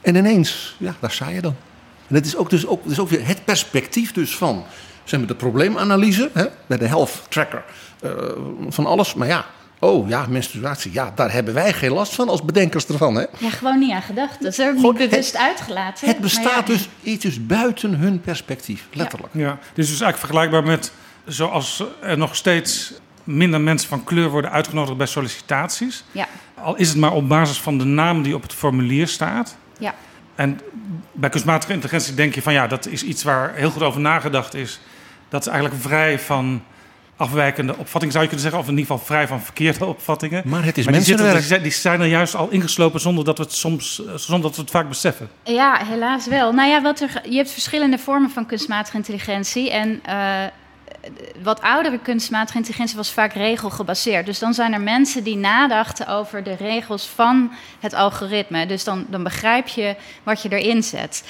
En 0.00 0.14
ineens, 0.14 0.76
ja, 0.78 0.94
daar 1.00 1.10
sta 1.10 1.28
je 1.28 1.40
dan. 1.40 1.56
En 2.08 2.14
het 2.14 2.26
is 2.26 2.36
ook, 2.36 2.50
dus 2.50 2.66
ook, 2.66 2.84
is 2.84 2.98
ook 2.98 3.08
weer 3.08 3.26
het 3.26 3.44
perspectief 3.44 4.12
dus 4.12 4.36
van 4.36 4.64
zeg 5.04 5.18
maar, 5.18 5.28
de 5.28 5.34
probleemanalyse 5.34 6.30
hè, 6.32 6.46
bij 6.66 6.78
de 6.78 6.86
health 6.86 7.22
tracker 7.28 7.64
uh, 8.02 8.10
van 8.68 8.86
alles. 8.86 9.14
Maar 9.14 9.28
ja, 9.28 9.46
Oh 9.78 10.08
ja, 10.08 10.26
menstruatie. 10.28 10.92
Ja, 10.92 11.12
daar 11.14 11.32
hebben 11.32 11.54
wij 11.54 11.72
geen 11.72 11.92
last 11.92 12.14
van 12.14 12.28
als 12.28 12.42
bedenkers 12.42 12.86
ervan. 12.86 13.14
Hè? 13.14 13.24
Ja, 13.38 13.50
gewoon 13.50 13.78
niet 13.78 13.92
aan 13.92 14.02
gedacht. 14.02 14.42
Dat 14.42 14.52
is 14.52 14.58
er 14.58 14.74
niet 14.74 14.96
bewust 14.96 15.36
uitgelaten. 15.36 16.08
Het 16.08 16.18
bestaat 16.18 16.66
dus 16.66 16.88
iets 17.02 17.22
dus 17.22 17.46
buiten 17.46 17.94
hun 17.94 18.20
perspectief, 18.20 18.86
letterlijk. 18.92 19.32
Ja, 19.34 19.40
ja. 19.40 19.58
dus 19.74 19.84
is 19.84 20.00
eigenlijk 20.00 20.18
vergelijkbaar 20.18 20.62
met 20.62 20.92
zoals 21.24 21.82
er 22.00 22.18
nog 22.18 22.36
steeds 22.36 22.92
minder 23.24 23.60
mensen 23.60 23.88
van 23.88 24.04
kleur 24.04 24.28
worden 24.28 24.50
uitgenodigd 24.50 24.96
bij 24.96 25.06
sollicitaties. 25.06 26.04
Ja. 26.12 26.26
Al 26.54 26.76
is 26.76 26.88
het 26.88 26.96
maar 26.96 27.12
op 27.12 27.28
basis 27.28 27.58
van 27.58 27.78
de 27.78 27.84
naam 27.84 28.22
die 28.22 28.34
op 28.34 28.42
het 28.42 28.52
formulier 28.52 29.08
staat. 29.08 29.56
Ja. 29.78 29.94
En 30.34 30.60
bij 31.12 31.30
kunstmatige 31.30 31.72
intelligentie 31.72 32.14
denk 32.14 32.34
je 32.34 32.42
van 32.42 32.52
ja, 32.52 32.66
dat 32.66 32.86
is 32.86 33.02
iets 33.02 33.22
waar 33.22 33.54
heel 33.54 33.70
goed 33.70 33.82
over 33.82 34.00
nagedacht 34.00 34.54
is. 34.54 34.80
Dat 35.28 35.40
is 35.40 35.46
eigenlijk 35.46 35.82
vrij 35.82 36.18
van 36.18 36.62
afwijkende 37.16 37.76
opvatting 37.76 38.12
zou 38.12 38.24
je 38.24 38.30
kunnen 38.30 38.50
zeggen, 38.50 38.60
of 38.60 38.68
in 38.68 38.78
ieder 38.78 38.92
geval 38.92 39.06
vrij 39.06 39.26
van 39.26 39.40
verkeerde 39.40 39.84
opvattingen. 39.94 40.42
Maar 40.44 40.64
het 40.64 40.78
is 40.78 40.84
maar 40.84 40.94
mensenwerk. 40.94 41.48
Die, 41.48 41.60
die, 41.60 41.72
zijn 41.72 42.00
er 42.00 42.06
juist 42.06 42.34
al 42.34 42.48
ingeslopen 42.50 43.00
zonder 43.00 43.24
dat 43.24 43.38
we 43.38 43.44
het 43.44 43.52
soms, 43.52 44.04
eh, 44.06 44.14
zonder 44.14 44.42
dat 44.42 44.56
we 44.56 44.62
het 44.62 44.70
vaak 44.70 44.88
beseffen. 44.88 45.28
Ja, 45.42 45.84
helaas 45.84 46.26
wel. 46.26 46.52
Nou 46.52 46.68
ja, 46.68 46.82
wat 46.82 47.00
er, 47.00 47.20
je 47.28 47.36
hebt 47.36 47.50
verschillende 47.50 47.98
vormen 47.98 48.30
van 48.30 48.46
kunstmatige 48.46 48.96
intelligentie 48.96 49.70
en 49.70 50.02
uh, 50.08 50.44
wat 51.42 51.60
oudere 51.60 51.98
kunstmatige 51.98 52.58
intelligentie 52.58 52.96
was 52.96 53.12
vaak 53.12 53.32
regelgebaseerd. 53.32 54.26
Dus 54.26 54.38
dan 54.38 54.54
zijn 54.54 54.72
er 54.72 54.80
mensen 54.80 55.24
die 55.24 55.36
nadachten 55.36 56.06
over 56.06 56.42
de 56.42 56.54
regels 56.54 57.06
van 57.06 57.52
het 57.80 57.94
algoritme. 57.94 58.66
Dus 58.66 58.84
dan, 58.84 59.06
dan 59.08 59.22
begrijp 59.22 59.68
je 59.68 59.96
wat 60.22 60.42
je 60.42 60.48
erin 60.48 60.82
zet. 60.82 61.24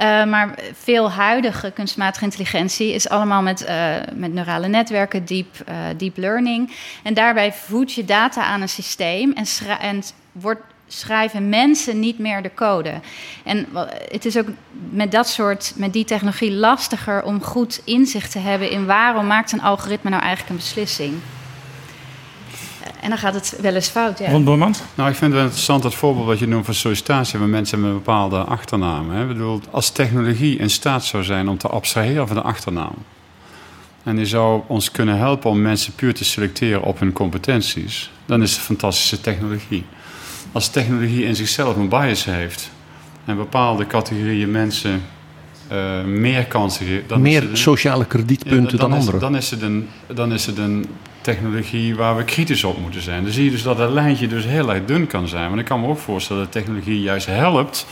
Uh, 0.00 0.24
maar 0.24 0.58
veel 0.72 1.10
huidige 1.10 1.70
kunstmatige 1.70 2.24
intelligentie 2.24 2.92
is 2.92 3.08
allemaal 3.08 3.42
met, 3.42 3.62
uh, 3.68 3.94
met 4.14 4.32
neurale 4.32 4.68
netwerken, 4.68 5.24
deep, 5.24 5.56
uh, 5.68 5.74
deep 5.96 6.16
learning. 6.16 6.72
En 7.02 7.14
daarbij 7.14 7.52
voed 7.52 7.92
je 7.92 8.04
data 8.04 8.44
aan 8.44 8.60
een 8.60 8.68
systeem 8.68 9.32
en, 9.32 9.46
en 9.80 10.02
wordt 10.32 10.62
schrijven 10.88 11.48
mensen 11.48 12.00
niet 12.00 12.18
meer 12.18 12.42
de 12.42 12.50
code. 12.54 13.00
En 13.44 13.66
het 14.08 14.24
is 14.24 14.36
ook 14.36 14.46
met 14.90 15.12
dat 15.12 15.28
soort, 15.28 15.72
met 15.76 15.92
die 15.92 16.04
technologie 16.04 16.52
lastiger 16.52 17.22
om 17.22 17.42
goed 17.42 17.80
inzicht 17.84 18.32
te 18.32 18.38
hebben 18.38 18.70
in 18.70 18.86
waarom 18.86 19.26
maakt 19.26 19.52
een 19.52 19.62
algoritme 19.62 20.10
nou 20.10 20.22
eigenlijk 20.22 20.50
een 20.50 20.56
beslissing. 20.56 21.14
En 23.00 23.08
dan 23.08 23.18
gaat 23.18 23.34
het 23.34 23.58
wel 23.60 23.74
eens 23.74 23.88
fout. 23.88 24.18
Ja. 24.18 24.30
Ron 24.30 24.44
Bormans? 24.44 24.80
Nou, 24.94 25.10
ik 25.10 25.16
vind 25.16 25.32
het 25.32 25.42
interessant 25.42 25.84
het 25.84 25.94
voorbeeld 25.94 26.26
wat 26.26 26.38
je 26.38 26.48
noemt 26.48 26.64
van 26.64 26.74
sollicitatie 26.74 27.38
van 27.38 27.50
mensen 27.50 27.80
met 27.80 27.90
een 27.90 27.96
bepaalde 27.96 28.38
achternaam. 28.38 29.10
Hè. 29.10 29.22
Ik 29.22 29.28
bedoel, 29.28 29.60
als 29.70 29.90
technologie 29.90 30.58
in 30.58 30.70
staat 30.70 31.04
zou 31.04 31.24
zijn 31.24 31.48
om 31.48 31.58
te 31.58 31.68
abstraheren 31.68 32.26
van 32.26 32.36
de 32.36 32.42
achternaam. 32.42 32.94
En 34.02 34.16
die 34.16 34.26
zou 34.26 34.62
ons 34.66 34.90
kunnen 34.90 35.16
helpen 35.16 35.50
om 35.50 35.62
mensen 35.62 35.94
puur 35.94 36.14
te 36.14 36.24
selecteren 36.24 36.82
op 36.82 36.98
hun 36.98 37.12
competenties. 37.12 38.10
Dan 38.26 38.42
is 38.42 38.52
het 38.52 38.60
fantastische 38.60 39.20
technologie. 39.20 39.84
Als 40.52 40.68
technologie 40.68 41.24
in 41.24 41.36
zichzelf 41.36 41.76
een 41.76 41.88
bias 41.88 42.24
heeft 42.24 42.70
en 43.24 43.36
bepaalde 43.36 43.86
categorieën 43.86 44.50
mensen 44.50 45.02
uh, 45.72 46.04
meer 46.04 46.44
kansen 46.44 46.86
geeft. 46.86 47.16
Meer 47.16 47.48
sociale 47.52 48.04
kredietpunten 48.04 48.78
dan, 48.78 48.92
anderen. 48.92 49.20
Dan 49.20 49.36
is, 49.36 49.50
het 49.50 49.62
een, 49.62 49.88
dan 50.06 50.32
is 50.32 50.46
het 50.46 50.58
een 50.58 50.86
technologie 51.20 51.96
waar 51.96 52.16
we 52.16 52.24
kritisch 52.24 52.64
op 52.64 52.78
moeten 52.80 53.02
zijn. 53.02 53.22
Dan 53.22 53.32
zie 53.32 53.44
je 53.44 53.50
dus 53.50 53.62
dat 53.62 53.76
dat 53.76 53.90
lijntje 53.90 54.26
dus 54.26 54.44
heel 54.44 54.74
erg 54.74 54.84
dun 54.84 55.06
kan 55.06 55.28
zijn. 55.28 55.50
Maar 55.50 55.58
ik 55.58 55.64
kan 55.64 55.80
me 55.80 55.86
ook 55.86 55.98
voorstellen 55.98 56.42
dat 56.42 56.52
technologie 56.52 57.00
juist 57.00 57.26
helpt 57.26 57.86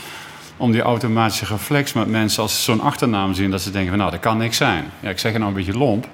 om 0.57 0.71
die 0.71 0.81
automatische 0.81 1.45
reflex 1.45 1.93
met 1.93 2.07
mensen 2.07 2.41
als 2.41 2.55
ze 2.55 2.61
zo'n 2.61 2.81
achternaam 2.81 3.33
zien, 3.33 3.51
dat 3.51 3.61
ze 3.61 3.71
denken 3.71 3.89
van 3.89 3.97
nou, 3.97 4.11
dat 4.11 4.19
kan 4.19 4.37
niks 4.37 4.57
zijn. 4.57 4.85
Ja, 4.99 5.09
ik 5.09 5.19
zeg 5.19 5.31
het 5.31 5.41
nou 5.41 5.53
een 5.53 5.57
beetje 5.65 5.77
lomp. 5.77 6.07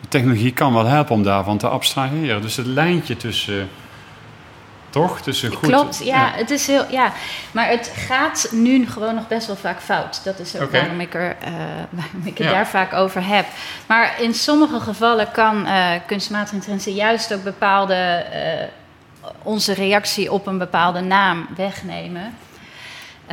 De 0.00 0.08
technologie 0.08 0.52
kan 0.52 0.72
wel 0.72 0.86
helpen 0.86 1.14
om 1.14 1.22
daarvan 1.22 1.58
te 1.58 1.68
abstraheren. 1.68 2.42
Dus 2.42 2.56
het 2.56 2.66
lijntje 2.66 3.16
tussen 3.16 3.68
toch? 4.90 5.20
Tussen 5.20 5.52
goed, 5.52 5.68
Klopt, 5.68 6.04
ja, 6.04 6.30
Het 6.34 6.50
is 6.50 6.66
heel, 6.66 6.84
ja. 6.90 7.12
Maar 7.52 7.68
het 7.68 7.92
gaat 7.94 8.48
nu 8.50 8.86
gewoon 8.86 9.14
nog 9.14 9.28
best 9.28 9.46
wel 9.46 9.56
vaak 9.56 9.80
fout. 9.80 10.20
Dat 10.24 10.38
is 10.38 10.56
ook 10.56 10.70
waarom 10.70 11.00
ik, 11.00 11.14
er, 11.14 11.36
uh, 11.42 11.48
waarom 12.00 12.22
ik 12.24 12.38
het 12.38 12.48
daar 12.48 12.68
vaak 12.68 12.92
over 12.92 13.26
heb. 13.26 13.46
Maar 13.86 14.20
in 14.20 14.34
sommige 14.34 14.80
gevallen 14.80 15.30
kan 15.30 15.66
uh, 15.66 15.90
kunstmatige 16.06 16.54
intelligentie 16.54 16.94
juist 16.94 17.34
ook 17.34 17.42
bepaalde... 17.42 18.26
Uh, 18.32 18.66
onze 19.42 19.72
reactie 19.72 20.32
op 20.32 20.46
een 20.46 20.58
bepaalde 20.58 21.00
naam 21.00 21.46
wegnemen. 21.56 22.34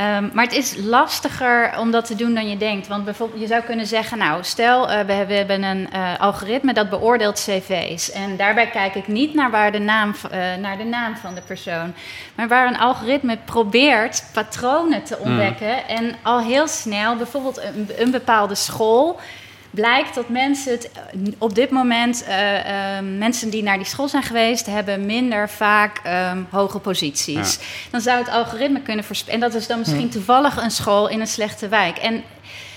Um, 0.00 0.30
maar 0.32 0.44
het 0.44 0.54
is 0.54 0.76
lastiger 0.76 1.78
om 1.78 1.90
dat 1.90 2.04
te 2.04 2.14
doen 2.14 2.34
dan 2.34 2.48
je 2.48 2.56
denkt. 2.56 2.86
Want 2.86 3.04
bijvoorbeeld, 3.04 3.40
je 3.40 3.46
zou 3.46 3.62
kunnen 3.62 3.86
zeggen: 3.86 4.18
Nou, 4.18 4.44
stel, 4.44 4.90
uh, 4.90 4.98
we, 4.98 5.26
we, 5.26 5.34
hebben 5.34 5.62
een 5.62 5.88
uh, 5.94 6.20
algoritme 6.20 6.72
dat 6.72 6.90
beoordeelt 6.90 7.44
cv's. 7.46 8.10
En 8.10 8.36
daarbij 8.36 8.70
kijk 8.70 8.94
ik 8.94 9.08
niet 9.08 9.34
naar, 9.34 9.50
waar 9.50 9.72
de 9.72 9.78
naam, 9.78 10.14
uh, 10.24 10.30
naar 10.54 10.78
de 10.78 10.84
naam 10.84 11.16
van 11.16 11.34
de 11.34 11.40
persoon. 11.40 11.94
Maar 12.34 12.48
waar 12.48 12.66
een 12.66 12.78
algoritme 12.78 13.38
probeert 13.44 14.24
patronen 14.32 15.02
te 15.02 15.16
hmm. 15.22 15.30
ontdekken. 15.30 15.74
Mm. 15.74 15.96
En 15.96 16.16
al 16.22 16.40
heel 16.40 16.68
snel, 16.68 17.16
bijvoorbeeld 17.16 17.62
een, 17.62 17.90
een 17.96 18.10
bepaalde 18.10 18.54
school 18.54 19.20
blijkt 19.76 20.14
dat 20.14 20.28
mensen 20.28 20.72
het 20.72 20.90
eh, 20.92 21.32
op 21.38 21.54
dit 21.54 21.70
moment, 21.70 22.24
uh, 22.28 23.18
mensen 23.18 23.50
die 23.50 23.62
naar 23.62 23.76
die 23.76 23.86
school 23.86 24.08
zijn 24.08 24.22
geweest, 24.22 24.66
hebben 24.66 25.06
minder 25.06 25.48
vaak 25.48 26.00
um, 26.32 26.46
hoge 26.50 26.78
posities. 26.78 27.58
Dan 27.90 28.00
zou 28.00 28.18
het 28.18 28.28
algoritme 28.28 28.80
kunnen 28.80 29.04
voorspellen. 29.04 29.40
En 29.42 29.50
dat 29.50 29.60
is 29.60 29.66
dan 29.66 29.78
misschien 29.78 30.08
toevallig 30.08 30.56
een 30.56 30.70
school 30.70 31.08
in 31.08 31.20
een 31.20 31.26
slechte 31.26 31.68
wijk. 31.68 31.96
En 31.96 32.22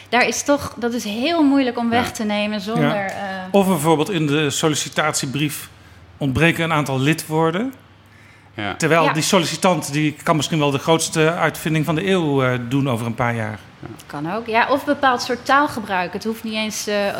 daar 0.09 0.27
is 0.27 0.43
toch, 0.43 0.73
dat 0.77 0.93
is 0.93 1.03
heel 1.03 1.43
moeilijk 1.43 1.77
om 1.77 1.89
weg 1.89 2.11
te 2.11 2.23
nemen 2.23 2.61
zonder. 2.61 3.05
Uh... 3.05 3.13
Of 3.51 3.67
bijvoorbeeld 3.67 4.09
in 4.09 4.27
de 4.27 4.49
sollicitatiebrief 4.49 5.69
ontbreken 6.17 6.63
een 6.63 6.73
aantal 6.73 6.99
lidwoorden. 6.99 7.73
Ja. 8.59 8.75
Terwijl 8.75 9.13
die 9.13 9.23
sollicitant 9.23 9.91
die 9.91 10.15
kan 10.23 10.35
misschien 10.35 10.59
wel 10.59 10.71
de 10.71 10.77
grootste 10.77 11.33
uitvinding 11.33 11.85
van 11.85 11.95
de 11.95 12.07
eeuw 12.07 12.43
uh, 12.43 12.57
doen 12.69 12.89
over 12.89 13.05
een 13.05 13.15
paar 13.15 13.35
jaar. 13.35 13.59
Kan 14.05 14.33
ook, 14.33 14.47
ja. 14.47 14.67
Of 14.69 14.85
bepaald 14.85 15.21
soort 15.21 15.45
taalgebruik. 15.45 16.13
Het 16.13 16.23
hoeft 16.23 16.43
niet 16.43 16.53
eens 16.53 16.87
uh, 16.87 17.07
uh, 17.07 17.13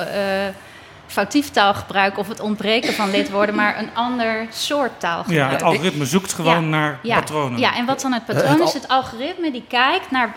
foutief 1.07 1.49
taalgebruik 1.49 2.17
of 2.17 2.27
het 2.27 2.39
ontbreken 2.39 2.93
van 2.93 3.11
lidwoorden, 3.11 3.55
maar 3.55 3.79
een 3.79 3.89
ander 3.93 4.47
soort 4.49 4.99
taalgebruik. 4.99 5.49
Ja, 5.49 5.49
het 5.49 5.63
algoritme 5.63 6.05
zoekt 6.05 6.33
gewoon 6.33 6.69
naar 6.69 6.99
patronen. 7.03 7.59
Ja, 7.59 7.75
en 7.75 7.85
wat 7.85 8.01
dan 8.01 8.13
het 8.13 8.25
patroon 8.25 8.61
is, 8.61 8.73
het 8.73 8.87
algoritme 8.87 9.51
die 9.51 9.63
kijkt 9.67 10.11
naar 10.11 10.35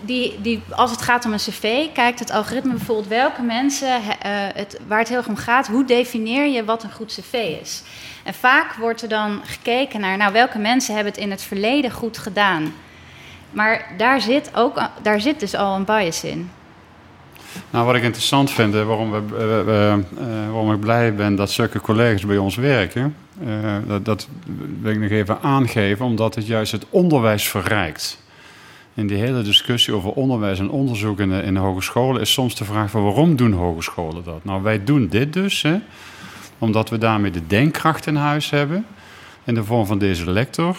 die, 0.00 0.40
die, 0.40 0.62
als 0.70 0.90
het 0.90 1.02
gaat 1.02 1.24
om 1.24 1.32
een 1.32 1.38
cv, 1.38 1.92
kijkt 1.92 2.18
het 2.18 2.30
algoritme 2.30 2.72
bijvoorbeeld 2.72 3.08
welke 3.08 3.42
mensen, 3.42 3.88
uh, 3.88 4.12
het, 4.54 4.80
waar 4.86 4.98
het 4.98 5.08
heel 5.08 5.16
erg 5.16 5.28
om 5.28 5.36
gaat, 5.36 5.66
hoe 5.66 5.84
definieer 5.84 6.46
je 6.46 6.64
wat 6.64 6.82
een 6.82 6.92
goed 6.92 7.20
cv 7.20 7.58
is. 7.62 7.82
En 8.26 8.34
vaak 8.34 8.74
wordt 8.74 9.02
er 9.02 9.08
dan 9.08 9.40
gekeken 9.44 10.00
naar, 10.00 10.16
nou, 10.16 10.32
welke 10.32 10.58
mensen 10.58 10.94
hebben 10.94 11.12
het 11.12 11.22
in 11.22 11.30
het 11.30 11.42
verleden 11.42 11.90
goed 11.90 12.18
gedaan. 12.18 12.72
Maar 13.50 13.86
daar 13.96 14.20
zit, 14.20 14.50
ook, 14.54 14.80
daar 15.02 15.20
zit 15.20 15.40
dus 15.40 15.54
al 15.54 15.76
een 15.76 15.84
bias 15.84 16.24
in. 16.24 16.50
Nou, 17.70 17.86
wat 17.86 17.94
ik 17.94 18.02
interessant 18.02 18.50
vind, 18.50 18.74
waarom, 18.74 19.10
we, 19.10 19.22
uh, 20.18 20.24
waarom 20.50 20.72
ik 20.72 20.80
blij 20.80 21.14
ben 21.14 21.36
dat 21.36 21.50
zulke 21.50 21.80
collega's 21.80 22.26
bij 22.26 22.36
ons 22.36 22.56
werken, 22.56 23.16
dat, 23.86 24.04
dat, 24.04 24.28
wil 24.80 24.92
ik 24.92 24.98
nog 24.98 25.10
even 25.10 25.40
aangeven, 25.40 26.06
omdat 26.06 26.34
het 26.34 26.46
juist 26.46 26.72
het 26.72 26.86
onderwijs 26.90 27.48
verrijkt. 27.48 28.18
In 28.94 29.06
die 29.06 29.18
hele 29.18 29.42
discussie 29.42 29.94
over 29.94 30.10
onderwijs 30.10 30.58
en 30.58 30.70
onderzoek 30.70 31.20
in 31.20 31.30
in 31.30 31.54
de 31.54 31.60
hogescholen 31.60 32.20
is 32.20 32.32
soms 32.32 32.54
de 32.54 32.64
vraag 32.64 32.90
van 32.90 33.02
waarom 33.02 33.36
doen 33.36 33.52
hogescholen 33.52 34.24
dat? 34.24 34.44
Nou, 34.44 34.62
wij 34.62 34.84
doen 34.84 35.08
dit 35.08 35.32
dus, 35.32 35.62
hè, 35.62 35.78
omdat 36.58 36.90
we 36.90 36.98
daarmee 36.98 37.30
de 37.30 37.46
denkkracht 37.46 38.06
in 38.06 38.16
huis 38.16 38.50
hebben, 38.50 38.86
in 39.44 39.54
de 39.54 39.64
vorm 39.64 39.86
van 39.86 39.98
deze 39.98 40.30
lector 40.30 40.76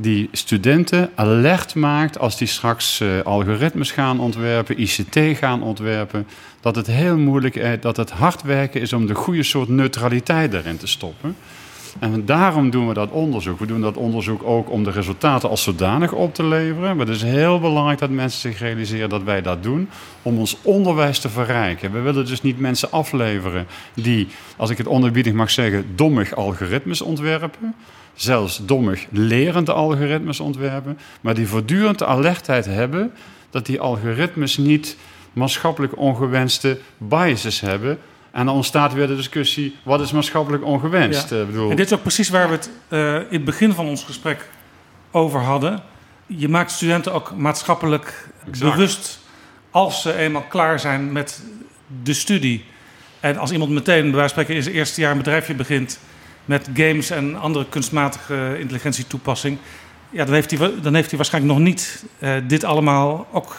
die 0.00 0.28
studenten 0.32 1.10
alert 1.14 1.74
maakt 1.74 2.18
als 2.18 2.36
die 2.38 2.46
straks 2.46 3.00
uh, 3.00 3.20
algoritmes 3.20 3.90
gaan 3.90 4.20
ontwerpen, 4.20 4.80
ICT 4.80 5.38
gaan 5.38 5.62
ontwerpen, 5.62 6.26
dat 6.60 6.76
het 6.76 6.86
heel 6.86 7.16
moeilijk 7.16 7.54
is, 7.54 7.80
dat 7.80 7.96
het 7.96 8.10
hard 8.10 8.42
werken 8.42 8.80
is 8.80 8.92
om 8.92 9.06
de 9.06 9.14
goede 9.14 9.42
soort 9.42 9.68
neutraliteit 9.68 10.54
erin 10.54 10.76
te 10.76 10.86
stoppen. 10.86 11.36
En 12.00 12.24
daarom 12.24 12.70
doen 12.70 12.88
we 12.88 12.94
dat 12.94 13.10
onderzoek. 13.10 13.58
We 13.58 13.66
doen 13.66 13.80
dat 13.80 13.96
onderzoek 13.96 14.42
ook 14.42 14.70
om 14.70 14.84
de 14.84 14.90
resultaten 14.90 15.48
als 15.48 15.62
zodanig 15.62 16.12
op 16.12 16.34
te 16.34 16.44
leveren. 16.44 16.96
Maar 16.96 17.06
het 17.06 17.16
is 17.16 17.22
heel 17.22 17.60
belangrijk 17.60 17.98
dat 17.98 18.10
mensen 18.10 18.40
zich 18.40 18.58
realiseren 18.58 19.08
dat 19.08 19.22
wij 19.22 19.42
dat 19.42 19.62
doen 19.62 19.88
om 20.22 20.38
ons 20.38 20.56
onderwijs 20.62 21.18
te 21.18 21.28
verrijken. 21.28 21.92
We 21.92 22.00
willen 22.00 22.26
dus 22.26 22.42
niet 22.42 22.58
mensen 22.58 22.90
afleveren 22.90 23.66
die, 23.94 24.28
als 24.56 24.70
ik 24.70 24.78
het 24.78 24.88
onerbiedig 24.88 25.32
mag 25.32 25.50
zeggen, 25.50 25.86
dommig 25.94 26.34
algoritmes 26.34 27.00
ontwerpen 27.00 27.74
zelfs 28.20 28.60
dommig 28.66 29.06
lerende 29.10 29.72
algoritmes 29.72 30.40
ontwerpen, 30.40 30.98
maar 31.20 31.34
die 31.34 31.48
voortdurend 31.48 31.98
de 31.98 32.06
alertheid 32.06 32.64
hebben 32.64 33.12
dat 33.50 33.66
die 33.66 33.80
algoritmes 33.80 34.56
niet 34.56 34.96
maatschappelijk 35.32 35.98
ongewenste 35.98 36.78
biases 36.96 37.60
hebben. 37.60 37.98
En 38.38 38.46
dan 38.46 38.54
ontstaat 38.54 38.92
weer 38.92 39.06
de 39.06 39.16
discussie: 39.16 39.76
wat 39.82 40.00
is 40.00 40.12
maatschappelijk 40.12 40.64
ongewenst? 40.64 41.30
Ja. 41.30 41.44
bedoel... 41.44 41.70
En 41.70 41.76
dit 41.76 41.86
is 41.86 41.92
ook 41.92 42.02
precies 42.02 42.28
waar 42.28 42.48
we 42.48 42.54
het 42.54 42.70
uh, 42.88 43.14
in 43.14 43.26
het 43.30 43.44
begin 43.44 43.72
van 43.72 43.86
ons 43.86 44.04
gesprek 44.04 44.48
over 45.10 45.40
hadden. 45.40 45.82
Je 46.26 46.48
maakt 46.48 46.70
studenten 46.70 47.12
ook 47.12 47.34
maatschappelijk 47.36 48.28
bewust 48.58 49.20
als 49.70 50.02
ze 50.02 50.14
eenmaal 50.14 50.42
klaar 50.42 50.80
zijn 50.80 51.12
met 51.12 51.42
de 52.02 52.12
studie. 52.12 52.64
En 53.20 53.36
als 53.36 53.50
iemand 53.50 53.70
meteen, 53.70 54.02
bij 54.02 54.10
wijze 54.10 54.18
van 54.20 54.28
spreken, 54.28 54.54
in 54.54 54.62
zijn 54.62 54.74
eerste 54.74 55.00
jaar 55.00 55.10
een 55.10 55.18
bedrijfje 55.18 55.54
begint 55.54 55.98
met 56.44 56.68
games 56.74 57.10
en 57.10 57.36
andere 57.36 57.66
kunstmatige 57.68 58.56
intelligentietoepassing. 58.58 59.58
Ja, 60.10 60.24
dan 60.24 60.34
heeft 60.34 60.50
hij, 60.50 60.72
dan 60.82 60.94
heeft 60.94 61.08
hij 61.08 61.16
waarschijnlijk 61.16 61.54
nog 61.54 61.64
niet 61.64 62.04
uh, 62.18 62.34
dit 62.46 62.64
allemaal 62.64 63.26
ook 63.32 63.54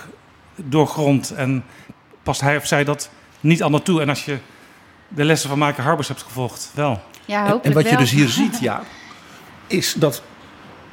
doorgrond. 0.55 1.31
En 1.31 1.63
past 2.23 2.41
hij 2.41 2.57
of 2.57 2.67
zij 2.67 2.83
dat 2.83 3.09
niet 3.39 3.61
allemaal 3.61 3.81
toe. 3.81 4.01
En 4.01 4.09
als 4.09 4.25
je 4.25 4.37
de 5.09 5.23
lessen 5.23 5.49
van 5.49 5.57
Maaike 5.57 5.81
Harbers 5.81 6.07
hebt 6.07 6.21
gevolgd, 6.21 6.71
wel. 6.73 7.01
Ja, 7.25 7.45
en, 7.45 7.59
en 7.63 7.73
wat 7.73 7.83
wel. 7.83 7.91
je 7.91 7.97
dus 7.97 8.11
hier 8.11 8.27
ziet, 8.27 8.59
ja, 8.59 8.83
is 9.67 9.93
dat... 9.93 10.21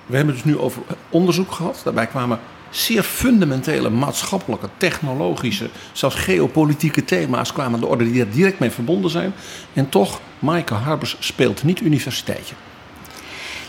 We 0.07 0.17
hebben 0.17 0.35
het 0.35 0.45
dus 0.45 0.55
nu 0.55 0.61
over 0.61 0.83
onderzoek 1.11 1.53
gehad. 1.53 1.81
Daarbij 1.85 2.07
kwamen 2.07 2.41
zeer 2.71 3.03
fundamentele 3.03 3.91
maatschappelijke, 3.91 4.69
technologische, 4.77 5.69
zelfs 5.93 6.17
geopolitieke 6.17 7.05
thema's 7.05 7.53
kwamen 7.53 7.75
aan 7.75 7.81
de 7.81 7.87
orde 7.87 8.13
die 8.13 8.21
er 8.21 8.31
direct 8.31 8.59
mee 8.59 8.71
verbonden 8.71 9.11
zijn. 9.11 9.33
En 9.73 9.89
toch, 9.89 10.21
Maaike 10.39 10.75
Harbers 10.75 11.17
speelt 11.19 11.63
niet 11.63 11.81
universiteitje. 11.81 12.55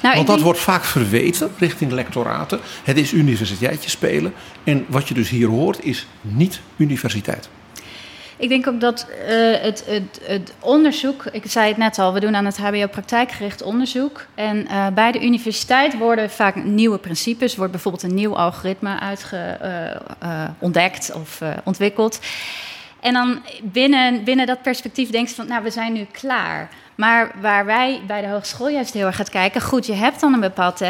Nou, 0.02 0.16
Want 0.16 0.28
dat 0.28 0.42
wordt 0.42 0.60
vaak 0.60 0.84
verweten 0.84 1.52
richting 1.58 1.92
lectoraten. 1.92 2.60
Het 2.84 2.98
is 2.98 3.14
universiteitje 3.14 3.90
spelen. 3.90 4.34
En 4.64 4.86
wat 4.88 5.08
je 5.08 5.14
dus 5.14 5.30
hier 5.30 5.48
hoort 5.48 5.84
is 5.84 6.08
niet 6.22 6.60
universiteit. 6.78 7.50
Ik 8.40 8.50
denk 8.50 8.68
ook 8.68 8.80
dat 8.80 9.08
uh, 9.10 9.28
het, 9.62 9.84
het, 9.88 10.22
het, 10.24 10.54
onderzoek, 10.60 11.26
ik 11.32 11.44
zei 11.46 11.68
het 11.68 11.78
net 11.78 12.00
al, 12.00 12.14
we 12.14 12.20
doen 12.20 12.36
aan 12.36 12.46
het 12.46 12.58
HBO 12.58 12.88
praktijkgericht 12.88 13.62
onderzoek. 13.62 14.26
En 14.36 14.58
uh, 14.58 14.88
bij 14.88 15.12
de 15.12 15.24
universiteit 15.24 15.98
worden 15.98 16.30
vaak 16.30 16.56
nieuwe 16.56 16.98
principes, 16.98 17.56
wordt 17.56 17.72
bijvoorbeeld 17.72 18.04
een 18.04 18.14
nieuw 18.14 18.38
algoritme 18.38 19.00
uitge, 19.00 19.58
uh, 20.24 20.44
ontdekt 20.60 21.12
of 21.14 21.42
ontwikkeld. 21.64 22.20
En 23.00 23.14
dan 23.14 23.42
binnen, 23.64 24.24
binnen 24.24 24.46
dat 24.46 24.62
perspectief 24.62 25.10
denk 25.10 25.28
je 25.28 25.36
van, 25.36 25.48
nou, 25.48 25.64
we 25.64 25.70
zijn 25.70 25.94
nu 25.94 26.08
klaar. 26.12 26.70
Maar 26.96 27.32
waar 27.42 27.66
wij 27.66 28.02
bij 28.08 28.22
de 28.22 28.28
hogeschool 28.28 28.70
juist 28.70 28.94
heel 28.94 29.06
erg 29.06 29.16
gaan 29.16 29.26
kijken, 29.26 29.62
goed, 29.62 29.86
je 29.86 29.94
hebt 29.94 30.20
dan 30.20 30.34
een 30.34 30.40
bepaald 30.40 30.82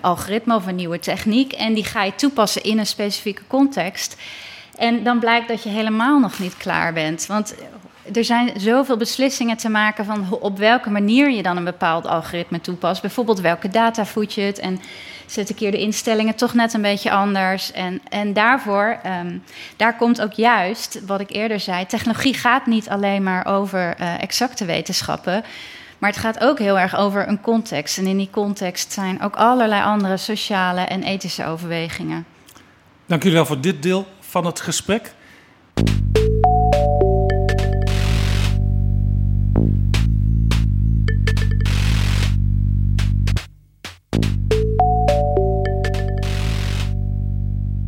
algoritme 0.00 0.54
of 0.54 0.66
een 0.66 0.76
nieuwe 0.76 0.98
techniek 0.98 1.52
en 1.52 1.74
die 1.74 1.84
ga 1.84 2.02
je 2.02 2.14
toepassen 2.14 2.62
in 2.62 2.78
een 2.78 2.86
specifieke 2.86 3.42
context. 3.46 4.16
En 4.78 5.02
dan 5.02 5.18
blijkt 5.18 5.48
dat 5.48 5.62
je 5.62 5.68
helemaal 5.68 6.18
nog 6.18 6.38
niet 6.38 6.56
klaar 6.56 6.92
bent. 6.92 7.26
Want 7.26 7.54
er 8.14 8.24
zijn 8.24 8.60
zoveel 8.60 8.96
beslissingen 8.96 9.56
te 9.56 9.68
maken 9.68 10.04
van 10.04 10.26
op 10.40 10.58
welke 10.58 10.90
manier 10.90 11.30
je 11.30 11.42
dan 11.42 11.56
een 11.56 11.64
bepaald 11.64 12.06
algoritme 12.06 12.60
toepast. 12.60 13.00
Bijvoorbeeld 13.00 13.40
welke 13.40 13.68
data 13.68 14.06
voed 14.06 14.34
je 14.34 14.40
het 14.40 14.58
en 14.58 14.80
zet 15.26 15.48
ik 15.48 15.58
hier 15.58 15.70
de 15.70 15.80
instellingen 15.80 16.34
toch 16.34 16.54
net 16.54 16.74
een 16.74 16.82
beetje 16.82 17.10
anders. 17.10 17.72
En, 17.72 18.00
en 18.08 18.32
daarvoor, 18.32 19.00
um, 19.24 19.42
daar 19.76 19.96
komt 19.96 20.20
ook 20.20 20.32
juist 20.32 21.00
wat 21.06 21.20
ik 21.20 21.30
eerder 21.30 21.60
zei, 21.60 21.86
technologie 21.86 22.34
gaat 22.34 22.66
niet 22.66 22.88
alleen 22.88 23.22
maar 23.22 23.46
over 23.46 23.94
uh, 24.00 24.22
exacte 24.22 24.64
wetenschappen. 24.64 25.44
Maar 25.98 26.10
het 26.10 26.18
gaat 26.18 26.40
ook 26.40 26.58
heel 26.58 26.78
erg 26.78 26.96
over 26.96 27.28
een 27.28 27.40
context. 27.40 27.98
En 27.98 28.06
in 28.06 28.16
die 28.16 28.30
context 28.30 28.92
zijn 28.92 29.22
ook 29.22 29.36
allerlei 29.36 29.82
andere 29.82 30.16
sociale 30.16 30.80
en 30.80 31.02
ethische 31.02 31.46
overwegingen. 31.46 32.26
Dank 33.06 33.22
jullie 33.22 33.36
wel 33.36 33.46
voor 33.46 33.60
dit 33.60 33.82
deel 33.82 34.06
van 34.28 34.46
het 34.46 34.60
gesprek. 34.60 35.14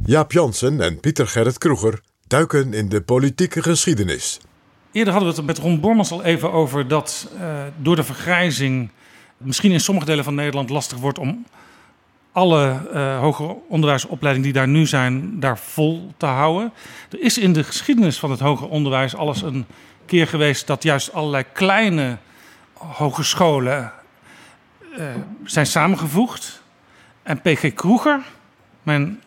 Jaap 0.04 0.32
Jansen 0.32 0.80
en 0.80 1.00
Pieter 1.00 1.26
Gerrit 1.26 1.58
Kroeger 1.58 2.00
duiken 2.26 2.74
in 2.74 2.88
de 2.88 3.02
politieke 3.02 3.62
geschiedenis. 3.62 4.40
Eerder 4.92 5.12
hadden 5.12 5.30
we 5.30 5.36
het 5.36 5.46
met 5.46 5.58
Ron 5.58 5.80
Bormans 5.80 6.10
al 6.10 6.24
even 6.24 6.52
over 6.52 6.88
dat 6.88 7.28
uh, 7.34 7.62
door 7.76 7.96
de 7.96 8.04
vergrijzing 8.04 8.90
misschien 9.36 9.72
in 9.72 9.80
sommige 9.80 10.06
delen 10.06 10.24
van 10.24 10.34
Nederland 10.34 10.70
lastig 10.70 10.98
wordt 10.98 11.18
om 11.18 11.46
alle 12.40 12.80
uh, 12.94 13.18
hoger 13.18 13.56
onderwijsopleidingen 13.68 14.52
die 14.52 14.60
daar 14.60 14.68
nu 14.68 14.86
zijn, 14.86 15.40
daar 15.40 15.58
vol 15.58 16.12
te 16.16 16.26
houden. 16.26 16.72
Er 17.10 17.20
is 17.20 17.38
in 17.38 17.52
de 17.52 17.64
geschiedenis 17.64 18.18
van 18.18 18.30
het 18.30 18.40
hoger 18.40 18.68
onderwijs 18.68 19.16
alles 19.16 19.42
een 19.42 19.66
keer 20.06 20.26
geweest 20.26 20.66
dat 20.66 20.82
juist 20.82 21.12
allerlei 21.12 21.44
kleine 21.52 22.16
hogescholen 22.74 23.92
uh, 24.98 25.04
zijn 25.44 25.66
samengevoegd. 25.66 26.62
En 27.22 27.40
PG 27.40 27.74
Kroeger, 27.74 28.20
mijn 28.82 29.22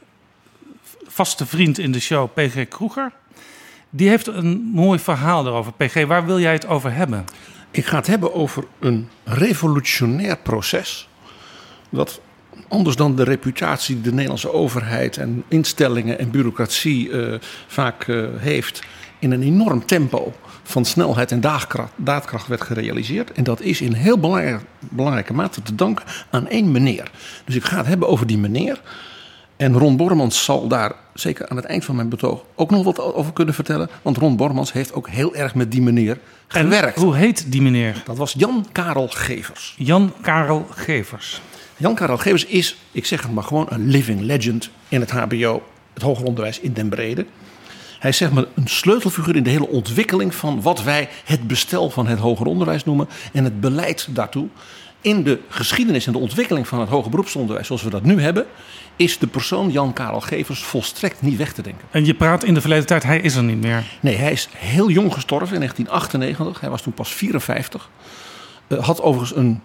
vaste 1.08 1.46
vriend 1.46 1.78
in 1.78 1.92
de 1.92 2.00
show, 2.00 2.30
PG 2.34 2.68
Kroeger, 2.68 3.12
die 3.90 4.10
heeft 4.10 4.28
een 4.28 4.62
mooi 4.74 5.00
verhaal 5.00 5.48
erover. 5.48 5.74
PG, 5.74 6.06
waar 6.06 6.26
wil 6.26 6.40
jij 6.40 6.54
het 6.54 6.68
over 6.68 6.94
hebben? 6.94 7.26
Ik 7.72 7.86
ga 7.86 7.98
het 7.98 8.08
hebben 8.08 8.34
over 8.34 8.64
een 8.80 9.10
revolutionair 9.24 10.38
proces. 10.38 11.10
Dat 11.90 12.22
anders 12.68 12.96
dan 12.96 13.16
de 13.16 13.24
reputatie 13.24 13.96
die 13.96 14.04
de 14.04 14.12
Nederlandse 14.12 14.54
overheid 14.54 15.18
en 15.18 15.44
instellingen 15.48 16.20
en 16.20 16.32
bureaucratie 16.32 17.10
uh, 17.10 17.36
vaak 17.68 18.08
uh, 18.08 18.26
heeft, 18.38 18.82
in 19.20 19.32
een 19.32 19.44
enorm 19.44 19.86
tempo 19.86 20.34
van 20.64 20.86
snelheid 20.86 21.32
en 21.32 21.42
daadkracht, 21.42 21.92
daadkracht 21.96 22.48
werd 22.48 22.62
gerealiseerd. 22.62 23.32
En 23.32 23.44
dat 23.44 23.62
is 23.62 23.82
in 23.82 23.94
heel 23.94 24.20
belangrijke, 24.20 24.64
belangrijke 24.80 25.34
mate 25.34 25.62
te 25.62 25.76
danken 25.76 26.06
aan 26.30 26.48
één 26.48 26.72
meneer. 26.72 27.12
Dus 27.46 27.56
ik 27.56 27.64
ga 27.64 27.78
het 27.78 27.88
hebben 27.88 28.08
over 28.08 28.28
die 28.28 28.38
meneer. 28.38 28.82
En 29.58 29.78
Ron 29.78 29.98
Bormans 29.98 30.44
zal 30.44 30.68
daar 30.68 30.92
zeker 31.14 31.48
aan 31.48 31.56
het 31.56 31.66
eind 31.66 31.86
van 31.86 31.96
mijn 31.96 32.10
betoog 32.10 32.44
ook 32.56 32.72
nog 32.72 32.84
wat 32.84 33.00
over 33.00 33.34
kunnen 33.34 33.54
vertellen. 33.54 33.90
Want 34.02 34.18
Ron 34.18 34.36
Bormans 34.36 34.74
heeft 34.74 34.94
ook 34.94 35.10
heel 35.10 35.36
erg 35.36 35.56
met 35.56 35.72
die 35.72 35.82
meneer 35.82 36.18
gewerkt. 36.48 36.96
En 36.96 37.02
hoe 37.02 37.16
heet 37.16 37.52
die 37.52 37.62
meneer? 37.62 38.02
Dat 38.06 38.18
was 38.18 38.34
Jan 38.38 38.66
Karel 38.72 39.08
Gevers. 39.08 39.74
Jan 39.78 40.14
Karel 40.22 40.68
Gevers. 40.70 41.42
Jan 41.78 41.96
Karel 41.96 42.18
Gevers 42.18 42.46
is, 42.46 42.78
ik 42.92 43.06
zeg 43.06 43.22
het 43.22 43.32
maar 43.32 43.44
gewoon, 43.44 43.66
een 43.70 43.88
living 43.88 44.22
legend 44.22 44.70
in 44.88 45.00
het 45.00 45.12
HBO, 45.12 45.64
het 45.94 46.04
hoger 46.04 46.26
onderwijs 46.26 46.60
in 46.60 46.74
Den 46.74 46.90
Brede. 46.90 47.26
Hij 48.00 48.10
is 48.10 48.18
zeg 48.18 48.32
maar 48.32 48.46
een 48.56 48.68
sleutelfiguur 48.68 49.36
in 49.36 49.44
de 49.44 49.50
hele 49.50 49.68
ontwikkeling 49.68 50.36
van 50.36 50.62
wat 50.62 50.84
wij 50.84 51.10
het 51.26 51.48
bestel 51.48 51.90
van 51.90 52.08
het 52.08 52.20
hoger 52.20 52.46
onderwijs 52.46 52.86
noemen 52.86 53.08
en 53.34 53.44
het 53.44 53.62
beleid 53.62 54.08
daartoe. 54.10 54.48
In 55.02 55.24
de 55.24 55.40
geschiedenis 55.48 56.06
en 56.06 56.12
de 56.12 56.18
ontwikkeling 56.18 56.68
van 56.68 56.80
het 56.80 56.90
hoger 56.90 57.10
beroepsonderwijs 57.10 57.68
zoals 57.68 57.84
we 57.84 57.90
dat 57.90 58.04
nu 58.04 58.22
hebben, 58.22 58.46
is 58.96 59.18
de 59.18 59.28
persoon 59.28 59.72
Jan 59.72 59.94
Karel 59.94 60.22
Gevers 60.22 60.64
volstrekt 60.64 61.22
niet 61.22 61.38
weg 61.38 61.54
te 61.54 61.62
denken. 61.62 61.88
En 61.92 62.06
je 62.06 62.14
praat 62.14 62.44
in 62.44 62.54
de 62.54 62.62
verleden 62.62 62.86
tijd, 62.86 63.04
hij 63.04 63.20
is 63.20 63.36
er 63.36 63.44
niet 63.44 63.62
meer. 63.62 63.84
Nee, 64.00 64.16
hij 64.16 64.32
is 64.32 64.50
heel 64.58 64.90
jong 64.90 65.14
gestorven 65.14 65.54
in 65.54 65.60
1998. 65.60 66.62
Hij 66.62 66.70
was 66.70 66.82
toen 66.82 66.94
pas 66.94 67.14
54. 67.14 67.90
Uh, 68.68 68.84
had 68.84 69.02
overigens 69.02 69.36
een, 69.36 69.62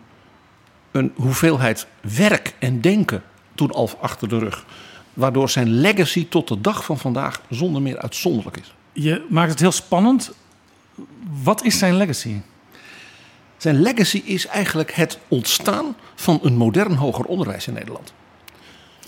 een 0.90 1.12
hoeveelheid 1.16 1.86
werk 2.00 2.54
en 2.58 2.80
denken 2.80 3.22
toen 3.54 3.70
al 3.70 3.90
achter 4.00 4.28
de 4.28 4.38
rug. 4.38 4.64
Waardoor 5.14 5.50
zijn 5.50 5.72
legacy 5.72 6.28
tot 6.28 6.48
de 6.48 6.60
dag 6.60 6.84
van 6.84 6.98
vandaag 6.98 7.40
zonder 7.50 7.82
meer 7.82 7.98
uitzonderlijk 7.98 8.56
is. 8.56 8.74
Je 8.92 9.26
maakt 9.28 9.50
het 9.50 9.60
heel 9.60 9.72
spannend. 9.72 10.32
Wat 11.42 11.64
is 11.64 11.78
zijn 11.78 11.96
legacy? 11.96 12.40
Zijn 13.56 13.80
legacy 13.80 14.22
is 14.24 14.46
eigenlijk 14.46 14.92
het 14.92 15.18
ontstaan 15.28 15.96
van 16.14 16.38
een 16.42 16.56
modern 16.56 16.94
hoger 16.94 17.24
onderwijs 17.24 17.66
in 17.66 17.74
Nederland. 17.74 18.12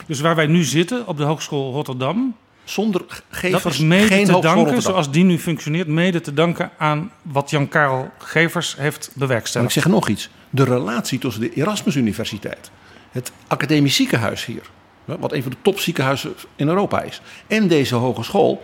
Dus 0.06 0.20
waar 0.20 0.36
wij 0.36 0.46
nu 0.46 0.64
zitten, 0.64 1.06
op 1.06 1.16
de 1.16 1.22
Hogeschool 1.22 1.72
Rotterdam. 1.72 2.36
Zonder 2.64 3.04
gevers, 3.28 3.62
dat 3.62 3.72
is 3.72 3.78
mede 3.78 4.06
geen 4.06 4.24
te 4.24 4.32
danken, 4.32 4.52
Rotterdam. 4.52 4.80
zoals 4.80 5.10
die 5.10 5.24
nu 5.24 5.38
functioneert, 5.38 5.86
mede 5.86 6.20
te 6.20 6.34
danken 6.34 6.70
aan 6.78 7.12
wat 7.22 7.50
Jan 7.50 7.68
Karel 7.68 8.10
Gevers 8.18 8.76
heeft 8.76 9.06
En 9.06 9.12
ik 9.12 9.18
bewerkstelligd. 9.18 9.72
zeg 9.72 9.86
nog 9.86 10.08
iets. 10.08 10.30
De 10.50 10.64
relatie 10.64 11.18
tussen 11.18 11.42
de 11.42 11.52
Erasmus 11.52 11.96
Universiteit, 11.96 12.70
het 13.10 13.32
academisch 13.46 13.96
ziekenhuis 13.96 14.44
hier, 14.44 14.70
wat 15.04 15.32
een 15.32 15.42
van 15.42 15.50
de 15.50 15.56
topziekenhuizen 15.62 16.34
in 16.56 16.68
Europa 16.68 17.02
is, 17.02 17.20
en 17.46 17.68
deze 17.68 17.94
hogeschool, 17.94 18.62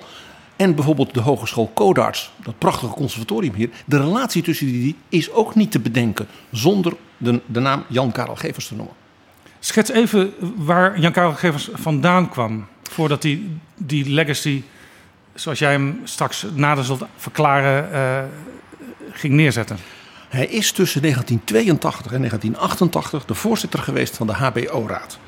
en 0.57 0.75
bijvoorbeeld 0.75 1.15
de 1.15 1.21
Hogeschool 1.21 1.71
Codarts, 1.75 2.31
dat 2.43 2.59
prachtige 2.59 2.93
conservatorium 2.93 3.55
hier, 3.55 3.71
de 3.85 3.97
relatie 4.01 4.43
tussen 4.43 4.67
die 4.67 4.97
is 5.09 5.31
ook 5.31 5.55
niet 5.55 5.71
te 5.71 5.81
bedenken 5.81 6.27
zonder 6.51 6.93
de, 7.17 7.41
de 7.47 7.61
naam 7.61 7.85
Jan 7.89 8.13
Karel 8.13 8.37
Gevers 8.37 8.69
te 8.69 8.75
noemen. 8.75 8.95
Schets 9.59 9.91
even 9.91 10.35
waar 10.57 11.01
Jan 11.01 11.13
Karel 11.13 11.33
Gevers 11.33 11.69
vandaan 11.73 12.29
kwam. 12.29 12.67
Voordat 12.83 13.23
hij 13.23 13.41
die 13.75 14.11
legacy, 14.11 14.63
zoals 15.35 15.59
jij 15.59 15.71
hem 15.71 16.01
straks 16.05 16.47
nader 16.55 16.85
zult 16.85 17.05
verklaren, 17.17 17.89
uh, 17.93 18.23
ging 19.13 19.35
neerzetten. 19.35 19.77
Hij 20.37 20.47
is 20.47 20.73
tussen 20.73 21.03
1982 21.03 22.13
en 22.13 22.19
1988 22.19 23.25
de 23.25 23.35
voorzitter 23.35 23.79
geweest 23.79 24.17
van 24.17 24.27
de 24.27 24.33
HBO-raad. 24.33 25.19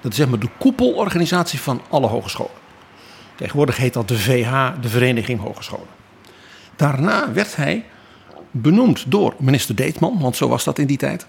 Dat 0.00 0.10
is 0.10 0.16
zeg 0.16 0.28
maar 0.28 0.38
de 0.38 0.48
koepelorganisatie 0.58 1.60
van 1.60 1.80
alle 1.88 2.06
hogescholen. 2.06 2.54
Tegenwoordig 3.34 3.76
heet 3.76 3.92
dat 3.92 4.08
de 4.08 4.18
VH, 4.18 4.70
de 4.80 4.88
Vereniging 4.88 5.40
Hogescholen. 5.40 5.86
Daarna 6.76 7.32
werd 7.32 7.56
hij 7.56 7.84
benoemd 8.50 9.10
door 9.10 9.34
minister 9.38 9.74
Deetman, 9.74 10.18
want 10.20 10.36
zo 10.36 10.48
was 10.48 10.64
dat 10.64 10.78
in 10.78 10.86
die 10.86 10.96
tijd. 10.96 11.26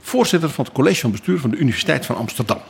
Voorzitter 0.00 0.50
van 0.50 0.64
het 0.64 0.74
college 0.74 1.00
van 1.00 1.10
bestuur 1.10 1.40
van 1.40 1.50
de 1.50 1.56
Universiteit 1.56 2.06
van 2.06 2.16
Amsterdam. 2.16 2.60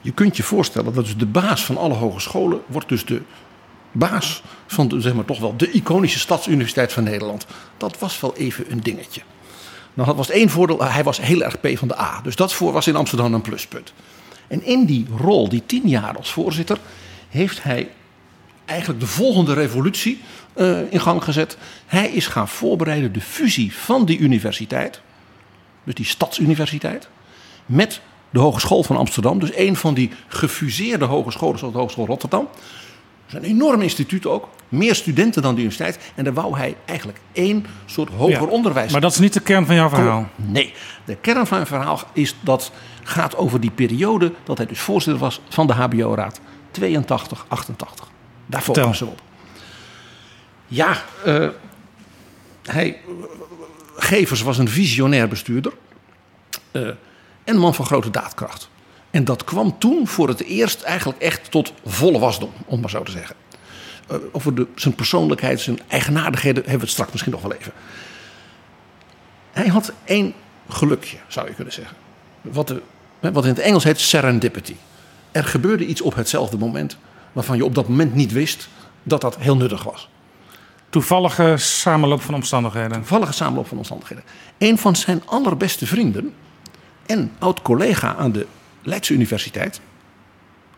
Je 0.00 0.12
kunt 0.12 0.36
je 0.36 0.42
voorstellen 0.42 0.94
dat 0.94 1.04
dus 1.04 1.16
de 1.16 1.26
baas 1.26 1.64
van 1.64 1.76
alle 1.76 1.94
hogescholen 1.94 2.60
wordt 2.66 2.88
dus 2.88 3.04
de 3.04 3.22
baas 3.92 4.42
van 4.66 4.88
de, 4.88 5.00
zeg 5.00 5.14
maar, 5.14 5.24
toch 5.24 5.40
wel 5.40 5.56
de 5.56 5.70
iconische 5.70 6.18
stadsuniversiteit 6.18 6.92
van 6.92 7.04
Nederland. 7.04 7.46
Dat 7.76 7.98
was 7.98 8.20
wel 8.20 8.36
even 8.36 8.72
een 8.72 8.80
dingetje. 8.80 9.22
Nou, 9.94 10.08
dat 10.08 10.16
was 10.16 10.30
één 10.30 10.48
voordeel, 10.48 10.84
hij 10.84 11.04
was 11.04 11.20
heel 11.20 11.42
erg 11.42 11.60
P 11.60 11.68
van 11.78 11.88
de 11.88 11.98
A. 11.98 12.20
Dus 12.22 12.36
dat 12.36 12.52
voor 12.52 12.72
was 12.72 12.86
in 12.86 12.96
Amsterdam 12.96 13.34
een 13.34 13.40
pluspunt. 13.40 13.92
En 14.48 14.64
in 14.64 14.84
die 14.84 15.06
rol, 15.16 15.48
die 15.48 15.62
tien 15.66 15.88
jaar 15.88 16.16
als 16.16 16.32
voorzitter, 16.32 16.78
heeft 17.28 17.62
hij 17.62 17.88
eigenlijk 18.64 19.00
de 19.00 19.06
volgende 19.06 19.54
revolutie 19.54 20.20
uh, 20.56 20.92
in 20.92 21.00
gang 21.00 21.24
gezet. 21.24 21.56
Hij 21.86 22.10
is 22.10 22.26
gaan 22.26 22.48
voorbereiden 22.48 23.12
de 23.12 23.20
fusie 23.20 23.74
van 23.74 24.04
die 24.04 24.18
universiteit, 24.18 25.00
dus 25.84 25.94
die 25.94 26.04
stadsuniversiteit, 26.04 27.08
met 27.66 28.00
de 28.30 28.38
Hogeschool 28.38 28.82
van 28.82 28.96
Amsterdam. 28.96 29.38
Dus 29.38 29.56
een 29.56 29.76
van 29.76 29.94
die 29.94 30.10
gefuseerde 30.28 31.04
hogescholen, 31.04 31.58
zoals 31.58 31.74
de 31.74 31.80
Hogeschool 31.80 32.06
Rotterdam. 32.06 32.48
Is 33.30 33.36
een 33.36 33.42
enorm 33.44 33.80
instituut 33.82 34.26
ook. 34.26 34.48
Meer 34.68 34.94
studenten 34.94 35.42
dan 35.42 35.54
de 35.54 35.60
universiteit. 35.60 35.98
En 36.14 36.24
daar 36.24 36.32
wou 36.32 36.56
hij 36.56 36.76
eigenlijk 36.84 37.18
één 37.32 37.66
soort 37.86 38.10
hoger 38.10 38.40
Ja, 38.40 38.44
onderwijs. 38.44 38.92
Maar 38.92 39.00
dat 39.00 39.12
is 39.12 39.18
niet 39.18 39.32
de 39.32 39.40
kern 39.40 39.66
van 39.66 39.74
jouw 39.74 39.88
verhaal. 39.88 40.28
Nee, 40.36 40.74
de 41.04 41.16
kern 41.16 41.46
van 41.46 41.56
mijn 41.56 41.66
verhaal 41.68 42.00
is 42.12 42.36
dat 42.40 42.72
gaat 43.02 43.36
over 43.36 43.60
die 43.60 43.70
periode 43.70 44.32
dat 44.44 44.56
hij 44.56 44.66
dus 44.66 44.80
voorzitter 44.80 45.22
was 45.22 45.40
van 45.48 45.66
de 45.66 45.72
HBO-raad. 45.72 46.40
82, 46.70 47.44
88. 47.48 48.08
Daar 48.46 48.60
focussen 48.62 49.06
we 49.06 49.12
op. 49.12 49.20
Ja, 50.66 51.02
eh, 51.24 51.48
hij, 52.64 53.00
Gevers 53.96 54.42
was 54.42 54.58
een 54.58 54.68
visionair 54.68 55.28
bestuurder. 55.28 55.72
eh, 56.70 56.82
en 56.82 56.96
een 57.44 57.58
man 57.58 57.74
van 57.74 57.84
grote 57.86 58.10
daadkracht. 58.10 58.70
En 59.10 59.24
dat 59.24 59.44
kwam 59.44 59.78
toen 59.78 60.06
voor 60.06 60.28
het 60.28 60.42
eerst 60.42 60.82
eigenlijk 60.82 61.20
echt 61.20 61.50
tot 61.50 61.72
volle 61.86 62.18
wasdom, 62.18 62.50
om 62.66 62.80
maar 62.80 62.90
zo 62.90 63.02
te 63.02 63.10
zeggen. 63.10 63.36
eh, 64.08 64.16
over 64.32 64.54
de, 64.54 64.66
zijn 64.74 64.94
persoonlijkheid, 64.94 65.60
zijn 65.60 65.78
eigenaardigheden 65.88 66.62
hebben 66.62 66.78
we 66.80 66.84
het 66.84 66.92
straks 66.92 67.10
misschien 67.10 67.32
nog 67.32 67.42
wel 67.42 67.52
even. 67.52 67.72
Hij 69.52 69.66
had 69.66 69.92
één 70.04 70.34
gelukje, 70.68 71.16
zou 71.28 71.48
je 71.48 71.54
kunnen 71.54 71.72
zeggen. 71.72 71.96
Wat, 72.40 72.68
de, 72.68 72.82
wat 73.20 73.44
in 73.44 73.50
het 73.50 73.58
Engels 73.58 73.84
heet 73.84 74.00
serendipity. 74.00 74.74
Er 75.32 75.44
gebeurde 75.44 75.86
iets 75.86 76.00
op 76.00 76.14
hetzelfde 76.14 76.58
moment 76.58 76.96
waarvan 77.32 77.56
je 77.56 77.64
op 77.64 77.74
dat 77.74 77.88
moment 77.88 78.14
niet 78.14 78.32
wist 78.32 78.68
dat 79.02 79.20
dat 79.20 79.36
heel 79.36 79.56
nuttig 79.56 79.82
was. 79.82 80.08
Toevallige 80.90 81.54
samenloop 81.56 82.22
van 82.22 82.34
omstandigheden. 82.34 82.92
Toevallige 82.92 83.32
samenloop 83.32 83.66
van 83.66 83.76
omstandigheden. 83.76 84.24
Een 84.58 84.78
van 84.78 84.96
zijn 84.96 85.22
allerbeste 85.26 85.86
vrienden 85.86 86.34
en 87.06 87.32
oud-collega 87.38 88.16
aan 88.16 88.32
de 88.32 88.46
Leidse 88.82 89.12
Universiteit, 89.12 89.80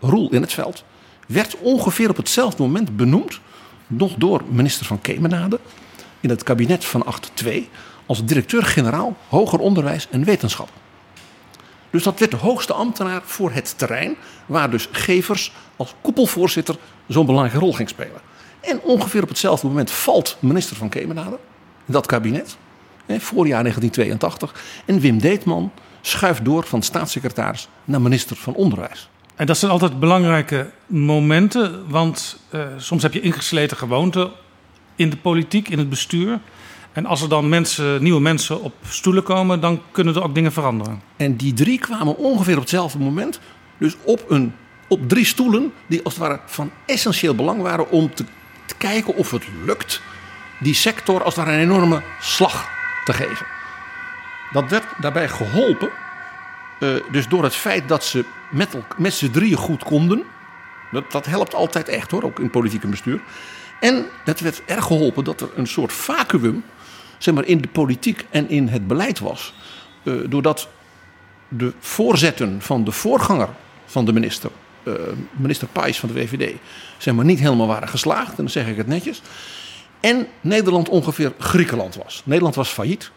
Roel 0.01 0.31
in 0.31 0.41
het 0.41 0.53
Veld, 0.53 0.85
werd 1.27 1.57
ongeveer 1.59 2.11
op 2.11 2.17
hetzelfde 2.17 2.63
moment 2.63 2.97
benoemd, 2.97 3.41
nog 3.87 4.15
door 4.15 4.43
minister 4.49 4.87
van 4.87 5.01
Kemenade, 5.01 5.61
in 6.21 6.31
het 6.31 6.43
kabinet 6.43 6.85
van 6.85 7.07
8-2, 7.45 7.49
als 8.07 8.25
directeur-generaal 8.25 9.17
hoger 9.29 9.59
onderwijs 9.59 10.09
en 10.11 10.25
wetenschap. 10.25 10.69
Dus 11.91 12.03
dat 12.03 12.19
werd 12.19 12.31
de 12.31 12.37
hoogste 12.37 12.73
ambtenaar 12.73 13.23
voor 13.25 13.53
het 13.53 13.79
terrein, 13.79 14.17
waar 14.47 14.71
dus 14.71 14.89
Gevers 14.93 15.53
als 15.77 15.95
koepelvoorzitter 16.01 16.77
zo'n 17.07 17.27
belangrijke 17.27 17.59
rol 17.59 17.73
ging 17.73 17.89
spelen. 17.89 18.21
En 18.61 18.81
ongeveer 18.81 19.23
op 19.23 19.29
hetzelfde 19.29 19.67
moment 19.67 19.91
valt 19.91 20.37
minister 20.41 20.77
van 20.77 20.89
Kemenade 20.89 21.39
in 21.87 21.93
dat 21.93 22.07
kabinet, 22.07 22.57
voorjaar 23.07 23.63
1982. 23.63 24.55
En 24.85 25.01
Wim 25.01 25.19
Deetman 25.19 25.73
schuift 26.03 26.45
door 26.45 26.65
van 26.65 26.83
staatssecretaris 26.83 27.69
naar 27.85 28.01
minister 28.01 28.37
van 28.37 28.55
Onderwijs. 28.55 29.09
En 29.35 29.47
dat 29.47 29.59
zijn 29.59 29.71
altijd 29.73 30.01
belangrijke 30.01 30.71
momenten, 30.87 31.89
want 31.89 32.39
uh, 32.55 32.67
soms 32.77 33.03
heb 33.03 33.13
je 33.13 33.21
ingesleten 33.21 33.77
gewoonten 33.77 34.31
in 34.97 35.11
de 35.11 35.17
politiek, 35.17 35.69
in 35.69 35.79
het 35.79 35.89
bestuur. 35.89 36.41
En 36.93 37.07
als 37.07 37.23
er 37.23 37.29
dan 37.29 37.49
mensen, 37.49 38.03
nieuwe 38.03 38.21
mensen 38.21 38.63
op 38.63 38.75
stoelen 38.89 39.23
komen, 39.23 39.61
dan 39.61 39.83
kunnen 39.91 40.15
er 40.15 40.23
ook 40.23 40.35
dingen 40.35 40.53
veranderen. 40.53 41.03
En 41.17 41.37
die 41.37 41.53
drie 41.53 41.79
kwamen 41.79 42.17
ongeveer 42.17 42.55
op 42.55 42.61
hetzelfde 42.61 42.99
moment. 42.99 43.41
Dus 43.79 43.97
op, 44.03 44.25
een, 44.29 44.55
op 44.89 45.09
drie 45.09 45.25
stoelen 45.25 45.73
die 45.87 46.03
als 46.03 46.15
het 46.15 46.23
ware 46.23 46.41
van 46.47 46.71
essentieel 46.87 47.35
belang 47.35 47.63
waren 47.63 47.91
om 47.91 48.15
te, 48.15 48.25
te 48.67 48.75
kijken 48.75 49.17
of 49.17 49.31
het 49.31 49.45
lukt 49.65 50.01
die 50.61 50.75
sector 50.75 51.23
als 51.23 51.37
het 51.37 51.45
ware 51.45 51.57
een 51.57 51.63
enorme 51.63 52.03
slag 52.21 52.69
te 53.05 53.13
geven. 53.13 53.47
Dat 54.53 54.71
werd 54.71 54.85
daarbij 55.01 55.29
geholpen, 55.29 55.91
uh, 56.79 56.95
dus 57.11 57.29
door 57.29 57.43
het 57.43 57.55
feit 57.55 57.89
dat 57.89 58.05
ze 58.05 58.25
met, 58.51 58.77
met 58.97 59.15
z'n 59.15 59.31
drieën 59.31 59.57
goed 59.57 59.85
konden. 59.85 60.23
Dat, 60.91 61.13
dat 61.13 61.27
helpt 61.27 61.55
altijd 61.55 61.89
echt 61.89 62.11
hoor, 62.11 62.23
ook 62.23 62.39
in 62.39 62.51
politiek 62.51 62.83
en 62.83 62.91
bestuur. 62.91 63.21
En 63.81 64.07
dat 64.25 64.41
werd 64.41 64.63
erg 64.65 64.85
geholpen 64.85 65.25
dat 65.25 65.41
er 65.41 65.49
een 65.55 65.67
soort 65.67 65.93
vacuüm 65.93 66.65
zeg 67.19 67.35
maar, 67.35 67.45
in 67.45 67.61
de 67.61 67.69
politiek 67.69 68.27
en 68.31 68.49
in 68.49 68.69
het 68.69 68.87
beleid 68.87 69.19
was. 69.19 69.55
Uh, 70.03 70.15
doordat 70.29 70.69
de 71.49 71.73
voorzetten 71.79 72.63
van 72.63 72.85
de 72.85 72.93
voorganger 72.93 73.49
van 73.87 74.05
de 74.05 74.13
minister, 74.13 74.51
uh, 74.83 74.95
minister 75.33 75.69
Pais 75.69 75.99
van 76.01 76.09
de 76.09 76.15
VVD, 76.15 76.55
zeg 76.99 77.15
maar, 77.15 77.25
niet 77.25 77.39
helemaal 77.39 77.67
waren 77.67 77.89
geslaagd. 77.89 78.29
En 78.29 78.37
dan 78.37 78.49
zeg 78.49 78.67
ik 78.67 78.77
het 78.77 78.87
netjes. 78.87 79.23
En 80.01 80.27
Nederland 80.41 80.89
ongeveer 80.89 81.33
Griekenland 81.39 81.97
was. 81.97 82.23
Nederland 82.25 82.55
was 82.55 82.69
failliet. 82.69 83.11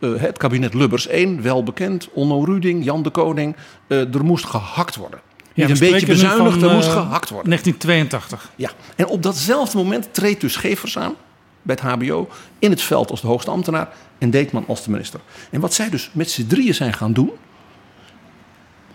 Uh, 0.00 0.20
het 0.20 0.38
kabinet 0.38 0.74
Lubbers 0.74 1.06
1, 1.06 1.42
wel 1.42 1.62
bekend. 1.62 2.08
Onno 2.12 2.44
Ruding, 2.44 2.84
Jan 2.84 3.02
de 3.02 3.10
Koning. 3.10 3.56
er 3.88 4.24
moest 4.24 4.44
gehakt 4.44 4.96
worden. 4.96 5.20
Ja, 5.54 5.66
Niet 5.66 5.80
een 5.80 5.90
beetje 5.90 6.06
bezuinigd, 6.06 6.62
er 6.62 6.74
moest 6.74 6.88
gehakt 6.88 7.30
worden. 7.30 7.48
1982. 7.48 8.50
Ja, 8.56 8.70
en 8.96 9.06
op 9.06 9.22
datzelfde 9.22 9.76
moment 9.78 10.14
treedt 10.14 10.40
dus 10.40 10.56
Gevers 10.56 10.98
aan 10.98 11.14
bij 11.62 11.78
het 11.80 11.92
HBO 11.92 12.28
in 12.58 12.70
het 12.70 12.82
veld 12.82 13.10
als 13.10 13.20
de 13.20 13.26
hoogste 13.26 13.50
ambtenaar 13.50 13.88
en 14.18 14.30
Deetman 14.30 14.64
als 14.66 14.84
de 14.84 14.90
minister. 14.90 15.20
En 15.50 15.60
wat 15.60 15.74
zij 15.74 15.90
dus 15.90 16.10
met 16.12 16.30
z'n 16.30 16.46
drieën 16.46 16.74
zijn 16.74 16.92
gaan 16.92 17.12
doen, 17.12 17.30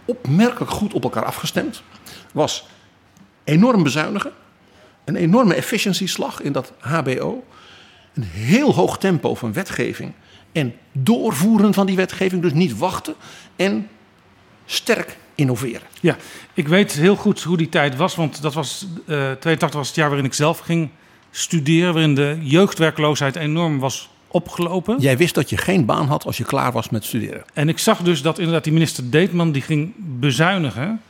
opmerkelijk 0.06 0.72
goed 0.72 0.94
op 0.94 1.03
elkaar 1.03 1.26
afgestemd, 1.26 1.82
was 2.32 2.68
enorm 3.44 3.84
bezuinigen, 3.84 4.32
een 5.03 5.15
enorme 5.15 5.53
efficiëntieslag 5.53 6.41
in 6.41 6.52
dat 6.52 6.73
HBO, 6.80 7.44
een 8.14 8.23
heel 8.23 8.73
hoog 8.73 8.98
tempo 8.98 9.36
van 9.36 9.53
wetgeving 9.53 10.14
en 10.56 10.73
doorvoeren 10.91 11.73
van 11.73 11.86
die 11.86 11.95
wetgeving, 11.95 12.41
dus 12.41 12.53
niet 12.53 12.77
wachten 12.77 13.15
en 13.56 13.88
sterk 14.65 15.18
innoveren. 15.36 15.88
Ja, 16.02 16.18
ik 16.53 16.68
weet 16.68 16.91
heel 16.91 17.15
goed 17.15 17.44
hoe 17.44 17.57
die 17.57 17.69
tijd 17.69 17.95
was, 17.95 18.15
want 18.15 18.41
dat 18.41 18.53
was 18.53 18.88
uh, 19.07 19.32
82 19.32 19.72
was 19.72 19.88
het 19.88 19.95
jaar 19.95 20.07
waarin 20.07 20.26
ik 20.26 20.34
zelf 20.34 20.60
ging 20.60 20.90
studeren, 21.32 21.94
waarin 21.94 22.15
de 22.15 22.38
jeugdwerkloosheid 22.41 23.36
enorm 23.36 23.80
was 23.80 24.10
opgelopen. 24.27 24.99
Jij 24.99 25.18
wist 25.18 25.36
dat 25.36 25.49
je 25.49 25.57
geen 25.57 25.86
baan 25.86 26.07
had 26.07 26.26
als 26.26 26.38
je 26.38 26.44
klaar 26.44 26.72
was 26.72 26.90
met 26.90 27.06
studeren. 27.06 27.44
En 27.53 27.69
ik 27.69 27.80
zag 27.80 28.02
dus 28.02 28.22
dat 28.22 28.38
inderdaad 28.38 28.64
die 28.64 28.73
minister 28.73 29.11
Deetman 29.11 29.52
die 29.52 29.61
ging 29.61 29.94
bezuinigen. 29.98 31.02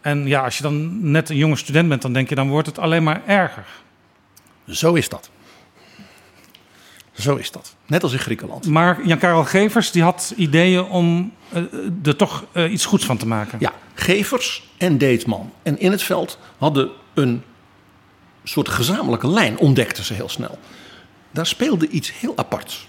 En 0.00 0.26
ja, 0.26 0.44
als 0.44 0.56
je 0.56 0.62
dan 0.62 1.10
net 1.10 1.30
een 1.30 1.36
jonge 1.36 1.56
student 1.56 1.88
bent, 1.88 2.02
dan 2.02 2.12
denk 2.12 2.28
je 2.28 2.34
dan 2.34 2.48
wordt 2.48 2.66
het 2.66 2.78
alleen 2.78 3.02
maar 3.02 3.22
erger. 3.26 3.66
Zo 4.68 4.94
is 4.94 5.08
dat. 5.08 5.30
Zo 7.18 7.36
is 7.36 7.50
dat. 7.50 7.74
Net 7.86 8.02
als 8.02 8.12
in 8.12 8.18
Griekenland. 8.18 8.66
Maar 8.66 9.06
Jan-Karel 9.06 9.44
Gevers 9.44 9.90
die 9.90 10.02
had 10.02 10.32
ideeën 10.36 10.84
om 10.84 11.32
uh, 11.54 11.62
er 12.04 12.16
toch 12.16 12.44
uh, 12.52 12.72
iets 12.72 12.84
goeds 12.84 13.04
van 13.04 13.16
te 13.16 13.26
maken. 13.26 13.58
Ja, 13.60 13.72
Gevers 13.94 14.70
en 14.76 14.98
Deetman 14.98 15.52
en 15.62 15.78
in 15.78 15.90
het 15.90 16.02
veld 16.02 16.38
hadden 16.58 16.90
een 17.14 17.42
soort 18.44 18.68
gezamenlijke 18.68 19.28
lijn, 19.28 19.58
ontdekten 19.58 20.04
ze 20.04 20.14
heel 20.14 20.28
snel. 20.28 20.58
Daar 21.30 21.46
speelde 21.46 21.88
iets 21.88 22.12
heel 22.20 22.32
aparts. 22.36 22.88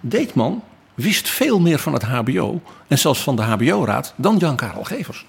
Deetman 0.00 0.62
wist 0.94 1.28
veel 1.28 1.60
meer 1.60 1.78
van 1.78 1.92
het 1.92 2.02
HBO 2.02 2.60
en 2.88 2.98
zelfs 2.98 3.20
van 3.20 3.36
de 3.36 3.42
HBO-raad 3.42 4.14
dan 4.16 4.36
Jan-Karel 4.36 4.84
Gevers. 4.84 5.26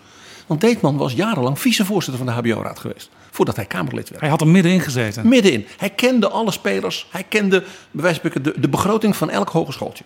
Want 0.48 0.61
Deetman 0.61 0.98
was 0.98 1.14
jarenlang 1.14 1.60
vicevoorzitter 1.60 2.26
van 2.26 2.44
de 2.44 2.52
HBO-raad 2.52 2.80
geweest. 2.80 3.10
Voordat 3.32 3.56
hij 3.56 3.65
Kamerlid 3.65 4.10
werd. 4.10 4.22
Hij 4.22 4.30
had 4.30 4.41
er 4.41 4.48
middenin 4.48 4.82
gezeten. 4.82 5.28
Middenin. 5.28 5.65
Hij 5.78 5.90
kende 5.90 6.30
alle 6.30 6.52
spelers. 6.52 7.07
Hij 7.10 7.26
kende 7.30 7.64
bij 7.91 8.20
de, 8.22 8.53
de 8.57 8.70
begroting 8.70 9.15
van 9.15 9.30
elk 9.30 9.49
hogeschooltje. 9.49 10.03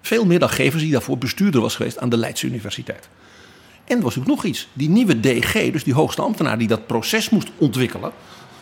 Veel 0.00 0.26
meer 0.26 0.38
dan 0.38 0.50
Gevers, 0.50 0.82
die 0.82 0.92
daarvoor 0.92 1.18
bestuurder 1.18 1.60
was 1.60 1.76
geweest 1.76 1.98
aan 1.98 2.08
de 2.08 2.16
Leidse 2.16 2.46
Universiteit. 2.46 3.08
En 3.84 3.96
er 3.96 4.02
was 4.02 4.18
ook 4.18 4.26
nog 4.26 4.44
iets. 4.44 4.68
Die 4.72 4.88
nieuwe 4.88 5.20
DG, 5.20 5.72
dus 5.72 5.84
die 5.84 5.94
hoogste 5.94 6.22
ambtenaar 6.22 6.58
die 6.58 6.68
dat 6.68 6.86
proces 6.86 7.30
moest 7.30 7.48
ontwikkelen 7.58 8.12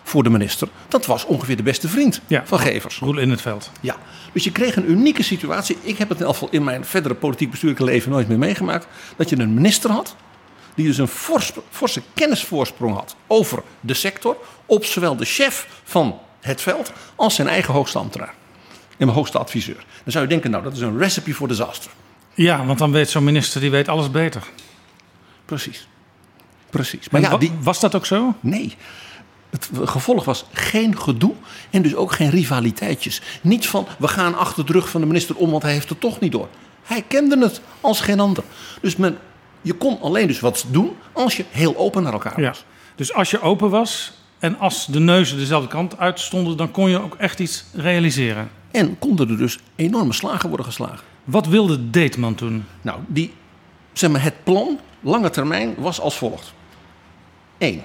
voor 0.02 0.22
de 0.22 0.30
minister, 0.30 0.68
dat 0.88 1.06
was 1.06 1.24
ongeveer 1.24 1.56
de 1.56 1.62
beste 1.62 1.88
vriend 1.88 2.20
ja, 2.26 2.42
van 2.46 2.58
Gevers. 2.58 2.98
Roel 2.98 3.18
in 3.18 3.30
het 3.30 3.40
veld. 3.40 3.70
Ja, 3.80 3.96
dus 4.32 4.44
je 4.44 4.52
kreeg 4.52 4.76
een 4.76 4.90
unieke 4.90 5.22
situatie. 5.22 5.76
Ik 5.82 5.98
heb 5.98 6.08
het 6.08 6.20
in, 6.20 6.34
in 6.50 6.64
mijn 6.64 6.84
verdere 6.84 7.14
politiek 7.14 7.50
bestuurlijke 7.50 7.84
leven 7.84 8.10
nooit 8.10 8.28
meer 8.28 8.38
meegemaakt. 8.38 8.86
Dat 9.16 9.28
je 9.28 9.38
een 9.38 9.54
minister 9.54 9.90
had 9.90 10.16
die 10.74 10.86
dus 10.86 10.98
een 10.98 11.08
fors, 11.08 11.52
forse 11.70 12.02
kennisvoorsprong 12.14 12.94
had 12.94 13.16
over 13.26 13.62
de 13.80 13.94
sector. 13.94 14.36
Op 14.66 14.84
zowel 14.84 15.16
de 15.16 15.24
chef 15.24 15.68
van 15.84 16.18
het 16.40 16.60
veld 16.60 16.92
als 17.14 17.34
zijn 17.34 17.48
eigen 17.48 17.74
hoogste 17.74 17.98
ambtenaar. 17.98 18.34
En 18.96 19.06
mijn 19.06 19.18
hoogste 19.18 19.38
adviseur. 19.38 19.84
Dan 20.02 20.12
zou 20.12 20.24
je 20.24 20.30
denken, 20.30 20.50
nou 20.50 20.62
dat 20.62 20.72
is 20.72 20.80
een 20.80 20.98
recipe 20.98 21.34
voor 21.34 21.48
disaster. 21.48 21.90
Ja, 22.34 22.64
want 22.64 22.78
dan 22.78 22.92
weet 22.92 23.10
zo'n 23.10 23.24
minister, 23.24 23.60
die 23.60 23.70
weet 23.70 23.88
alles 23.88 24.10
beter. 24.10 24.42
Precies. 25.44 25.88
Precies. 26.70 27.08
Maar 27.08 27.20
ja, 27.20 27.36
die... 27.36 27.52
was 27.60 27.80
dat 27.80 27.94
ook 27.94 28.06
zo? 28.06 28.34
Nee. 28.40 28.76
Het 29.50 29.70
gevolg 29.84 30.24
was 30.24 30.44
geen 30.52 30.98
gedoe 30.98 31.32
en 31.70 31.82
dus 31.82 31.94
ook 31.94 32.12
geen 32.12 32.30
rivaliteitjes. 32.30 33.22
Niet 33.42 33.66
van 33.66 33.86
we 33.98 34.08
gaan 34.08 34.34
achter 34.38 34.66
de 34.66 34.72
rug 34.72 34.88
van 34.88 35.00
de 35.00 35.06
minister 35.06 35.36
om, 35.36 35.50
want 35.50 35.62
hij 35.62 35.72
heeft 35.72 35.88
het 35.88 36.00
toch 36.00 36.20
niet 36.20 36.32
door. 36.32 36.48
Hij 36.82 37.04
kende 37.08 37.38
het 37.38 37.60
als 37.80 38.00
geen 38.00 38.20
ander. 38.20 38.44
Dus 38.80 38.96
men, 38.96 39.18
je 39.64 39.72
kon 39.74 40.00
alleen 40.00 40.26
dus 40.26 40.40
wat 40.40 40.64
doen 40.68 40.96
als 41.12 41.36
je 41.36 41.44
heel 41.50 41.76
open 41.76 42.02
naar 42.02 42.12
elkaar 42.12 42.34
was. 42.42 42.58
Ja. 42.58 42.64
Dus 42.94 43.12
als 43.12 43.30
je 43.30 43.40
open 43.40 43.70
was 43.70 44.12
en 44.38 44.58
als 44.58 44.86
de 44.86 45.00
neuzen 45.00 45.38
dezelfde 45.38 45.68
kant 45.68 45.98
uitstonden, 45.98 46.56
dan 46.56 46.70
kon 46.70 46.90
je 46.90 47.02
ook 47.02 47.14
echt 47.14 47.40
iets 47.40 47.64
realiseren. 47.72 48.50
En 48.70 48.98
konden 48.98 49.28
er 49.28 49.36
dus 49.36 49.58
enorme 49.76 50.12
slagen 50.12 50.48
worden 50.48 50.66
geslagen. 50.66 51.04
Wat 51.24 51.46
wilde 51.46 51.90
Deetman 51.90 52.34
toen? 52.34 52.64
Nou, 52.82 53.00
die, 53.06 53.34
zeg 53.92 54.10
maar, 54.10 54.22
het 54.22 54.44
plan, 54.44 54.78
lange 55.00 55.30
termijn, 55.30 55.74
was 55.78 56.00
als 56.00 56.16
volgt. 56.16 56.52
Eén, 57.58 57.82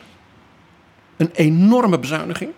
een 1.18 1.32
enorme 1.34 2.00
bezuiniging. 2.00 2.52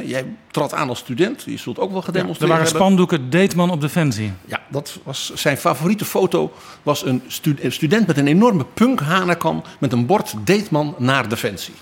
Jij 0.00 0.24
trad 0.50 0.74
aan 0.74 0.88
als 0.88 0.98
student, 0.98 1.42
je 1.46 1.56
zult 1.56 1.78
ook 1.78 1.92
wel 1.92 2.02
gedemonstreerd 2.02 2.50
ja, 2.50 2.56
Er 2.56 2.62
waren 2.62 2.64
hebben. 2.64 2.96
spandoeken 2.96 3.30
Deetman 3.30 3.70
op 3.70 3.80
Defensie. 3.80 4.32
Ja, 4.44 4.60
dat 4.68 4.98
was 5.04 5.32
zijn 5.34 5.56
favoriete 5.56 6.04
foto. 6.04 6.52
Was 6.82 7.04
een, 7.04 7.22
stu 7.26 7.56
een 7.60 7.72
student 7.72 8.06
met 8.06 8.18
een 8.18 8.26
enorme 8.26 8.64
punk 8.74 9.00
hanenkam 9.00 9.62
met 9.78 9.92
een 9.92 10.06
bord 10.06 10.34
Deetman 10.44 10.94
naar 10.98 11.28
Defensie. 11.28 11.74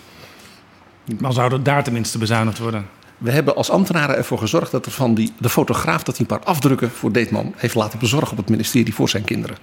Dan 1.04 1.32
zou 1.32 1.52
er 1.52 1.62
daar 1.62 1.84
tenminste 1.84 2.18
bezuinigd 2.18 2.58
worden. 2.58 2.86
We 3.18 3.30
hebben 3.30 3.56
als 3.56 3.70
ambtenaren 3.70 4.16
ervoor 4.16 4.38
gezorgd 4.38 4.70
dat 4.70 4.86
er 4.86 4.92
van 4.92 5.14
die, 5.14 5.32
de 5.38 5.48
fotograaf 5.48 6.02
dat 6.02 6.16
hij 6.16 6.26
een 6.28 6.36
paar 6.36 6.46
afdrukken 6.46 6.90
voor 6.90 7.12
Deetman 7.12 7.54
heeft 7.56 7.74
laten 7.74 7.98
bezorgen 7.98 8.30
op 8.30 8.36
het 8.36 8.48
ministerie 8.48 8.94
voor 8.94 9.08
zijn 9.08 9.24
kinderen. 9.24 9.56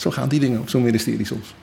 Zo 0.00 0.10
gaan 0.10 0.28
die 0.28 0.40
dingen 0.40 0.60
op 0.60 0.68
zo'n 0.68 0.82
ministerie 0.82 1.26
soms. 1.26 1.54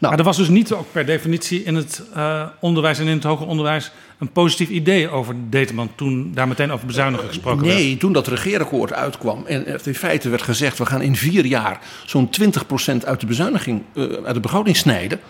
maar 0.00 0.18
er 0.18 0.24
was 0.24 0.36
dus 0.36 0.48
niet 0.48 0.72
ook 0.72 0.86
per 0.92 1.06
definitie 1.06 1.62
in 1.62 1.74
het 1.74 2.02
uh, 2.16 2.46
onderwijs 2.60 2.98
en 2.98 3.06
in 3.06 3.14
het 3.14 3.24
hoger 3.24 3.46
onderwijs 3.46 3.90
een 4.18 4.32
positief 4.32 4.68
idee 4.68 5.08
over 5.08 5.34
Deteman 5.48 5.90
toen 5.94 6.32
daar 6.34 6.48
meteen 6.48 6.72
over 6.72 6.86
bezuinigen 6.86 7.28
gesproken 7.28 7.60
nee, 7.60 7.68
werd? 7.74 7.84
Nee, 7.84 7.96
toen 7.96 8.12
dat 8.12 8.26
regeerakkoord 8.26 8.92
uitkwam 8.92 9.46
en 9.46 9.66
er 9.66 9.80
in 9.84 9.94
feite 9.94 10.28
werd 10.28 10.42
gezegd... 10.42 10.78
we 10.78 10.86
gaan 10.86 11.02
in 11.02 11.16
vier 11.16 11.44
jaar 11.44 11.80
zo'n 12.06 12.30
20% 12.40 13.04
uit 13.04 13.20
de 13.20 13.26
bezuiniging, 13.26 13.82
uh, 13.94 14.04
uit 14.24 14.34
de 14.34 14.40
begroting 14.40 14.76
snijden... 14.76 15.20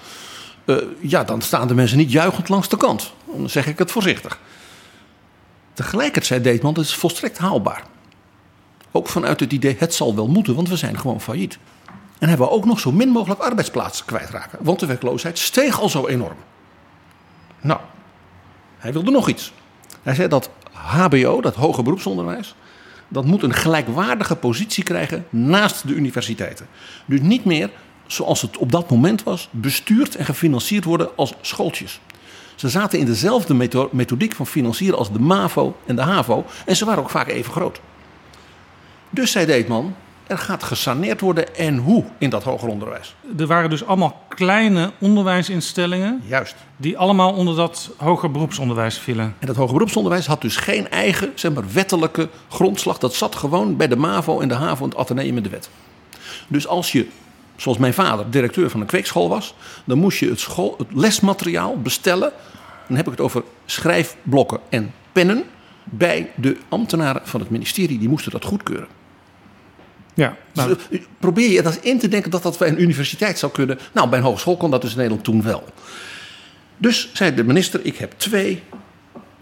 Uh, 0.65 0.77
ja, 1.01 1.25
dan 1.25 1.43
staan 1.43 1.69
de 1.69 1.75
mensen 1.75 1.99
niet 1.99 2.13
juichend 2.13 2.49
langs 2.49 2.69
de 2.69 2.77
kant. 2.77 3.13
Dan 3.37 3.51
zeg 3.51 3.67
ik 3.67 3.79
het 3.79 3.91
voorzichtig. 3.91 4.39
Tegelijkertijd 5.73 6.27
zei 6.27 6.41
Deetman, 6.41 6.75
dat 6.75 6.85
is 6.85 6.95
volstrekt 6.95 7.39
haalbaar. 7.39 7.83
Ook 8.91 9.09
vanuit 9.09 9.41
het 9.41 9.53
idee, 9.53 9.77
het 9.79 9.95
zal 9.95 10.15
wel 10.15 10.29
moeten, 10.29 10.55
want 10.55 10.69
we 10.69 10.77
zijn 10.77 10.99
gewoon 10.99 11.21
failliet. 11.21 11.59
En 12.19 12.29
hebben 12.29 12.47
we 12.47 12.53
ook 12.53 12.65
nog 12.65 12.81
zo 12.81 12.93
min 12.93 13.09
mogelijk 13.09 13.41
arbeidsplaatsen 13.41 14.07
kwijtraken. 14.07 14.59
Want 14.63 14.81
de 14.81 14.87
werkloosheid 14.87 15.39
steeg 15.39 15.81
al 15.81 15.89
zo 15.89 16.07
enorm. 16.07 16.37
Nou, 17.61 17.81
hij 18.79 18.93
wilde 18.93 19.11
nog 19.11 19.29
iets. 19.29 19.53
Hij 20.03 20.15
zei 20.15 20.29
dat 20.29 20.51
HBO, 20.73 21.41
dat 21.41 21.55
hoger 21.55 21.83
beroepsonderwijs, 21.83 22.55
dat 23.09 23.25
moet 23.25 23.43
een 23.43 23.55
gelijkwaardige 23.55 24.37
positie 24.37 24.85
krijgen 24.85 25.27
naast 25.31 25.89
de 25.89 25.95
universiteiten. 25.95 26.67
Dus 27.07 27.21
niet 27.21 27.45
meer 27.45 27.71
zoals 28.07 28.43
het 28.43 28.57
op 28.57 28.73
dat 28.73 28.91
moment 28.91 29.23
was, 29.23 29.49
bestuurd 29.51 30.17
en 30.17 30.25
gefinancierd 30.25 30.85
worden 30.85 31.17
als 31.17 31.35
schooltjes. 31.41 32.01
Ze 32.55 32.69
zaten 32.69 32.99
in 32.99 33.07
dezelfde 33.07 33.55
methodiek 33.93 34.35
van 34.35 34.47
financieren 34.47 34.99
als 34.99 35.13
de 35.13 35.19
MAVO 35.19 35.77
en 35.87 35.97
de 35.97 36.03
HAVO 36.03 36.45
en 36.67 36.77
ze 36.77 36.85
waren 36.85 37.03
ook 37.03 37.11
vaak 37.11 37.29
even 37.29 37.53
groot. 37.53 37.81
Dus 39.11 39.31
zei 39.31 39.47
Deetman, 39.47 39.95
er 40.27 40.39
gaat 40.39 40.63
gesaneerd 40.63 41.21
worden 41.21 41.57
en 41.57 41.77
hoe 41.77 42.05
in 42.19 42.31
dat 42.31 42.43
hoger 42.43 42.69
onderwijs. 42.69 43.15
Er 43.39 43.47
waren 43.47 43.71
dus 43.71 43.85
allemaal 43.85 44.23
kleine 44.29 44.93
onderwijsinstellingen. 45.01 46.23
Juist. 46.27 46.55
Die 46.77 46.99
allemaal 46.99 47.33
onder 47.33 47.57
dat 47.57 47.91
hoger 47.97 48.31
beroepsonderwijs 48.31 48.99
vielen. 48.99 49.35
En 49.39 49.47
dat 49.47 49.57
hoger 49.57 49.73
beroepsonderwijs 49.73 50.27
had 50.27 50.41
dus 50.41 50.57
geen 50.57 50.91
eigen 50.91 51.33
zeg 51.35 51.53
maar, 51.53 51.65
wettelijke 51.73 52.29
grondslag. 52.49 52.99
Dat 52.99 53.15
zat 53.15 53.37
gewoon 53.37 53.77
bij 53.77 53.89
de 53.89 53.97
MAVO 53.97 54.41
en 54.41 54.49
de 54.49 54.55
HAVO 54.55 54.85
en 54.85 54.91
het 54.91 54.99
ateneum 54.99 55.37
in 55.37 55.43
de 55.43 55.49
wet. 55.49 55.71
Dus 56.49 56.67
als 56.67 56.93
je, 56.93 57.07
zoals 57.57 57.79
mijn 57.79 57.95
vader, 57.95 58.31
directeur 58.31 58.71
van 58.71 58.81
een 58.81 58.87
kweekschool 58.87 59.29
was... 59.29 59.55
dan 59.85 59.99
moest 59.99 60.19
je 60.19 60.29
het, 60.29 60.41
school, 60.41 60.75
het 60.79 60.87
lesmateriaal 60.95 61.79
bestellen. 61.79 62.33
Dan 62.89 62.97
heb 62.97 63.07
ik 63.07 63.13
het 63.13 63.21
over 63.21 63.43
schrijfblokken 63.65 64.61
en 64.69 64.93
pennen... 65.13 65.45
bij 65.85 66.31
de 66.37 66.57
ambtenaren 66.69 67.23
van 67.25 67.41
het 67.41 67.51
ministerie. 67.51 67.99
Die 67.99 68.09
moesten 68.09 68.33
dat 68.33 68.45
goedkeuren. 68.45 68.89
Ja, 70.15 70.37
nou. 70.53 70.77
dus, 70.91 71.01
probeer 71.19 71.51
je 71.51 71.63
dat 71.63 71.77
in 71.77 71.99
te 71.99 72.09
denken 72.09 72.31
dat 72.31 72.43
dat 72.43 72.59
bij 72.59 72.69
een 72.69 72.83
universiteit 72.83 73.39
zou 73.39 73.53
kunnen. 73.53 73.79
Nou, 73.93 74.09
bij 74.09 74.19
een 74.19 74.25
hogeschool 74.25 74.57
kon 74.57 74.71
dat 74.71 74.81
dus 74.81 74.91
in 74.91 74.97
Nederland 74.97 75.25
toen 75.25 75.43
wel. 75.43 75.65
Dus 76.77 77.11
zei 77.13 77.35
de 77.35 77.45
minister: 77.45 77.81
Ik 77.85 77.97
heb 77.97 78.13
twee 78.17 78.63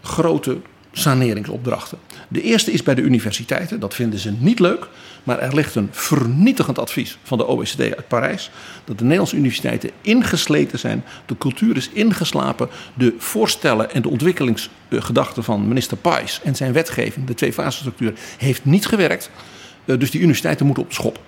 grote 0.01 0.57
saneringsopdrachten. 0.91 1.97
De 2.27 2.41
eerste 2.41 2.71
is 2.71 2.83
bij 2.83 2.95
de 2.95 3.01
universiteiten, 3.01 3.79
dat 3.79 3.93
vinden 3.93 4.19
ze 4.19 4.33
niet 4.37 4.59
leuk. 4.59 4.87
Maar 5.23 5.39
er 5.39 5.55
ligt 5.55 5.75
een 5.75 5.89
vernietigend 5.91 6.79
advies 6.79 7.17
van 7.23 7.37
de 7.37 7.47
OECD 7.47 7.79
uit 7.79 8.07
Parijs. 8.07 8.51
Dat 8.85 8.97
de 8.97 9.03
Nederlandse 9.03 9.35
universiteiten 9.35 9.89
ingesleten 10.01 10.79
zijn. 10.79 11.03
De 11.25 11.37
cultuur 11.37 11.75
is 11.75 11.89
ingeslapen. 11.89 12.69
De 12.93 13.15
voorstellen 13.17 13.91
en 13.91 14.01
de 14.01 14.09
ontwikkelingsgedachten 14.09 15.43
van 15.43 15.67
minister 15.67 15.97
Pais 15.97 16.41
en 16.43 16.55
zijn 16.55 16.73
wetgeving, 16.73 17.27
de 17.27 17.33
twee 17.33 17.53
fasenstructuur, 17.53 18.13
heeft 18.37 18.65
niet 18.65 18.85
gewerkt. 18.85 19.29
Dus 19.85 20.11
die 20.11 20.19
universiteiten 20.19 20.65
moeten 20.65 20.83
op 20.83 20.89
de 20.89 20.95
schop. 20.95 21.19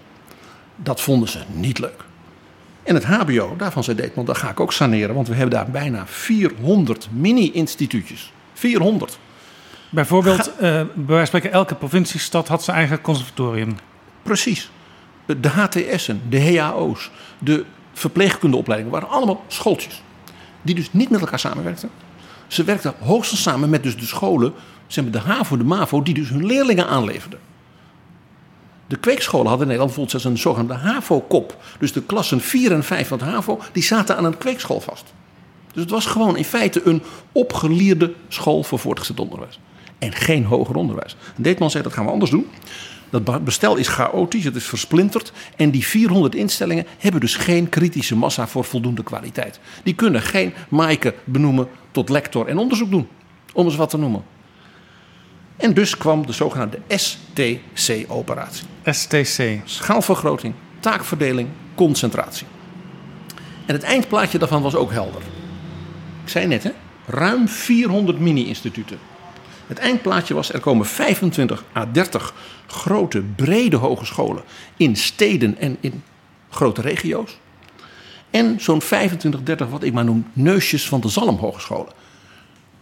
Dat 0.76 1.02
vonden 1.02 1.30
ze 1.30 1.40
niet 1.54 1.80
leuk. 1.80 2.04
En 2.84 2.96
het 2.96 3.06
HBO, 3.06 3.56
daarvan 3.58 3.84
zei 3.84 3.98
Deetman, 3.98 4.26
dat 4.26 4.38
ga 4.38 4.50
ik 4.50 4.60
ook 4.60 4.74
saneren. 4.74 5.16
Want 5.16 5.28
we 5.28 5.34
hebben 5.34 5.56
daar 5.56 5.72
bijna 5.72 6.08
400 6.08 7.08
mini-instituutjes. 7.12 8.32
400. 8.54 9.20
Bijvoorbeeld, 9.90 10.42
Ga... 10.42 10.52
uh, 10.52 10.60
bij 10.60 10.86
wijze 10.96 11.16
van 11.16 11.26
spreken, 11.26 11.52
elke 11.52 11.76
provinciestad 11.76 12.48
had 12.48 12.64
zijn 12.64 12.78
eigen 12.78 13.02
conservatorium. 13.02 13.78
Precies. 14.24 14.70
De 15.26 15.50
HTS'en, 15.50 16.22
de 16.30 16.58
HAO's, 16.58 17.12
de 17.40 17.66
verpleegkundeopleidingen 17.94 18.94
waren 18.94 19.10
allemaal 19.10 19.44
schooltjes. 19.48 20.02
Die 20.62 20.76
dus 20.76 20.94
niet 20.94 21.10
met 21.10 21.22
elkaar 21.22 21.40
samenwerkten. 21.40 21.90
Ze 22.48 22.64
werkten 22.64 22.94
hoogstens 23.00 23.42
samen 23.42 23.70
met 23.70 23.84
dus 23.84 23.98
de 23.98 24.06
scholen, 24.06 24.54
zeg 24.88 25.04
maar 25.04 25.14
de 25.14 25.20
HAVO, 25.20 25.58
de 25.58 25.64
MAVO, 25.64 26.04
die 26.04 26.14
dus 26.14 26.30
hun 26.30 26.46
leerlingen 26.46 26.88
aanleverden. 26.88 27.40
De 28.88 28.98
kweekscholen 28.98 29.48
hadden 29.48 29.68
in 29.70 29.74
Nederland 29.74 29.96
bijvoorbeeld 29.96 30.26
een 30.26 30.42
zogenaamde 30.42 30.74
HAVO-kop. 30.74 31.64
Dus 31.80 31.94
de 31.94 32.02
klassen 32.02 32.42
4 32.42 32.72
en 32.72 32.84
5 32.84 33.08
van 33.08 33.20
het 33.20 33.28
HAVO, 33.28 33.60
die 33.72 33.84
zaten 33.84 34.18
aan 34.18 34.26
een 34.26 34.38
kweekschool 34.38 34.80
vast. 34.80 35.14
Dus 35.74 35.84
het 35.84 35.92
was 35.92 36.06
gewoon 36.06 36.38
in 36.38 36.46
feite 36.46 36.82
een 36.86 37.02
opgeleerde 37.32 38.14
school 38.28 38.64
voor 38.64 38.80
voortgezet 38.80 39.20
onderwijs. 39.20 39.60
En 40.00 40.14
geen 40.14 40.46
hoger 40.46 40.76
onderwijs. 40.76 41.16
Deetman 41.36 41.72
zei, 41.72 41.84
dat 41.84 41.94
gaan 41.94 42.06
we 42.06 42.12
anders 42.12 42.32
doen. 42.32 42.48
Dat 43.10 43.44
bestel 43.44 43.76
is 43.76 43.88
chaotisch, 43.88 44.44
het 44.44 44.56
is 44.56 44.66
versplinterd. 44.66 45.32
En 45.56 45.72
die 45.72 45.86
400 45.86 46.36
instellingen 46.36 46.86
hebben 46.98 47.22
dus 47.22 47.36
geen 47.36 47.70
kritische 47.70 48.16
massa 48.16 48.48
voor 48.48 48.64
voldoende 48.64 49.04
kwaliteit. 49.04 49.60
Die 49.84 49.94
kunnen 49.94 50.22
geen 50.22 50.54
Maaike 50.70 51.14
benoemen 51.24 51.68
tot 51.92 52.10
lector 52.10 52.48
en 52.48 52.58
onderzoek 52.58 52.92
doen. 52.92 53.08
Om 53.54 53.66
eens 53.66 53.76
wat 53.76 53.90
te 53.90 53.98
noemen. 53.98 54.24
En 55.58 55.74
dus 55.74 55.98
kwam 55.98 56.26
de 56.26 56.34
zogenaamde 56.34 56.80
STC-operatie. 56.88 58.66
STC. 58.86 59.60
Schaalvergroting, 59.64 60.54
taakverdeling, 60.80 61.50
concentratie. 61.76 62.48
En 63.66 63.74
het 63.74 63.84
eindplaatje 63.84 64.38
daarvan 64.38 64.62
was 64.62 64.76
ook 64.76 64.92
helder. 64.92 65.22
Ik 66.24 66.30
zei 66.30 66.48
net, 66.48 66.64
hè, 66.64 66.72
ruim 67.06 67.48
400 67.48 68.20
mini-instituten. 68.20 68.98
Het 69.68 69.78
eindplaatje 69.78 70.34
was, 70.34 70.54
er 70.54 70.60
komen 70.60 70.86
25 70.86 71.64
à 71.76 71.86
30 71.92 72.34
grote, 72.68 73.22
brede 73.36 73.76
hogescholen 73.76 74.44
in 74.78 74.96
steden 74.96 75.58
en 75.58 75.78
in 75.80 76.04
grote 76.50 76.82
regio's. 76.82 77.38
En 78.30 78.62
zo'n 78.62 78.82
25, 78.82 79.44
30, 79.44 79.70
wat 79.70 79.84
ik 79.84 79.94
maar 79.94 80.06
noem, 80.06 80.28
neusjes 80.34 80.88
van 80.88 81.02
de 81.02 81.10
zalmhogescholen. 81.10 81.94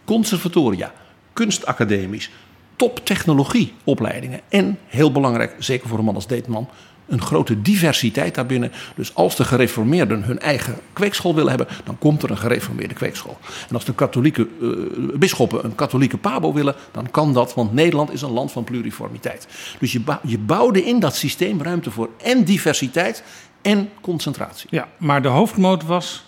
Conservatoria, 0.05 0.93
kunstacademies, 1.33 2.29
toptechnologieopleidingen. 2.75 4.39
En, 4.49 4.79
heel 4.87 5.11
belangrijk, 5.11 5.55
zeker 5.59 5.87
voor 5.87 5.97
een 5.97 6.05
man 6.05 6.15
als 6.15 6.27
Deetman, 6.27 6.69
een 7.07 7.21
grote 7.21 7.61
diversiteit 7.61 8.35
daarbinnen. 8.35 8.71
Dus 8.95 9.15
als 9.15 9.35
de 9.35 9.43
gereformeerden 9.43 10.23
hun 10.23 10.39
eigen 10.39 10.75
kweekschool 10.93 11.35
willen 11.35 11.49
hebben, 11.49 11.67
dan 11.83 11.97
komt 11.97 12.23
er 12.23 12.31
een 12.31 12.37
gereformeerde 12.37 12.93
kweekschool. 12.93 13.37
En 13.69 13.75
als 13.75 13.85
de 13.85 13.93
katholieke 13.93 14.47
uh, 14.61 14.69
bisschoppen 15.15 15.65
een 15.65 15.75
katholieke 15.75 16.17
pabo 16.17 16.53
willen, 16.53 16.75
dan 16.91 17.11
kan 17.11 17.33
dat, 17.33 17.53
want 17.53 17.73
Nederland 17.73 18.11
is 18.11 18.21
een 18.21 18.31
land 18.31 18.51
van 18.51 18.63
pluriformiteit. 18.63 19.47
Dus 19.79 19.91
je, 19.91 20.01
je 20.23 20.37
bouwde 20.37 20.83
in 20.83 20.99
dat 20.99 21.15
systeem 21.15 21.61
ruimte 21.61 21.91
voor 21.91 22.09
en 22.23 22.43
diversiteit 22.43 23.23
en 23.61 23.89
concentratie. 24.01 24.67
Ja, 24.71 24.87
maar 24.97 25.21
de 25.21 25.27
hoofdmoot 25.27 25.83
was 25.83 26.23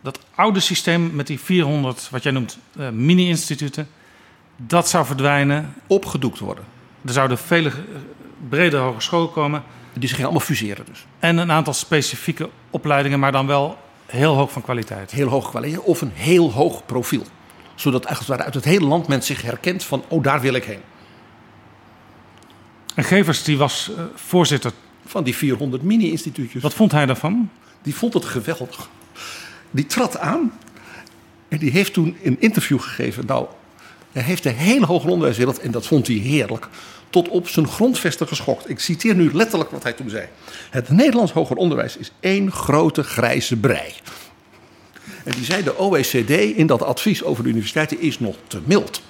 dat 0.00 0.18
oude 0.34 0.60
systeem 0.60 1.14
met 1.14 1.26
die 1.26 1.40
400, 1.40 2.08
wat 2.10 2.22
jij 2.22 2.32
noemt, 2.32 2.58
uh, 2.78 2.88
mini-instituten, 2.88 3.88
dat 4.56 4.88
zou 4.88 5.06
verdwijnen. 5.06 5.74
Opgedoekt 5.86 6.38
worden. 6.38 6.64
Er 7.04 7.12
zouden 7.12 7.38
vele 7.38 7.70
brede 8.48 8.76
hogescholen 8.76 9.32
komen. 9.32 9.62
Die 9.92 10.08
zich 10.08 10.22
allemaal 10.22 10.40
fuseren 10.40 10.84
dus. 10.84 11.06
En 11.18 11.36
een 11.36 11.52
aantal 11.52 11.72
specifieke 11.72 12.48
opleidingen, 12.70 13.18
maar 13.18 13.32
dan 13.32 13.46
wel 13.46 13.78
heel 14.06 14.34
hoog 14.34 14.52
van 14.52 14.62
kwaliteit. 14.62 15.10
Heel 15.10 15.28
hoog 15.28 15.50
kwaliteit 15.50 15.82
of 15.82 16.00
een 16.00 16.12
heel 16.14 16.52
hoog 16.52 16.86
profiel. 16.86 17.22
Zodat 17.74 18.04
eigenlijk 18.04 18.42
uit 18.42 18.54
het 18.54 18.64
hele 18.64 18.86
land 18.86 19.08
men 19.08 19.22
zich 19.22 19.42
herkent 19.42 19.84
van, 19.84 20.04
oh 20.08 20.22
daar 20.22 20.40
wil 20.40 20.54
ik 20.54 20.64
heen. 20.64 20.80
En 22.94 23.04
Gevers 23.04 23.42
die 23.42 23.58
was 23.58 23.90
uh, 23.90 24.04
voorzitter. 24.14 24.72
Van 25.06 25.24
die 25.24 25.36
400 25.36 25.82
mini-instituutjes. 25.82 26.62
Wat 26.62 26.74
vond 26.74 26.92
hij 26.92 27.06
daarvan? 27.06 27.50
Die 27.82 27.94
vond 27.94 28.14
het 28.14 28.24
geweldig. 28.24 28.88
Die 29.70 29.86
trad 29.86 30.18
aan 30.18 30.52
en 31.48 31.58
die 31.58 31.70
heeft 31.70 31.92
toen 31.92 32.16
een 32.22 32.40
interview 32.40 32.80
gegeven. 32.80 33.26
Nou, 33.26 33.46
hij 34.14 34.22
heeft 34.22 34.42
de 34.42 34.50
hele 34.50 34.86
hoger 34.86 35.10
onderwijswereld, 35.10 35.58
en 35.58 35.70
dat 35.70 35.86
vond 35.86 36.06
hij 36.06 36.16
heerlijk, 36.16 36.68
tot 37.10 37.28
op 37.28 37.48
zijn 37.48 37.68
grondvesten 37.68 38.28
geschokt. 38.28 38.70
Ik 38.70 38.80
citeer 38.80 39.14
nu 39.14 39.30
letterlijk 39.32 39.70
wat 39.70 39.82
hij 39.82 39.92
toen 39.92 40.10
zei. 40.10 40.26
Het 40.70 40.88
Nederlands 40.88 41.32
hoger 41.32 41.56
onderwijs 41.56 41.96
is 41.96 42.12
één 42.20 42.52
grote 42.52 43.02
grijze 43.02 43.56
brei. 43.56 43.92
En 45.24 45.32
die 45.32 45.44
zei 45.44 45.62
de 45.62 45.78
OECD 45.78 46.30
in 46.30 46.66
dat 46.66 46.82
advies 46.82 47.24
over 47.24 47.42
de 47.42 47.48
universiteiten 47.48 48.00
is 48.00 48.18
nog 48.18 48.36
te 48.46 48.60
mild. 48.64 49.02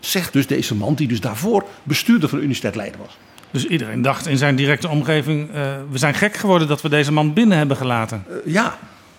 Zegt 0.00 0.32
dus 0.32 0.46
deze 0.46 0.74
man, 0.74 0.94
die 0.94 1.08
dus 1.08 1.20
daarvoor 1.20 1.64
bestuurder 1.82 2.28
van 2.28 2.38
de 2.38 2.44
Universiteit 2.44 2.76
Leiden 2.76 3.00
was. 3.00 3.16
Dus 3.50 3.66
iedereen 3.66 4.02
dacht 4.02 4.26
in 4.26 4.38
zijn 4.38 4.56
directe 4.56 4.88
omgeving: 4.88 5.48
uh, 5.48 5.76
we 5.90 5.98
zijn 5.98 6.14
gek 6.14 6.36
geworden 6.36 6.68
dat 6.68 6.82
we 6.82 6.88
deze 6.88 7.12
man 7.12 7.32
binnen 7.32 7.58
hebben 7.58 7.76
gelaten. 7.76 8.24
Uh, 8.28 8.52
ja, 8.52 8.64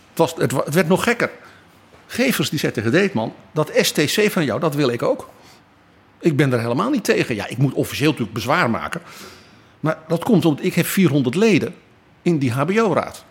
het, 0.09 0.17
was, 0.17 0.33
het, 0.37 0.51
het, 0.51 0.73
werd 0.73 0.87
nog 0.87 1.03
gekker. 1.03 1.31
Gevers 2.07 2.49
die 2.49 2.59
zei 2.59 2.71
tegen 2.71 2.91
Deetman: 2.91 3.33
dat 3.51 3.71
STC 3.75 4.31
van 4.31 4.45
jou, 4.45 4.59
dat 4.59 4.75
wil 4.75 4.89
ik 4.89 5.03
ook. 5.03 5.29
Ik 6.19 6.35
ben 6.35 6.53
er 6.53 6.59
helemaal 6.59 6.89
niet 6.89 7.03
tegen. 7.03 7.35
Ja, 7.35 7.47
ik 7.47 7.57
moet 7.57 7.73
officieel 7.73 8.09
natuurlijk 8.09 8.37
bezwaar 8.37 8.69
maken. 8.69 9.01
Maar 9.79 9.97
dat 10.07 10.23
komt 10.23 10.45
omdat 10.45 10.65
ik 10.65 10.73
heb 10.73 10.85
400 10.85 11.35
leden 11.35 11.75
in 12.21 12.37
die 12.37 12.51
HBO-raad. 12.51 13.25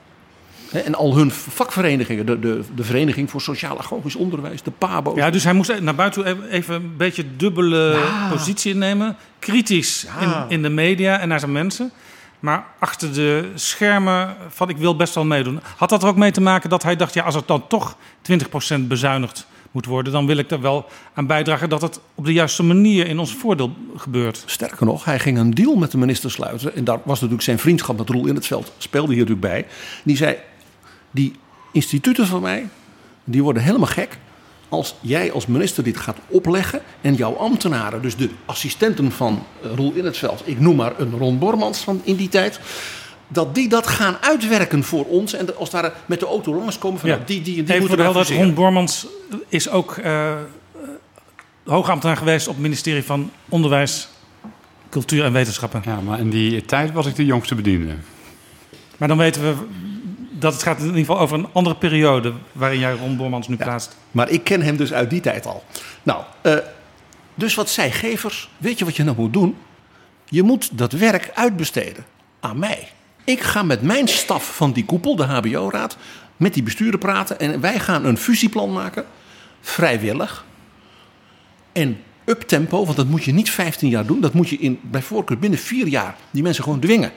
En 0.70 0.94
al 0.94 1.16
hun 1.16 1.30
vakverenigingen, 1.30 2.26
de, 2.26 2.38
de, 2.38 2.60
de 2.74 2.84
Vereniging 2.84 3.30
voor 3.30 3.40
Sociaal 3.40 3.78
Agogisch 3.78 4.14
Onderwijs, 4.14 4.62
de 4.62 4.70
PABO. 4.70 5.16
Ja, 5.16 5.30
dus 5.30 5.44
hij 5.44 5.52
moest 5.52 5.80
naar 5.80 5.94
buiten 5.94 6.24
toe 6.24 6.50
even 6.50 6.74
een 6.74 6.96
beetje 6.96 7.36
dubbele 7.36 7.98
positie 8.30 8.72
innemen. 8.72 9.16
Kritisch 9.38 10.06
in, 10.20 10.32
in 10.48 10.62
de 10.62 10.68
media 10.68 11.18
en 11.18 11.28
naar 11.28 11.40
zijn 11.40 11.52
mensen. 11.52 11.92
Maar 12.44 12.66
achter 12.78 13.12
de 13.12 13.50
schermen 13.54 14.36
van 14.48 14.68
ik 14.68 14.76
wil 14.76 14.96
best 14.96 15.14
wel 15.14 15.24
meedoen. 15.24 15.60
Had 15.76 15.88
dat 15.88 16.02
er 16.02 16.08
ook 16.08 16.16
mee 16.16 16.30
te 16.30 16.40
maken 16.40 16.70
dat 16.70 16.82
hij 16.82 16.96
dacht... 16.96 17.14
ja, 17.14 17.24
als 17.24 17.34
het 17.34 17.46
dan 17.46 17.66
toch 17.66 17.96
20% 18.76 18.80
bezuinigd 18.80 19.46
moet 19.70 19.86
worden... 19.86 20.12
dan 20.12 20.26
wil 20.26 20.36
ik 20.36 20.50
er 20.50 20.60
wel 20.60 20.86
aan 21.14 21.26
bijdragen 21.26 21.68
dat 21.68 21.82
het 21.82 22.00
op 22.14 22.24
de 22.24 22.32
juiste 22.32 22.62
manier 22.62 23.06
in 23.06 23.18
ons 23.18 23.34
voordeel 23.34 23.76
gebeurt. 23.96 24.42
Sterker 24.46 24.86
nog, 24.86 25.04
hij 25.04 25.18
ging 25.18 25.38
een 25.38 25.54
deal 25.54 25.76
met 25.76 25.90
de 25.90 25.98
minister 25.98 26.30
sluiten. 26.30 26.74
En 26.74 26.84
daar 26.84 26.98
was 27.04 27.14
natuurlijk 27.14 27.42
zijn 27.42 27.58
vriendschap 27.58 27.98
met 27.98 28.08
Roel 28.08 28.26
in 28.26 28.34
het 28.34 28.46
veld, 28.46 28.72
speelde 28.78 29.14
hier 29.14 29.26
natuurlijk 29.26 29.46
bij. 29.46 29.66
Die 30.02 30.16
zei, 30.16 30.36
die 31.10 31.34
instituten 31.72 32.26
van 32.26 32.42
mij, 32.42 32.68
die 33.24 33.42
worden 33.42 33.62
helemaal 33.62 33.88
gek... 33.88 34.18
als 34.74 34.94
jij 35.00 35.32
als 35.32 35.46
minister 35.46 35.84
dit 35.84 35.96
gaat 35.96 36.16
opleggen 36.28 36.82
en 37.00 37.14
jouw 37.14 37.36
ambtenaren... 37.36 38.02
dus 38.02 38.16
de 38.16 38.30
assistenten 38.44 39.12
van 39.12 39.42
eh, 39.62 39.70
Roel 39.74 39.92
in 39.92 40.04
het 40.04 40.16
veld, 40.16 40.42
ik 40.44 40.60
noem 40.60 40.76
maar 40.76 41.00
een 41.00 41.18
Ron 41.18 41.38
Bormans 41.38 41.78
van 41.78 42.00
in 42.04 42.16
die 42.16 42.28
tijd... 42.28 42.60
dat 43.28 43.54
die 43.54 43.68
dat 43.68 43.86
gaan 43.86 44.16
uitwerken 44.20 44.84
voor 44.84 45.04
ons. 45.04 45.32
En 45.32 45.46
dat 45.46 45.56
als 45.56 45.70
daar 45.70 45.92
met 46.06 46.20
de 46.20 46.26
auto 46.26 46.54
langskomen 46.54 47.00
van 47.00 47.08
Ja. 47.08 47.14
nou, 47.14 47.26
die, 47.26 47.42
die, 47.42 47.62
die 47.62 47.74
Even 47.74 47.86
moeten 47.86 48.12
fuseren. 48.12 48.44
Ron 48.44 48.54
Bormans 48.54 49.06
is 49.48 49.68
ook 49.68 49.96
eh, 49.96 50.32
eh, 50.32 50.38
hoogambtenaar 51.64 52.16
geweest... 52.16 52.48
op 52.48 52.54
het 52.54 52.62
ministerie 52.62 53.04
van 53.04 53.30
Onderwijs, 53.48 54.08
Cultuur 54.90 55.24
en 55.24 55.32
Wetenschappen. 55.32 55.82
Ja, 55.84 56.00
maar 56.00 56.18
in 56.18 56.30
die 56.30 56.64
tijd 56.64 56.92
was 56.92 57.06
ik 57.06 57.16
de 57.16 57.24
jongste 57.24 57.54
bediende. 57.54 57.94
Maar 58.96 59.08
dan 59.08 59.18
weten 59.18 59.42
we 59.42 59.54
dat 60.44 60.52
het 60.52 60.62
gaat 60.62 60.78
in 60.78 60.84
ieder 60.84 60.98
geval 60.98 61.18
over 61.18 61.38
een 61.38 61.48
andere 61.52 61.76
periode... 61.76 62.32
waarin 62.52 62.78
jij 62.78 62.92
Ron 62.92 63.16
Bormans 63.16 63.48
nu 63.48 63.56
plaatst. 63.56 63.96
Maar 64.10 64.30
ik 64.30 64.44
ken 64.44 64.62
hem 64.62 64.76
dus 64.76 64.92
uit 64.92 65.10
die 65.10 65.20
tijd 65.20 65.46
al. 65.46 65.64
Nou, 66.02 66.22
eh, 66.42 66.56
dus 67.34 67.54
wat 67.54 67.70
zei 67.70 67.90
Gevers? 67.90 68.50
Weet 68.56 68.78
je 68.78 68.84
wat 68.84 68.96
je 68.96 69.04
nou 69.04 69.16
moet 69.16 69.32
doen? 69.32 69.56
Je 70.28 70.42
moet 70.42 70.78
dat 70.78 70.92
werk 70.92 71.30
uitbesteden 71.34 72.04
aan 72.40 72.58
mij. 72.58 72.88
Ik 73.24 73.40
ga 73.40 73.62
met 73.62 73.82
mijn 73.82 74.08
staf 74.08 74.56
van 74.56 74.72
die 74.72 74.84
koepel, 74.84 75.16
de 75.16 75.24
HBO-raad, 75.24 75.96
met 76.36 76.54
die 76.54 76.62
besturen 76.62 76.98
praten. 76.98 77.40
En 77.40 77.60
wij 77.60 77.78
gaan 77.80 78.04
een 78.04 78.18
fusieplan 78.18 78.72
maken. 78.72 79.04
Vrijwillig. 79.60 80.44
En 81.72 82.02
uptempo, 82.24 82.84
want 82.84 82.96
dat 82.96 83.06
moet 83.06 83.24
je 83.24 83.32
niet 83.32 83.50
15 83.50 83.88
jaar 83.88 84.06
doen. 84.06 84.20
Dat 84.20 84.32
moet 84.32 84.48
je 84.48 84.58
in, 84.58 84.80
bij 84.82 85.02
voorkeur 85.02 85.38
binnen 85.38 85.58
vier 85.58 85.86
jaar 85.86 86.16
die 86.30 86.42
mensen 86.42 86.64
gewoon 86.64 86.80
dwingen. 86.80 87.12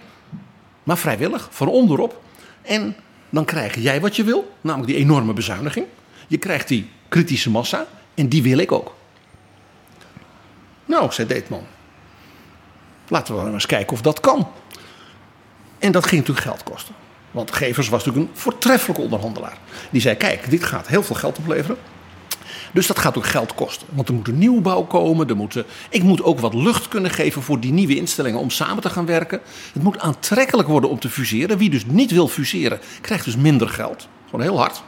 Maar 0.84 0.98
vrijwillig, 0.98 1.48
van 1.52 1.68
onderop. 1.68 2.22
En 2.62 2.96
dan 3.30 3.46
krijg 3.46 3.76
jij 3.76 4.02
wat 4.02 4.16
je 4.16 4.24
wil, 4.24 4.54
namelijk 4.62 4.92
die 4.92 5.02
enorme 5.02 5.34
bezuiniging. 5.34 5.86
Je 6.28 6.38
krijgt 6.38 6.68
die 6.68 6.90
kritische 7.08 7.50
massa 7.50 7.86
en 8.14 8.28
die 8.28 8.44
wil 8.44 8.58
ik 8.58 8.72
ook. 8.72 8.96
Nou, 10.86 11.12
zei 11.12 11.28
Deetman. 11.28 11.66
Laten 13.08 13.44
we 13.44 13.52
eens 13.52 13.66
kijken 13.66 13.94
of 13.94 14.02
dat 14.02 14.20
kan. 14.20 14.48
En 15.80 15.92
dat 15.92 16.06
ging 16.06 16.20
natuurlijk 16.22 16.48
geld 16.48 16.64
kosten. 16.64 16.96
Want 17.32 17.52
Gevers 17.52 17.90
was 17.90 18.06
natuurlijk 18.06 18.32
een 18.32 18.40
voortreffelijke 18.40 19.02
onderhandelaar. 19.02 19.58
Die 19.90 20.02
zei, 20.02 20.16
kijk, 20.16 20.50
dit 20.50 20.64
gaat 20.64 20.88
heel 20.88 21.04
veel 21.04 21.16
geld 21.16 21.38
opleveren. 21.38 21.78
Dus 22.78 22.88
dat 22.88 23.00
gaat 23.00 23.18
ook 23.18 23.26
geld 23.26 23.54
kosten. 23.54 23.88
Want 23.92 24.08
er 24.08 24.14
moet 24.14 24.28
een 24.28 24.38
nieuwbouw 24.38 24.84
komen. 24.84 25.30
Er 25.30 25.36
moet, 25.36 25.56
eh, 25.56 25.64
ik 25.90 26.04
moet 26.04 26.24
ook 26.24 26.40
wat 26.40 26.54
lucht 26.54 26.88
kunnen 26.88 27.12
geven 27.12 27.42
voor 27.42 27.60
die 27.60 27.72
nieuwe 27.72 27.96
instellingen 27.96 28.40
om 28.40 28.50
samen 28.50 28.82
te 28.82 28.90
gaan 28.90 29.06
werken. 29.06 29.42
Het 29.74 29.84
moet 29.84 30.00
aantrekkelijk 30.00 30.68
worden 30.68 30.90
om 30.90 31.00
te 31.00 31.10
fuseren. 31.10 31.58
Wie 31.58 31.70
dus 31.70 31.86
niet 31.86 32.12
wil 32.12 32.28
fuseren, 32.28 32.80
krijgt 33.02 33.26
dus 33.26 33.36
minder 33.36 33.70
geld. 33.70 34.08
Gewoon 34.26 34.42
heel 34.42 34.58
hard. 34.58 34.84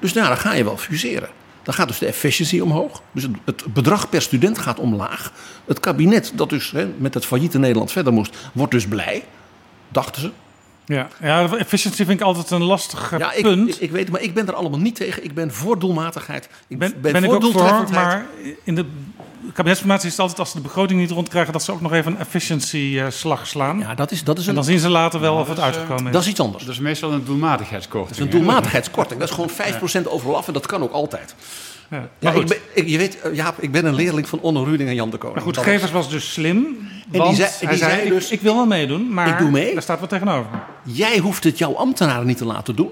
Dus 0.00 0.12
nou, 0.12 0.28
dan 0.28 0.36
ga 0.36 0.52
je 0.52 0.64
wel 0.64 0.76
fuseren. 0.76 1.28
Dan 1.62 1.74
gaat 1.74 1.88
dus 1.88 1.98
de 1.98 2.06
efficiency 2.06 2.60
omhoog. 2.60 3.02
Dus 3.12 3.26
het, 3.44 3.64
bedrag 3.72 4.08
per 4.08 4.22
student 4.22 4.58
gaat 4.58 4.78
omlaag. 4.78 5.32
Het 5.64 5.80
kabinet, 5.80 6.32
dat 6.34 6.50
dus 6.50 6.72
met 6.96 7.14
het 7.14 7.26
failliete 7.26 7.58
Nederland 7.58 7.92
verder 7.92 8.12
moest, 8.12 8.36
wordt 8.52 8.72
dus 8.72 8.86
blij. 8.86 9.24
Dachten 9.88 10.22
ze. 10.22 10.30
Ja, 10.86 11.08
ja 11.20 11.56
efficiency 11.56 12.04
vind 12.04 12.20
ik 12.20 12.26
altijd 12.26 12.50
een 12.50 12.62
lastig 12.62 13.12
eh, 13.12 13.18
Ja, 13.18 13.32
ik, 13.32 13.42
punt. 13.42 13.68
ik, 13.68 13.76
ik 13.76 13.90
weet 13.90 14.02
het, 14.02 14.12
maar 14.12 14.22
ik 14.22 14.34
ben 14.34 14.46
er 14.46 14.54
allemaal 14.54 14.78
niet 14.78 14.94
tegen. 14.94 15.24
Ik 15.24 15.34
ben 15.34 15.52
voor 15.52 15.78
doelmatigheid. 15.78 16.48
Ik 16.68 16.78
ben, 16.78 16.92
ben, 17.00 17.12
ben 17.12 17.24
ik 17.24 17.30
voor 17.30 17.44
ook 17.44 17.52
voor, 17.52 17.90
maar 17.92 18.26
in 18.64 18.74
de 18.74 18.84
kabinetsformatie 19.52 20.06
is 20.06 20.12
het 20.12 20.20
altijd 20.20 20.38
als 20.38 20.50
ze 20.50 20.56
de 20.56 20.62
begroting 20.62 21.00
niet 21.00 21.10
rondkrijgen... 21.10 21.52
dat 21.52 21.62
ze 21.62 21.72
ook 21.72 21.80
nog 21.80 21.92
even 21.92 22.12
een 22.12 22.18
efficiency-slag 22.18 23.46
slaan. 23.46 23.78
Ja, 23.78 23.94
dat 23.94 24.10
is, 24.10 24.24
dat 24.24 24.38
is 24.38 24.42
en 24.42 24.48
een, 24.48 24.54
dan 24.54 24.64
zien 24.64 24.78
ze 24.78 24.88
later 24.88 25.20
wel 25.20 25.36
of 25.36 25.48
het 25.48 25.58
is, 25.58 25.64
uitgekomen 25.64 26.06
is. 26.06 26.12
dat 26.12 26.22
is 26.22 26.28
iets 26.28 26.40
anders. 26.40 26.64
Dat 26.64 26.72
is 26.72 26.80
meestal 26.80 27.12
een 27.12 27.24
doelmatigheidskorting. 27.24 28.16
Dat 28.16 28.26
is 28.26 28.34
een 28.34 28.40
doelmatigheidskorting. 28.40 29.20
Dat 29.20 29.28
is 29.28 29.34
gewoon 29.34 30.04
5% 30.04 30.08
overal 30.08 30.36
af 30.36 30.46
en 30.46 30.52
dat 30.52 30.66
kan 30.66 30.82
ook 30.82 30.92
altijd. 30.92 31.34
Ja. 31.90 32.32
Ik, 32.32 32.46
ben, 32.46 32.56
ik, 32.74 32.88
je 32.88 32.98
weet, 32.98 33.20
eh, 33.20 33.34
Jaap, 33.34 33.58
ik 33.62 33.70
ben 33.72 33.84
een 33.84 33.94
leerling 33.94 34.28
van 34.28 34.40
Onno 34.40 34.62
Ruding 34.62 34.88
en 34.88 34.94
Jan 34.94 35.10
de 35.10 35.16
Koning. 35.16 35.34
maar 35.44 35.54
goed 35.54 35.64
Gevers 35.64 35.90
was 35.90 36.10
dus 36.10 36.32
slim. 36.32 36.88
want 37.10 37.36
zei- 37.36 37.50
die 37.60 37.68
hij 37.68 37.76
zei, 37.76 38.08
dus- 38.08 38.30
ik, 38.30 38.40
wil 38.40 38.54
wel 38.54 38.66
meedoen, 38.66 39.12
maar 39.12 39.28
Ik 39.28 39.38
doe 39.38 39.50
mee. 39.50 39.72
daar 39.72 39.82
staat 39.82 40.00
wat 40.00 40.08
tegenover. 40.08 40.50
Jij 40.82 41.18
hoeft 41.18 41.44
het 41.44 41.58
jouw 41.58 41.74
ambtenaren 41.74 42.26
niet 42.26 42.36
te 42.36 42.44
laten 42.44 42.76
doen. 42.76 42.90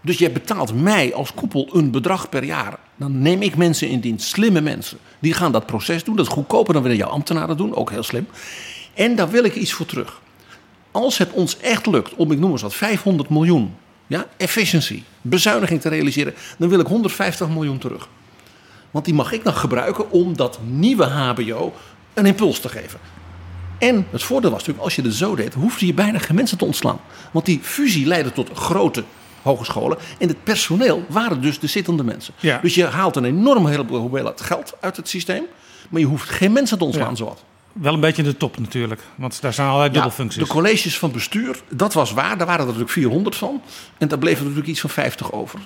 Dus 0.00 0.18
jij 0.18 0.32
betaalt 0.32 0.74
mij 0.82 1.14
als 1.14 1.34
koepel 1.34 1.68
een 1.72 1.90
bedrag 1.90 2.28
per 2.28 2.44
jaar. 2.44 2.78
Dan 2.96 3.22
neem 3.22 3.42
ik 3.42 3.56
mensen 3.56 3.88
in 3.88 4.00
dienst, 4.00 4.28
slimme 4.28 4.60
mensen. 4.60 4.98
Die 5.18 5.32
gaan 5.32 5.52
dat 5.52 5.66
proces 5.66 6.04
doen. 6.04 6.16
Dat 6.16 6.26
is 6.26 6.32
goedkoper 6.32 6.72
dan 6.72 6.82
wanneer 6.82 7.00
jouw 7.00 7.10
ambtenaren 7.10 7.56
doen. 7.56 7.74
Ook 7.74 7.90
heel 7.90 8.02
slim. 8.02 8.26
En 8.94 9.16
daar 9.16 9.30
wil 9.30 9.44
ik 9.44 9.54
iets 9.54 9.72
voor 9.72 9.86
terug. 9.86 10.20
Als 10.90 11.18
het 11.18 11.32
ons 11.32 11.58
echt 11.58 11.86
lukt 11.86 12.14
om, 12.14 12.32
ik 12.32 12.38
noem 12.38 12.50
eens 12.50 12.62
wat, 12.62 12.74
500 12.74 13.28
miljoen... 13.28 13.74
Ja, 14.12 14.26
efficiency, 14.36 15.02
bezuiniging 15.22 15.80
te 15.80 15.88
realiseren... 15.88 16.34
dan 16.58 16.68
wil 16.68 16.80
ik 16.80 16.86
150 16.86 17.48
miljoen 17.48 17.78
terug. 17.78 18.08
Want 18.90 19.04
die 19.04 19.14
mag 19.14 19.32
ik 19.32 19.44
dan 19.44 19.54
gebruiken 19.54 20.10
om 20.10 20.36
dat 20.36 20.58
nieuwe 20.64 21.04
HBO 21.04 21.72
een 22.14 22.26
impuls 22.26 22.60
te 22.60 22.68
geven. 22.68 22.98
En 23.78 24.06
het 24.10 24.22
voordeel 24.22 24.50
was 24.50 24.58
natuurlijk, 24.58 24.84
als 24.84 24.94
je 24.96 25.02
het 25.02 25.14
zo 25.14 25.34
deed, 25.34 25.54
hoefde 25.54 25.86
je 25.86 25.94
bijna 25.94 26.18
geen 26.18 26.36
mensen 26.36 26.58
te 26.58 26.64
ontslaan. 26.64 26.98
Want 27.30 27.44
die 27.46 27.58
fusie 27.62 28.06
leidde 28.06 28.32
tot 28.32 28.50
grote 28.54 29.04
hogescholen. 29.42 29.98
En 30.18 30.28
het 30.28 30.44
personeel 30.44 31.04
waren 31.08 31.40
dus 31.42 31.58
de 31.58 31.66
zittende 31.66 32.04
mensen. 32.04 32.34
Ja. 32.40 32.58
Dus 32.62 32.74
je 32.74 32.84
haalt 32.84 33.16
een 33.16 33.24
enorme 33.24 33.70
heleboel 33.70 34.00
hoeveelheid 34.00 34.40
geld 34.40 34.74
uit 34.80 34.96
het 34.96 35.08
systeem. 35.08 35.42
Maar 35.88 36.00
je 36.00 36.06
hoeft 36.06 36.28
geen 36.28 36.52
mensen 36.52 36.78
te 36.78 36.84
ontslaan, 36.84 37.08
Ja. 37.10 37.14
zowat. 37.16 37.44
Wel 37.72 37.94
een 37.94 38.00
beetje 38.00 38.22
in 38.22 38.28
de 38.28 38.36
top 38.36 38.58
natuurlijk, 38.58 39.00
want 39.14 39.40
daar 39.40 39.52
zijn 39.52 39.66
allerlei 39.66 39.88
Ja, 39.88 39.94
dubbelfuncties. 39.94 40.42
de 40.42 40.48
colleges 40.48 40.98
van 40.98 41.12
bestuur, 41.12 41.60
dat 41.68 41.92
was 41.94 42.12
waar. 42.12 42.36
Daar 42.38 42.46
waren 42.46 42.60
er 42.60 42.66
natuurlijk 42.66 42.90
400 42.92 43.36
van. 43.36 43.62
En 43.98 44.08
daar 44.08 44.18
bleef 44.18 44.36
er 44.36 44.40
natuurlijk 44.42 44.68
iets 44.68 44.80
van 44.80 44.90
50 44.90 45.32
over. 45.32 45.58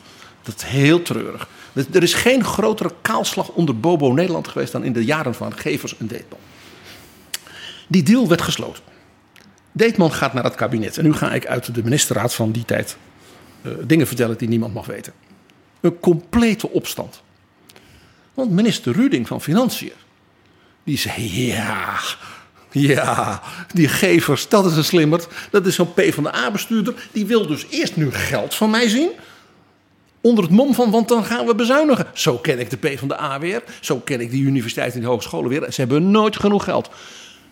Dat 0.43 0.55
is 0.57 0.63
heel 0.63 1.03
treurig. 1.03 1.49
Er- 1.73 1.87
Er 1.93 2.03
is 2.03 2.15
geen 2.15 2.45
grotere 2.45 2.93
kaalslag 3.03 3.49
onder 3.49 3.81
Bobo 3.81 4.13
Nederland 4.13 4.49
geweest... 4.49 4.73
dan 4.73 4.85
in 4.85 4.93
de 4.93 5.05
jaren 5.05 5.35
van 5.35 5.53
Gevers 5.57 5.97
en 5.99 6.07
Deetman. 6.07 6.39
Die 7.89 8.03
deal 8.03 8.29
werd 8.29 8.43
gesloten. 8.43 8.83
Deetman 9.73 10.13
gaat 10.13 10.33
naar 10.33 10.45
het 10.45 10.55
kabinet. 10.55 10.99
En 10.99 11.05
nu 11.05 11.13
ga 11.13 11.33
ik 11.33 11.47
uit 11.47 11.75
de 11.75 11.83
ministerraad 11.83 12.35
van 12.35 12.53
die 12.53 12.65
tijd... 12.65 12.97
eh, 13.63 13.73
dingen 13.85 14.07
vertellen 14.07 14.39
die 14.39 14.49
niemand 14.49 14.75
mag 14.75 14.87
weten. 14.87 15.13
Een 15.81 16.01
complete 16.01 16.71
opstand. 16.71 17.23
Want 18.35 18.51
minister 18.51 18.93
Ruding 18.93 19.27
van 19.27 19.41
Financiën... 19.41 19.93
die 20.87 20.99
zei, 20.99 21.47
ja... 21.47 21.99
Ja, 22.71 23.43
die 23.73 23.89
gevers, 23.89 24.49
dat 24.49 24.67
is 24.67 24.77
een 24.77 24.85
slimmerd. 24.85 25.29
Dat 25.51 25.67
is 25.67 25.75
zo'n 25.75 25.95
PvdA-bestuurder. 25.95 26.95
Die 27.13 27.27
wil 27.27 27.47
dus 27.47 27.67
eerst 27.71 27.97
nu 27.97 28.13
geld 28.13 28.55
van 28.55 28.71
mij 28.71 28.89
zien. 28.89 29.11
Onder 30.21 30.45
het 30.45 30.53
mom 30.53 30.75
van, 30.75 30.91
want 30.91 31.09
dan 31.09 31.25
gaan 31.25 31.47
we 31.47 31.55
bezuinigen. 31.55 32.07
Zo 32.13 32.39
ken 32.39 32.59
ik 32.59 32.71
de 32.71 32.77
PvdA 32.77 33.39
weer. 33.39 33.63
Zo 33.81 33.97
ken 33.99 34.21
ik 34.21 34.31
die 34.31 34.43
universiteiten 34.43 34.95
en 34.95 35.01
die 35.01 35.11
hogescholen 35.11 35.49
weer. 35.49 35.73
Ze 35.73 35.81
hebben 35.81 36.11
nooit 36.11 36.37
genoeg 36.41 36.65
geld. 36.65 36.91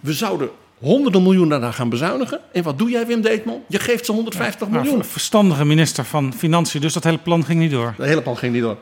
We 0.00 0.12
zouden 0.12 0.50
honderden 0.78 1.22
miljoenen 1.22 1.60
daar 1.60 1.72
gaan 1.72 1.88
bezuinigen. 1.88 2.40
En 2.52 2.62
wat 2.62 2.78
doe 2.78 2.90
jij, 2.90 3.06
Wim 3.06 3.20
Deetman? 3.20 3.62
Je 3.68 3.78
geeft 3.78 4.04
ze 4.04 4.12
150 4.12 4.68
Maar 4.68 4.80
miljoen. 4.80 4.98
een 4.98 5.04
verstandige 5.04 5.64
minister 5.64 6.04
van 6.04 6.32
Financiën, 6.36 6.80
dus 6.80 6.92
dat 6.92 7.04
hele 7.04 7.18
plan 7.18 7.44
ging 7.44 7.60
niet 7.60 7.70
door. 7.70 7.94
De 7.96 8.06
hele 8.06 8.22
plan 8.22 8.36
ging 8.36 8.52
niet 8.52 8.62
door. 8.62 8.76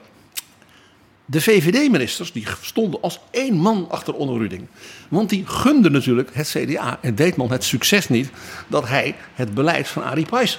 De 1.32 1.40
VVD-ministers 1.40 2.32
die 2.32 2.46
stonden 2.60 3.00
als 3.02 3.20
één 3.30 3.54
man 3.54 3.86
achter 3.90 4.14
Onno 4.14 4.36
Ruding. 4.36 4.66
Want 5.08 5.28
die 5.28 5.46
gunden 5.46 5.92
natuurlijk 5.92 6.30
het 6.32 6.48
CDA 6.48 6.98
en 7.00 7.14
Deetman 7.14 7.50
het 7.50 7.64
succes 7.64 8.08
niet... 8.08 8.30
dat 8.66 8.88
hij 8.88 9.14
het 9.34 9.54
beleid 9.54 9.88
van 9.88 10.04
Arie 10.04 10.26
Pijs 10.26 10.58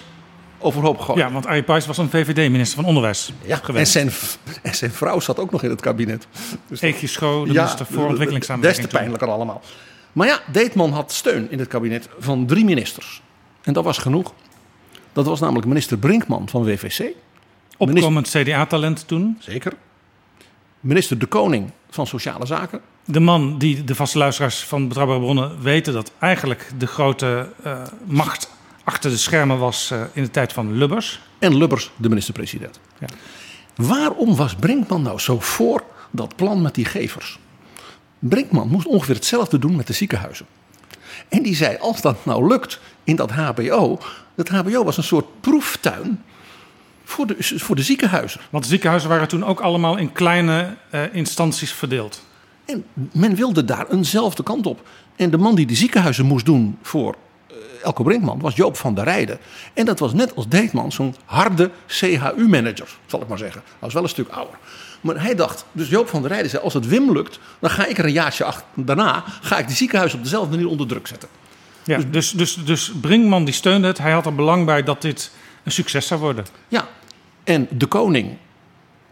overhoop 0.59 0.99
gooide. 0.99 1.23
Ja, 1.25 1.31
want 1.31 1.45
Arie 1.45 1.63
Pijs 1.63 1.85
was 1.85 1.97
een 1.97 2.09
VVD-minister 2.09 2.75
van 2.75 2.85
Onderwijs 2.85 3.33
Ja, 3.45 3.55
en, 3.57 3.65
geweest. 3.65 3.91
zijn, 3.91 4.09
en 4.61 4.75
zijn 4.75 4.91
vrouw 4.91 5.19
zat 5.19 5.39
ook 5.39 5.51
nog 5.51 5.63
in 5.63 5.69
het 5.69 5.81
kabinet. 5.81 6.27
Dus 6.67 6.81
Eekje 6.81 7.07
Schoo, 7.07 7.45
de 7.45 7.53
minister 7.53 7.85
voor 7.85 7.97
Des 7.97 8.05
ontwikkelingssamenwerking. 8.05 8.87
te 8.87 8.95
pijnlijker 8.97 9.29
allemaal. 9.29 9.61
Maar 10.13 10.27
ja, 10.27 10.39
Deetman 10.51 10.91
had 10.91 11.11
steun 11.11 11.51
in 11.51 11.59
het 11.59 11.67
kabinet 11.67 12.09
van 12.19 12.45
drie 12.45 12.65
ministers. 12.65 13.21
En 13.61 13.73
dat 13.73 13.83
was 13.83 13.97
genoeg. 13.97 14.33
Dat 15.13 15.25
was 15.25 15.39
namelijk 15.39 15.67
minister 15.67 15.97
Brinkman 15.97 16.49
van 16.49 16.63
WVC. 16.63 17.11
Opkomend 17.77 18.29
CDA-talent 18.29 19.07
toen. 19.07 19.37
Zeker. 19.39 19.73
Minister 20.83 21.17
De 21.19 21.25
Koning 21.25 21.71
van 21.89 22.07
Sociale 22.07 22.45
Zaken. 22.45 22.81
De 23.05 23.19
man 23.19 23.57
die 23.57 23.83
de 23.83 23.95
vaste 23.95 24.17
luisteraars 24.17 24.63
van 24.63 24.87
Betrouwbare 24.87 25.19
Bronnen 25.19 25.61
weten 25.61 25.93
dat 25.93 26.11
eigenlijk 26.19 26.71
de 26.77 26.87
grote 26.87 27.49
eh, 27.63 27.81
macht 28.05 28.49
achter 28.83 29.09
de 29.09 29.17
schermen 29.17 29.57
was 29.57 29.91
eh, 29.91 30.01
in 30.13 30.23
de 30.23 30.31
tijd 30.31 30.53
van 30.53 30.73
Lubbers. 30.73 31.21
En 31.39 31.57
Lubbers 31.57 31.91
de 31.95 32.09
minister-president. 32.09 32.79
Ja. 32.99 33.07
Waarom 33.75 34.35
was 34.35 34.55
Brinkman 34.55 35.01
nou 35.01 35.19
zo 35.19 35.39
voor 35.39 35.83
dat 36.11 36.35
plan 36.35 36.61
met 36.61 36.75
die 36.75 36.85
gevers? 36.85 37.39
Brinkman 38.19 38.67
moest 38.67 38.85
ongeveer 38.85 39.15
hetzelfde 39.15 39.59
doen 39.59 39.75
met 39.75 39.87
de 39.87 39.93
ziekenhuizen. 39.93 40.45
En 41.29 41.43
die 41.43 41.55
zei, 41.55 41.77
als 41.77 42.01
dat 42.01 42.25
nou 42.25 42.47
lukt 42.47 42.79
in 43.03 43.15
dat 43.15 43.31
HBO... 43.31 43.99
Dat 44.35 44.49
HBO 44.49 44.83
was 44.83 44.97
een 44.97 45.03
soort 45.03 45.41
proeftuin 45.41 46.23
voor 47.03 47.27
de, 47.27 47.35
voor 47.39 47.75
de 47.75 47.83
ziekenhuizen. 47.83 48.41
Want 48.49 48.63
de 48.63 48.69
ziekenhuizen 48.69 49.09
waren 49.09 49.27
toen 49.27 49.45
ook 49.45 49.59
allemaal 49.59 49.97
in 49.97 50.11
kleine 50.11 50.75
uh, 50.91 51.01
instanties 51.11 51.71
verdeeld. 51.71 52.23
En 52.65 52.85
men 53.11 53.35
wilde 53.35 53.65
daar 53.65 53.87
eenzelfde 53.89 54.43
kant 54.43 54.65
op. 54.65 54.87
En 55.15 55.29
de 55.29 55.37
man 55.37 55.55
die 55.55 55.65
de 55.65 55.75
ziekenhuizen 55.75 56.25
moest 56.25 56.45
doen 56.45 56.77
voor 56.81 57.15
uh, 57.51 57.57
Elko 57.83 58.03
Brinkman 58.03 58.39
was 58.39 58.55
Joop 58.55 58.77
van 58.77 58.95
der 58.95 59.03
Rijden. 59.03 59.39
En 59.73 59.85
dat 59.85 59.99
was 59.99 60.13
net 60.13 60.35
als 60.35 60.47
Deetman 60.47 60.91
zo'n 60.91 61.15
harde 61.25 61.71
CHU-manager, 61.87 62.97
zal 63.05 63.21
ik 63.21 63.27
maar 63.27 63.37
zeggen. 63.37 63.61
Hij 63.65 63.77
was 63.79 63.93
wel 63.93 64.03
een 64.03 64.09
stuk 64.09 64.29
ouder. 64.29 64.55
Maar 65.01 65.21
hij 65.21 65.35
dacht, 65.35 65.65
dus 65.71 65.89
Joop 65.89 66.09
van 66.09 66.21
der 66.21 66.31
Rijden 66.31 66.49
zei, 66.49 66.63
als 66.63 66.73
het 66.73 66.87
Wim 66.87 67.11
lukt, 67.11 67.39
dan 67.59 67.69
ga 67.69 67.85
ik 67.85 67.97
er 67.97 68.05
een 68.05 68.11
jaartje 68.11 68.43
achter, 68.43 68.65
daarna, 68.73 69.23
ga 69.41 69.57
ik 69.57 69.67
de 69.67 69.73
ziekenhuizen 69.73 70.17
op 70.17 70.23
dezelfde 70.23 70.49
manier 70.49 70.67
onder 70.67 70.87
druk 70.87 71.07
zetten. 71.07 71.29
Ja, 71.83 71.99
dus, 72.11 72.31
dus, 72.31 72.53
dus 72.65 72.91
Brinkman 73.01 73.45
die 73.45 73.53
steunde 73.53 73.87
het. 73.87 73.97
Hij 73.97 74.11
had 74.11 74.25
er 74.25 74.35
belang 74.35 74.65
bij 74.65 74.83
dat 74.83 75.01
dit 75.01 75.31
een 75.63 75.71
succes 75.71 76.07
zou 76.07 76.19
worden. 76.19 76.45
Ja, 76.67 76.87
en 77.43 77.67
de 77.71 77.85
koning 77.85 78.37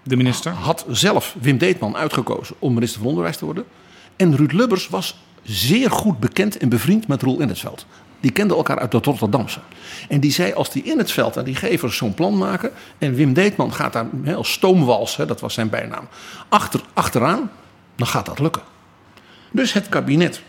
de 0.03 0.15
minister 0.15 0.51
had 0.51 0.85
zelf 0.89 1.35
Wim 1.41 1.57
Deetman 1.57 1.95
uitgekozen 1.95 2.55
om 2.59 2.73
minister 2.73 2.99
van 2.99 3.09
Onderwijs 3.09 3.37
te 3.37 3.45
worden. 3.45 3.65
En 4.15 4.35
Ruud 4.35 4.51
Lubbers 4.51 4.87
was 4.87 5.21
zeer 5.43 5.91
goed 5.91 6.19
bekend 6.19 6.57
en 6.57 6.69
bevriend 6.69 7.07
met 7.07 7.21
Roel 7.21 7.39
Innesveld. 7.39 7.85
Die 8.19 8.31
kenden 8.31 8.57
elkaar 8.57 8.79
uit 8.79 8.93
het 8.93 9.05
Rotterdamse. 9.05 9.59
En 10.09 10.19
die 10.19 10.31
zei 10.31 10.53
als 10.53 10.71
die 10.71 10.83
in 10.83 10.97
het 10.97 11.11
veld 11.11 11.37
en 11.37 11.43
die 11.43 11.55
gevers 11.55 11.97
zo'n 11.97 12.13
plan 12.13 12.37
maken. 12.37 12.71
En 12.97 13.13
Wim 13.13 13.33
Deetman 13.33 13.73
gaat 13.73 13.93
daar 13.93 14.35
als 14.35 14.51
stoomwals, 14.51 15.17
hè, 15.17 15.25
dat 15.25 15.39
was 15.39 15.53
zijn 15.53 15.69
bijnaam, 15.69 16.07
achter, 16.49 16.81
achteraan. 16.93 17.51
Dan 17.95 18.07
gaat 18.07 18.25
dat 18.25 18.39
lukken. 18.39 18.61
Dus 19.51 19.73
het 19.73 19.89
kabinet 19.89 20.41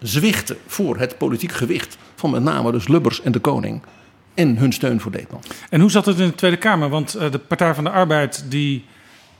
zwichten 0.00 0.56
voor 0.66 0.98
het 0.98 1.18
politiek 1.18 1.52
gewicht 1.52 1.96
van 2.14 2.30
met 2.30 2.42
name 2.42 2.72
dus 2.72 2.88
Lubbers 2.88 3.22
en 3.22 3.32
de 3.32 3.38
koning 3.38 3.82
en 4.34 4.56
hun 4.56 4.72
steun 4.72 5.00
voor 5.00 5.10
Deetman. 5.10 5.42
En 5.70 5.80
hoe 5.80 5.90
zat 5.90 6.06
het 6.06 6.18
in 6.18 6.26
de 6.26 6.34
Tweede 6.34 6.56
Kamer? 6.56 6.88
Want 6.88 7.16
uh, 7.16 7.30
de 7.30 7.38
Partij 7.38 7.74
van 7.74 7.84
de 7.84 7.90
Arbeid 7.90 8.44
die 8.48 8.84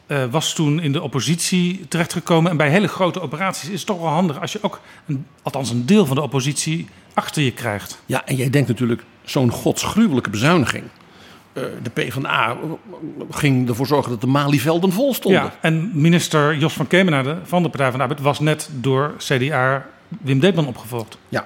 uh, 0.06 0.24
was 0.30 0.54
toen 0.54 0.80
in 0.80 0.92
de 0.92 1.02
oppositie 1.02 1.86
terechtgekomen. 1.88 2.50
En 2.50 2.56
bij 2.56 2.70
hele 2.70 2.88
grote 2.88 3.20
operaties 3.20 3.68
is 3.68 3.78
het 3.78 3.86
toch 3.86 4.00
wel 4.00 4.08
handig 4.08 4.40
als 4.40 4.52
je 4.52 4.58
ook, 4.62 4.80
een, 5.06 5.26
althans 5.42 5.70
een 5.70 5.86
deel 5.86 6.06
van 6.06 6.16
de 6.16 6.22
oppositie, 6.22 6.88
achter 7.14 7.42
je 7.42 7.52
krijgt. 7.52 8.02
Ja, 8.06 8.26
en 8.26 8.36
jij 8.36 8.50
denkt 8.50 8.68
natuurlijk 8.68 9.04
zo'n 9.24 9.50
godsgruwelijke 9.50 10.30
bezuiniging. 10.30 10.84
Uh, 11.52 11.64
de 11.82 11.90
PvdA 11.90 12.56
ging 13.30 13.68
ervoor 13.68 13.86
zorgen 13.86 14.10
dat 14.10 14.20
de 14.20 14.26
Malievelden 14.26 14.92
vol 14.92 15.14
stonden. 15.14 15.42
Ja, 15.42 15.54
en 15.60 15.90
minister 15.94 16.56
Jos 16.56 16.72
van 16.72 16.86
Kemenade 16.86 17.38
van 17.44 17.62
de 17.62 17.68
Partij 17.68 17.88
van 17.88 17.96
de 17.96 18.02
Arbeid 18.02 18.20
was 18.20 18.40
net 18.40 18.68
door 18.72 19.14
CDA 19.18 19.86
Wim 20.08 20.40
Deetman 20.40 20.66
opgevolgd. 20.66 21.18
Ja, 21.28 21.44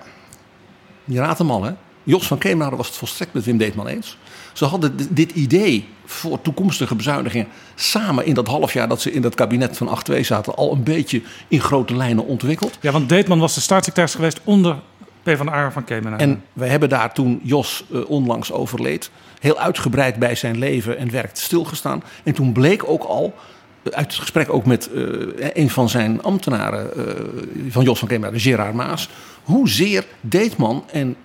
je 1.05 1.19
raadt 1.19 1.39
hem 1.39 1.51
al 1.51 1.65
hè. 1.65 1.73
Jos 2.07 2.27
van 2.27 2.39
Kemenade 2.39 2.77
was 2.77 2.87
het 2.87 2.97
volstrekt 2.97 3.33
met 3.33 3.45
Wim 3.45 3.57
Deetman 3.57 3.87
eens. 3.87 4.19
Ze 4.53 4.65
hadden 4.65 4.97
dit 5.11 5.33
idee 5.33 5.89
voor 6.05 6.41
toekomstige 6.43 6.95
bezuinigingen 6.95 7.49
samen 7.75 8.27
in 8.27 8.35
dat 8.35 8.47
half 8.47 8.73
jaar 8.73 8.89
dat 8.89 9.01
ze 9.01 9.13
in 9.13 9.23
dat 9.23 9.35
kabinet 9.35 9.77
van 9.77 9.99
8-2 10.11 10.21
zaten 10.21 10.55
al 10.55 10.73
een 10.73 10.83
beetje 10.83 11.23
in 11.49 11.61
grote 11.61 11.97
lijnen 11.97 12.27
ontwikkeld. 12.27 12.79
Ja, 12.81 12.93
want 12.93 13.09
Deetman 13.09 13.39
was 13.39 13.55
de 13.55 13.61
staatssecretaris 13.61 14.15
geweest 14.15 14.41
onder 14.45 14.77
PvdA 15.23 15.71
van 15.71 15.85
Kemenade. 15.85 16.23
En 16.23 16.43
we 16.53 16.67
hebben 16.67 16.89
daar 16.89 17.15
toen 17.15 17.41
Jos 17.43 17.85
uh, 17.91 18.11
onlangs 18.11 18.53
overleed 18.53 19.11
heel 19.41 19.59
uitgebreid 19.59 20.17
bij 20.17 20.35
zijn 20.35 20.59
leven 20.59 20.99
en 20.99 21.11
werk 21.11 21.31
stilgestaan. 21.33 22.03
En 22.25 22.35
toen 22.35 22.53
bleek 22.53 22.89
ook 22.89 23.03
al 23.03 23.35
uit 23.83 24.07
het 24.07 24.15
gesprek 24.15 24.53
ook 24.53 24.67
met 24.67 24.91
uh, 24.95 25.03
een 25.53 25.71
van 25.71 25.89
zijn 25.89 26.23
ambtenaren 26.23 26.91
uh, 26.97 27.05
van 27.69 27.85
Jos 27.85 27.99
van 27.99 28.09
Kemenade, 28.09 28.39
Gerard 28.41 28.75
Maas, 28.75 29.09
hoezeer 29.43 30.05
Deetman 30.21 30.85
en 30.93 31.17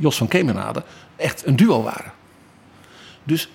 Jos 0.00 0.16
van 0.16 0.28
Kemenade 0.28 0.82
echt 1.16 1.46
een 1.46 1.56
duo 1.56 1.82
waren. 1.82 2.12
Dus, 3.24 3.48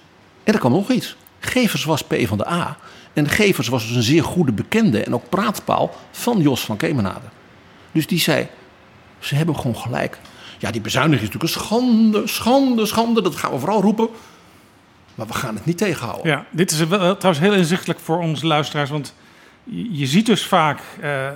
en 0.43 0.53
er 0.53 0.59
kwam 0.59 0.71
nog 0.71 0.89
iets. 0.89 1.15
Gevers 1.39 1.83
was 1.83 2.03
P 2.03 2.15
van 2.23 2.37
de 2.37 2.47
A. 2.47 2.77
En 3.13 3.29
Gevers 3.29 3.67
was 3.67 3.87
dus 3.87 3.95
een 3.95 4.03
zeer 4.03 4.23
goede 4.23 4.51
bekende 4.51 5.03
en 5.03 5.13
ook 5.13 5.29
praatpaal 5.29 5.95
van 6.11 6.41
Jos 6.41 6.65
van 6.65 6.77
Kemenade. 6.77 7.27
Dus 7.91 8.07
die 8.07 8.19
zei, 8.19 8.47
ze 9.19 9.35
hebben 9.35 9.55
gewoon 9.55 9.75
gelijk. 9.75 10.19
Ja, 10.57 10.71
die 10.71 10.81
bezuiniging 10.81 11.29
is 11.29 11.33
natuurlijk 11.33 11.55
een 11.55 11.65
schande, 11.65 12.27
schande, 12.27 12.85
schande. 12.85 13.21
Dat 13.21 13.35
gaan 13.35 13.51
we 13.51 13.59
vooral 13.59 13.81
roepen. 13.81 14.09
Maar 15.15 15.27
we 15.27 15.33
gaan 15.33 15.55
het 15.55 15.65
niet 15.65 15.77
tegenhouden. 15.77 16.27
Ja, 16.31 16.45
dit 16.49 16.71
is 16.71 16.77
trouwens 16.87 17.39
heel 17.39 17.53
inzichtelijk 17.53 17.99
voor 17.99 18.17
onze 18.19 18.47
luisteraars. 18.47 18.89
Want 18.89 19.15
je, 19.91 20.05
ziet 20.05 20.25
dus 20.25 20.45
vaak 20.45 20.79
uh, 21.03 21.27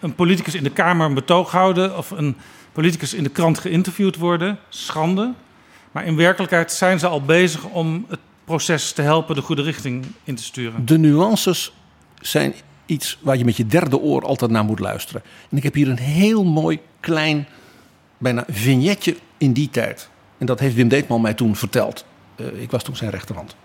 een 0.00 0.14
politicus 0.14 0.54
in 0.54 0.62
de 0.62 0.70
Kamer 0.70 1.06
een 1.06 1.14
betoog 1.14 1.50
houden. 1.50 1.96
Of 1.96 2.10
een 2.10 2.36
politicus 2.78 3.14
in 3.14 3.22
de 3.22 3.28
krant 3.28 3.58
geïnterviewd 3.58 4.16
worden. 4.16 4.58
Schande. 4.68 5.32
Maar 5.92 6.04
in 6.04 6.16
werkelijkheid 6.16 6.72
zijn 6.72 6.98
ze 6.98 7.06
al 7.06 7.22
bezig 7.22 7.64
om 7.64 8.06
het 8.08 8.18
proces 8.44 8.92
te 8.92 9.02
helpen 9.02 9.34
de 9.34 9.40
goede 9.40 9.62
richting 9.62 10.06
in 10.24 10.34
te 10.34 10.42
sturen. 10.42 10.86
De 10.86 10.98
nuances 10.98 11.72
zijn 12.20 12.54
iets 12.86 13.18
waar 13.20 13.36
je 13.36 13.44
met 13.44 13.56
je 13.56 13.66
derde 13.66 13.98
oor 13.98 14.24
altijd 14.24 14.50
naar 14.50 14.64
moet 14.64 14.78
luisteren. 14.78 15.22
En 15.50 15.56
ik 15.56 15.62
heb 15.62 15.74
hier 15.74 15.88
een 15.88 15.98
heel 15.98 16.44
mooi 16.44 16.78
klein, 17.00 17.46
bijna 18.18 18.44
vignetje 18.48 19.16
in 19.38 19.52
die 19.52 19.70
tijd. 19.70 20.08
En 20.38 20.46
dat 20.46 20.60
heeft 20.60 20.74
Wim 20.74 20.88
Deetman 20.88 21.20
mij 21.20 21.34
toen 21.34 21.56
verteld. 21.56 22.04
Uh, 22.36 22.62
ik 22.62 22.70
was 22.70 22.82
toen 22.82 22.96
zijn 22.96 23.10
rechterhand. 23.10 23.56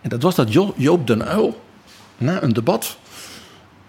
En 0.00 0.08
dat 0.08 0.22
was 0.22 0.34
dat 0.34 0.52
jo 0.52 0.74
Joop 0.76 1.06
den 1.06 1.20
Uyl 1.20 1.62
na 2.16 2.42
een 2.42 2.52
debat. 2.52 2.96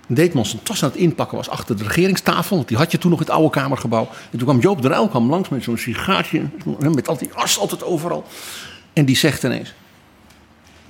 Deetman 0.07 0.45
zijn 0.45 0.63
tas 0.63 0.83
aan 0.83 0.89
het 0.89 0.97
inpakken 0.97 1.37
was 1.37 1.49
achter 1.49 1.77
de 1.77 1.83
regeringstafel. 1.83 2.55
Want 2.55 2.67
die 2.67 2.77
had 2.77 2.91
je 2.91 2.97
toen 2.97 3.11
nog 3.11 3.19
in 3.19 3.25
het 3.25 3.35
oude 3.35 3.49
Kamergebouw. 3.49 4.09
En 4.31 4.37
toen 4.37 4.47
kwam 4.47 4.59
Joop 4.59 4.81
den 4.81 4.91
Uyl 4.91 5.07
kwam 5.07 5.29
langs 5.29 5.49
met 5.49 5.63
zo'n 5.63 5.77
sigaartje. 5.77 6.45
Met 6.79 7.07
al 7.07 7.17
die 7.17 7.29
as 7.33 7.59
altijd 7.59 7.83
overal. 7.83 8.25
En 8.93 9.05
die 9.05 9.15
zegt 9.15 9.43
ineens. 9.43 9.73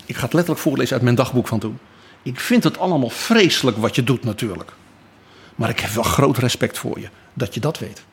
Ik 0.05 0.15
ga 0.15 0.23
het 0.23 0.33
letterlijk 0.33 0.63
voorlezen 0.63 0.93
uit 0.93 1.03
mijn 1.03 1.15
dagboek 1.15 1.47
van 1.47 1.59
toen. 1.59 1.77
Ik 2.23 2.39
vind 2.39 2.63
het 2.63 2.77
allemaal 2.77 3.09
vreselijk 3.09 3.77
wat 3.77 3.95
je 3.95 4.03
doet 4.03 4.23
natuurlijk. 4.23 4.71
Maar 5.55 5.69
ik 5.69 5.79
heb 5.79 5.89
wel 5.89 6.03
groot 6.03 6.37
respect 6.37 6.77
voor 6.77 6.99
je. 6.99 7.09
Dat 7.33 7.53
je 7.53 7.59
dat 7.59 7.79
weet. 7.79 8.03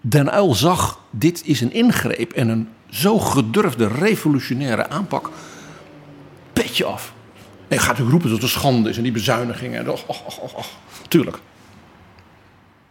Den 0.00 0.34
Uyl 0.34 0.54
zag, 0.54 1.00
dit 1.10 1.42
is 1.44 1.60
een 1.60 1.72
ingreep 1.72 2.32
en 2.32 2.48
een 2.48 2.68
zo 2.90 3.18
gedurfde 3.18 3.86
revolutionaire 3.86 4.88
aanpak. 4.88 5.30
Petje 6.62 6.84
af. 6.84 7.12
En 7.68 7.78
gaat 7.78 7.98
u 7.98 8.02
roepen 8.02 8.30
dat 8.30 8.30
het 8.30 8.42
een 8.42 8.48
schande 8.48 8.88
is 8.88 8.96
en 8.96 9.02
die 9.02 9.12
bezuinigingen. 9.12 9.88
Och, 9.88 10.06
och, 10.06 10.42
och, 10.42 10.54
och. 10.54 10.66
Tuurlijk. 11.08 11.38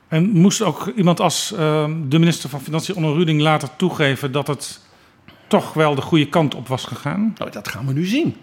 En 0.08 0.30
moest 0.30 0.62
ook 0.62 0.92
iemand 0.96 1.20
als 1.20 1.52
uh, 1.52 1.60
de 2.08 2.20
minister 2.20 2.50
van 2.50 2.62
Financiën, 2.62 2.96
Onno 2.96 3.14
Ruding, 3.14 3.42
later 3.42 3.70
toegeven 3.76 4.32
dat 4.32 4.48
het 4.48 4.80
toch 5.48 5.74
wel 5.74 5.96
de 5.96 6.02
goede 6.02 6.30
kant 6.30 6.56
op 6.56 6.68
was 6.68 6.84
gegaan? 6.84 7.36
Nou, 7.38 7.52
dat 7.52 7.68
gaan 7.68 7.86
we 7.88 7.94
nu 7.94 8.06
zien. 8.06 8.36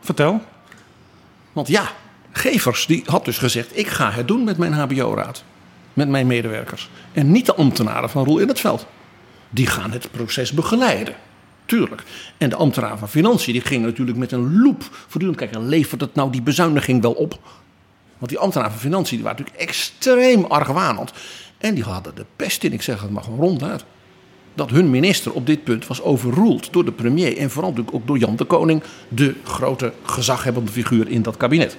Vertel. 0.00 0.40
Want 1.52 1.68
ja, 1.68 1.90
Gevers 2.32 2.86
die 2.86 3.02
had 3.06 3.24
dus 3.24 3.38
gezegd: 3.38 3.78
ik 3.78 3.86
ga 3.86 4.10
het 4.10 4.28
doen 4.28 4.44
met 4.44 4.58
mijn 4.58 4.72
HBO-raad 4.72 5.44
met 5.92 6.08
mijn 6.08 6.26
medewerkers. 6.26 6.90
En 7.12 7.32
niet 7.32 7.46
de 7.46 7.54
ambtenaren 7.54 8.10
van 8.10 8.24
Roel 8.24 8.38
in 8.38 8.48
het 8.48 8.60
veld. 8.60 8.86
Die 9.50 9.66
gaan 9.66 9.90
het 9.90 10.10
proces 10.10 10.52
begeleiden. 10.52 11.14
Tuurlijk. 11.70 12.02
En 12.38 12.48
de 12.48 12.56
ambtenaren 12.56 12.98
van 12.98 13.08
Financiën 13.08 13.52
die 13.52 13.62
gingen 13.62 13.86
natuurlijk 13.86 14.18
met 14.18 14.32
een 14.32 14.60
loep 14.60 14.82
voortdurend 14.90 15.38
kijken: 15.38 15.68
levert 15.68 16.00
het 16.00 16.14
nou 16.14 16.30
die 16.30 16.42
bezuiniging 16.42 17.02
wel 17.02 17.12
op? 17.12 17.38
Want 18.18 18.30
die 18.30 18.38
ambtenaren 18.38 18.72
van 18.72 18.80
Financiën 18.80 19.16
die 19.16 19.24
waren 19.24 19.38
natuurlijk 19.40 19.68
extreem 19.68 20.44
argwanend. 20.44 21.12
En 21.58 21.74
die 21.74 21.84
hadden 21.84 22.14
de 22.14 22.24
pest 22.36 22.64
in, 22.64 22.72
ik 22.72 22.82
zeg 22.82 23.00
het 23.00 23.10
maar 23.10 23.22
gewoon 23.22 23.38
ronduit. 23.38 23.84
Dat 24.54 24.70
hun 24.70 24.90
minister 24.90 25.32
op 25.32 25.46
dit 25.46 25.64
punt 25.64 25.86
was 25.86 26.02
overroeld 26.02 26.72
door 26.72 26.84
de 26.84 26.92
premier. 26.92 27.36
En 27.36 27.50
vooral 27.50 27.70
natuurlijk 27.70 27.96
ook 27.96 28.06
door 28.06 28.18
Jan 28.18 28.36
de 28.36 28.44
Koning, 28.44 28.82
de 29.08 29.34
grote 29.44 29.92
gezaghebbende 30.02 30.70
figuur 30.70 31.08
in 31.08 31.22
dat 31.22 31.36
kabinet. 31.36 31.76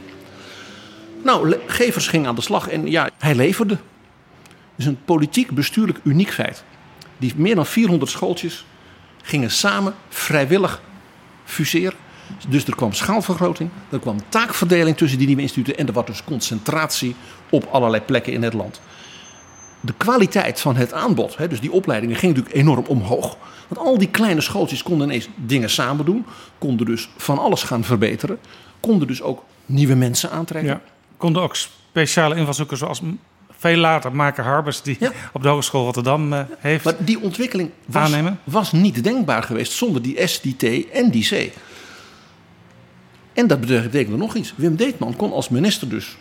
Nou, 1.23 1.55
Gevers 1.65 2.07
ging 2.07 2.27
aan 2.27 2.35
de 2.35 2.41
slag 2.41 2.67
en 2.67 2.87
ja, 2.87 3.09
hij 3.17 3.35
leverde 3.35 3.77
is 4.75 4.85
een 4.85 5.03
politiek 5.05 5.51
bestuurlijk 5.51 5.99
uniek 6.03 6.31
feit. 6.31 6.63
Die 7.17 7.33
meer 7.35 7.55
dan 7.55 7.65
400 7.65 8.11
schooltjes 8.11 8.65
gingen 9.21 9.51
samen 9.51 9.93
vrijwillig 10.09 10.81
fuseren. 11.43 11.97
Dus 12.47 12.65
er 12.65 12.75
kwam 12.75 12.93
schaalvergroting, 12.93 13.69
er 13.89 13.99
kwam 13.99 14.17
taakverdeling 14.29 14.97
tussen 14.97 15.17
die 15.17 15.27
nieuwe 15.27 15.41
instituten 15.41 15.77
en 15.77 15.87
er 15.87 15.93
was 15.93 16.05
dus 16.05 16.23
concentratie 16.23 17.15
op 17.49 17.67
allerlei 17.71 18.03
plekken 18.03 18.33
in 18.33 18.43
het 18.43 18.53
land. 18.53 18.81
De 19.79 19.93
kwaliteit 19.97 20.59
van 20.59 20.75
het 20.75 20.93
aanbod, 20.93 21.37
dus 21.49 21.59
die 21.59 21.71
opleidingen, 21.71 22.15
ging 22.15 22.35
natuurlijk 22.35 22.61
enorm 22.61 22.85
omhoog. 22.87 23.37
Want 23.67 23.87
al 23.87 23.97
die 23.97 24.09
kleine 24.09 24.41
schooltjes 24.41 24.83
konden 24.83 25.07
ineens 25.07 25.27
dingen 25.35 25.69
samen 25.69 26.05
doen, 26.05 26.25
konden 26.57 26.85
dus 26.85 27.09
van 27.17 27.39
alles 27.39 27.63
gaan 27.63 27.83
verbeteren, 27.83 28.39
konden 28.79 29.07
dus 29.07 29.21
ook 29.21 29.43
nieuwe 29.65 29.95
mensen 29.95 30.31
aantrekken. 30.31 30.71
Ja, 30.71 30.81
konden 31.17 31.41
ook 31.41 31.55
speciale 31.55 32.35
invalshoeken 32.35 32.77
zoals 32.77 33.01
veel 33.61 33.77
later 33.77 34.15
Maaike 34.15 34.41
Harbers, 34.41 34.81
die 34.81 34.97
Ja. 34.99 35.11
op 35.33 35.41
de 35.41 35.47
Hogeschool 35.47 35.83
Rotterdam 35.83 36.33
eh, 36.33 36.39
heeft. 36.57 36.83
Maar 36.83 36.93
die 36.97 37.19
ontwikkeling 37.19 37.69
was, 37.85 38.03
Aannemen? 38.03 38.39
was 38.43 38.71
niet 38.71 39.03
denkbaar 39.03 39.43
geweest 39.43 39.71
zonder 39.71 40.01
die 40.01 40.27
S, 40.27 40.41
die 40.41 40.55
T 40.55 40.89
en 40.91 41.09
die 41.09 41.27
C. 41.29 41.53
En 43.33 43.47
dat 43.47 43.61
betekende 43.61 44.17
nog 44.17 44.35
iets. 44.35 44.53
Wim 44.57 44.75
Deetman 44.75 45.15
kon 45.15 45.33
als 45.33 45.49
minister 45.49 45.89
dus 45.89 46.17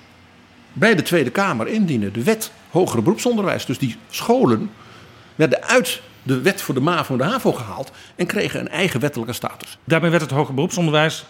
bij 0.73 0.95
de 0.95 1.03
Tweede 1.03 1.31
Kamer 1.31 1.69
indienen 1.69 2.13
de 2.13 2.23
wet 2.23 2.53
hogere 2.71 3.03
beroepsonderwijs. 3.03 3.67
Dus 3.67 3.79
die 3.79 3.97
scholen 4.11 4.71
werden 5.35 5.63
uit 5.63 6.01
de 6.23 6.41
wet 6.41 6.63
voor 6.63 6.75
de 6.75 6.81
MAVO 6.81 7.13
en 7.13 7.19
de 7.19 7.25
HAVO 7.25 7.53
gehaald 7.53 7.91
en 8.17 8.27
kregen 8.27 8.61
een 8.61 8.69
eigen 8.69 9.01
wettelijke 9.01 9.33
status. 9.33 9.79
Daarmee 9.85 10.11
werd 10.11 10.23
het 10.23 10.31
hoger 10.31 10.55
beroepsonderwijs 10.55 11.25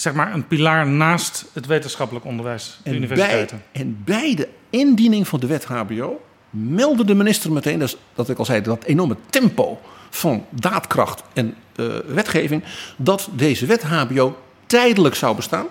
zeg 0.00 0.12
maar 0.12 0.34
een 0.34 0.46
pilaar 0.46 0.86
naast 0.86 1.44
het 1.52 1.66
wetenschappelijk 1.66 2.24
onderwijs, 2.24 2.66
de 2.66 2.70
En 2.82 2.90
bij, 2.90 2.94
universiteiten. 2.96 3.62
en 3.72 4.02
bij 4.04 4.34
de 4.34 4.48
indiening 4.70 5.28
van 5.28 5.40
de 5.40 5.46
wet 5.46 5.64
HBO 5.64 6.20
meldde 6.50 7.04
de 7.04 7.14
minister 7.14 7.52
meteen, 7.52 7.78
dat, 7.78 7.88
is- 7.88 7.96
dat 8.14 8.28
ik 8.28 8.38
al 8.38 8.44
zei, 8.44 8.60
dat 8.62 8.84
enorme 8.84 9.16
tempo 9.30 9.80
van 10.10 10.44
daadkracht 10.50 11.22
en 11.32 11.54
eh, 11.76 11.86
wetgeving, 12.06 12.62
dat 12.96 13.28
deze 13.32 13.66
wet 13.66 13.82
HBO 13.82 14.38
tijdelijk 14.66 15.14
zou 15.14 15.36
bestaan. 15.36 15.66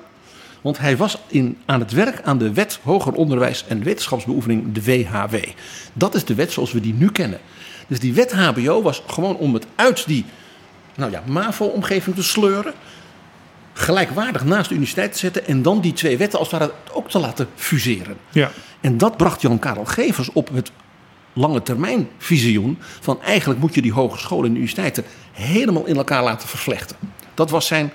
Want 0.62 0.78
hij 0.78 0.98
was 0.98 1.18
in, 1.28 1.58
aan 1.66 1.80
het 1.80 1.92
werk 1.92 2.22
aan 2.24 2.38
de 2.38 2.54
wet 2.54 2.80
hoger 2.84 3.14
onderwijs 3.14 3.66
en 3.68 3.84
wetenschapsbeoefening, 3.84 4.72
de 4.74 4.84
WHW. 4.84 5.36
Dat 5.94 6.16
is 6.16 6.26
de 6.26 6.36
wet 6.36 6.52
zoals 6.52 6.72
we 6.72 6.80
die 6.82 6.94
nu 6.94 7.12
kennen. 7.12 7.40
Dus 7.88 8.00
die 8.00 8.14
wet 8.14 8.34
HBO 8.34 8.82
was 8.82 9.02
gewoon 9.08 9.36
om 9.38 9.54
het 9.54 9.66
uit 9.76 10.08
die 10.08 10.26
nou 10.96 11.12
ja, 11.12 11.24
MAVO-omgeving 11.26 12.16
te 12.16 12.24
sleuren 12.24 12.74
gelijkwaardig 13.74 14.44
naast 14.46 14.68
de 14.70 14.74
universiteit 14.76 15.12
te 15.12 15.18
zetten 15.18 15.46
en 15.48 15.62
dan 15.62 15.82
die 15.82 15.94
twee 15.94 16.18
wetten 16.18 16.40
als 16.40 16.52
het 16.52 16.60
ware 16.60 16.72
ook 16.94 17.10
te 17.10 17.20
laten 17.20 17.48
fuseren. 17.56 18.18
Ja. 18.30 18.52
En 18.82 18.98
dat 18.98 19.18
bracht 19.18 19.42
Jan 19.42 19.60
Karel 19.60 19.86
Gevers 19.86 20.32
op 20.32 20.50
het 20.54 20.72
lange 21.34 21.62
termijn 21.62 22.08
visioen 22.18 22.78
van 22.80 23.22
eigenlijk 23.22 23.60
moet 23.60 23.76
je 23.76 23.82
die 23.82 23.94
hogescholen 23.94 24.46
en 24.46 24.52
universiteiten 24.56 25.04
helemaal 25.32 25.86
in 25.86 25.96
elkaar 25.98 26.24
laten 26.24 26.48
vervlechten. 26.48 26.96
Dat 27.34 27.50
was 27.50 27.68
zijn 27.68 27.92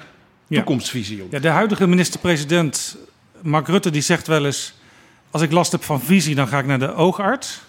Ja. 0.46 0.56
toekomstvisioen. 0.56 1.26
Ja, 1.30 1.38
de 1.38 1.48
huidige 1.48 1.86
minister-president 1.86 2.96
Mark 3.42 3.68
Rutte 3.68 3.90
die 3.90 4.02
zegt 4.02 4.26
wel 4.26 4.44
eens... 4.44 4.74
als 5.30 5.42
ik 5.42 5.52
last 5.52 5.72
heb 5.72 5.84
van 5.84 6.00
visie, 6.00 6.34
dan 6.34 6.48
ga 6.48 6.58
ik 6.58 6.66
naar 6.66 6.78
de 6.78 6.94
oogarts. 6.94 7.60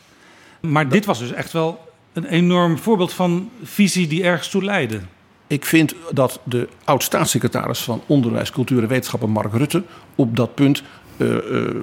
Maar 0.60 0.90
dit 0.90 1.06
was 1.06 1.20
dus 1.20 1.32
echt 1.32 1.52
wel 1.52 1.92
een 2.14 2.26
enorm 2.26 2.78
voorbeeld 2.78 3.14
van 3.14 3.50
visie 3.64 4.08
die 4.08 4.24
ergens 4.24 4.50
toe 4.50 4.64
leidde. 4.64 5.00
Ik 5.48 5.66
vind 5.66 5.94
dat 6.12 6.40
de 6.44 6.70
oud-staatssecretaris 6.84 7.80
van 7.80 8.02
Onderwijs, 8.06 8.52
Cultuur 8.52 8.82
en 8.82 8.88
Wetenschappen, 8.88 9.30
Mark 9.30 9.54
Rutte, 9.54 9.84
op 10.16 10.36
dat 10.36 10.56
punt, 10.56 10.84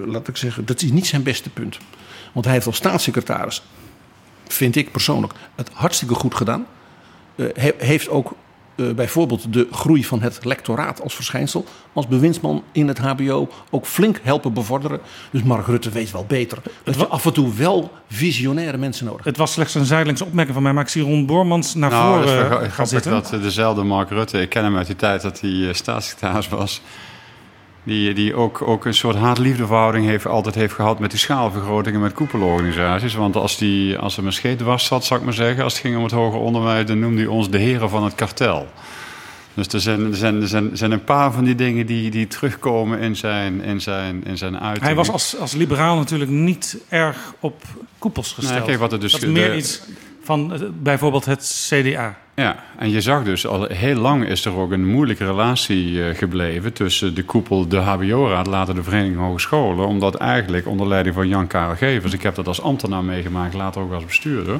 laat 0.06 0.28
ik 0.28 0.36
zeggen, 0.36 0.66
dat 0.66 0.82
is 0.82 0.90
niet 0.90 1.06
zijn 1.06 1.22
beste 1.22 1.50
punt. 1.50 1.78
Want 2.32 2.44
hij 2.44 2.54
heeft 2.54 2.66
als 2.66 2.76
staatssecretaris, 2.76 3.62
vind 4.46 4.76
ik 4.76 4.90
persoonlijk, 4.90 5.32
het 5.54 5.70
hartstikke 5.72 6.14
goed 6.14 6.34
gedaan. 6.34 6.66
Eh, 7.36 7.46
he- 7.54 7.74
heeft 7.78 8.08
ook 8.08 8.32
eh, 8.74 8.90
bijvoorbeeld 8.90 9.52
de 9.52 9.68
groei 9.70 10.04
van 10.04 10.22
het 10.22 10.44
lectoraat 10.44 11.02
als 11.02 11.14
verschijnsel, 11.14 11.64
als 11.92 12.06
bewindsman 12.06 12.62
in 12.72 12.88
het 12.88 12.98
HBO, 12.98 13.48
ook 13.70 13.86
flink 13.86 14.20
helpen 14.22 14.52
bevorderen. 14.52 15.00
Dus 15.30 15.42
Mark 15.42 15.66
Rutte 15.66 15.90
weet 15.90 16.10
wel 16.10 16.24
beter. 16.24 16.58
Dat 16.84 16.94
je 16.94 17.06
af 17.06 17.24
en 17.26 17.32
toe 17.32 17.54
wel 17.54 17.92
visionaire 18.08 18.76
mensen 18.78 19.06
nodig. 19.06 19.24
Het 19.24 19.36
was 19.36 19.52
slechts 19.52 19.74
een 19.74 19.84
zijdelingse 19.84 20.24
opmerking 20.24 20.54
van 20.54 20.62
mij, 20.62 20.72
maar 20.72 20.82
ik 20.82 20.88
zie 20.88 21.02
Ron 21.02 21.26
Bormans 21.26 21.74
naar 21.74 21.90
Nou, 21.90 22.20
voren 22.24 22.34
wel 22.36 22.44
eh, 22.44 22.48
gaan 22.50 22.70
grappig 22.70 22.88
zitten. 22.88 23.10
dat 23.12 23.32
eh, 23.32 23.42
dezelfde 23.42 23.82
Mark 23.82 24.10
Rutte, 24.10 24.40
ik 24.40 24.48
ken 24.48 24.64
hem 24.64 24.76
uit 24.76 24.86
die 24.86 24.96
tijd 24.96 25.22
dat 25.22 25.40
hij 25.40 25.68
eh, 25.68 25.74
staatssecretaris 25.74 26.48
was, 26.48 26.80
die, 27.82 28.14
die 28.14 28.34
ook, 28.34 28.62
ook 28.62 28.84
een 28.84 28.94
soort 28.94 29.16
haat-liefdeverhouding 29.16 30.06
heeft, 30.06 30.26
altijd 30.26 30.54
heeft 30.54 30.74
gehad 30.74 30.98
met 30.98 31.10
die 31.10 31.18
schaalvergrotingen 31.18 32.00
met 32.00 32.12
koepelorganisaties. 32.12 33.14
Want 33.14 33.36
als, 33.36 33.56
die, 33.58 33.98
als 33.98 34.16
er 34.16 34.26
een 34.26 34.32
scheet 34.32 34.60
was 34.60 34.84
zat, 34.84 35.04
zou 35.04 35.20
ik 35.20 35.24
maar 35.26 35.34
zeggen, 35.34 35.64
als 35.64 35.72
het 35.72 35.82
ging 35.82 35.96
om 35.96 36.02
het 36.02 36.12
hoger 36.12 36.40
onderwijs, 36.40 36.86
dan 36.86 36.98
noemde 36.98 37.18
hij 37.20 37.26
ons 37.30 37.50
de 37.50 37.58
heren 37.58 37.90
van 37.90 38.04
het 38.04 38.14
kartel. 38.14 38.68
Dus 39.54 39.66
er 39.66 39.80
zijn, 39.80 40.04
er 40.10 40.16
zijn, 40.16 40.40
er 40.42 40.48
zijn, 40.48 40.70
er 40.70 40.76
zijn 40.76 40.90
een 40.92 41.04
paar 41.04 41.32
van 41.32 41.44
die 41.44 41.54
dingen 41.54 41.86
die, 41.86 42.10
die 42.10 42.26
terugkomen 42.26 42.98
in 42.98 43.16
zijn, 43.16 43.62
in 43.62 43.80
zijn, 43.80 44.24
in 44.24 44.38
zijn 44.38 44.58
uiting. 44.60 44.84
Hij 44.84 44.94
was 44.94 45.10
als, 45.10 45.36
als 45.38 45.52
liberaal 45.54 45.96
natuurlijk 45.96 46.30
niet 46.30 46.76
erg 46.88 47.34
op 47.40 47.62
koepels 47.98 48.32
gesteld. 48.32 48.56
Nee, 48.58 48.66
kijk, 48.66 48.78
wat 48.78 48.92
er 48.92 49.00
dus 49.00 49.12
dat 49.12 49.22
is 49.22 49.28
meer 49.28 49.50
de- 49.50 49.56
iets 49.56 49.80
van 50.22 50.52
eh, 50.52 50.60
bijvoorbeeld 50.82 51.24
het 51.24 51.68
CDA. 51.68 52.18
Ja, 52.40 52.64
en 52.78 52.90
je 52.90 53.00
zag 53.00 53.24
dus 53.24 53.46
al 53.46 53.64
heel 53.64 53.96
lang 53.96 54.26
is 54.26 54.44
er 54.44 54.56
ook 54.56 54.70
een 54.70 54.86
moeilijke 54.86 55.24
relatie 55.24 56.04
eh, 56.04 56.16
gebleven 56.16 56.72
tussen 56.72 57.14
de 57.14 57.24
koepel, 57.24 57.68
de 57.68 57.76
HBO-raad, 57.76 58.46
later 58.46 58.74
de 58.74 58.82
Vereniging 58.82 59.16
Hogescholen. 59.16 59.86
Omdat 59.86 60.14
eigenlijk 60.14 60.66
onder 60.66 60.88
leiding 60.88 61.14
van 61.14 61.28
Jan 61.28 61.46
Karel 61.46 61.76
Gevers, 61.76 62.12
ik 62.12 62.22
heb 62.22 62.34
dat 62.34 62.46
als 62.46 62.62
ambtenaar 62.62 63.04
meegemaakt, 63.04 63.54
later 63.54 63.82
ook 63.82 63.92
als 63.92 64.04
bestuurder, 64.04 64.58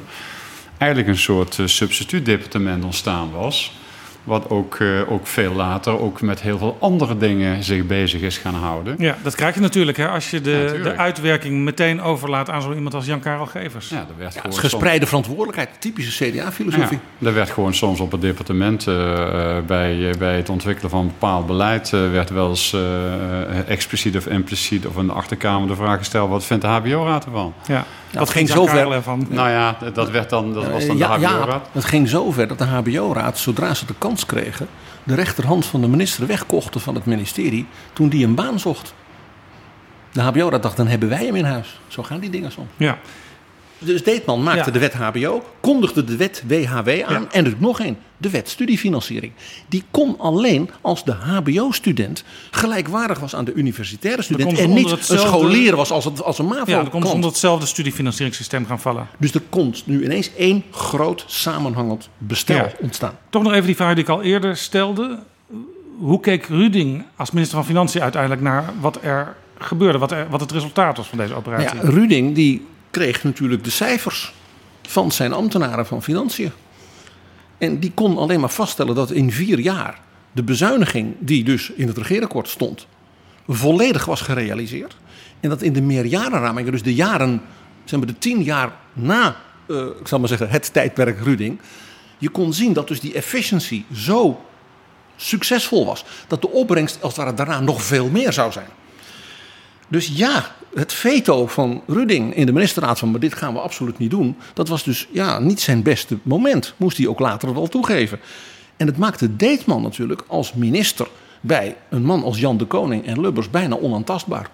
eigenlijk 0.77 1.11
een 1.11 1.17
soort 1.17 1.59
eh, 1.59 1.65
substituutdepartement 1.65 2.83
ontstaan 2.83 3.31
was. 3.31 3.73
Wat 4.23 4.49
ook, 4.49 4.75
eh, 4.75 5.11
ook 5.11 5.27
veel 5.27 5.53
later 5.53 5.99
ook 5.99 6.21
met 6.21 6.41
heel 6.41 6.57
veel 6.57 6.77
andere 6.79 7.17
dingen 7.17 7.63
zich 7.63 7.85
bezig 7.85 8.21
is 8.21 8.37
gaan 8.37 8.53
houden. 8.53 8.95
Ja, 8.97 9.17
dat 9.23 9.35
krijg 9.35 9.55
je 9.55 9.61
natuurlijk 9.61 9.97
hè, 9.97 10.07
als 10.07 10.29
je 10.29 10.37
Ja, 10.37 10.43
de, 10.43 10.79
de 10.83 10.97
uitwerking 10.97 11.63
meteen 11.63 12.01
overlaat 12.01 12.49
aan 12.49 12.61
zo 12.61 12.73
iemand 12.73 12.93
als 12.93 13.05
Jan-Karel 13.05 13.45
Gevers. 13.45 13.89
Ja, 13.89 13.97
er 13.97 14.05
werd 14.17 14.33
Het 14.33 14.41
gewoon 14.41 14.51
is 14.51 14.57
soms- 14.59 14.73
gespreide 14.73 15.05
verantwoordelijkheid, 15.05 15.69
typische 15.79 16.25
CDA-filosofie. 16.25 16.99
Ja, 17.17 17.27
er 17.27 17.33
werd 17.33 17.49
gewoon 17.49 17.73
soms 17.73 17.99
op 17.99 18.11
het 18.11 18.21
departement 18.21 18.87
eh, 18.87 18.95
bij, 19.65 20.09
eh, 20.09 20.17
bij 20.17 20.35
het 20.35 20.49
ontwikkelen 20.49 20.89
van 20.89 21.07
bepaald 21.07 21.45
beleid... 21.45 21.89
werd 21.89 22.29
wel 22.29 22.49
eens 22.49 22.73
eh, 22.73 23.69
expliciet 23.69 24.17
of 24.17 24.27
impliciet 24.27 24.87
of 24.87 24.97
in 24.97 25.05
de 25.07 25.13
achterkamer 25.13 25.67
de 25.67 25.75
vraag 25.75 25.97
gesteld... 25.97 26.29
wat 26.29 26.45
vindt 26.45 26.63
de 26.63 26.69
HBO-raad 26.69 27.25
ervan? 27.25 27.53
Ja. 27.67 27.85
Dat 28.11 28.29
ging 28.29 28.49
zover. 28.49 28.91
Ervan? 28.91 29.25
Nou 29.29 29.49
ja, 29.49 29.77
dat, 29.93 30.09
werd 30.09 30.29
dan, 30.29 30.53
dat 30.53 30.67
was 30.67 30.85
dan 30.85 30.97
ja, 30.97 31.15
de 31.15 31.21
ja, 31.21 31.29
HBO-raad. 31.29 31.67
het 31.71 31.85
ging 31.85 32.09
zover 32.09 32.47
dat 32.47 32.57
de 32.57 32.65
HBO-raad, 32.65 33.37
zodra 33.37 33.73
ze 33.73 33.85
de 33.85 33.95
kans 33.97 34.25
kregen, 34.25 34.67
de 35.03 35.15
rechterhand 35.15 35.65
van 35.65 35.81
de 35.81 35.87
minister 35.87 36.27
wegkochten 36.27 36.81
van 36.81 36.95
het 36.95 37.05
ministerie 37.05 37.67
toen 37.93 38.09
die 38.09 38.25
een 38.25 38.35
baan 38.35 38.59
zocht. 38.59 38.93
De 40.11 40.21
HBO-raad 40.21 40.63
dacht, 40.63 40.77
dan 40.77 40.87
hebben 40.87 41.09
wij 41.09 41.25
hem 41.25 41.35
in 41.35 41.45
huis. 41.45 41.79
Zo 41.87 42.03
gaan 42.03 42.19
die 42.19 42.29
dingen 42.29 42.51
soms. 42.51 42.69
Ja. 42.77 42.97
Dus 43.83 44.03
Deetman 44.03 44.43
maakte 44.43 44.65
Ja. 44.65 44.71
de 44.71 44.79
wet 44.79 44.93
HBO, 44.93 45.43
kondigde 45.59 46.03
de 46.03 46.15
wet 46.15 46.43
WHW 46.47 46.89
aan 47.05 47.31
en 47.31 47.45
er 47.45 47.53
nog 47.57 47.79
één, 47.79 47.97
de 48.17 48.29
wet 48.29 48.49
studiefinanciering. 48.49 49.31
Die 49.69 49.83
kon 49.91 50.15
alleen 50.19 50.69
als 50.81 51.03
de 51.05 51.11
HBO-student 51.11 52.23
gelijkwaardig 52.51 53.19
was 53.19 53.35
aan 53.35 53.45
de 53.45 53.53
universitaire 53.53 54.21
student 54.21 54.47
kon 54.53 54.57
en 54.57 54.73
niet 54.73 54.91
een 55.09 55.19
scholier 55.19 55.75
was 55.75 55.91
als, 55.91 56.05
het, 56.05 56.23
als 56.23 56.39
een 56.39 56.45
ja, 56.47 56.51
dan 56.65 56.67
MAVO-klant. 56.77 57.05
onder 57.13 57.29
hetzelfde 57.29 57.65
studiefinancieringssysteem 57.65 58.65
gaan 58.65 58.79
vallen. 58.79 59.07
Dus 59.17 59.33
er 59.33 59.41
kon 59.49 59.75
nu 59.85 60.03
ineens 60.03 60.35
één 60.35 60.63
groot 60.71 61.23
samenhangend 61.27 62.09
bestel 62.17 62.55
Ja. 62.55 62.71
ontstaan. 62.79 63.13
Toch 63.29 63.43
nog 63.43 63.53
even 63.53 63.65
die 63.65 63.75
vraag 63.75 63.93
die 63.93 64.03
ik 64.03 64.09
al 64.09 64.21
eerder 64.21 64.57
stelde. 64.57 65.19
Hoe 65.99 66.19
keek 66.19 66.45
Ruding 66.45 67.03
als 67.15 67.31
minister 67.31 67.57
van 67.57 67.65
Financiën 67.67 68.01
uiteindelijk 68.01 68.41
naar 68.41 68.63
wat 68.79 68.99
er 69.01 69.35
gebeurde? 69.57 69.97
Wat, 69.97 70.11
er, 70.11 70.27
wat 70.29 70.39
het 70.41 70.51
resultaat 70.51 70.97
was 70.97 71.07
van 71.07 71.17
deze 71.17 71.33
operatie? 71.33 71.79
Ja, 71.83 71.89
Ruding 71.89 72.35
die 72.35 72.65
kreeg 72.91 73.23
natuurlijk 73.23 73.63
de 73.63 73.69
cijfers 73.69 74.33
van 74.81 75.11
zijn 75.11 75.33
ambtenaren 75.33 75.85
van 75.85 76.03
Financiën. 76.03 76.51
En 77.57 77.79
die 77.79 77.91
kon 77.93 78.17
alleen 78.17 78.39
maar 78.39 78.49
vaststellen 78.49 78.95
dat 78.95 79.11
in 79.11 79.31
vier 79.31 79.59
jaar 79.59 79.99
de 80.31 80.43
bezuiniging 80.43 81.15
die 81.19 81.43
dus 81.43 81.69
in 81.69 81.87
het 81.87 81.97
regeerakkoord 81.97 82.47
stond, 82.47 82.87
volledig 83.47 84.05
was 84.05 84.21
gerealiseerd. 84.21 84.95
En 85.39 85.49
dat 85.49 85.61
in 85.61 85.73
de 85.73 85.81
meerjarenramingen, 85.81 86.71
dus 86.71 86.83
de 86.83 86.93
jaren, 86.93 87.41
zeg 87.85 87.99
maar 87.99 88.07
de 88.07 88.17
tien 88.17 88.43
jaar 88.43 88.71
na, 88.93 89.35
eh, 89.67 89.85
ik 89.99 90.07
zal 90.07 90.19
maar 90.19 90.27
zeggen, 90.27 90.49
het 90.49 90.73
tijdperk 90.73 91.19
Ruding, 91.19 91.59
je 92.17 92.29
kon 92.29 92.53
zien 92.53 92.73
dat 92.73 92.87
dus 92.87 92.99
die 92.99 93.13
efficiency 93.13 93.83
zo 93.93 94.41
succesvol 95.15 95.85
was, 95.85 96.05
dat 96.27 96.41
de 96.41 96.49
opbrengst 96.49 96.97
als 97.01 97.15
het 97.15 97.23
ware 97.23 97.35
daarna 97.35 97.59
nog 97.59 97.83
veel 97.83 98.09
meer 98.09 98.33
zou 98.33 98.51
zijn. 98.51 98.67
Dus 99.91 100.11
ja, 100.13 100.55
het 100.73 100.93
veto 100.93 101.47
van 101.47 101.81
Ruding 101.87 102.35
in 102.35 102.45
de 102.45 102.51
ministerraad 102.51 102.99
van 102.99 103.11
maar 103.11 103.19
dit 103.19 103.33
gaan 103.33 103.53
we 103.53 103.59
absoluut 103.59 103.97
niet 103.97 104.09
doen, 104.09 104.35
dat 104.53 104.67
was 104.67 104.83
dus 104.83 105.07
ja, 105.11 105.39
niet 105.39 105.61
zijn 105.61 105.83
beste 105.83 106.17
moment. 106.21 106.73
Moest 106.77 106.97
hij 106.97 107.07
ook 107.07 107.19
later 107.19 107.53
wel 107.53 107.67
toegeven. 107.67 108.19
En 108.77 108.87
het 108.87 108.97
maakte 108.97 109.35
Deetman 109.35 109.81
natuurlijk 109.81 110.23
als 110.27 110.53
minister 110.53 111.07
bij 111.41 111.75
een 111.89 112.03
man 112.03 112.23
als 112.23 112.39
Jan 112.39 112.57
de 112.57 112.65
Koning 112.65 113.05
en 113.05 113.21
Lubbers 113.21 113.49
bijna 113.49 113.77
onaantastbaar. 113.77 114.49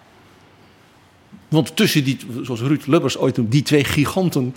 Want 1.48 1.76
tussen 1.76 2.04
die, 2.04 2.18
zoals 2.42 2.62
Ruud 2.62 2.86
Lubbers 2.86 3.18
ooit 3.18 3.38
noemde, 3.38 3.52
die 3.52 3.64
twee 3.64 3.84
giganten. 3.84 4.56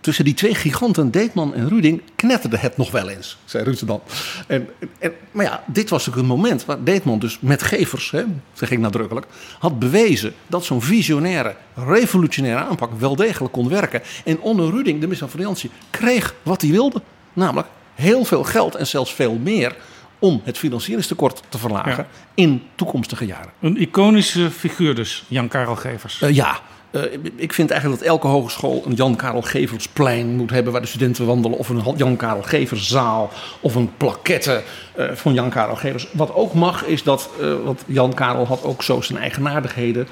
Tussen 0.00 0.24
die 0.24 0.34
twee 0.34 0.54
giganten, 0.54 1.10
Deetman 1.10 1.54
en 1.54 1.68
Ruding, 1.68 2.02
knetterde 2.16 2.56
het 2.58 2.76
nog 2.76 2.90
wel 2.90 3.08
eens, 3.08 3.36
zei 3.44 3.64
Ruud 3.64 3.86
dan. 3.86 4.00
En, 4.46 4.68
en, 4.98 5.12
maar 5.30 5.44
ja, 5.44 5.64
dit 5.66 5.90
was 5.90 6.08
ook 6.08 6.16
een 6.16 6.26
moment 6.26 6.64
waar 6.64 6.84
Deetman 6.84 7.18
dus 7.18 7.38
met 7.40 7.62
gevers, 7.62 8.10
hè, 8.10 8.24
zeg 8.52 8.70
ik 8.70 8.78
nadrukkelijk, 8.78 9.26
had 9.58 9.78
bewezen 9.78 10.34
dat 10.46 10.64
zo'n 10.64 10.82
visionaire, 10.82 11.56
revolutionaire 11.74 12.64
aanpak 12.64 12.90
wel 12.98 13.16
degelijk 13.16 13.52
kon 13.52 13.68
werken. 13.68 14.02
En 14.24 14.40
onder 14.40 14.70
Ruding, 14.70 14.94
de 15.00 15.06
minister 15.06 15.28
van 15.28 15.38
Financiën, 15.40 15.70
kreeg 15.90 16.34
wat 16.42 16.60
hij 16.62 16.70
wilde. 16.70 17.02
Namelijk 17.32 17.68
heel 17.94 18.24
veel 18.24 18.44
geld 18.44 18.74
en 18.74 18.86
zelfs 18.86 19.14
veel 19.14 19.34
meer 19.42 19.76
om 20.18 20.40
het 20.44 20.58
financieringstekort 20.58 21.42
te 21.48 21.58
verlagen 21.58 21.90
Ja. 21.90 22.06
in 22.34 22.62
toekomstige 22.74 23.26
jaren. 23.26 23.52
Een 23.60 23.76
iconische 23.80 24.50
figuur 24.50 24.94
dus, 24.94 25.24
Jan-Karel 25.28 25.76
Gevers. 25.76 26.22
Eh, 26.22 26.34
ja, 26.34 26.60
Eh, 26.90 27.02
ik 27.36 27.52
vind 27.52 27.70
eigenlijk 27.70 28.00
dat 28.00 28.10
elke 28.10 28.26
hogeschool 28.26 28.82
een 28.86 28.94
Jan-Karel 28.94 29.42
Geversplein 29.42 30.36
moet 30.36 30.50
hebben 30.50 30.72
waar 30.72 30.80
de 30.80 30.86
studenten 30.86 31.26
wandelen. 31.26 31.58
Of 31.58 31.68
een 31.68 31.82
Jan-Karel 31.96 32.42
Geverszaal 32.42 33.30
of 33.60 33.74
een 33.74 33.90
plaquette 33.96 34.62
eh, 34.94 35.10
van 35.12 35.34
Jan-Karel 35.34 35.76
Gevers. 35.76 36.08
Wat 36.12 36.34
ook 36.34 36.54
mag 36.54 36.84
is 36.84 37.02
dat, 37.02 37.30
uh, 37.40 37.54
want 37.64 37.82
Jan-Karel 37.86 38.46
had 38.46 38.64
ook 38.64 38.82
zo 38.82 39.00
zijn 39.00 39.18
eigenaardigheden. 39.18 40.08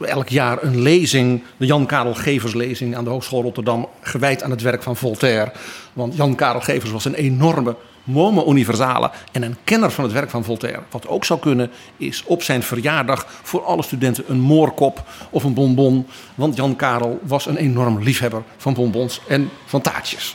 Elk 0.00 0.28
jaar 0.28 0.62
een 0.62 0.82
lezing, 0.82 1.42
de 1.56 1.66
Jan-Karel 1.66 2.14
Geverslezing 2.14 2.96
aan 2.96 3.04
de 3.04 3.10
Hogeschool 3.10 3.42
Rotterdam, 3.42 3.88
gewijd 4.00 4.42
aan 4.42 4.50
het 4.50 4.62
werk 4.62 4.82
van 4.82 4.96
Voltaire. 4.96 5.52
Want 5.92 6.16
Jan-Karel 6.16 6.60
Gevers 6.60 6.90
was 6.90 7.04
een 7.04 7.14
enorme 7.14 7.76
Momo 8.04 8.50
universale 8.50 9.10
en 9.32 9.42
een 9.42 9.56
kenner 9.64 9.90
van 9.90 10.04
het 10.04 10.12
werk 10.12 10.30
van 10.30 10.44
Voltaire. 10.44 10.82
Wat 10.90 11.08
ook 11.08 11.24
zou 11.24 11.40
kunnen 11.40 11.70
is 11.96 12.22
op 12.26 12.42
zijn 12.42 12.62
verjaardag 12.62 13.26
voor 13.42 13.64
alle 13.64 13.82
studenten 13.82 14.24
een 14.26 14.40
moorkop 14.40 15.02
of 15.30 15.44
een 15.44 15.54
bonbon. 15.54 16.06
Want 16.34 16.56
Jan 16.56 16.76
Karel 16.76 17.18
was 17.22 17.46
een 17.46 17.56
enorm 17.56 18.02
liefhebber 18.02 18.42
van 18.56 18.74
bonbons 18.74 19.20
en 19.28 19.50
van 19.64 19.80
taartjes. 19.80 20.34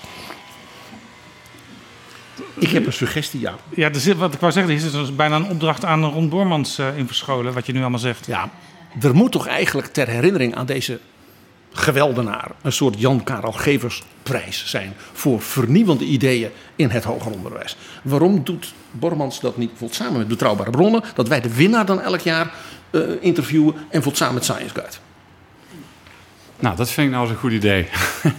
Ik 2.59 2.69
heb 2.69 2.85
een 2.85 2.93
suggestie, 2.93 3.39
ja. 3.39 3.55
Ja, 3.69 3.87
er 3.87 3.99
zit, 3.99 4.17
wat 4.17 4.33
ik 4.33 4.39
wou 4.39 4.51
zeggen, 4.51 4.71
er 4.71 4.77
is 4.77 4.91
dus 4.91 5.15
bijna 5.15 5.35
een 5.35 5.49
opdracht 5.49 5.85
aan 5.85 6.03
Ron 6.03 6.29
Bormans 6.29 6.79
uh, 6.79 6.97
in 6.97 7.07
verscholen, 7.07 7.53
wat 7.53 7.65
je 7.65 7.73
nu 7.73 7.79
allemaal 7.79 7.99
zegt. 7.99 8.25
Ja, 8.25 8.49
er 9.01 9.15
moet 9.15 9.31
toch 9.31 9.47
eigenlijk 9.47 9.87
ter 9.87 10.07
herinnering 10.07 10.55
aan 10.55 10.65
deze 10.65 10.99
geweldenaar 11.73 12.51
een 12.61 12.71
soort 12.71 12.99
Jan 12.99 13.23
Karel 13.23 13.51
Geversprijs 13.51 14.65
zijn 14.65 14.93
voor 15.13 15.41
vernieuwende 15.41 16.05
ideeën 16.05 16.49
in 16.75 16.89
het 16.89 17.03
hoger 17.03 17.31
onderwijs. 17.31 17.77
Waarom 18.03 18.43
doet 18.43 18.73
Bormans 18.91 19.39
dat 19.39 19.57
niet 19.57 19.69
bijvoorbeeld 19.69 19.99
samen 19.99 20.17
met 20.17 20.27
betrouwbare 20.27 20.71
bronnen, 20.71 21.03
dat 21.15 21.27
wij 21.27 21.41
de 21.41 21.53
winnaar 21.53 21.85
dan 21.85 22.01
elk 22.01 22.19
jaar 22.19 22.53
uh, 22.91 23.01
interviewen 23.19 23.73
en 23.73 23.81
bijvoorbeeld 23.89 24.17
samen 24.17 24.33
met 24.33 24.43
Science 24.43 24.73
Guide? 24.73 25.08
Nou, 26.61 26.75
dat 26.75 26.91
vind 26.91 27.07
ik 27.07 27.13
nou 27.13 27.25
eens 27.25 27.33
een 27.33 27.39
goed 27.39 27.51
idee. 27.51 27.87
Hij, 27.91 28.31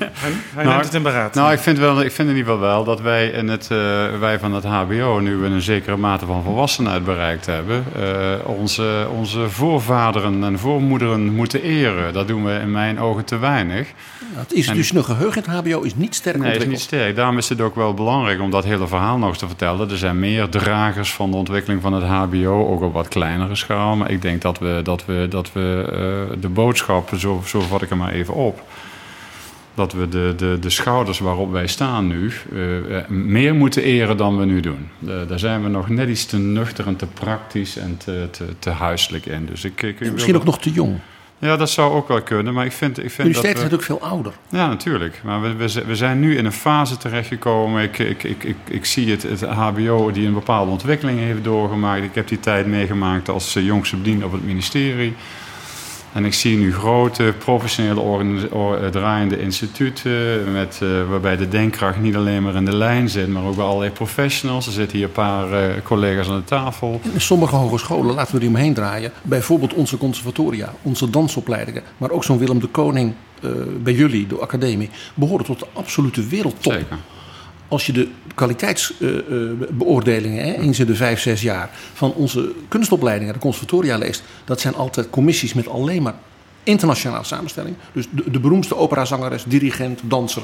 hij 0.55 0.65
nou, 0.65 0.69
neemt 0.69 0.85
het 0.85 0.95
in 0.95 1.03
beraad. 1.03 1.35
Nou, 1.35 1.53
ik 1.53 1.59
vind, 1.59 1.79
wel, 1.79 2.01
ik 2.01 2.13
vind 2.13 2.29
in 2.29 2.37
ieder 2.37 2.53
geval 2.53 2.69
wel 2.69 2.85
dat 2.85 3.01
wij, 3.01 3.29
in 3.29 3.49
het, 3.49 3.69
uh, 3.73 3.79
wij 4.19 4.39
van 4.39 4.55
het 4.55 4.65
HBO 4.65 5.19
nu 5.19 5.45
een 5.45 5.61
zekere 5.61 5.97
mate 5.97 6.27
van 6.27 6.43
volwassenheid 6.43 7.05
bereikt 7.05 7.47
hebben. 7.47 7.85
Uh, 7.99 8.49
onze, 8.49 9.07
onze 9.17 9.51
voorvaderen 9.51 10.45
en 10.45 10.59
voormoederen 10.59 11.35
moeten 11.35 11.63
eren. 11.63 12.13
Dat 12.13 12.29
doen 12.29 12.45
we 12.45 12.53
in 12.53 12.71
mijn 12.71 13.01
ogen 13.01 13.25
te 13.25 13.39
weinig. 13.39 13.89
Ja, 14.35 14.41
het 14.41 14.53
is 14.53 14.67
en, 14.67 14.75
dus 14.75 14.93
nog 14.93 15.07
geheugen 15.07 15.45
in 15.45 15.51
het 15.51 15.61
HBO 15.61 15.81
is 15.81 15.95
niet 15.95 16.15
sterk 16.15 16.39
nee, 16.39 16.57
is 16.57 16.67
niet 16.67 16.81
sterk. 16.81 17.17
Daarom 17.17 17.39
is 17.39 17.49
het 17.49 17.61
ook 17.61 17.75
wel 17.75 17.95
belangrijk 17.95 18.41
om 18.41 18.51
dat 18.51 18.65
hele 18.65 18.89
verhaal 18.89 19.19
nog 19.19 19.29
eens 19.29 19.39
te 19.39 19.47
vertellen. 19.47 19.91
Er 19.91 19.99
zijn 19.99 20.19
meer 20.19 20.49
dragers 20.49 21.13
van 21.13 21.31
de 21.31 21.37
ontwikkeling 21.37 21.83
van 21.83 21.93
het 21.93 22.05
HBO, 22.05 22.69
ook 22.69 22.83
op 22.83 22.93
wat 22.93 23.09
kleinere 23.09 23.55
schaal. 23.55 23.97
Maar 23.97 24.11
ik 24.11 24.23
denk 24.23 24.43
dat 24.43 24.59
we, 24.59 24.81
dat 24.83 25.05
we, 25.07 25.27
dat 25.31 25.53
we 25.53 25.85
uh, 26.33 26.41
de 26.41 26.49
boodschap, 26.49 27.11
zo, 27.19 27.43
zo 27.47 27.61
vat 27.61 27.83
ik 27.83 27.89
hem 27.89 27.99
maar 27.99 28.10
even 28.11 28.35
op. 28.35 28.63
Dat 29.75 29.93
we 29.93 30.09
de, 30.09 30.35
de, 30.37 30.57
de 30.61 30.71
schouders 30.71 31.19
waarop 31.19 31.53
wij 31.53 31.67
staan 31.67 32.07
nu 32.07 32.33
uh, 32.53 33.09
meer 33.09 33.55
moeten 33.55 33.83
eren 33.83 34.17
dan 34.17 34.39
we 34.39 34.45
nu 34.45 34.61
doen. 34.61 34.89
De, 34.99 35.25
daar 35.29 35.39
zijn 35.39 35.63
we 35.63 35.69
nog 35.69 35.89
net 35.89 36.09
iets 36.09 36.27
te 36.27 36.39
nuchter 36.39 36.87
en 36.87 36.97
te 36.97 37.07
praktisch 37.07 37.77
en 37.77 37.97
te, 37.97 38.29
te, 38.31 38.45
te 38.59 38.71
huiselijk 38.71 39.27
in. 39.27 39.47
Dus 39.47 39.65
ik, 39.65 39.83
ik, 39.83 40.01
en 40.01 40.13
misschien 40.13 40.37
ook 40.37 40.45
nog 40.45 40.59
te 40.59 40.71
jong. 40.71 40.99
Ja, 41.41 41.57
dat 41.57 41.71
zou 41.71 41.93
ook 41.93 42.09
wel 42.09 42.23
kunnen. 42.23 42.55
Maar 42.55 42.65
ik 42.65 42.73
vind, 42.73 42.99
ik 42.99 43.11
vind 43.11 43.19
Universiteit 43.19 43.55
dat 43.57 43.65
is 43.65 43.71
natuurlijk 43.71 44.01
veel 44.01 44.11
ouder. 44.11 44.33
Ja, 44.49 44.69
natuurlijk. 44.69 45.21
Maar 45.25 45.43
we, 45.43 45.55
we, 45.55 45.85
we 45.87 45.97
zijn 45.97 46.21
nu 46.21 46.37
in 46.37 46.45
een 46.45 46.53
fase 46.53 46.97
terechtgekomen. 46.97 47.83
Ik, 47.83 47.99
ik, 47.99 48.23
ik, 48.23 48.45
ik, 48.45 48.57
ik 48.69 48.85
zie 48.85 49.11
het, 49.11 49.23
het 49.23 49.43
HBO 49.43 50.11
die 50.11 50.27
een 50.27 50.35
bepaalde 50.35 50.71
ontwikkeling 50.71 51.19
heeft 51.19 51.45
doorgemaakt. 51.45 52.05
Ik 52.05 52.15
heb 52.15 52.29
die 52.29 52.41
tijd 52.41 52.67
meegemaakt 52.67 53.29
als 53.29 53.53
jongste 53.53 53.97
bediende 53.97 54.25
op 54.25 54.33
het 54.33 54.45
ministerie. 54.45 55.15
En 56.13 56.25
ik 56.25 56.35
zie 56.35 56.57
nu 56.57 56.73
grote 56.73 57.35
professionele 57.39 58.91
draaiende 58.91 59.41
instituten, 59.41 60.53
met, 60.53 60.81
uh, 60.83 61.09
waarbij 61.09 61.37
de 61.37 61.49
denkkracht 61.49 62.01
niet 62.01 62.17
alleen 62.17 62.43
maar 62.43 62.55
in 62.55 62.65
de 62.65 62.77
lijn 62.77 63.09
zit, 63.09 63.29
maar 63.29 63.45
ook 63.45 63.57
bij 63.57 63.65
allerlei 63.65 63.91
professionals. 63.91 64.67
Er 64.67 64.73
zitten 64.73 64.97
hier 64.97 65.07
een 65.07 65.13
paar 65.13 65.53
uh, 65.53 65.83
collega's 65.83 66.29
aan 66.29 66.37
de 66.37 66.45
tafel. 66.45 67.01
Sommige 67.17 67.57
hogescholen, 67.57 68.15
laten 68.15 68.35
we 68.35 68.41
die 68.41 68.49
omheen 68.49 68.75
draaien, 68.75 69.13
bijvoorbeeld 69.23 69.75
onze 69.75 69.97
conservatoria, 69.97 70.75
onze 70.83 71.11
dansopleidingen, 71.11 71.83
maar 71.97 72.11
ook 72.11 72.25
zo'n 72.25 72.39
Willem 72.39 72.61
de 72.61 72.67
Koning 72.67 73.15
uh, 73.43 73.51
bij 73.83 73.93
jullie, 73.93 74.27
de 74.27 74.39
academie, 74.39 74.91
behoren 75.15 75.45
tot 75.45 75.59
de 75.59 75.67
absolute 75.73 76.27
wereldtop. 76.27 76.73
Zeker 76.73 76.97
als 77.71 77.87
je 77.87 77.93
de 77.93 78.09
kwaliteitsbeoordelingen 78.35 80.47
uh, 80.47 80.59
uh, 80.59 80.65
eens 80.65 80.79
in 80.79 80.87
de 80.87 80.95
vijf, 80.95 81.21
zes 81.21 81.43
jaar 81.43 81.71
van 81.93 82.13
onze 82.13 82.53
kunstopleidingen, 82.69 83.35
de 83.35 83.41
conservatoria 83.41 83.99
leest, 83.99 84.23
dat 84.45 84.61
zijn 84.61 84.75
altijd 84.75 85.11
commissies 85.11 85.55
met 85.55 85.69
alleen 85.69 86.03
maar 86.03 86.15
internationale 86.63 87.25
samenstelling. 87.25 87.77
Dus 87.93 88.07
de, 88.11 88.31
de 88.31 88.41
beroemdste 88.41 88.77
operazangeres, 88.77 89.45
dirigent, 89.45 90.01
danser. 90.05 90.43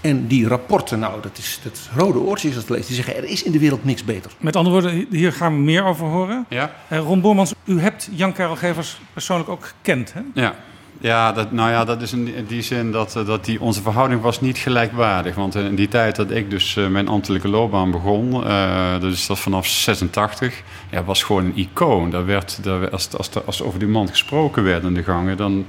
En 0.00 0.26
die 0.26 0.48
rapporten, 0.48 0.98
nou, 0.98 1.22
dat 1.22 1.38
is 1.38 1.60
het 1.62 1.88
rode 1.96 2.18
oortje 2.18 2.48
als 2.48 2.56
dat 2.56 2.68
leest. 2.68 2.86
Die 2.86 2.96
zeggen, 2.96 3.16
er 3.16 3.24
is 3.24 3.42
in 3.42 3.52
de 3.52 3.58
wereld 3.58 3.84
niks 3.84 4.04
beter. 4.04 4.30
Met 4.38 4.56
andere 4.56 4.80
woorden, 4.80 5.06
hier 5.10 5.32
gaan 5.32 5.54
we 5.54 5.60
meer 5.60 5.84
over 5.84 6.06
horen. 6.06 6.46
Ja. 6.48 6.74
Uh, 6.92 6.98
Ron 6.98 7.20
Bormans, 7.20 7.52
u 7.64 7.80
hebt 7.80 8.08
Jan-Karel 8.10 8.56
Gevers 8.56 9.00
persoonlijk 9.12 9.48
ook 9.48 9.64
gekend, 9.64 10.12
hè? 10.12 10.20
Ja. 10.34 10.54
Ja, 11.00 11.32
dat, 11.32 11.52
nou 11.52 11.70
ja, 11.70 11.84
dat 11.84 12.02
is 12.02 12.12
in 12.12 12.46
die 12.48 12.62
zin 12.62 12.92
dat, 12.92 13.16
eh, 13.16 13.26
dat 13.26 13.44
die, 13.44 13.60
onze 13.60 13.82
verhouding 13.82 14.20
was 14.20 14.40
niet 14.40 14.58
gelijkwaardig. 14.58 15.34
Want 15.34 15.54
in 15.54 15.74
die 15.74 15.88
tijd 15.88 16.16
dat 16.16 16.30
ik 16.30 16.50
dus 16.50 16.76
uh, 16.76 16.86
mijn 16.86 17.08
ambtelijke 17.08 17.48
loopbaan 17.48 17.90
begon, 17.90 18.46
uh, 18.46 19.00
dus 19.00 19.26
dat 19.26 19.38
vanaf 19.38 19.66
86, 19.66 20.62
ja, 20.90 21.04
was 21.04 21.22
gewoon 21.22 21.44
een 21.44 21.56
icoon. 21.56 22.10
Daar 22.10 22.26
werd, 22.26 22.58
daar, 22.62 22.90
als, 22.90 23.08
als, 23.16 23.30
als 23.46 23.60
er 23.60 23.66
over 23.66 23.78
die 23.78 23.88
man 23.88 24.08
gesproken 24.08 24.64
werd 24.64 24.82
in 24.84 24.94
de 24.94 25.02
gangen, 25.02 25.36
dan 25.36 25.64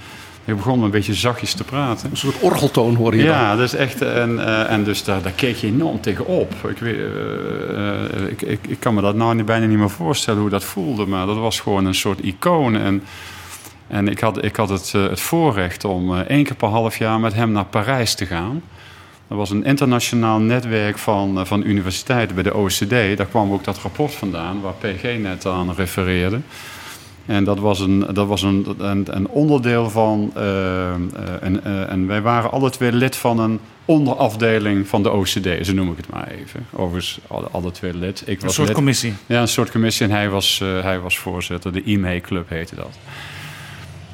ik 0.46 0.56
begon 0.56 0.84
een 0.84 0.92
beetje 0.92 1.14
zachtjes 1.14 1.54
te 1.54 1.64
praten. 1.64 2.10
Een 2.10 2.18
soort 2.18 2.40
orgeltoon 2.40 2.96
hoor 2.96 3.16
je 3.16 3.24
ja, 3.24 3.50
dan. 3.50 3.58
dus 3.58 3.74
echt, 3.74 4.02
en, 4.02 4.32
uh, 4.36 4.72
en 4.72 4.84
dus 4.84 5.04
daar, 5.04 5.22
daar 5.22 5.32
keek 5.32 5.56
je 5.56 5.68
enorm 5.68 6.02
tegenop. 6.02 6.54
Ik, 6.70 6.78
weet, 6.78 6.96
uh, 6.96 7.02
uh, 7.02 8.30
ik, 8.30 8.42
ik, 8.42 8.60
ik 8.68 8.80
kan 8.80 8.94
me 8.94 9.02
dat 9.02 9.16
nou 9.16 9.44
bijna 9.44 9.66
niet 9.66 9.78
meer 9.78 9.90
voorstellen 9.90 10.42
hoe 10.42 10.50
dat 10.50 10.64
voelde, 10.64 11.06
maar 11.06 11.26
dat 11.26 11.38
was 11.38 11.60
gewoon 11.60 11.86
een 11.86 11.96
soort 11.96 12.20
icoon. 12.20 12.76
En, 12.76 13.04
en 13.90 14.08
ik 14.08 14.20
had, 14.20 14.44
ik 14.44 14.56
had 14.56 14.70
het, 14.70 14.94
uh, 14.96 15.10
het 15.10 15.20
voorrecht 15.20 15.86
om 15.86 16.12
uh, 16.12 16.20
één 16.20 16.44
keer 16.44 16.56
per 16.56 16.68
half 16.68 16.98
jaar 16.98 17.20
met 17.20 17.34
hem 17.34 17.52
naar 17.52 17.66
Parijs 17.66 18.16
te 18.16 18.26
gaan. 18.26 18.62
Dat 19.28 19.38
was 19.38 19.50
een 19.50 19.64
internationaal 19.64 20.40
netwerk 20.40 20.98
van, 20.98 21.38
uh, 21.38 21.46
van 21.46 21.64
universiteiten 21.66 22.36
bij 22.36 22.44
de 22.44 22.56
OECD. 22.56 22.90
Daar 22.90 23.26
kwam 23.30 23.54
ook 23.54 23.64
dat 23.64 23.78
rapport 23.78 24.14
vandaan 24.14 24.62
waar 24.62 24.74
PG 24.74 25.18
net 25.18 25.46
aan 25.46 25.74
refereerde. 25.74 26.40
En 27.26 27.44
dat 27.44 27.60
was 27.60 27.80
een, 27.80 28.06
dat 28.14 28.28
was 28.28 28.42
een, 28.42 28.76
een, 28.78 29.06
een 29.16 29.28
onderdeel 29.28 29.90
van. 29.90 30.32
en, 31.42 31.64
en 31.90 32.08
wij 32.08 32.22
waren 32.22 32.52
alle 32.52 32.70
twee 32.70 32.92
lid 32.92 33.16
van 33.16 33.40
een 33.40 33.60
onderafdeling 33.86 34.88
van 34.88 35.04
de 35.04 35.12
OCD, 35.12 35.66
zo 35.66 35.74
noem 35.74 35.92
ik 35.92 35.98
het 35.98 36.10
maar 36.10 36.28
even. 36.28 36.66
Overigens, 36.72 37.20
alle, 37.28 37.48
alle 37.52 37.72
twee 37.72 37.94
lid. 37.94 38.22
Ik 38.26 38.40
een 38.40 38.46
was 38.46 38.56
soort 38.56 38.68
lid. 38.68 38.76
commissie. 38.76 39.14
Ja, 39.26 39.42
een 39.42 39.48
soort 39.48 39.72
commissie. 39.72 40.06
En 40.06 40.12
hij 40.12 40.30
was, 40.30 40.60
hij 40.60 41.00
was 41.00 41.18
voorzitter. 41.18 41.74
De 41.74 41.84
IME 41.84 42.22
Club 42.22 42.50
heette 42.50 42.76
dat. 42.76 42.98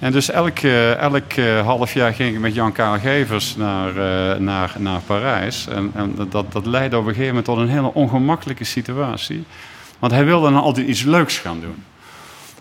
En 0.06 0.12
dus 0.12 0.30
elk, 0.30 0.62
uh, 0.62 0.96
elk 0.96 1.34
uh, 1.36 1.66
half 1.66 1.94
jaar 1.94 2.14
ging 2.14 2.34
ik 2.34 2.40
met 2.40 2.54
Jan 2.54 2.72
Karel 2.72 3.00
Gevers 3.00 3.56
naar, 3.56 3.90
uh, 3.90 4.40
naar, 4.40 4.76
naar 4.78 5.02
Parijs. 5.06 5.68
En, 5.68 5.92
en 5.94 6.16
dat, 6.30 6.52
dat 6.52 6.66
leidde 6.66 6.98
op 6.98 7.04
een 7.04 7.10
gegeven 7.14 7.28
moment 7.28 7.46
tot 7.46 7.58
een 7.58 7.70
hele 7.70 7.94
ongemakkelijke 7.94 8.64
situatie. 8.64 9.44
Want 10.00 10.12
hij 10.12 10.26
wilde 10.26 10.52
dan 10.52 10.62
altijd 10.62 10.88
iets 10.88 11.04
leuks 11.04 11.38
gaan 11.38 11.60
doen. 11.60 11.84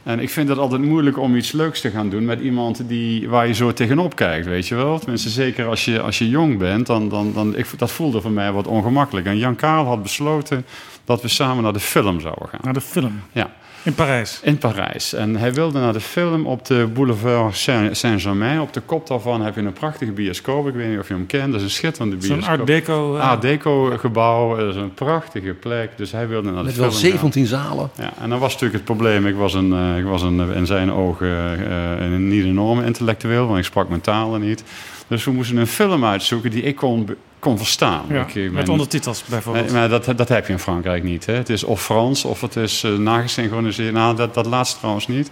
En 0.03 0.21
ik 0.21 0.31
vind 0.31 0.49
het 0.49 0.59
altijd 0.59 0.83
moeilijk 0.83 1.19
om 1.19 1.37
iets 1.37 1.53
leuks 1.53 1.81
te 1.81 1.91
gaan 1.91 2.09
doen 2.09 2.25
met 2.25 2.41
iemand 2.41 2.89
die, 2.89 3.29
waar 3.29 3.47
je 3.47 3.55
zo 3.55 3.73
tegenop 3.73 4.17
kijkt, 4.17 4.47
weet 4.47 4.69
je 4.69 4.75
wel. 4.75 4.99
Tenminste, 4.99 5.29
zeker 5.29 5.67
als 5.67 5.85
je, 5.85 6.01
als 6.01 6.19
je 6.19 6.29
jong 6.29 6.59
bent, 6.59 6.87
dan, 6.87 7.09
dan, 7.09 7.33
dan, 7.33 7.57
ik, 7.57 7.67
dat 7.77 7.91
voelde 7.91 8.21
voor 8.21 8.33
mij 8.33 8.53
wat 8.53 8.67
ongemakkelijk. 8.67 9.27
En 9.27 9.39
Jan 9.39 9.57
Karel 9.57 9.85
had 9.85 10.03
besloten 10.03 10.67
dat 11.05 11.23
we 11.23 11.29
samen 11.29 11.63
naar 11.63 11.73
de 11.73 11.81
film 11.81 12.21
zouden 12.21 12.49
gaan. 12.49 12.61
Naar 12.63 12.73
de 12.73 12.81
film? 12.81 13.23
Ja. 13.33 13.51
In 13.85 13.95
Parijs? 13.95 14.41
In 14.43 14.59
Parijs. 14.59 15.13
En 15.13 15.37
hij 15.37 15.53
wilde 15.55 15.79
naar 15.79 15.93
de 15.93 16.01
film 16.01 16.47
op 16.47 16.67
de 16.67 16.89
boulevard 16.95 17.57
Saint-Germain. 17.93 18.61
Op 18.61 18.73
de 18.73 18.81
kop 18.81 19.07
daarvan 19.07 19.43
heb 19.43 19.55
je 19.55 19.61
een 19.61 19.73
prachtige 19.73 20.13
bioscoop. 20.13 20.69
Ik 20.69 20.75
weet 20.75 20.89
niet 20.89 20.99
of 20.99 21.09
je 21.09 21.15
hem 21.15 21.27
kent. 21.27 21.47
Dat 21.53 21.55
is 21.55 21.63
een 21.63 21.71
schitterende 21.71 22.17
bioscoop. 22.17 22.43
Zo'n 22.43 22.51
Art 22.51 22.67
Deco... 22.67 23.17
Uh... 23.17 23.31
Art 23.31 23.43
Deco 23.43 23.97
gebouw. 23.99 24.57
Dat 24.57 24.69
is 24.69 24.77
een 24.77 24.95
prachtige 24.95 25.53
plek. 25.53 25.91
Dus 25.97 26.13
hij 26.13 26.29
wilde 26.29 26.51
naar 26.51 26.59
de 26.59 26.65
Met 26.65 26.75
film 26.75 26.89
wel 26.89 26.97
17 26.99 27.47
gaan. 27.47 27.61
zalen. 27.61 27.91
Ja, 27.97 28.13
en 28.21 28.31
dan 28.31 28.39
was 28.39 28.53
natuurlijk 28.53 28.75
het 28.75 28.85
probleem. 28.85 29.27
Ik 29.27 29.37
was, 29.37 29.55
een, 29.55 29.73
uh, 29.73 29.99
ik 29.99 30.05
was 30.05 30.23
een, 30.23 30.55
in 30.55 30.67
zijn 30.67 30.93
ogen 30.93 31.59
uh, 31.61 32.13
een 32.13 32.29
niet 32.29 32.45
enorme 32.45 32.85
intellectueel. 32.85 33.47
Want 33.47 33.59
ik 33.59 33.65
sprak 33.65 33.89
mijn 33.89 34.01
talen 34.01 34.41
niet. 34.41 34.65
Dus 35.07 35.25
we 35.25 35.31
moesten 35.31 35.57
een 35.57 35.67
film 35.67 36.05
uitzoeken 36.05 36.51
die 36.51 36.63
ik 36.63 36.77
kon 36.77 37.09
kon 37.45 37.59
verstaan. 37.59 38.05
Ja, 38.09 38.27
ik, 38.35 38.53
met 38.53 38.69
ondertitels 38.69 39.25
bijvoorbeeld. 39.25 39.73
Maar 39.73 39.89
dat, 39.89 40.05
dat 40.17 40.29
heb 40.29 40.47
je 40.47 40.53
in 40.53 40.59
Frankrijk 40.59 41.03
niet. 41.03 41.27
Hè? 41.27 41.35
Het 41.35 41.49
is 41.49 41.65
of 41.65 41.83
Frans 41.83 42.25
of 42.25 42.41
het 42.41 42.57
is 42.57 42.85
uh, 42.85 42.99
nagesynchroniseerd. 42.99 43.93
Nou, 43.93 44.17
dat, 44.17 44.35
dat 44.35 44.47
laatste 44.47 44.79
trouwens 44.79 45.07
niet. 45.07 45.31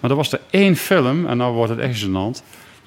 Maar 0.00 0.10
er 0.10 0.16
was 0.16 0.32
er 0.32 0.40
één 0.50 0.76
film, 0.76 1.26
en 1.26 1.36
nou 1.36 1.54
wordt 1.54 1.70
het 1.70 1.80
echt 1.80 2.04
gênant. 2.04 2.42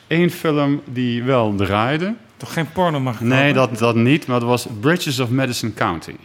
Één 0.07 0.29
film 0.29 0.81
die 0.85 1.23
wel 1.23 1.55
draaide. 1.55 2.13
Toch 2.37 2.53
geen 2.53 2.71
porno 2.71 2.99
mag 2.99 3.19
Nee, 3.19 3.53
dat, 3.53 3.77
dat 3.77 3.95
niet. 3.95 4.27
Maar 4.27 4.39
dat 4.39 4.49
was 4.49 4.67
Bridges 4.79 5.19
of 5.19 5.29
Madison 5.29 5.73
County. 5.73 6.15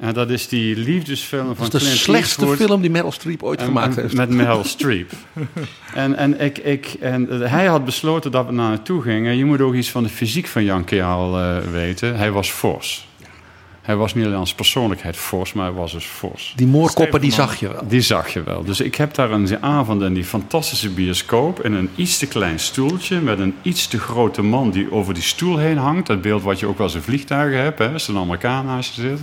En 0.00 0.12
dat 0.14 0.30
is 0.30 0.48
die 0.48 0.76
liefdesfilm 0.76 1.46
van 1.46 1.64
Dat 1.64 1.64
is 1.64 1.70
de 1.72 1.78
Clint 1.78 1.96
slechtste 2.00 2.40
Eastwood. 2.46 2.68
film 2.68 2.80
die 2.80 2.90
Meryl 2.90 3.12
Streep 3.12 3.42
ooit 3.42 3.58
En- 3.60 3.66
gemaakt 3.66 3.96
en- 3.96 4.02
heeft. 4.02 4.14
Met 4.14 4.28
Meryl 4.30 4.64
Streep. 4.76 5.12
en 5.94 6.16
en, 6.16 6.40
ik, 6.40 6.58
ik, 6.58 6.96
en 7.00 7.28
hij 7.30 7.66
had 7.66 7.84
besloten 7.84 8.30
dat 8.30 8.46
we 8.46 8.52
naar 8.52 8.68
naartoe 8.68 9.02
gingen. 9.02 9.36
Je 9.36 9.44
moet 9.44 9.60
ook 9.60 9.74
iets 9.74 9.90
van 9.90 10.02
de 10.02 10.08
fysiek 10.08 10.46
van 10.46 10.64
Jan 10.64 10.84
Keal 10.84 11.38
eh, 11.38 11.56
weten. 11.72 12.16
Hij 12.16 12.30
was 12.30 12.50
fors. 12.50 13.08
Hij 13.82 13.96
was 13.96 14.14
niet 14.14 14.24
alleen 14.24 14.36
als 14.38 14.54
persoonlijkheid 14.54 15.16
fors, 15.16 15.52
maar 15.52 15.64
hij 15.64 15.74
was 15.74 15.92
dus 15.92 16.04
fors. 16.04 16.52
Die 16.56 16.66
moorkoppen, 16.66 17.20
die 17.20 17.32
zag 17.32 17.56
je 17.60 17.68
wel. 17.68 17.82
Die 17.88 18.00
zag 18.00 18.28
je 18.32 18.42
wel. 18.42 18.64
Dus 18.64 18.80
ik 18.80 18.94
heb 18.94 19.14
daar 19.14 19.30
een 19.30 19.62
avond 19.62 20.02
in 20.02 20.14
die 20.14 20.24
fantastische 20.24 20.90
bioscoop... 20.90 21.64
in 21.64 21.72
een 21.72 21.88
iets 21.94 22.18
te 22.18 22.26
klein 22.26 22.58
stoeltje 22.58 23.20
met 23.20 23.38
een 23.38 23.54
iets 23.62 23.86
te 23.88 23.98
grote 23.98 24.42
man... 24.42 24.70
die 24.70 24.92
over 24.92 25.14
die 25.14 25.22
stoel 25.22 25.56
heen 25.58 25.76
hangt. 25.76 26.06
Dat 26.06 26.20
beeld 26.22 26.42
wat 26.42 26.60
je 26.60 26.66
ook 26.66 26.78
wel 26.78 26.86
eens 26.86 26.96
in 26.96 27.02
vliegtuigen 27.02 27.60
hebt. 27.60 27.78
Hè, 27.78 27.88
als 27.92 28.08
een 28.08 28.16
Amerikaan 28.16 28.66
naast 28.66 28.94
je 28.94 29.00
zit. 29.02 29.18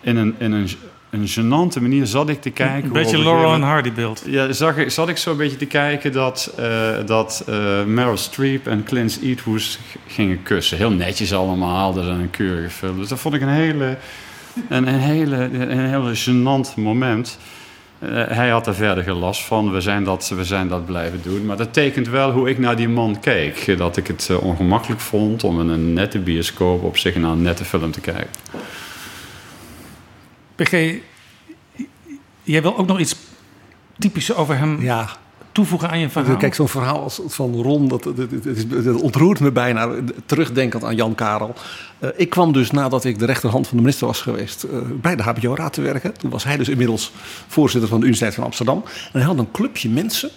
In 0.00 0.16
een, 0.16 0.34
in 0.38 0.52
een, 0.52 0.68
een 1.10 1.28
gênante 1.28 1.80
manier 1.80 2.06
zat 2.06 2.28
ik 2.28 2.40
te 2.40 2.50
kijken... 2.50 2.84
Een 2.84 2.92
beetje 2.92 3.22
Laurel 3.22 3.54
en 3.54 3.62
Hardy 3.62 3.92
beeld. 3.92 4.22
ja, 4.26 4.52
zag 4.52 4.76
ik, 4.76 4.90
zat 4.90 5.08
ik 5.08 5.16
zo 5.16 5.30
een 5.30 5.36
beetje 5.36 5.56
te 5.56 5.66
kijken 5.66 6.12
dat, 6.12 6.52
eh, 6.56 6.90
dat 7.06 7.44
eh, 7.46 7.84
Meryl 7.84 8.16
Streep 8.16 8.66
en 8.66 8.84
Clint 8.84 9.18
Eastwood 9.22 9.78
gingen 10.06 10.42
kussen. 10.42 10.76
Heel 10.76 10.90
netjes 10.90 11.32
allemaal, 11.32 11.92
dat 11.92 12.04
is 12.04 12.10
een 12.10 12.30
keurige 12.30 12.70
film. 12.70 12.98
Dus 12.98 13.08
dat 13.08 13.20
vond 13.20 13.34
ik 13.34 13.40
een 13.40 13.48
hele, 13.48 13.96
een, 14.68 14.86
een 14.86 15.00
hele, 15.00 15.36
een 15.36 15.88
hele 15.88 16.16
gênant 16.16 16.74
moment. 16.76 17.38
Eh, 17.98 18.08
hij 18.26 18.48
had 18.48 18.66
er 18.66 18.74
verder 18.74 19.04
geen 19.04 19.18
last 19.18 19.42
van. 19.42 19.72
We 19.72 19.80
zijn, 19.80 20.04
dat, 20.04 20.32
we 20.36 20.44
zijn 20.44 20.68
dat 20.68 20.86
blijven 20.86 21.20
doen. 21.22 21.46
Maar 21.46 21.56
dat 21.56 21.72
tekent 21.72 22.08
wel 22.08 22.30
hoe 22.30 22.48
ik 22.48 22.58
naar 22.58 22.76
die 22.76 22.88
man 22.88 23.20
keek. 23.20 23.78
Dat 23.78 23.96
ik 23.96 24.06
het 24.06 24.30
ongemakkelijk 24.40 25.00
vond 25.00 25.44
om 25.44 25.60
in 25.60 25.68
een 25.68 25.92
nette 25.92 26.18
bioscoop 26.18 26.82
op 26.82 26.96
zich 26.96 27.14
naar 27.16 27.30
een 27.30 27.42
nette 27.42 27.64
film 27.64 27.90
te 27.90 28.00
kijken. 28.00 28.30
PG, 30.64 30.94
jij 32.42 32.62
wil 32.62 32.78
ook 32.78 32.86
nog 32.86 32.98
iets 33.00 33.16
typisch 33.98 34.34
over 34.34 34.58
hem 34.58 34.82
Ja, 34.82 35.08
toevoegen 35.52 35.90
aan 35.90 35.98
je 35.98 36.08
verhaal? 36.08 36.36
kijk, 36.36 36.54
zo'n 36.54 36.68
verhaal 36.68 37.02
als 37.02 37.20
van 37.26 37.54
Ron, 37.62 37.88
dat, 37.88 38.02
dat, 38.02 38.16
dat, 38.16 38.44
is- 38.46 38.68
dat 38.68 39.00
ontroert 39.00 39.40
me 39.40 39.50
bijna. 39.52 39.88
Terugdenkend 40.26 40.84
aan 40.84 40.96
Jan 40.96 41.14
Karel. 41.14 41.54
Eh, 41.98 42.08
ik 42.16 42.30
kwam 42.30 42.52
dus 42.52 42.70
nadat 42.70 43.04
ik 43.04 43.18
de 43.18 43.24
rechterhand 43.26 43.66
van 43.68 43.76
de 43.76 43.82
minister 43.82 44.06
was 44.06 44.20
geweest... 44.20 44.62
eh, 44.62 44.78
bij 45.00 45.16
de 45.16 45.22
HBO-raad 45.22 45.72
te 45.72 45.80
werken. 45.80 46.18
Toen 46.18 46.30
was 46.30 46.44
hij 46.44 46.56
dus 46.56 46.68
inmiddels 46.68 47.12
voorzitter 47.46 47.88
van 47.88 47.98
de 48.00 48.06
Universiteit 48.06 48.34
van 48.34 48.44
Amsterdam. 48.44 48.84
En 48.84 49.18
hij 49.18 49.22
had 49.22 49.38
een 49.38 49.50
clubje 49.50 49.88
mensen 49.88 50.30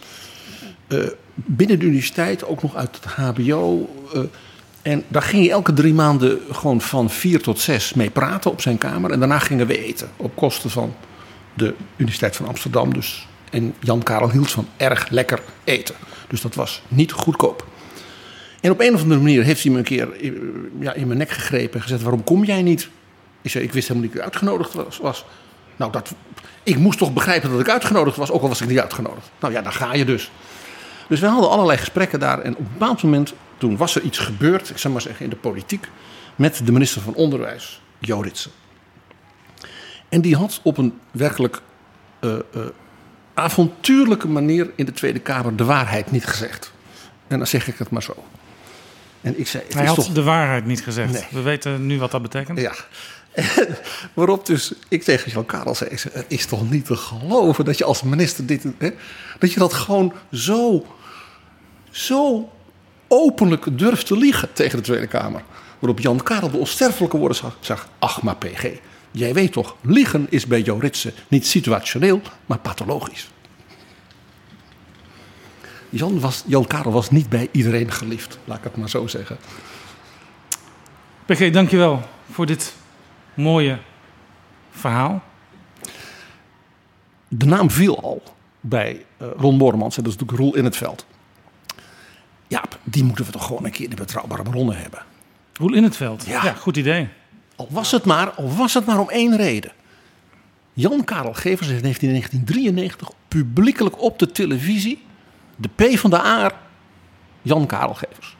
eh, 0.87 0.97
binnen 1.35 1.79
de 1.79 1.85
universiteit, 1.85 2.45
ook 2.45 2.61
nog 2.61 2.75
uit 2.75 2.99
het 3.01 3.05
HBO... 3.13 3.89
en 4.83 5.03
daar 5.07 5.21
ging 5.21 5.43
je 5.43 5.51
elke 5.51 5.73
drie 5.73 5.93
maanden 5.93 6.39
gewoon 6.51 6.81
van 6.81 7.09
vier 7.09 7.41
tot 7.41 7.59
zes 7.59 7.93
mee 7.93 8.09
praten 8.09 8.51
op 8.51 8.61
zijn 8.61 8.77
kamer. 8.77 9.11
En 9.11 9.19
daarna 9.19 9.39
gingen 9.39 9.67
we 9.67 9.85
eten 9.85 10.09
op 10.17 10.35
kosten 10.35 10.69
van 10.69 10.95
de 11.53 11.73
Universiteit 11.95 12.35
van 12.35 12.47
Amsterdam. 12.47 12.93
Dus. 12.93 13.27
En 13.51 13.73
Jan 13.79 14.03
Karel 14.03 14.29
hield 14.29 14.51
van 14.51 14.67
erg 14.77 15.09
lekker 15.09 15.39
eten. 15.63 15.95
Dus 16.27 16.41
dat 16.41 16.55
was 16.55 16.81
niet 16.87 17.11
goedkoop. 17.11 17.67
En 18.61 18.71
op 18.71 18.79
een 18.79 18.93
of 18.93 19.01
andere 19.01 19.19
manier 19.19 19.43
heeft 19.43 19.63
hij 19.63 19.71
me 19.71 19.77
een 19.77 19.83
keer 19.83 20.11
eh, 20.11 20.31
ja, 20.79 20.93
in 20.93 21.07
mijn 21.07 21.19
nek 21.19 21.29
gegrepen 21.29 21.73
en 21.73 21.81
gezegd: 21.81 22.01
Waarom 22.01 22.23
kom 22.23 22.43
jij 22.43 22.61
niet? 22.61 22.89
Ik 23.41 23.51
zei: 23.51 23.63
Ik 23.63 23.73
wist 23.73 23.87
helemaal 23.87 24.09
niet 24.09 24.17
dat 24.17 24.27
ik 24.27 24.33
uitgenodigd 24.33 24.73
was. 24.73 24.97
was. 24.97 25.25
Nou, 25.75 25.91
dat, 25.91 26.13
ik 26.63 26.77
moest 26.77 26.97
toch 26.97 27.13
begrijpen 27.13 27.51
dat 27.51 27.59
ik 27.59 27.69
uitgenodigd 27.69 28.17
was, 28.17 28.31
ook 28.31 28.41
al 28.41 28.47
was 28.47 28.61
ik 28.61 28.67
niet 28.67 28.79
uitgenodigd. 28.79 29.31
Nou 29.39 29.53
ja, 29.53 29.61
daar 29.61 29.73
ga 29.73 29.93
je 29.93 30.05
dus. 30.05 30.31
Dus 31.07 31.19
we 31.19 31.27
hadden 31.27 31.49
allerlei 31.49 31.77
gesprekken 31.77 32.19
daar. 32.19 32.39
En 32.39 32.51
op 32.51 32.59
een 32.59 32.67
bepaald 32.71 33.03
moment, 33.03 33.33
toen 33.63 33.77
was 33.77 33.95
er 33.95 34.01
iets 34.01 34.17
gebeurd, 34.17 34.69
ik 34.69 34.77
zou 34.77 34.93
maar 34.93 35.01
zeggen 35.01 35.23
in 35.23 35.29
de 35.29 35.35
politiek, 35.35 35.87
met 36.35 36.61
de 36.65 36.71
minister 36.71 37.01
van 37.01 37.13
Onderwijs, 37.13 37.81
Joritsen. 37.99 38.51
En 40.09 40.21
die 40.21 40.35
had 40.35 40.59
op 40.63 40.77
een 40.77 40.99
werkelijk 41.11 41.61
eh, 42.19 42.33
eh, 42.33 42.41
avontuurlijke 43.33 44.27
manier 44.27 44.71
in 44.75 44.85
de 44.85 44.91
Tweede 44.91 45.19
Kamer 45.19 45.55
de 45.55 45.63
waarheid 45.63 46.11
niet 46.11 46.25
gezegd. 46.25 46.71
En 47.27 47.37
dan 47.37 47.47
zeg 47.47 47.67
ik 47.67 47.77
het 47.77 47.89
maar 47.89 48.03
zo. 48.03 48.23
En 49.21 49.39
ik 49.39 49.47
zei, 49.47 49.63
het 49.63 49.73
Hij 49.73 49.85
had 49.85 49.95
toch... 49.95 50.07
de 50.07 50.23
waarheid 50.23 50.65
niet 50.65 50.83
gezegd. 50.83 51.11
Nee. 51.11 51.27
We 51.31 51.41
weten 51.41 51.85
nu 51.85 51.99
wat 51.99 52.11
dat 52.11 52.21
betekent. 52.21 52.59
Ja. 52.59 52.73
Waarop 54.13 54.45
dus 54.45 54.73
ik 54.87 55.03
tegen 55.03 55.31
Jan 55.31 55.45
Karel 55.45 55.75
zei, 55.75 55.89
Het 56.11 56.25
is 56.27 56.45
toch 56.45 56.69
niet 56.69 56.85
te 56.85 56.95
geloven 56.95 57.65
dat 57.65 57.77
je 57.77 57.83
als 57.83 58.01
minister 58.01 58.45
dit. 58.45 58.63
Hè, 58.77 58.89
dat 59.39 59.53
je 59.53 59.59
dat 59.59 59.73
gewoon 59.73 60.13
zo. 60.31 60.85
zo 61.91 62.49
openlijk 63.13 63.77
durft 63.77 64.05
te 64.05 64.17
liegen 64.17 64.53
tegen 64.53 64.77
de 64.77 64.83
Tweede 64.83 65.07
Kamer. 65.07 65.43
Waarop 65.79 65.99
Jan 65.99 66.23
Karel 66.23 66.51
de 66.51 66.57
onsterfelijke 66.57 67.17
woorden 67.17 67.37
zag: 67.37 67.57
zag 67.59 67.89
Ach, 67.99 68.21
maar 68.21 68.35
PG. 68.35 68.65
Jij 69.11 69.33
weet 69.33 69.51
toch, 69.51 69.75
liegen 69.81 70.27
is 70.29 70.45
bij 70.45 70.61
Jo 70.61 70.77
Ritsen 70.77 71.13
niet 71.27 71.47
situationeel, 71.47 72.21
maar 72.45 72.57
pathologisch. 72.57 73.31
Jan, 75.89 76.19
was, 76.19 76.43
Jan 76.45 76.67
Karel 76.67 76.91
was 76.91 77.11
niet 77.11 77.29
bij 77.29 77.49
iedereen 77.51 77.91
geliefd, 77.91 78.37
laat 78.45 78.57
ik 78.57 78.63
het 78.63 78.75
maar 78.75 78.89
zo 78.89 79.07
zeggen. 79.07 79.37
PG, 81.25 81.49
dankjewel 81.49 82.01
voor 82.31 82.45
dit 82.45 82.73
mooie 83.33 83.79
verhaal. 84.71 85.23
De 87.27 87.45
naam 87.45 87.71
viel 87.71 88.01
al 88.01 88.23
bij 88.59 89.05
eh, 89.17 89.27
Ron 89.37 89.57
Bormans. 89.57 89.97
En 89.97 90.03
dat 90.03 90.13
is 90.13 90.19
natuurlijk 90.19 90.45
Roel 90.45 90.55
in 90.55 90.63
het 90.63 90.77
veld. 90.77 91.05
Ja, 92.53 92.63
die 92.83 93.03
moeten 93.03 93.25
we 93.25 93.31
toch 93.31 93.45
gewoon 93.45 93.65
een 93.65 93.71
keer 93.71 93.83
in 93.83 93.89
de 93.89 93.95
betrouwbare 93.95 94.43
bronnen 94.43 94.77
hebben. 94.77 95.03
Roel 95.53 95.73
in 95.73 95.83
het 95.83 95.95
veld. 95.95 96.25
Ja. 96.25 96.45
Ja, 96.45 96.53
goed 96.53 96.77
idee. 96.77 97.07
Al 97.55 97.67
was 97.71 97.91
het 97.91 98.05
maar, 98.05 98.29
al 98.29 98.55
was 98.55 98.73
het 98.73 98.85
maar 98.85 98.99
om 98.99 99.09
één 99.09 99.37
reden. 99.37 99.71
Jan 100.73 101.03
Karel 101.03 101.33
Gevers 101.33 101.67
heeft 101.67 101.83
in 101.83 102.09
1993 102.09 103.09
publiekelijk 103.27 104.01
op 104.01 104.19
de 104.19 104.31
televisie 104.31 105.03
de 105.55 105.69
P 105.75 105.97
van 105.97 106.09
de 106.09 106.19
A, 106.19 106.51
Jan 107.41 107.65
Karel 107.65 107.93
Gevers, 107.93 108.35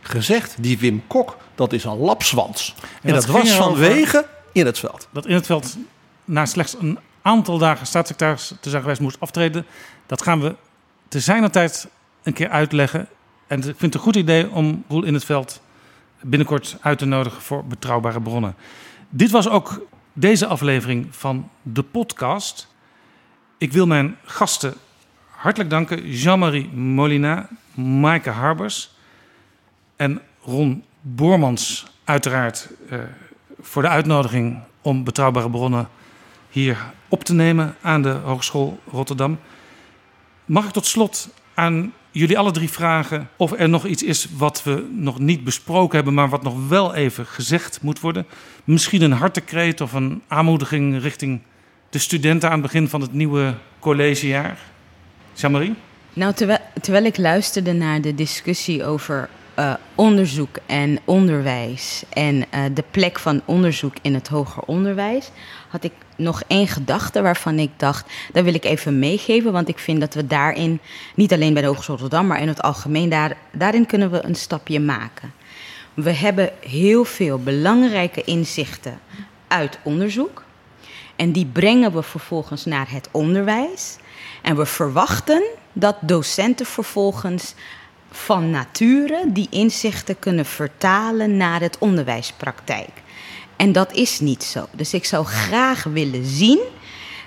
gezegd: 0.00 0.56
die 0.58 0.78
Wim 0.78 1.02
Kok, 1.06 1.36
dat 1.54 1.72
is 1.72 1.84
een 1.84 1.96
lapswans. 1.96 2.74
En, 3.02 3.12
dat 3.12 3.26
was 3.26 3.50
vanwege 3.50 4.26
in 4.52 4.66
het 4.66 4.78
veld. 4.78 5.08
Dat 5.12 5.26
in 5.26 5.34
het 5.34 5.46
veld 5.46 5.76
na 6.24 6.46
slechts 6.46 6.76
een 6.80 6.98
aantal 7.22 7.58
dagen 7.58 7.86
staatssecretaris 7.86 8.52
te 8.60 8.70
zijn 8.70 8.82
geweest 8.82 9.00
moest 9.00 9.20
aftreden. 9.20 9.66
Dat 10.06 10.22
gaan 10.22 10.40
we 10.40 10.56
te 11.08 11.20
zijner 11.20 11.50
tijd 11.50 11.88
een 12.22 12.32
keer 12.32 12.48
uitleggen. 12.48 13.08
En 13.46 13.58
ik 13.58 13.64
vind 13.64 13.80
het 13.80 13.94
een 13.94 14.00
goed 14.00 14.16
idee 14.16 14.50
om 14.50 14.84
Roel 14.88 15.04
in 15.04 15.14
het 15.14 15.24
veld 15.24 15.62
binnenkort 16.20 16.76
uit 16.80 16.98
te 16.98 17.04
nodigen 17.04 17.42
voor 17.42 17.64
betrouwbare 17.64 18.20
bronnen. 18.20 18.54
Dit 19.08 19.30
was 19.30 19.48
ook 19.48 19.86
deze 20.12 20.46
aflevering 20.46 21.06
van 21.10 21.50
de 21.62 21.82
podcast. 21.82 22.68
Ik 23.58 23.72
wil 23.72 23.86
mijn 23.86 24.16
gasten 24.24 24.74
hartelijk 25.30 25.70
danken. 25.70 26.10
Jean-Marie 26.10 26.68
Molina, 26.68 27.48
Maaike 27.74 28.30
Harbers 28.30 28.94
en 29.96 30.20
Ron 30.42 30.84
Boormans 31.00 31.86
uiteraard 32.04 32.68
eh, 32.88 32.98
voor 33.60 33.82
de 33.82 33.88
uitnodiging 33.88 34.58
om 34.82 35.04
betrouwbare 35.04 35.50
bronnen 35.50 35.88
hier 36.50 36.92
op 37.08 37.24
te 37.24 37.34
nemen 37.34 37.76
aan 37.80 38.02
de 38.02 38.10
Hogeschool 38.10 38.80
Rotterdam. 38.90 39.38
Mag 40.44 40.64
ik 40.64 40.70
tot 40.70 40.86
slot 40.86 41.28
aan 41.54 41.92
jullie 42.14 42.38
alle 42.38 42.50
drie 42.50 42.70
vragen 42.70 43.28
of 43.36 43.52
er 43.52 43.68
nog 43.68 43.86
iets 43.86 44.02
is 44.02 44.28
wat 44.36 44.62
we 44.62 44.86
nog 44.92 45.18
niet 45.18 45.44
besproken 45.44 45.96
hebben, 45.96 46.14
maar 46.14 46.28
wat 46.28 46.42
nog 46.42 46.68
wel 46.68 46.94
even 46.94 47.26
gezegd 47.26 47.78
moet 47.82 48.00
worden? 48.00 48.26
Misschien 48.64 49.02
een 49.02 49.12
hartekreet 49.12 49.80
of 49.80 49.92
een 49.92 50.22
aanmoediging 50.28 51.00
richting 51.02 51.40
de 51.90 51.98
studenten 51.98 52.48
aan 52.48 52.54
het 52.54 52.72
begin 52.72 52.88
van 52.88 53.00
het 53.00 53.12
nieuwe 53.12 53.54
collegejaar? 53.78 54.58
Jean-Marie? 55.32 55.74
Nou, 56.12 56.32
terwijl, 56.32 56.58
terwijl 56.80 57.04
ik 57.04 57.16
luisterde 57.16 57.72
naar 57.72 58.00
de 58.00 58.14
discussie 58.14 58.84
over 58.84 59.28
eh, 59.54 59.74
onderzoek 59.94 60.56
en 60.66 60.98
onderwijs 61.04 62.02
en 62.12 62.44
eh, 62.50 62.60
de 62.74 62.84
plek 62.90 63.18
van 63.18 63.42
onderzoek 63.44 63.94
in 64.02 64.14
het 64.14 64.28
hoger 64.28 64.62
onderwijs, 64.62 65.30
had 65.68 65.84
ik 65.84 65.92
nog 66.16 66.42
één 66.46 66.68
gedachte 66.68 67.22
waarvan 67.22 67.58
ik 67.58 67.70
dacht, 67.76 68.12
daar 68.32 68.44
wil 68.44 68.54
ik 68.54 68.64
even 68.64 68.98
meegeven, 68.98 69.52
want 69.52 69.68
ik 69.68 69.78
vind 69.78 70.00
dat 70.00 70.14
we 70.14 70.26
daarin, 70.26 70.80
niet 71.14 71.32
alleen 71.32 71.52
bij 71.52 71.62
de 71.62 71.68
Hogeschool 71.68 71.96
Rotterdam, 71.96 72.26
maar 72.26 72.40
in 72.40 72.48
het 72.48 72.62
algemeen, 72.62 73.08
daar, 73.08 73.36
daarin 73.52 73.86
kunnen 73.86 74.10
we 74.10 74.24
een 74.24 74.34
stapje 74.34 74.80
maken. 74.80 75.32
We 75.94 76.12
hebben 76.12 76.50
heel 76.60 77.04
veel 77.04 77.38
belangrijke 77.38 78.24
inzichten 78.24 79.00
uit 79.48 79.78
onderzoek. 79.82 80.44
En 81.16 81.32
die 81.32 81.46
brengen 81.46 81.92
we 81.92 82.02
vervolgens 82.02 82.64
naar 82.64 82.90
het 82.90 83.08
onderwijs. 83.10 83.96
En 84.42 84.56
we 84.56 84.66
verwachten 84.66 85.42
dat 85.72 85.96
docenten 86.00 86.66
vervolgens 86.66 87.54
van 88.10 88.50
nature 88.50 89.24
die 89.26 89.46
inzichten 89.50 90.18
kunnen 90.18 90.46
vertalen 90.46 91.36
naar 91.36 91.60
het 91.60 91.78
onderwijspraktijk. 91.78 93.02
En 93.56 93.72
dat 93.72 93.92
is 93.92 94.20
niet 94.20 94.42
zo. 94.42 94.66
Dus 94.72 94.94
ik 94.94 95.04
zou 95.04 95.24
graag 95.26 95.82
willen 95.82 96.24
zien 96.24 96.60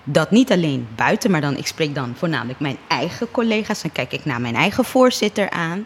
dat 0.03 0.31
niet 0.31 0.51
alleen 0.51 0.87
buiten, 0.95 1.31
maar 1.31 1.41
dan, 1.41 1.57
ik 1.57 1.67
spreek 1.67 1.95
dan 1.95 2.13
voornamelijk 2.17 2.59
mijn 2.59 2.77
eigen 2.87 3.31
collega's, 3.31 3.81
dan 3.81 3.91
kijk 3.91 4.11
ik 4.13 4.25
naar 4.25 4.41
mijn 4.41 4.55
eigen 4.55 4.85
voorzitter 4.85 5.49
aan, 5.49 5.85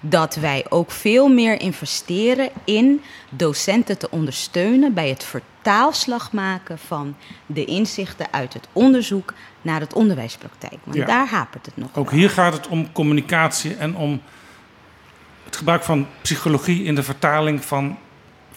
dat 0.00 0.34
wij 0.34 0.64
ook 0.68 0.90
veel 0.90 1.28
meer 1.28 1.60
investeren 1.60 2.48
in 2.64 3.02
docenten 3.30 3.98
te 3.98 4.10
ondersteunen 4.10 4.94
bij 4.94 5.08
het 5.08 5.24
vertaalslag 5.24 6.32
maken 6.32 6.78
van 6.78 7.16
de 7.46 7.64
inzichten 7.64 8.26
uit 8.30 8.52
het 8.54 8.68
onderzoek 8.72 9.34
naar 9.62 9.80
het 9.80 9.92
onderwijspraktijk. 9.92 10.78
Want 10.84 10.96
Ja. 10.96 11.04
daar 11.06 11.28
hapert 11.28 11.66
het 11.66 11.76
nog. 11.76 11.88
Ook 11.94 12.10
wel. 12.10 12.18
hier 12.18 12.30
gaat 12.30 12.52
het 12.52 12.68
om 12.68 12.92
communicatie 12.92 13.74
en 13.74 13.96
om 13.96 14.20
het 15.44 15.56
gebruik 15.56 15.82
van 15.82 16.06
psychologie 16.22 16.84
in 16.84 16.94
de 16.94 17.02
vertaling 17.02 17.64
van 17.64 17.98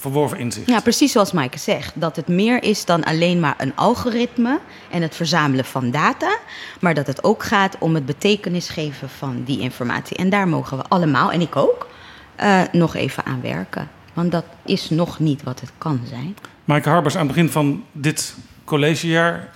verworven 0.01 0.37
inzicht. 0.37 0.67
Ja, 0.67 0.79
precies 0.79 1.11
zoals 1.11 1.31
Maaike 1.31 1.59
zegt. 1.59 1.93
Dat 1.95 2.15
het 2.15 2.27
meer 2.27 2.63
is 2.63 2.85
dan 2.85 3.03
alleen 3.03 3.39
maar 3.39 3.55
een 3.57 3.75
algoritme 3.75 4.59
en 4.91 5.01
het 5.01 5.15
verzamelen 5.15 5.65
van 5.65 5.91
data. 5.91 6.37
Maar 6.79 6.93
dat 6.93 7.07
het 7.07 7.23
ook 7.23 7.43
gaat 7.43 7.75
om 7.79 7.95
het 7.95 8.05
betekenis 8.05 8.69
geven 8.69 9.09
van 9.09 9.43
die 9.43 9.59
informatie. 9.59 10.17
En 10.17 10.29
daar 10.29 10.47
mogen 10.47 10.77
we 10.77 10.83
allemaal, 10.87 11.31
en 11.31 11.41
ik 11.41 11.55
ook, 11.55 11.87
eh, 12.35 12.61
nog 12.71 12.95
even 12.95 13.25
aan 13.25 13.41
werken. 13.41 13.89
Want 14.13 14.31
dat 14.31 14.45
is 14.65 14.89
nog 14.89 15.19
niet 15.19 15.43
wat 15.43 15.59
het 15.59 15.71
kan 15.77 16.01
zijn. 16.09 16.37
Maaike 16.65 16.89
Harbers, 16.89 17.15
aan 17.15 17.25
het 17.25 17.35
begin 17.35 17.49
van 17.49 17.83
dit 17.91 18.35
collegejaar 18.63 19.49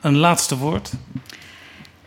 een 0.00 0.16
laatste 0.16 0.56
woord. 0.56 0.90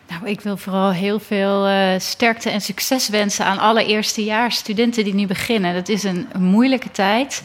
Nou, 0.08 0.28
ik 0.28 0.42
wil 0.42 0.58
vooral 0.58 0.92
heel 0.92 1.20
veel 1.20 1.68
eh, 1.68 2.00
sterkte 2.00 2.50
en 2.50 2.62
succes 2.62 3.10
wensen 3.10 3.46
aan 3.46 3.58
alle 3.58 3.86
eerstejaars 3.86 4.56
studenten 4.56 5.04
die 5.04 5.14
nu 5.14 5.28
beginnen. 5.28 5.74
Dat 5.74 5.90
is 5.90 6.04
een, 6.04 6.28
een 6.32 6.44
moeilijke 6.44 6.92
tijd. 6.92 7.44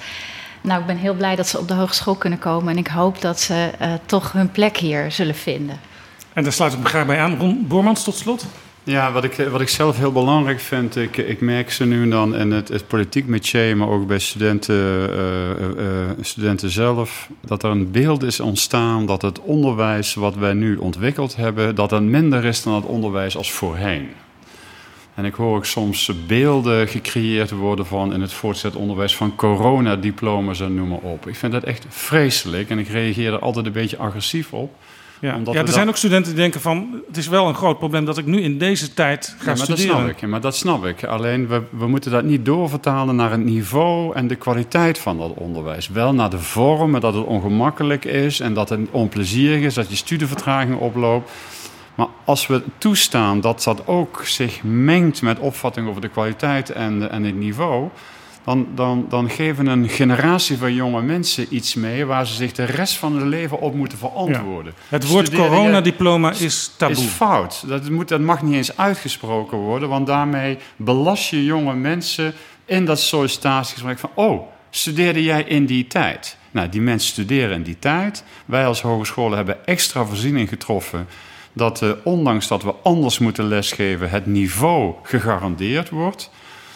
Nou, 0.66 0.80
ik 0.80 0.86
ben 0.86 0.96
heel 0.96 1.14
blij 1.14 1.36
dat 1.36 1.46
ze 1.46 1.58
op 1.58 1.68
de 1.68 1.74
hogeschool 1.74 2.14
kunnen 2.14 2.38
komen 2.38 2.72
en 2.72 2.78
ik 2.78 2.86
hoop 2.86 3.20
dat 3.20 3.40
ze 3.40 3.70
eh, 3.78 3.92
toch 4.06 4.32
hun 4.32 4.50
plek 4.50 4.76
hier 4.76 5.12
zullen 5.12 5.34
vinden. 5.34 5.80
En 6.32 6.42
daar 6.42 6.52
sluit 6.52 6.72
ik 6.72 6.78
me 6.78 6.84
graag 6.84 7.06
bij 7.06 7.20
aan. 7.20 7.38
Ron 7.38 7.64
Boormans, 7.68 8.04
tot 8.04 8.16
slot. 8.16 8.46
Ja, 8.86 9.12
wat 9.12 9.24
ik, 9.24 9.48
wat 9.50 9.60
ik 9.60 9.68
zelf 9.68 9.96
heel 9.96 10.12
belangrijk 10.12 10.60
vind, 10.60 10.96
ik, 10.96 11.16
ik 11.16 11.40
merk 11.40 11.70
ze 11.70 11.84
nu 11.84 12.02
en 12.02 12.10
dan 12.10 12.36
in 12.36 12.50
het, 12.50 12.68
het 12.68 12.86
politiek 12.86 13.26
métier, 13.26 13.76
maar 13.76 13.88
ook 13.88 14.06
bij 14.06 14.18
studenten, 14.18 14.74
eh, 14.74 15.50
eh, 15.50 16.10
eh, 16.10 16.10
studenten 16.20 16.70
zelf, 16.70 17.28
dat 17.40 17.62
er 17.62 17.70
een 17.70 17.90
beeld 17.90 18.22
is 18.22 18.40
ontstaan 18.40 19.06
dat 19.06 19.22
het 19.22 19.40
onderwijs 19.40 20.14
wat 20.14 20.34
wij 20.34 20.52
nu 20.52 20.76
ontwikkeld 20.76 21.36
hebben, 21.36 21.74
dat 21.74 21.90
het 21.90 22.02
minder 22.02 22.44
is 22.44 22.62
dan 22.62 22.74
het 22.74 22.84
onderwijs 22.84 23.36
als 23.36 23.52
voorheen. 23.52 24.08
En 25.16 25.24
ik 25.24 25.34
hoor 25.34 25.56
ook 25.56 25.64
soms 25.66 26.10
beelden 26.26 26.88
gecreëerd 26.88 27.50
worden 27.50 27.86
van 27.86 28.12
in 28.12 28.20
het 28.20 28.32
voortgezet 28.32 28.74
onderwijs 28.76 29.16
van 29.16 29.34
coronadiploma's 29.36 30.60
en 30.60 30.74
noem 30.74 30.88
maar 30.88 30.98
op. 30.98 31.26
Ik 31.28 31.36
vind 31.36 31.52
dat 31.52 31.64
echt 31.64 31.86
vreselijk 31.88 32.70
en 32.70 32.78
ik 32.78 32.88
reageer 32.88 33.32
er 33.32 33.38
altijd 33.38 33.66
een 33.66 33.72
beetje 33.72 33.96
agressief 33.96 34.52
op. 34.52 34.74
Ja, 35.20 35.36
Omdat 35.36 35.54
ja 35.54 35.60
er 35.60 35.66
zijn 35.68 35.78
dat- 35.80 35.88
ook 35.88 35.96
studenten 35.96 36.32
die 36.32 36.40
denken 36.40 36.60
van... 36.60 37.00
het 37.06 37.16
is 37.16 37.28
wel 37.28 37.48
een 37.48 37.54
groot 37.54 37.78
probleem 37.78 38.04
dat 38.04 38.18
ik 38.18 38.26
nu 38.26 38.40
in 38.40 38.58
deze 38.58 38.94
tijd 38.94 39.26
ga 39.26 39.50
Ja, 39.50 39.56
maar 39.56 39.66
dat 39.66 39.78
studeren. 39.78 39.96
snap 40.04 40.08
ik. 40.22 40.28
Maar 40.28 40.40
dat 40.40 40.56
snap 40.56 40.84
ik. 40.86 41.04
Alleen 41.04 41.46
we, 41.48 41.62
we 41.70 41.86
moeten 41.86 42.10
dat 42.10 42.24
niet 42.24 42.44
doorvertalen 42.44 43.16
naar 43.16 43.30
het 43.30 43.44
niveau 43.44 44.14
en 44.14 44.26
de 44.26 44.34
kwaliteit 44.34 44.98
van 44.98 45.18
dat 45.18 45.32
onderwijs. 45.34 45.88
Wel 45.88 46.14
naar 46.14 46.30
de 46.30 46.38
vormen, 46.38 47.00
dat 47.00 47.14
het 47.14 47.24
ongemakkelijk 47.24 48.04
is 48.04 48.40
en 48.40 48.54
dat 48.54 48.68
het 48.68 48.80
onplezierig 48.90 49.62
is, 49.62 49.74
dat 49.74 49.90
je 49.90 49.96
studievertraging 49.96 50.78
oploopt. 50.78 51.30
Maar 51.96 52.08
als 52.24 52.46
we 52.46 52.62
toestaan 52.78 53.40
dat 53.40 53.62
dat 53.62 53.86
ook 53.86 54.22
zich 54.24 54.62
mengt 54.62 55.22
met 55.22 55.38
opvatting 55.38 55.88
over 55.88 56.00
de 56.00 56.08
kwaliteit 56.08 56.70
en, 56.70 57.10
en 57.10 57.22
het 57.22 57.34
niveau, 57.34 57.88
dan, 58.44 58.66
dan, 58.74 59.06
dan 59.08 59.30
geven 59.30 59.66
een 59.66 59.88
generatie 59.88 60.58
van 60.58 60.74
jonge 60.74 61.02
mensen 61.02 61.46
iets 61.50 61.74
mee 61.74 62.04
waar 62.04 62.26
ze 62.26 62.34
zich 62.34 62.52
de 62.52 62.64
rest 62.64 62.96
van 62.96 63.12
hun 63.12 63.28
leven 63.28 63.60
op 63.60 63.74
moeten 63.74 63.98
verantwoorden. 63.98 64.74
Het 64.88 65.08
woord 65.08 65.30
coronadiploma 65.30 66.32
is 66.32 66.72
taboe. 66.76 66.96
is 66.96 67.02
fout. 67.04 67.64
Dat, 67.66 67.90
moet, 67.90 68.08
dat 68.08 68.20
mag 68.20 68.42
niet 68.42 68.54
eens 68.54 68.76
uitgesproken 68.76 69.58
worden, 69.58 69.88
want 69.88 70.06
daarmee 70.06 70.58
belast 70.76 71.30
je 71.30 71.44
jonge 71.44 71.74
mensen 71.74 72.34
in 72.64 72.84
dat 72.84 73.00
sollicitatiegesprek 73.00 73.98
van, 73.98 74.10
oh, 74.14 74.48
studeerde 74.70 75.22
jij 75.22 75.42
in 75.42 75.66
die 75.66 75.86
tijd? 75.86 76.36
Nou, 76.50 76.68
die 76.68 76.80
mensen 76.80 77.08
studeren 77.08 77.54
in 77.54 77.62
die 77.62 77.78
tijd. 77.78 78.24
Wij 78.44 78.66
als 78.66 78.82
hogescholen 78.82 79.36
hebben 79.36 79.66
extra 79.66 80.04
voorziening 80.04 80.48
getroffen 80.48 81.06
dat 81.56 81.84
ondanks 82.02 82.48
dat 82.48 82.62
we 82.62 82.74
anders 82.82 83.18
moeten 83.18 83.44
lesgeven, 83.44 84.10
het 84.10 84.26
niveau 84.26 84.94
gegarandeerd 85.02 85.90
wordt. 85.90 86.30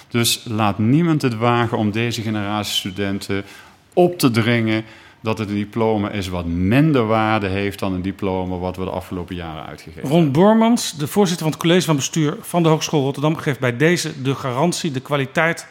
Dus 0.08 0.44
laat 0.44 0.78
niemand 0.78 1.22
het 1.22 1.36
wagen 1.36 1.78
om 1.78 1.90
deze 1.90 2.22
generatie 2.22 2.74
studenten 2.74 3.44
op 3.92 4.18
te 4.18 4.30
dringen 4.30 4.84
dat 5.20 5.38
het 5.38 5.48
een 5.48 5.54
diploma 5.54 6.10
is 6.10 6.28
wat 6.28 6.46
minder 6.46 7.06
waarde 7.06 7.46
heeft 7.46 7.78
dan 7.78 7.92
een 7.92 8.02
diploma 8.02 8.56
wat 8.56 8.76
we 8.76 8.84
de 8.84 8.90
afgelopen 8.90 9.34
jaren 9.34 9.66
uitgegeven 9.66 10.00
hebben. 10.00 10.20
Ron 10.20 10.32
Bormans, 10.32 10.96
de 10.96 11.06
voorzitter 11.06 11.44
van 11.44 11.52
het 11.52 11.62
college 11.62 11.86
van 11.86 11.96
bestuur 11.96 12.36
van 12.40 12.62
de 12.62 12.68
Hogeschool 12.68 13.02
Rotterdam, 13.02 13.36
geeft 13.36 13.60
bij 13.60 13.76
deze 13.76 14.22
de 14.22 14.34
garantie: 14.34 14.90
de 14.90 15.00
kwaliteit 15.00 15.66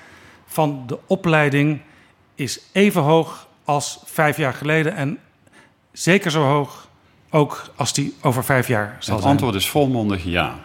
van 0.46 0.84
de 0.88 0.98
opleiding 1.08 1.82
is 2.36 2.60
even 2.72 3.02
hoog 3.02 3.48
als 3.64 4.00
vijf 4.06 4.38
jaar 4.38 4.54
geleden. 4.54 4.96
En 4.96 5.20
zeker 5.92 6.32
zo 6.32 6.44
hoog 6.44 6.89
ook 7.30 7.70
als 7.76 7.94
die 7.94 8.16
over 8.22 8.44
vijf 8.44 8.68
jaar 8.68 8.98
zal 9.00 9.14
Het 9.14 9.24
zijn. 9.24 9.36
antwoord 9.36 9.56
is 9.56 9.70
volmondig 9.70 10.24
ja. 10.24 10.60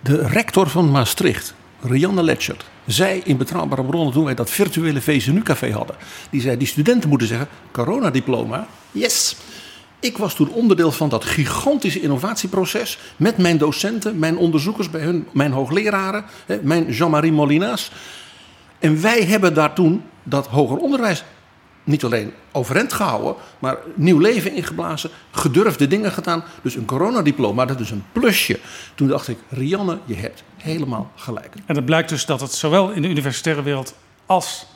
De 0.00 0.26
rector 0.26 0.68
van 0.68 0.90
Maastricht, 0.90 1.54
Rianne 1.80 2.22
Letchert, 2.22 2.64
zei 2.86 3.20
in 3.24 3.36
Betrouwbare 3.36 3.84
Bronnen 3.84 4.12
toen 4.12 4.24
wij 4.24 4.34
dat 4.34 4.50
virtuele 4.50 5.00
VZNU-café 5.00 5.72
hadden. 5.72 5.96
Die 6.30 6.40
zei, 6.40 6.56
die 6.56 6.66
studenten 6.66 7.08
moeten 7.08 7.28
zeggen, 7.28 7.48
coronadiploma, 7.72 8.66
yes. 8.92 9.36
Ik 10.00 10.18
was 10.18 10.34
toen 10.34 10.50
onderdeel 10.52 10.92
van 10.92 11.08
dat 11.08 11.24
gigantische 11.24 12.00
innovatieproces 12.00 12.98
met 13.16 13.38
mijn 13.38 13.58
docenten, 13.58 14.18
mijn 14.18 14.36
onderzoekers 14.36 14.90
bij 14.90 15.00
hun, 15.00 15.26
mijn 15.32 15.52
hoogleraren, 15.52 16.24
hè, 16.46 16.58
mijn 16.62 16.90
Jean-Marie 16.90 17.32
Molina's. 17.32 17.90
En 18.78 19.00
wij 19.00 19.22
hebben 19.22 19.54
daar 19.54 19.72
toen 19.72 20.02
dat 20.22 20.46
hoger 20.46 20.76
onderwijs 20.76 21.24
niet 21.86 22.04
alleen 22.04 22.32
overeind 22.52 22.92
gehouden, 22.92 23.34
maar 23.58 23.76
nieuw 23.94 24.18
leven 24.18 24.52
ingeblazen, 24.54 25.10
gedurfde 25.30 25.86
dingen 25.86 26.12
gedaan. 26.12 26.44
Dus 26.62 26.74
een 26.74 26.84
coronadiploma, 26.84 27.64
dat 27.64 27.80
is 27.80 27.90
een 27.90 28.04
plusje. 28.12 28.60
Toen 28.94 29.08
dacht 29.08 29.28
ik, 29.28 29.38
Rianne, 29.48 29.98
je 30.04 30.14
hebt 30.14 30.42
helemaal 30.56 31.10
gelijk. 31.14 31.54
En 31.66 31.76
het 31.76 31.84
blijkt 31.84 32.08
dus 32.08 32.26
dat 32.26 32.40
het 32.40 32.52
zowel 32.52 32.90
in 32.90 33.02
de 33.02 33.08
universitaire 33.08 33.62
wereld 33.62 33.94
als 34.26 34.66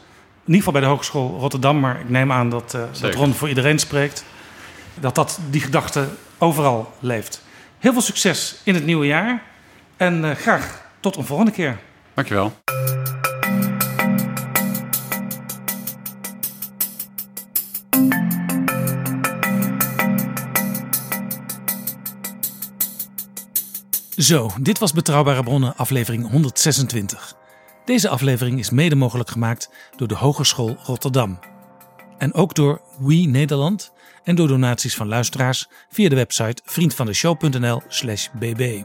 in 0.40 0.56
ieder 0.56 0.56
geval 0.56 0.72
bij 0.72 0.82
de 0.82 0.86
Hogeschool 0.86 1.38
Rotterdam, 1.38 1.80
maar 1.80 2.00
ik 2.00 2.08
neem 2.08 2.32
aan 2.32 2.50
dat, 2.50 2.74
eh 2.74 2.82
dat. 3.00 3.14
Ron 3.14 3.34
voor 3.34 3.48
iedereen 3.48 3.78
spreekt, 3.78 4.24
dat, 5.00 5.14
dat 5.14 5.38
die 5.50 5.60
gedachte 5.60 6.08
overal 6.38 6.92
leeft. 7.00 7.42
Heel 7.78 7.92
veel 7.92 8.02
succes 8.02 8.56
in 8.64 8.74
het 8.74 8.84
nieuwe 8.84 9.06
jaar 9.06 9.42
en 9.96 10.24
eh, 10.24 10.36
graag 10.36 10.82
tot 11.00 11.16
een 11.16 11.24
volgende 11.24 11.52
keer. 11.52 11.78
Dankjewel. 12.14 12.52
Zo, 24.20 24.50
dit 24.60 24.78
was 24.78 24.92
Betrouwbare 24.92 25.42
Bronnen, 25.42 25.76
aflevering 25.76 26.30
126. 26.30 27.34
Deze 27.84 28.08
aflevering 28.08 28.58
is 28.58 28.70
mede 28.70 28.94
mogelijk 28.94 29.30
gemaakt 29.30 29.70
door 29.96 30.08
de 30.08 30.14
Hogeschool 30.14 30.76
Rotterdam. 30.82 31.38
En 32.18 32.34
ook 32.34 32.54
door 32.54 32.80
We 32.98 33.14
Nederland 33.14 33.92
en 34.24 34.34
door 34.34 34.48
donaties 34.48 34.94
van 34.94 35.08
luisteraars 35.08 35.68
via 35.90 36.08
de 36.08 36.14
website 36.14 36.62
vriendvandeshow.nl/slash 36.64 38.28
bb. 38.38 38.82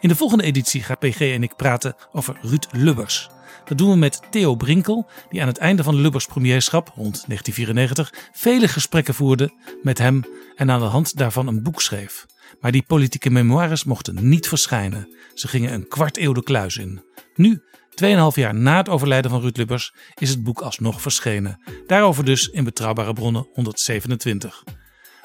In 0.00 0.08
de 0.08 0.16
volgende 0.16 0.44
editie 0.44 0.82
gaat 0.82 0.98
PG 0.98 1.20
en 1.20 1.42
ik 1.42 1.56
praten 1.56 1.94
over 2.12 2.36
Ruud 2.40 2.66
Lubbers. 2.70 3.30
Dat 3.64 3.78
doen 3.78 3.90
we 3.90 3.96
met 3.96 4.20
Theo 4.30 4.54
Brinkel, 4.54 5.06
die 5.30 5.40
aan 5.40 5.48
het 5.48 5.58
einde 5.58 5.82
van 5.82 6.00
Lubbers 6.00 6.26
premierschap 6.26 6.88
rond 6.88 7.24
1994 7.26 8.12
vele 8.32 8.68
gesprekken 8.68 9.14
voerde 9.14 9.52
met 9.82 9.98
hem 9.98 10.24
en 10.56 10.70
aan 10.70 10.80
de 10.80 10.86
hand 10.86 11.16
daarvan 11.16 11.46
een 11.46 11.62
boek 11.62 11.80
schreef. 11.80 12.26
Maar 12.64 12.72
die 12.72 12.84
politieke 12.86 13.30
memoires 13.30 13.84
mochten 13.84 14.28
niet 14.28 14.48
verschijnen. 14.48 15.16
Ze 15.34 15.48
gingen 15.48 15.72
een 15.72 15.88
kwart 15.88 16.18
eeuw 16.18 16.32
de 16.32 16.42
kluis 16.42 16.76
in. 16.76 17.04
Nu, 17.34 17.62
2,5 17.90 17.96
jaar 18.34 18.54
na 18.54 18.76
het 18.76 18.88
overlijden 18.88 19.30
van 19.30 19.40
Ruud 19.40 19.56
Lubbers, 19.56 19.94
is 20.14 20.30
het 20.30 20.42
boek 20.42 20.60
alsnog 20.60 21.02
verschenen. 21.02 21.62
Daarover 21.86 22.24
dus 22.24 22.48
in 22.48 22.64
Betrouwbare 22.64 23.12
Bronnen 23.12 23.48
127. 23.52 24.64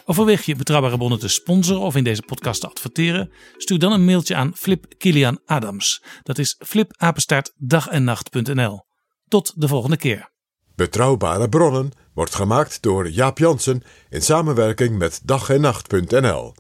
Overweeg 0.06 0.46
je 0.46 0.56
Betrouwbare 0.56 0.98
Bronnen 0.98 1.20
te 1.20 1.28
sponsoren 1.28 1.82
of 1.82 1.96
in 1.96 2.04
deze 2.04 2.22
podcast 2.22 2.62
te 2.62 2.68
adverteren? 2.68 3.32
Stuur 3.58 3.80
dan 3.80 3.92
een 3.92 4.06
mailtje 4.06 4.36
aan 4.36 4.56
Flip 4.56 4.86
Kilian 4.98 5.40
Adams. 5.46 6.04
Dat 6.24 6.38
is 6.38 6.56
flipapenstaartdagennacht.nl. 6.66 8.86
Tot 9.28 9.54
de 9.56 9.68
volgende 9.68 9.98
keer. 9.98 10.32
Betrouwbare 10.76 11.50
bronnen 11.50 11.92
wordt 12.14 12.36
gemaakt 12.36 12.82
door 12.82 13.10
Jaap 13.10 13.38
Jansen 13.38 13.84
in 14.10 14.22
samenwerking 14.22 14.98
met 14.98 15.22
dag 15.24 15.50
en 15.50 15.62
nacht.nl. 15.62 16.54